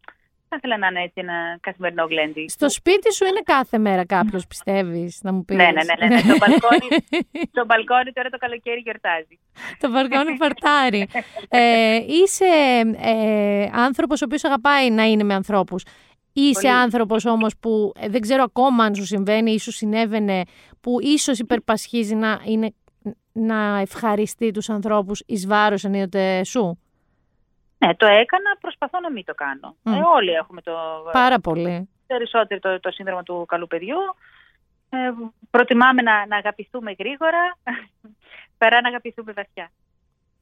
Θα 0.50 0.56
ήθελα 0.58 0.78
να 0.78 0.88
είναι 0.88 1.02
έτσι 1.02 1.14
ένα 1.20 1.58
καθημερινό 1.62 2.06
γλέντι. 2.06 2.46
Στο 2.50 2.70
σπίτι 2.70 3.14
σου 3.14 3.26
είναι 3.26 3.42
κάθε 3.44 3.78
μέρα 3.78 4.06
κάποιος, 4.06 4.48
πιστεύεις, 4.48 5.20
να 5.24 5.34
μου 5.34 5.46
πεις; 5.46 5.56
Ναι, 5.58 5.64
ναι, 5.64 5.72
ναι, 5.72 6.08
ναι, 6.08 6.16
ναι. 6.16 6.22
Το 6.22 6.38
μπαλκόνι, 6.40 6.88
το 7.58 7.66
μπαλκόνι 7.66 8.12
τώρα 8.14 8.30
το 8.30 8.38
καλοκαίρι 8.38 8.80
γιορτάζει. 8.80 9.40
το 9.80 9.90
μπαλκόνι 9.90 10.38
παρτάρι. 10.38 11.08
ε, 11.50 11.96
είσαι 12.08 12.46
ε, 12.98 13.70
άνθρωπος 13.74 14.22
ο 14.22 14.26
οποίος 14.26 14.44
αγαπάει 14.44 14.90
να 14.92 15.04
είναι 15.04 15.24
με 15.24 15.34
ανθρώπους. 15.34 15.84
Είσαι 16.34 16.62
Πολύ. 16.62 16.74
άνθρωπος 16.74 17.26
όμως 17.26 17.58
που 17.60 17.92
ε, 18.00 18.08
δεν 18.10 18.22
ξέρω 18.22 18.44
ακόμα 18.44 18.84
αν 18.84 18.96
σου 18.96 19.06
συμβαίνει 19.06 19.52
ή 19.52 19.60
σου 19.60 19.72
συνέβαινε 19.72 20.42
που 20.82 20.98
ίσως 21.02 21.40
υπερπασχίζει 21.40 22.16
να, 22.16 22.42
είναι, 22.46 22.74
να 23.32 23.80
ευχαριστεί 23.80 24.52
τους 24.52 24.70
ανθρώπους 24.70 25.24
εις 25.26 25.48
βάρος 25.48 25.84
ενίοτε 25.84 26.44
σου; 26.44 26.80
Ναι, 27.78 27.96
το 27.96 28.06
έκανα, 28.06 28.58
προσπαθώ 28.60 29.00
να 29.00 29.12
μην 29.12 29.26
το 29.26 29.34
κάνω. 29.34 29.76
Μμ. 29.82 29.94
Ε, 29.94 30.02
όλοι 30.16 30.32
έχουμε 30.32 30.62
το 30.62 30.74
Πάρα 31.12 31.40
πολύ. 31.40 31.90
περισσότερο 32.08 32.60
το, 32.60 32.80
το 32.80 32.92
σύνδρομο 32.92 33.24
του 33.24 33.46
καλού 33.48 33.68
παιδιού. 33.68 33.98
Ε, 34.90 35.12
προτιμάμε 35.50 36.02
να, 36.02 36.26
να 36.26 36.38
αγαπηθούμε 36.38 36.96
γρήγορα 37.00 37.58
παρά 38.58 38.82
να 38.82 38.88
αγαπηθούμε 38.88 39.32
βαθιά. 39.32 39.72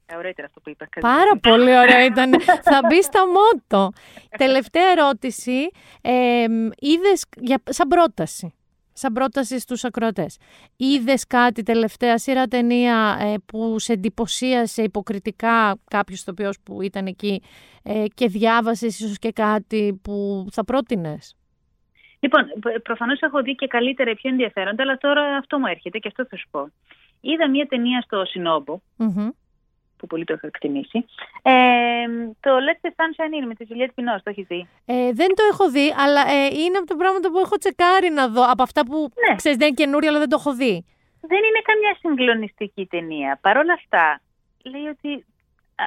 Ε, 0.05 0.15
ωραίο 0.15 0.29
ήταν 0.29 0.45
αυτό 0.45 0.59
που 0.59 0.69
είπα. 0.69 0.87
Πάρα 0.99 1.37
πολύ 1.41 1.77
ωραίο 1.77 1.99
ήταν. 1.99 2.41
Θα 2.71 2.81
μπει 2.87 3.03
στο 3.03 3.25
μότο. 3.27 3.91
Τελευταία 4.37 4.89
ερώτηση. 4.91 5.71
Ε, 6.01 6.45
είδες, 6.79 7.25
για, 7.35 7.61
σαν 7.65 7.87
πρόταση. 7.87 8.53
Σαν 8.93 9.13
πρόταση 9.13 9.59
στους 9.59 9.83
ακροατές. 9.83 10.37
Είδες 10.77 11.27
κάτι 11.27 11.63
τελευταία 11.63 12.17
σειρά 12.17 12.47
ταινία 12.47 13.17
ε, 13.21 13.33
που 13.45 13.79
σε 13.79 13.93
εντυπωσίασε 13.93 14.83
υποκριτικά 14.83 15.77
κάποιος 15.89 16.23
τοπιός 16.23 16.57
που 16.63 16.81
ήταν 16.81 17.05
εκεί 17.05 17.41
ε, 17.83 18.05
και 18.13 18.27
διάβασες 18.27 18.99
ίσως 18.99 19.19
και 19.19 19.31
κάτι 19.31 19.99
που 20.03 20.45
θα 20.51 20.63
πρότεινες; 20.63 21.35
Λοιπόν, 22.19 22.43
π- 22.59 22.81
προφανώς 22.81 23.19
έχω 23.19 23.41
δει 23.41 23.55
και 23.55 23.67
καλύτερα 23.67 24.13
πιο 24.13 24.29
ενδιαφέροντα, 24.29 24.83
αλλά 24.83 24.97
τώρα 24.97 25.37
αυτό 25.37 25.59
μου 25.59 25.65
έρχεται 25.65 25.97
και 25.97 26.07
αυτό 26.07 26.25
θα 26.25 26.37
σου 26.37 26.47
πω. 26.51 26.71
Είδα 27.21 27.49
μια 27.49 27.65
ταινία 27.65 28.01
στο 28.01 28.25
Σινόμπο, 28.25 28.79
Μμμ. 28.95 29.29
Που 30.03 30.09
πολύ 30.09 30.23
το 30.25 30.33
έχω 30.33 30.47
εκτιμήσει. 30.47 31.05
Ε, 31.41 31.51
το 32.39 32.51
Let's 32.65 32.81
the 32.87 32.89
Sunshine 32.99 33.43
In 33.43 33.45
με 33.47 33.53
τη 33.55 33.65
Juliette 33.69 33.93
Binoche, 33.99 34.21
το 34.23 34.29
έχεις 34.29 34.45
δει; 34.47 34.67
Ε, 34.85 35.11
δεν 35.11 35.27
το 35.35 35.43
έχω 35.51 35.69
δει, 35.69 35.93
αλλά 35.97 36.21
ε, 36.27 36.45
είναι 36.45 36.77
από 36.77 36.87
τα 36.87 36.95
πράγματα 36.95 37.31
που 37.31 37.37
έχω 37.37 37.57
τσεκάρει 37.57 38.09
να 38.09 38.27
δω. 38.27 38.43
Από 38.49 38.63
αυτά 38.63 38.85
που 38.85 39.09
Ναι. 39.29 39.35
ξέρεις 39.35 39.57
δεν 39.57 39.67
είναι 39.67 39.75
καινούρια, 39.75 40.09
αλλά 40.09 40.19
δεν 40.19 40.29
το 40.29 40.37
έχω 40.39 40.53
δει. 40.53 40.85
Δεν 41.21 41.37
είναι 41.37 41.61
καμιά 41.63 41.95
συγκλονιστική 41.99 42.85
ταινία. 42.85 43.37
Παρ' 43.41 43.57
όλα 43.57 43.73
αυτά, 43.73 44.21
λέει 44.63 44.85
ότι 44.95 45.25
α, 45.75 45.85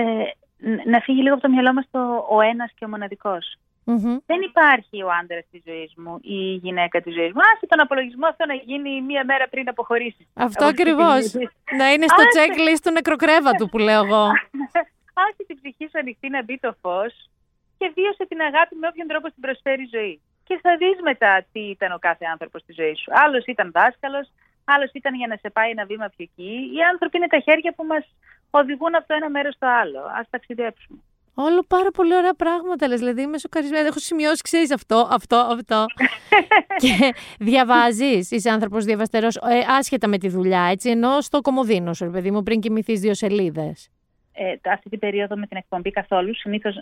ε, 0.00 0.34
ν- 0.58 0.82
να 0.88 1.00
φύγει 1.00 1.22
λίγο 1.22 1.34
από 1.34 1.42
το 1.42 1.50
μυαλό 1.50 1.72
μας 1.72 1.86
το 1.90 2.26
ο 2.30 2.40
ένας 2.40 2.72
και 2.78 2.84
ο 2.84 2.88
μοναδικός. 2.88 3.56
Μμμ. 3.84 4.16
Δεν 4.26 4.40
υπάρχει 4.50 5.02
ο 5.02 5.08
άντρας 5.20 5.44
της 5.50 5.62
ζωής 5.66 5.92
μου 5.96 6.18
ή 6.22 6.36
η 6.54 6.60
γυναίκα 6.62 7.00
της 7.00 7.14
ζωής 7.14 7.32
μου. 7.32 7.40
Άσε 7.54 7.66
τον 7.66 7.80
απολογισμό 7.80 8.26
αυτό 8.26 8.46
να 8.46 8.54
γίνει 8.54 9.02
μία 9.02 9.24
μέρα 9.24 9.48
πριν 9.48 9.68
αποχωρήσεις. 9.68 10.26
Αυτό 10.34 10.64
ακριβώς. 10.64 11.32
Να 11.78 11.92
είναι 11.92 12.06
στο 12.06 12.22
Άσε. 12.22 12.34
checklist 12.36 12.80
του 12.82 12.92
νεκροκρέβατου 12.92 13.68
που 13.68 13.78
λέω 13.78 14.04
εγώ. 14.04 14.24
Άσε 15.24 15.42
την 15.46 15.56
ψυχή 15.60 15.84
σου 15.90 15.98
ανοιχτή 15.98 16.28
να 16.28 16.42
μπει 16.44 16.58
το 16.58 16.76
φως 16.80 17.30
και 17.78 17.90
βίωσε 17.94 18.26
την 18.28 18.40
αγάπη 18.40 18.74
με 18.76 18.86
όποιον 18.90 19.06
τρόπο 19.06 19.28
στην 19.28 19.42
προσφέρει 19.42 19.82
η 19.82 19.88
ζωή. 19.96 20.20
Και 20.44 20.58
θα 20.62 20.76
δεις 20.76 20.98
μετά 21.02 21.44
τι 21.52 21.60
ήταν 21.60 21.92
ο 21.92 21.98
κάθε 21.98 22.24
άνθρωπος 22.32 22.60
στη 22.60 22.72
ζωή 22.72 22.94
σου. 22.94 23.10
Άλλος 23.24 23.44
ήταν 23.44 23.70
δάσκαλος, 23.72 24.26
άλλος 24.64 24.90
ήταν 24.92 25.14
για 25.14 25.26
να 25.26 25.36
σε 25.36 25.50
πάει 25.50 25.70
ένα 25.70 25.84
βήμα 25.84 26.06
πιο 26.16 26.24
εκεί. 26.28 26.52
Οι 26.74 26.80
άνθρωποι 26.92 27.16
είναι 27.16 27.26
τα 27.26 27.38
χέρια 27.38 27.72
που 27.76 27.84
μας 27.84 28.04
οδηγούν 28.50 28.94
από 28.94 29.06
το 29.06 29.14
ένα 29.14 29.28
μέρος 29.30 29.54
στο 29.54 29.66
άλλο. 29.66 30.00
Α 30.00 30.20
ταξιδέψουμε. 30.30 30.98
Όλο 31.34 31.64
πάρα 31.68 31.90
πολύ 31.90 32.16
ωραία 32.16 32.34
πράγματα 32.34 32.88
λες, 32.88 32.98
δηλαδή 32.98 33.22
είμαι 33.22 33.38
σοκαρισμένη. 33.38 33.86
Έχω 33.86 33.98
σημειώσει, 33.98 34.42
ξέρεις 34.42 34.72
αυτό, 34.72 35.08
αυτό, 35.10 35.36
αυτό. 35.36 35.84
και 36.82 37.14
διαβάζεις, 37.38 38.30
είσαι 38.30 38.50
άνθρωπος 38.50 38.84
διαβαστερός, 38.84 39.36
ε, 39.36 39.40
άσχετα 39.78 40.08
με 40.08 40.18
τη 40.18 40.28
δουλειά, 40.28 40.68
έτσι, 40.70 40.90
ενώ 40.90 41.20
στο 41.20 41.40
κομμωδίνο 41.40 41.94
σου, 41.94 42.04
ρε 42.04 42.10
παιδί 42.10 42.30
μου, 42.30 42.42
πριν 42.42 42.60
κοιμηθείς 42.60 43.00
δύο 43.00 43.14
σελίδες. 43.14 43.88
Ε, 44.32 44.70
αυτή 44.70 44.88
την 44.88 44.98
περίοδο 44.98 45.36
με 45.36 45.46
την 45.46 45.56
εκπομπή 45.56 45.90
καθόλου. 45.90 46.34
Συνήθως 46.34 46.74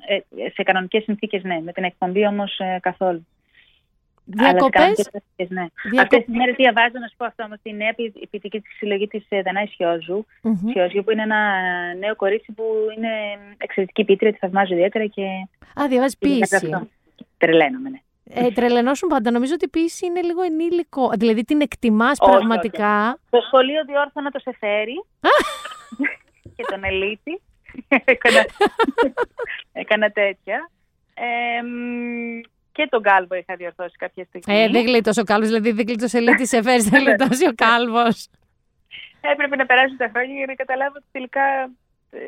σε 0.55 0.63
κανονικές 0.63 1.03
συνθήκες 1.03 1.43
ναι. 1.43 1.61
Με 1.61 1.73
την 1.73 1.85
εκπομπή 1.85 2.27
όμως 2.27 2.61
καθόλου. 2.81 3.27
Αλλά 4.39 4.49
σε 4.49 4.53
Διακοπές, 4.53 4.71
κανονικές 4.81 5.09
συνθήκες, 5.11 5.49
ναι. 5.57 5.67
διακο... 5.91 6.03
Αυτές 6.03 6.25
τις 6.25 6.35
μέρες 6.37 6.55
διαβάζω, 6.55 6.99
να 7.01 7.07
σου 7.09 7.17
πω 7.17 7.25
αυτό 7.25 7.43
όμως, 7.45 7.59
τη 7.63 7.73
νέα 7.73 7.93
ποι- 7.95 8.29
ποιητική 8.31 8.61
της 8.61 8.77
συλλογή 8.77 9.07
της 9.07 9.25
Δανάη 9.45 9.67
Σιόζου. 9.67 10.27
Μμμ. 10.43 10.71
Σιόζου, 10.73 11.05
που 11.05 11.11
είναι 11.11 11.23
ένα 11.23 11.41
νέο 11.99 12.17
κορίτσι 12.17 12.53
που 12.53 12.65
είναι 12.97 13.11
εξαιρετική 13.57 14.05
ποιήτρια, 14.05 14.33
τη 14.33 14.39
θαυμάζω 14.39 14.75
ιδιαίτερα 14.75 15.07
και. 15.07 15.23
Α, 15.81 15.89
διαβάζεις 15.89 16.19
και 16.19 16.27
ποίηση. 16.27 16.57
αυτό. 16.57 16.89
Τρελαίνομαι, 17.39 17.89
ναι. 17.89 17.99
Ε, 18.35 18.51
τρελαινώσουν 18.51 19.09
πάντα. 19.09 19.31
Νομίζω 19.31 19.55
ότι 19.55 19.65
η 19.65 19.69
ποίηση 19.69 20.07
είναι 20.07 20.23
λίγο 20.23 20.43
ενήλικο. 20.43 21.11
Δηλαδή 21.17 21.45
την 21.45 21.61
εκτιμάς 21.61 22.19
Όχι, 22.21 22.31
πραγματικά. 22.31 23.19
Το 23.31 23.41
σχολείο 23.47 23.85
διόρθωνα 23.85 24.31
το 24.31 24.39
Σεφέρι 24.39 25.05
και 26.57 26.65
τον 26.71 26.85
Ελίτη. 26.85 27.41
έκανα, 28.05 28.45
έκανα 29.83 30.11
τέτοια. 30.11 30.71
Ε, 31.15 31.63
μ, 31.63 32.41
και 32.73 32.87
τον 32.91 33.03
Κάλβο 33.03 33.35
είχα 33.35 33.57
διορθώσει 33.57 33.97
κάποια 33.99 34.25
στιγμή. 34.25 34.61
Ε, 34.61 34.69
δεν 34.69 34.85
γλίτωσε 34.87 35.21
ο 35.21 35.25
κάλβος, 35.25 35.49
δηλαδή 35.49 35.73
δεν 35.73 35.87
γλίτωσε 35.87 36.19
ελίτη 36.19 36.47
σε 36.47 36.63
φέρεις, 36.63 36.89
δεν 36.89 37.03
γλιτώσει 37.05 37.49
ο 37.49 37.55
κάλβος. 37.55 38.29
Έπρεπε 39.21 39.57
να 39.57 39.67
περάσουν 39.67 39.97
τα 39.97 40.09
χρόνια 40.13 40.35
για 40.35 40.47
να 40.47 40.55
καταλάβω 40.55 40.93
ότι 40.97 41.07
τελικά 41.13 41.43
ε, 42.11 42.19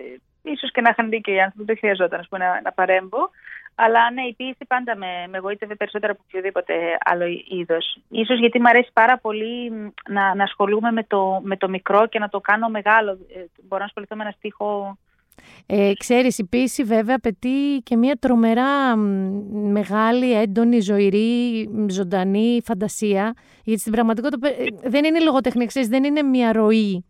ίσως 0.42 0.72
και 0.72 0.80
να 0.80 0.88
είχαν 0.90 1.08
δίκιο 1.08 1.34
οι 1.34 1.40
άνθρωποι, 1.40 1.64
δεν 1.64 1.78
χρειαζόταν 1.78 2.20
ας 2.20 2.28
πούμε, 2.28 2.44
να, 2.44 2.60
να 2.60 2.72
παρέμβω. 2.72 3.30
Αλλά 3.74 4.10
ναι, 4.10 4.22
η 4.22 4.34
ποίηση 4.34 4.64
πάντα 4.68 4.96
με, 4.96 5.06
με 5.28 5.36
εγωίτευε 5.36 5.74
περισσότερο 5.74 6.12
από 6.12 6.22
οποιοδήποτε 6.26 6.74
άλλο 7.04 7.24
είδος. 7.48 7.98
Ίσως 8.08 8.38
γιατί 8.38 8.60
μου 8.60 8.68
αρέσει 8.68 8.90
πάρα 8.92 9.18
πολύ 9.18 9.70
μ, 9.70 9.88
να, 10.08 10.34
να 10.34 10.42
ασχολούμαι 10.42 10.90
με 10.92 11.04
το, 11.04 11.40
με 11.42 11.56
το 11.56 11.68
μικρό 11.68 12.06
και 12.06 12.18
να 12.18 12.28
το 12.28 12.40
κάνω 12.40 12.68
μεγάλο. 12.68 13.10
Ε, 13.10 13.44
μπορώ 13.62 13.78
να 13.78 13.84
ασχοληθώ 13.84 14.16
με 14.16 14.22
ένα 14.22 14.32
στίχο. 14.36 14.98
Ε, 15.66 15.92
ξέρεις, 15.98 16.38
η 16.38 16.44
ποίηση 16.44 16.82
βέβαια 16.82 17.14
απαιτεί 17.16 17.80
και 17.82 17.96
μια 17.96 18.16
τρομερά 18.16 18.96
μ, 18.96 19.00
μεγάλη, 19.70 20.32
έντονη, 20.32 20.80
ζωηρή, 20.80 21.68
μ, 21.72 21.88
ζωντανή 21.88 22.60
φαντασία. 22.64 23.34
Γιατί 23.64 23.80
στην 23.80 23.92
πραγματικότητα 23.92 24.48
ε, 24.48 24.88
δεν 24.88 25.04
είναι 25.04 25.20
λογοτεχνία, 25.20 25.66
ξέρεις, 25.66 25.88
δεν 25.88 26.04
είναι 26.04 26.22
μια 26.22 26.52
ροή. 26.52 27.04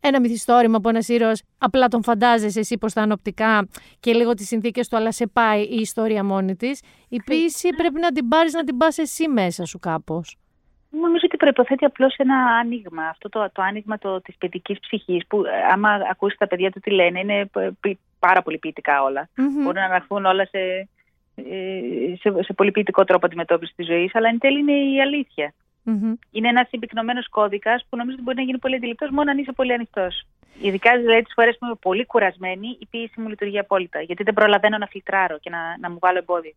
Ένα 0.00 0.20
μυθιστόρημα 0.20 0.76
από 0.76 0.88
ένας 0.88 1.08
ήρωας, 1.08 1.42
απλά 1.58 1.88
τον 1.88 2.02
φαντάζεσαι 2.02 2.58
εσύ 2.58 2.78
πώς 2.78 2.92
θα 2.92 3.02
είναι 3.02 3.12
οπτικά 3.12 3.68
και 4.00 4.12
λίγο 4.12 4.34
τις 4.34 4.46
συνθήκες 4.46 4.88
του, 4.88 4.96
αλλά 4.96 5.12
σε 5.12 5.26
πάει 5.26 5.62
η 5.62 5.76
ιστορία 5.80 6.24
μόνη 6.24 6.56
της. 6.56 6.80
Η 7.08 7.22
ποίηση 7.24 7.68
πρέπει 7.76 8.00
να 8.00 8.12
την 8.12 8.28
πάρεις 8.28 8.52
να 8.52 8.64
την 8.64 8.76
πας 8.76 8.98
εσύ 8.98 9.28
μέσα 9.28 9.64
σου 9.64 9.78
κάπως. 9.78 10.36
Νομίζω 11.00 11.24
ότι 11.24 11.36
προποθέτει 11.36 11.84
απλώς 11.84 12.14
ένα 12.16 12.36
άνοιγμα. 12.36 13.02
Αυτό 13.08 13.28
το, 13.28 13.50
το 13.52 13.62
άνοιγμα 13.62 13.98
το, 13.98 14.20
της 14.20 14.36
παιδικής 14.36 14.80
ψυχής, 14.80 15.26
που 15.26 15.44
ε, 15.44 15.72
άμα 15.72 15.90
ακούσεις 16.10 16.38
τα 16.38 16.46
παιδιά 16.46 16.70
του 16.70 16.80
τι 16.80 16.90
λένε, 16.90 17.20
είναι 17.20 17.38
ε, 17.54 17.68
π- 17.80 17.98
πάρα 18.18 18.42
πολύ 18.42 18.58
ποιητικά 18.58 19.02
όλα. 19.02 19.28
Μπορούν 19.62 19.80
να 19.80 19.84
αναφούν 19.84 20.24
όλα 20.24 20.44
σε, 20.46 20.58
ε, 21.34 22.16
σε, 22.20 22.42
σε 22.42 22.52
πολύ 22.52 22.70
ποιητικό 22.70 23.04
τρόπο 23.04 23.26
αντιμετώπισης 23.26 23.74
της 23.74 23.86
ζωής, 23.86 24.14
αλλά 24.14 24.28
εν 24.28 24.38
τέλει 24.38 24.58
είναι 24.58 24.72
η 24.72 25.00
αλήθεια. 25.00 25.52
Είναι 26.30 26.48
ένας 26.48 26.68
συμπυκνωμένος 26.68 27.28
κώδικας 27.28 27.86
που 27.88 27.96
νομίζω 27.96 28.14
ότι 28.14 28.24
μπορεί 28.24 28.36
να 28.36 28.42
γίνει 28.42 28.58
πολύ 28.58 28.74
αντιληπτός 28.74 29.10
μόνο 29.10 29.30
αν 29.30 29.38
είσαι 29.38 29.52
πολύ 29.52 29.72
ανοιχτός. 29.72 30.26
Ειδικά 30.60 30.98
δηλαδή 30.98 31.22
τις 31.22 31.32
φορές 31.34 31.58
που 31.58 31.64
είμαι 31.64 31.74
πολύ 31.80 32.06
κουρασμένη, 32.06 32.76
η 32.80 32.86
ποίηση 32.90 33.20
μου 33.20 33.28
λειτουργεί 33.28 33.58
απόλυτα. 33.58 34.00
Γιατί 34.00 34.22
δεν 34.22 34.34
προλαβαίνω 34.34 34.78
να 34.78 34.86
φιλτράρω 34.86 35.38
και 35.38 35.50
να, 35.50 35.58
να 35.80 35.90
μου 35.90 35.98
βάλω 36.00 36.18
εμπόδιο. 36.18 36.52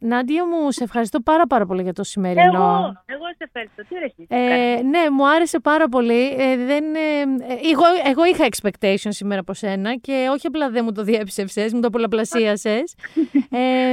Νάντια 0.00 0.46
μου, 0.46 0.70
σε 0.70 0.84
ευχαριστώ 0.84 1.20
πάρα 1.20 1.46
πάρα 1.46 1.66
πολύ 1.66 1.82
για 1.82 1.92
το 1.92 2.04
σημερινό. 2.04 2.42
Εγώ, 2.44 3.02
εγώ 3.06 3.24
σε 3.36 3.50
ευχαριστώ. 3.52 3.82
Τι 3.82 3.94
ρε 3.94 4.76
ε, 4.76 4.82
Ναι, 4.82 5.10
μου 5.10 5.28
άρεσε 5.28 5.60
πάρα 5.60 5.88
πολύ. 5.88 6.34
Ε, 6.38 6.56
δεν, 6.56 6.84
ε, 6.94 7.20
εγώ, 7.70 7.84
εγώ 8.10 8.24
είχα 8.24 8.46
expectation 8.50 9.08
σήμερα 9.08 9.40
από 9.40 9.54
σένα 9.54 9.96
και 9.96 10.28
όχι 10.30 10.46
απλά 10.46 10.70
δεν 10.70 10.84
μου 10.84 10.92
το 10.92 11.02
διέψευσες, 11.02 11.72
μου 11.72 11.80
το 11.80 11.90
πολλαπλασίασες. 11.90 12.94
ε, 13.50 13.92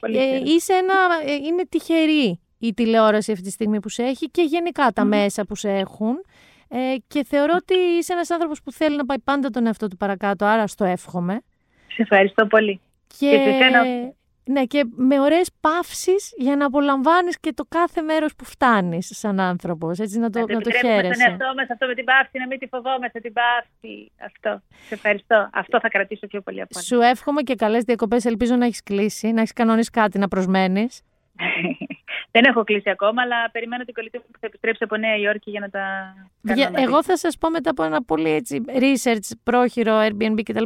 ε, 0.00 0.40
είσαι 0.44 0.72
ένα, 0.72 0.94
ε, 1.26 1.34
είναι 1.34 1.64
τυχερή 1.68 2.40
η 2.58 2.74
τηλεόραση 2.74 3.32
αυτή 3.32 3.44
τη 3.44 3.50
στιγμή 3.50 3.80
που 3.80 3.88
σε 3.88 4.02
έχει 4.02 4.30
και 4.30 4.42
γενικά 4.42 4.90
τα 4.92 5.04
μέσα 5.04 5.44
που 5.44 5.54
σε 5.54 5.70
έχουν. 5.70 6.24
Ε, 6.68 6.94
και 7.06 7.24
θεωρώ 7.24 7.54
ότι 7.56 7.74
είσαι 7.74 8.12
ένας 8.12 8.30
άνθρωπος 8.30 8.62
που 8.62 8.72
θέλει 8.72 8.96
να 8.96 9.04
πάει 9.04 9.18
πάντα 9.18 9.50
τον 9.50 9.66
εαυτό 9.66 9.88
του 9.88 9.96
παρακάτω, 9.96 10.44
άρα 10.44 10.66
στο 10.66 10.84
εύχομαι. 10.84 11.40
Σε 11.88 12.02
ευχαριστώ 12.02 12.46
πολύ. 12.46 12.80
Και, 13.18 13.30
και 13.30 14.12
ναι, 14.50 14.64
και 14.64 14.84
με 14.96 15.20
ωραίες 15.20 15.50
παύσεις 15.60 16.34
για 16.36 16.56
να 16.56 16.66
απολαμβάνεις 16.66 17.40
και 17.40 17.52
το 17.52 17.64
κάθε 17.68 18.02
μέρος 18.02 18.34
που 18.34 18.44
φτάνεις 18.44 19.10
σαν 19.14 19.40
άνθρωπος, 19.40 19.98
έτσι 19.98 20.18
να 20.18 20.30
το, 20.30 20.38
να, 20.38 20.54
να 20.54 20.60
το 20.60 20.70
χαίρεσαι. 20.70 21.12
Στον 21.12 21.30
εαυτό 21.30 21.54
μας 21.56 21.70
αυτό 21.70 21.86
με 21.86 21.94
την 21.94 22.04
παύση, 22.04 22.38
να 22.38 22.46
μην 22.46 22.58
τη 22.58 22.66
φοβόμαστε 22.66 23.20
την 23.20 23.32
παύση. 23.32 24.12
Αυτό. 24.24 24.62
Σε 24.86 24.94
ευχαριστώ. 24.94 25.50
Αυτό 25.52 25.80
θα 25.80 25.88
κρατήσω 25.88 26.26
πιο 26.26 26.40
πολύ 26.40 26.60
από 26.60 26.80
Σου 26.80 27.00
εύχομαι 27.00 27.42
και 27.42 27.54
καλές 27.54 27.84
διακοπές. 27.84 28.24
Ελπίζω 28.24 28.54
να 28.56 28.64
έχεις 28.64 28.82
κλείσει, 28.82 29.32
να 29.32 29.40
έχεις 29.40 29.52
κανονίσει 29.52 29.90
κάτι 29.90 30.18
να 30.18 30.28
προσμένεις. 30.28 31.02
Δεν 32.30 32.44
έχω 32.44 32.64
κλείσει 32.64 32.90
ακόμα, 32.90 33.22
αλλά 33.22 33.50
περιμένω 33.52 33.84
την 33.84 33.94
κολλητή 33.94 34.18
μου 34.18 34.24
που 34.32 34.38
θα 34.40 34.46
επιστρέψει 34.46 34.84
από 34.84 34.96
Νέα 34.96 35.16
Υόρκη 35.16 35.50
για 35.50 35.60
να 35.60 35.70
τα 35.70 36.14
κάνω. 36.54 36.82
Εγώ 36.82 37.02
θα 37.02 37.16
σας 37.16 37.38
πω 37.38 37.50
μετά 37.50 37.70
από 37.70 37.82
ένα 37.82 38.02
πολύ 38.02 38.30
έτσι, 38.30 38.64
research, 38.66 39.30
πρόχειρο, 39.42 39.98
Airbnb 40.00 40.40
κτλ. 40.42 40.64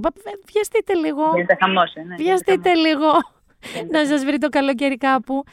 Βιαστείτε 0.52 0.94
λίγο. 0.94 1.22
Βιαστείτε 1.22 1.56
χαμός, 1.60 1.94
ε, 1.94 2.02
ναι. 2.02 2.14
Βιαστείτε 2.14 2.74
λίγο 2.74 3.08
να 3.90 4.06
σας 4.06 4.24
βρει 4.24 4.38
το 4.38 4.48
καλοκαίρι 4.48 4.96
κάπου. 4.96 5.44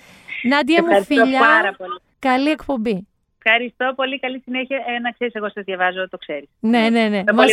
Νάντια 0.44 0.84
μου 0.84 1.04
φιλιά, 1.04 1.40
πάρα 1.40 1.74
πολύ. 1.78 2.00
καλή 2.20 2.50
εκπομπή. 2.50 3.08
Ευχαριστώ 3.44 3.94
πολύ, 3.96 4.20
καλή 4.20 4.42
συνέχεια. 4.46 4.78
Ε, 4.78 5.00
να 5.00 5.12
ξέρεις, 5.12 5.34
εγώ 5.34 5.50
σε 5.50 5.62
διαβάζω, 5.62 6.10
το 6.10 6.18
ξέρεις. 6.18 6.50
Ναι, 6.60 6.90
ναι, 6.90 7.08
ναι. 7.08 7.24
Μας, 7.34 7.52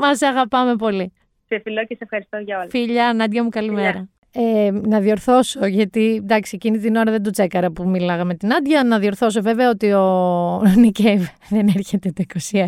μας 0.00 0.22
αγαπάμε 0.22 0.76
πολύ. 0.76 1.12
Σε 1.46 1.60
φιλό 1.62 1.84
και 1.84 1.94
σε 1.94 2.04
ευχαριστώ 2.04 2.36
για 2.36 2.58
όλα. 2.58 2.68
Φιλιά, 2.70 3.12
Νάντια 3.12 3.42
μου, 3.42 3.48
καλημέρα. 3.48 4.08
Ε, 4.36 4.70
να 4.70 5.00
διορθώσω, 5.00 5.66
γιατί 5.66 6.14
εντάξει, 6.22 6.52
εκείνη 6.54 6.78
την 6.78 6.96
ώρα 6.96 7.10
δεν 7.10 7.22
το 7.22 7.30
τσέκαρα 7.30 7.70
που 7.70 7.88
μιλάγαμε 7.88 8.24
με 8.24 8.34
την 8.34 8.54
Άντια. 8.54 8.84
Να 8.84 8.98
διορθώσω 8.98 9.40
βέβαια 9.42 9.70
ότι 9.70 9.92
ο 9.92 10.62
Νικέιβ 10.82 11.26
δεν 11.48 11.68
έρχεται 11.68 12.12
το 12.12 12.24
21. 12.52 12.66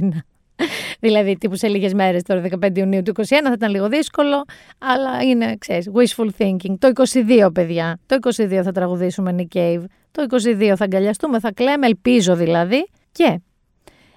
δηλαδή, 1.01 1.37
τύπου 1.37 1.57
σε 1.57 1.69
λίγες 1.69 1.95
μέρες, 1.95 2.23
τώρα 2.23 2.43
15 2.65 2.77
Ιουνίου 2.77 3.03
του 3.03 3.13
2021, 3.17 3.25
θα 3.29 3.53
ήταν 3.53 3.71
λίγο 3.71 3.89
δύσκολο, 3.89 4.45
αλλά 4.79 5.23
είναι, 5.23 5.57
ξέρεις, 5.59 5.91
wishful 5.95 6.29
thinking. 6.39 6.75
Το 6.79 6.91
22, 7.13 7.49
παιδιά. 7.55 7.99
Το 8.07 8.17
22 8.37 8.61
θα 8.65 8.73
τραγουδήσουμε 8.73 9.35
Nick 9.39 9.57
Cave. 9.57 9.85
Το 10.11 10.27
22 10.31 10.73
θα 10.77 10.85
αγκαλιαστούμε, 10.85 11.41
θα 11.41 11.53
κλαίμε, 11.53 11.87
ελπίζω 11.87 12.37
δηλαδή. 12.37 12.89
Και 13.13 13.41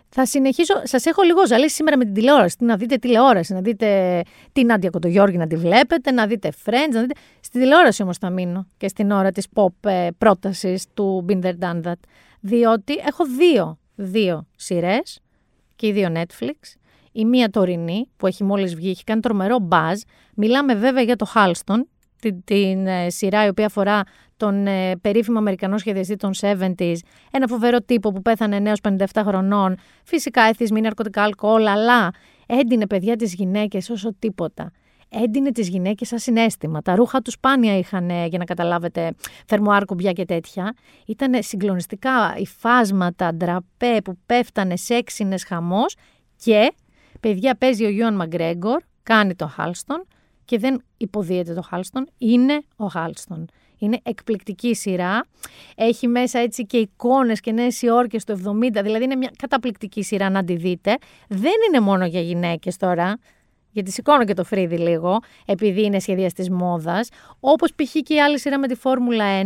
θα 0.09 0.25
συνεχίσω. 0.25 0.73
Σας 0.83 1.05
έχω 1.05 1.21
λίγο 1.21 1.47
ζαλίσει 1.47 1.75
σήμερα 1.75 1.97
με 1.97 2.03
την 2.03 2.13
τηλεόραση. 2.13 2.55
Να 2.59 2.75
δείτε 2.75 2.95
τηλεόραση, 2.95 3.53
να 3.53 3.61
δείτε 3.61 4.21
την 4.51 4.65
Νάντια 4.65 4.89
Κοντογιώργη 4.89 5.37
να 5.37 5.47
τη 5.47 5.55
βλέπετε, 5.55 6.11
να 6.11 6.27
δείτε 6.27 6.51
Friends. 6.65 6.93
Να 6.93 7.01
δείτε... 7.01 7.13
Στη 7.39 7.59
τηλεόραση 7.59 8.01
όμως 8.01 8.17
θα 8.17 8.29
μείνω 8.29 8.67
και 8.77 8.87
στην 8.87 9.11
ώρα 9.11 9.31
της 9.31 9.47
pop 9.53 9.89
ε, 9.89 10.07
πρότασης 10.17 10.85
του 10.93 11.25
Binder 11.29 11.53
Done 11.59 11.81
That. 11.83 11.93
Διότι 12.39 12.93
έχω 13.07 13.25
δύο, 13.37 13.79
δύο 13.95 14.47
σειρές 14.55 15.19
και 15.79 15.87
οι 15.87 15.91
δύο 15.91 16.11
Netflix. 16.15 16.75
Η 17.11 17.25
μία 17.25 17.49
τωρινή 17.49 18.09
που 18.17 18.27
έχει 18.27 18.43
μόλις 18.43 18.75
βγει, 18.75 18.89
έχει 18.89 19.03
κάνει 19.03 19.21
τρομερό 19.21 19.67
buzz. 19.69 19.95
Μιλάμε 20.35 20.75
βέβαια 20.75 21.01
για 21.01 21.15
το 21.15 21.31
Halston, 21.35 21.77
την, 22.19 22.43
την 22.43 22.87
ε, 22.87 23.09
σειρά 23.09 23.45
η 23.45 23.47
οποία 23.47 23.65
αφορά 23.65 24.03
τον 24.37 24.67
ε, 24.67 24.95
περίφημο 25.01 25.37
Αμερικανό 25.37 25.77
σχεδιαστή 25.77 26.15
των 26.15 26.31
70s, 26.41 26.95
ένα 27.31 27.47
φοβερό 27.47 27.81
τύπο 27.81 28.11
που 28.11 28.21
πέθανε 28.21 28.59
νέος 28.59 28.79
57 28.83 29.03
χρονών, 29.25 29.77
φυσικά 30.03 30.41
εθισμή, 30.41 30.81
ναρκωτικά, 30.81 31.23
αλκοόλ, 31.23 31.67
αλλά 31.67 32.11
έντυνε 32.45 32.87
παιδιά 32.87 33.15
τις 33.15 33.33
γυναίκες 33.33 33.89
όσο 33.89 34.15
τίποτα 34.19 34.71
έντυνε 35.09 35.51
τις 35.51 35.67
γυναίκες 35.67 36.07
σαν 36.07 36.19
συνέστημα. 36.19 36.81
Τα 36.81 36.95
ρούχα 36.95 37.21
τους 37.21 37.33
σπάνια 37.33 37.77
είχαν, 37.77 38.09
για 38.09 38.37
να 38.37 38.45
καταλάβετε, 38.45 39.11
θερμοάρ 39.45 39.85
κουμπιά 39.85 40.11
και 40.11 40.25
τέτοια. 40.25 40.73
Ήταν 41.05 41.43
συγκλονιστικά 41.43 42.35
υφάσματα, 42.37 43.33
ντραπέ 43.33 44.01
που 44.03 44.17
πέφτανε 44.25 44.75
σε 44.75 44.93
έξινες 44.93 45.43
χαμός 45.43 45.95
και 46.35 46.73
παιδιά 47.19 47.55
παίζει 47.55 47.85
ο 47.85 47.89
Γιώργο 47.89 48.17
Μαγκρέγκορ, 48.17 48.81
κάνει 49.03 49.35
το 49.35 49.47
Χάλστον 49.47 50.07
και 50.45 50.57
δεν 50.57 50.83
υποδίεται 50.97 51.53
το 51.53 51.61
Χάλστον, 51.61 52.09
είναι 52.17 52.61
ο 52.75 52.85
Χάλστον. 52.85 53.45
Είναι 53.81 53.99
εκπληκτική 54.03 54.75
σειρά. 54.75 55.25
Έχει 55.75 56.07
μέσα 56.07 56.39
έτσι 56.39 56.65
και 56.65 56.77
εικόνες 56.77 57.39
και 57.39 57.51
νέες 57.51 57.81
Υόρκες 57.81 58.23
το 58.23 58.33
70, 58.33 58.79
δηλαδή 58.83 59.03
είναι 59.03 59.15
μια 59.15 59.31
καταπληκτική 59.37 60.03
σειρά 60.03 60.29
να 60.29 60.43
τη 60.43 60.55
δείτε. 60.55 60.97
Δεν 61.27 61.53
είναι 61.67 61.79
μόνο 61.79 62.05
για 62.05 62.21
γυναίκες 62.21 62.77
τώρα 62.77 63.17
γιατί 63.71 63.91
σηκώνω 63.91 64.25
και 64.25 64.33
το 64.33 64.43
φρύδι 64.43 64.77
λίγο, 64.77 65.19
επειδή 65.45 65.83
είναι 65.83 65.99
σχεδιαστή 65.99 66.51
μόδας. 66.51 67.09
Όπως 67.39 67.73
π.χ. 67.75 67.91
και 67.91 68.13
η 68.13 68.21
άλλη 68.21 68.39
σειρά 68.39 68.59
με 68.59 68.67
τη 68.67 68.75
Φόρμουλα 68.75 69.41
1, 69.41 69.45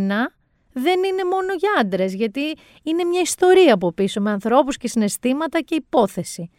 δεν 0.72 1.04
είναι 1.04 1.24
μόνο 1.30 1.52
για 1.58 1.70
άντρες, 1.80 2.14
γιατί 2.14 2.40
είναι 2.82 3.04
μια 3.04 3.20
ιστορία 3.20 3.74
από 3.74 3.92
πίσω 3.92 4.20
με 4.20 4.30
ανθρώπους 4.30 4.76
και 4.76 4.88
συναισθήματα 4.88 5.60
και 5.60 5.74
υπόθεση. 5.74 6.50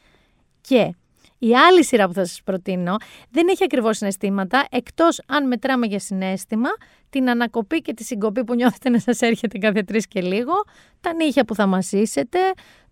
Και 0.62 0.96
η 1.38 1.56
άλλη 1.56 1.84
σειρά 1.84 2.08
που 2.08 2.14
θα 2.14 2.26
σας 2.26 2.42
προτείνω 2.44 2.96
δεν 3.30 3.48
έχει 3.48 3.64
ακριβώς 3.64 3.98
συναισθήματα, 3.98 4.66
εκτός 4.72 5.22
αν 5.26 5.48
μετράμε 5.48 5.86
για 5.86 6.00
συνέστημα, 6.00 6.70
την 7.10 7.30
ανακοπή 7.30 7.82
και 7.82 7.94
τη 7.94 8.04
συγκοπή 8.04 8.44
που 8.44 8.56
νιώθετε 8.56 8.90
να 8.90 9.00
σας 9.00 9.22
έρχεται 9.22 9.58
κάθε 9.58 9.84
τρεις 9.84 10.08
και 10.08 10.22
λίγο, 10.22 10.54
τα 11.02 11.14
νύχια 11.14 11.46
που 11.46 11.56
θα 11.56 11.66
μασίσετε, 11.66 12.40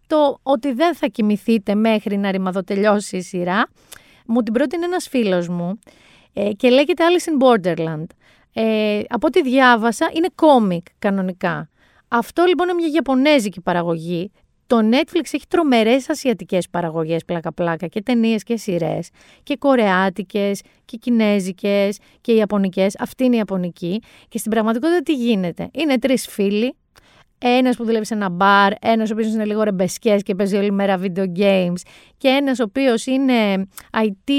το 0.07 0.39
ότι 0.43 0.73
δεν 0.73 0.95
θα 0.95 1.07
κοιμηθείτε 1.07 1.75
μέχρι 1.75 2.17
να 2.17 2.31
ρημαδοτελειώσει 2.31 3.17
η 3.17 3.21
σειρά. 3.21 3.67
Μου 4.25 4.41
την 4.41 4.53
πρότεινε 4.53 4.85
ένας 4.85 5.07
φίλος 5.07 5.47
μου 5.47 5.79
ε, 6.33 6.51
και 6.51 6.69
λέγεται 6.69 7.03
Alice 7.03 7.29
in 7.29 7.45
Borderland. 7.45 8.05
Ε, 8.53 9.01
από 9.09 9.27
ό,τι 9.27 9.41
διάβασα 9.41 10.09
είναι 10.13 10.27
κόμικ 10.35 10.85
κανονικά. 10.99 11.69
Αυτό 12.07 12.43
λοιπόν 12.43 12.69
είναι 12.69 12.77
μια 12.77 12.89
Ιαπωνέζικη 12.93 13.61
παραγωγή. 13.61 14.31
Το 14.67 14.79
Netflix 14.91 15.23
έχει 15.31 15.47
τρομερές 15.47 16.09
ασιατικές 16.09 16.69
παραγωγές 16.69 17.25
πλάκα-πλάκα 17.25 17.87
και 17.87 18.01
ταινίες 18.01 18.43
και 18.43 18.57
σειρές. 18.57 19.09
και 19.43 19.55
κορεάτικες 19.57 20.61
και 20.85 20.97
κινέζικες 20.97 21.97
και 22.21 22.33
ιαπωνικές. 22.33 22.95
Αυτή 22.99 23.23
είναι 23.23 23.35
η 23.35 23.37
ιαπωνική 23.37 24.01
και 24.27 24.37
στην 24.37 24.51
πραγματικότητα 24.51 25.01
τι 25.01 25.13
γίνεται; 25.13 25.69
Είναι 25.73 25.99
τρεις 25.99 26.27
φίλοι 26.27 26.75
ένας 27.47 27.75
που 27.75 27.85
δουλεύει 27.85 28.05
σε 28.05 28.13
ένα 28.13 28.29
μπαρ, 28.29 28.73
ένας 28.81 29.09
ο 29.09 29.13
οποίος 29.13 29.33
είναι 29.33 29.45
λίγο 29.45 29.63
ρεμπεσκέ 29.63 30.15
και 30.15 30.35
παίζει 30.35 30.55
όλη 30.55 30.71
μέρα 30.71 30.99
video 31.01 31.25
games, 31.37 31.81
και 32.17 32.27
ένας 32.27 32.59
ο 32.59 32.63
οποίος 32.63 33.05
είναι 33.05 33.67
IT, 33.91 34.31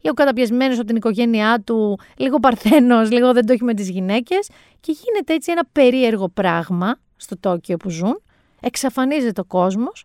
λίγο 0.00 0.14
καταπιεσμένο 0.14 0.74
από 0.74 0.84
την 0.84 0.96
οικογένειά 0.96 1.62
του, 1.66 1.98
λίγο 2.16 2.38
παρθένος, 2.38 3.10
λίγο 3.10 3.32
δεν 3.32 3.46
το 3.46 3.52
έχει 3.52 3.64
με 3.64 3.74
τις 3.74 3.88
γυναίκες. 3.88 4.50
Και 4.80 4.96
γίνεται 5.04 5.34
έτσι 5.34 5.52
ένα 5.52 5.62
περίεργο 5.72 6.28
πράγμα 6.28 6.96
στο 7.16 7.38
Τόκιο 7.38 7.76
που 7.76 7.90
ζουν. 7.90 8.22
Εξαφανίζεται 8.60 9.40
ο 9.40 9.44
κόσμος, 9.44 10.04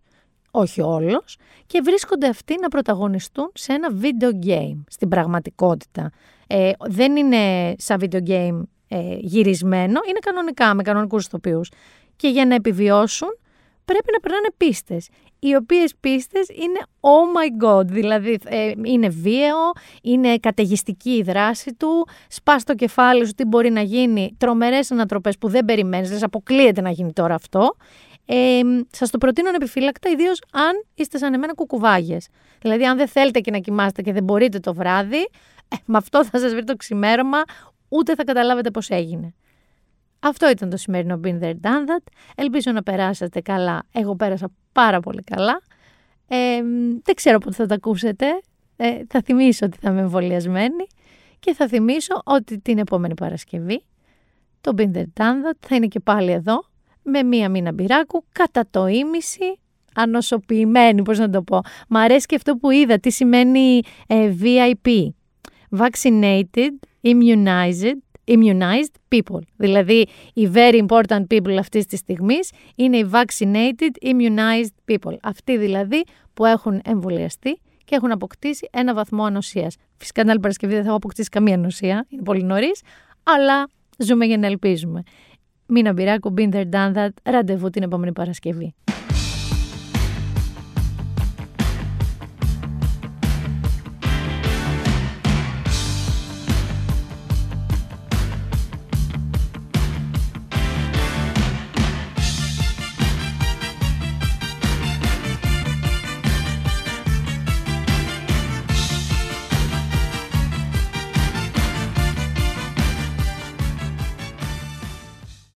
όχι 0.52 0.82
όλος, 0.82 1.38
και 1.66 1.82
βρίσκονται 1.84 2.28
αυτοί 2.28 2.56
να 2.62 2.68
πρωταγωνιστούν 2.68 3.52
σε 3.54 3.74
ένα 3.74 3.90
video 4.02 4.48
game 4.48 4.84
στην 4.88 5.08
πραγματικότητα. 5.08 6.12
Ε, 6.48 6.72
δεν 6.80 7.16
είναι 7.16 7.74
σαν 7.78 8.00
video 8.02 8.28
game 8.28 8.62
ε, 8.88 9.16
γυρισμένο, 9.20 10.00
είναι 10.10 10.20
κανονικά 10.22 10.74
με 10.74 10.82
κανονικούς 10.82 11.26
ηθοποιούς 11.26 11.70
και 12.16 12.28
για 12.28 12.46
να 12.46 12.56
επιβιώσουν 12.56 13.38
πρέπει 13.86 14.08
να 14.12 14.20
περνάνε 14.20 14.48
πίστες, 14.58 15.10
οι 15.40 15.56
οποίες 15.56 15.94
πίστες 16.00 16.48
είναι 16.48 16.80
oh 17.00 17.38
my 17.38 17.66
god, 17.66 17.86
δηλαδή 17.86 18.40
ε, 18.46 18.72
είναι 18.84 19.08
βίαιο, 19.08 19.72
είναι 20.02 20.38
καταιγιστική 20.38 21.12
η 21.12 21.22
δράση 21.22 21.74
του, 21.74 22.08
σπάς 22.28 22.64
το 22.64 22.76
κεφάλι 22.76 23.26
σου 23.26 23.34
τι 23.34 23.46
μπορεί 23.46 23.70
να 23.70 23.82
γίνει, 23.82 24.36
τρομερές 24.38 24.92
ανατροπές 24.92 25.38
που 25.38 25.48
δεν 25.48 25.66
περιμένεις, 25.66 26.10
δεν 26.10 26.24
αποκλείεται 26.24 26.82
να 26.82 26.90
γίνει 26.90 27.14
τώρα 27.14 27.36
αυτό. 27.36 27.76
Ε, 28.26 28.60
σας 28.92 29.10
το 29.10 29.18
προτείνω 29.18 29.50
επιφύλακτα, 29.56 30.10
ιδίως 30.10 30.42
αν 30.52 30.86
είστε 30.94 31.18
σαν 31.18 31.34
εμένα 31.34 31.54
κουκουβάγες. 31.54 32.28
Δηλαδή 32.62 32.86
αν 32.86 32.98
δεν 32.98 33.08
θέλετε 33.08 33.40
και 33.40 33.52
να 33.52 33.58
κοιμάστε 33.58 34.02
και 34.02 34.14
δεν 34.14 34.24
μπορείτε 34.24 34.60
το 34.60 34.74
βράδυ, 34.74 35.30
ε, 35.68 35.76
με 35.86 35.98
αυτό 35.98 36.26
θα 36.26 36.40
σας 36.40 36.54
βρει 36.54 36.64
το 36.64 36.76
ξημέρωμα, 36.76 37.42
ούτε 37.90 38.16
θα 38.16 38.24
καταλάβετε 38.24 38.72
πώς 38.72 38.90
έγινε. 38.90 39.34
Αυτό 40.24 40.50
ήταν 40.50 40.70
το 40.70 40.78
σημερινό 40.78 41.20
Been 41.24 41.40
There 41.40 41.54
Done 41.62 41.86
That. 41.88 42.04
Ελπίζω 42.36 42.72
να 42.72 42.84
περάσατε 42.84 43.42
καλά. 43.42 43.84
Εγώ 43.92 44.16
πέρασα 44.16 44.52
πάρα 44.72 45.00
πολύ 45.00 45.24
καλά. 45.24 45.62
Ε, 46.28 46.62
δεν 47.04 47.16
ξέρω 47.16 47.38
πότε 47.38 47.56
θα 47.56 47.66
τα 47.66 47.76
ακούσετε. 47.76 48.26
Ε, 48.76 49.02
θα 49.08 49.22
θυμίσω 49.26 49.66
ότι 49.66 49.78
θα 49.82 49.90
είμαι 49.92 50.02
εμβολιασμένη 50.02 50.88
και 51.40 51.54
θα 51.54 51.68
θυμίσω 51.68 52.22
ότι 52.24 52.60
την 52.60 52.78
επόμενη 52.78 53.14
Παρασκευή 53.14 53.84
το 54.62 54.74
Been 54.78 54.92
There 54.94 55.22
Done 55.22 55.48
That 55.48 55.58
θα 55.60 55.76
είναι 55.76 55.88
και 55.88 56.00
πάλι 56.00 56.32
εδώ 56.32 56.66
με 57.02 57.24
μία 57.24 57.50
μήνα 57.50 57.72
μπυράκου 57.72 58.26
κατά 58.32 58.66
το 58.70 58.88
ίμιση 58.88 59.60
ανοσοποιημένη, 59.96 61.02
πώς 61.02 61.20
να 61.20 61.30
το 61.30 61.42
πω. 61.42 61.62
Μ' 61.88 61.98
αρέσει 61.98 62.26
και 62.26 62.36
αυτό 62.36 62.56
που 62.56 62.72
είδα, 62.72 63.00
τι 63.00 63.12
σημαίνει 63.12 63.82
ε, 64.08 64.34
VIP. 64.42 65.08
Vaccinated, 65.78 66.72
immunized, 67.02 67.98
immunized 68.28 69.16
people. 69.16 69.40
Δηλαδή, 69.56 70.06
οι 70.34 70.50
very 70.54 70.86
important 70.88 71.24
people 71.34 71.56
αυτής 71.60 71.86
της 71.86 72.00
στιγμής 72.00 72.52
είναι 72.76 72.98
οι 72.98 73.10
vaccinated 73.12 74.08
immunized 74.08 74.94
people. 74.94 75.16
Αυτοί 75.22 75.58
δηλαδή 75.58 76.04
που 76.34 76.46
έχουν 76.46 76.82
εμβολιαστεί 76.84 77.60
και 77.86 77.96
έχουν 77.96 78.12
αποκτήσει 78.12 78.70
ένα 78.72 78.94
βαθμό 78.94 79.24
ανοσίας. 79.24 79.76
Φυσικά 79.98 80.22
την 80.22 80.30
άλλη 80.30 80.40
Παρασκευή 80.40 80.74
δεν 80.74 80.82
θα 80.82 80.88
έχω 80.88 80.98
αποκτήσει 80.98 81.30
καμία 81.30 81.56
ανοσία, 81.56 82.06
είναι 82.10 82.22
πολύ 82.22 82.44
νωρίς, 82.44 82.82
αλλά 83.24 83.68
ζούμε 83.98 84.26
για 84.26 84.38
να 84.38 84.48
ελπίζουμε. 84.48 85.04
Μίνα 85.68 85.94
Μπυράκου, 85.94 86.34
been 86.38 86.50
there, 86.52 86.70
done 86.70 86.94
that. 86.94 87.10
Ραντεβού 87.24 87.70
την 87.70 87.84
επόμενη 87.84 88.12
Παρασκευή. 88.12 88.74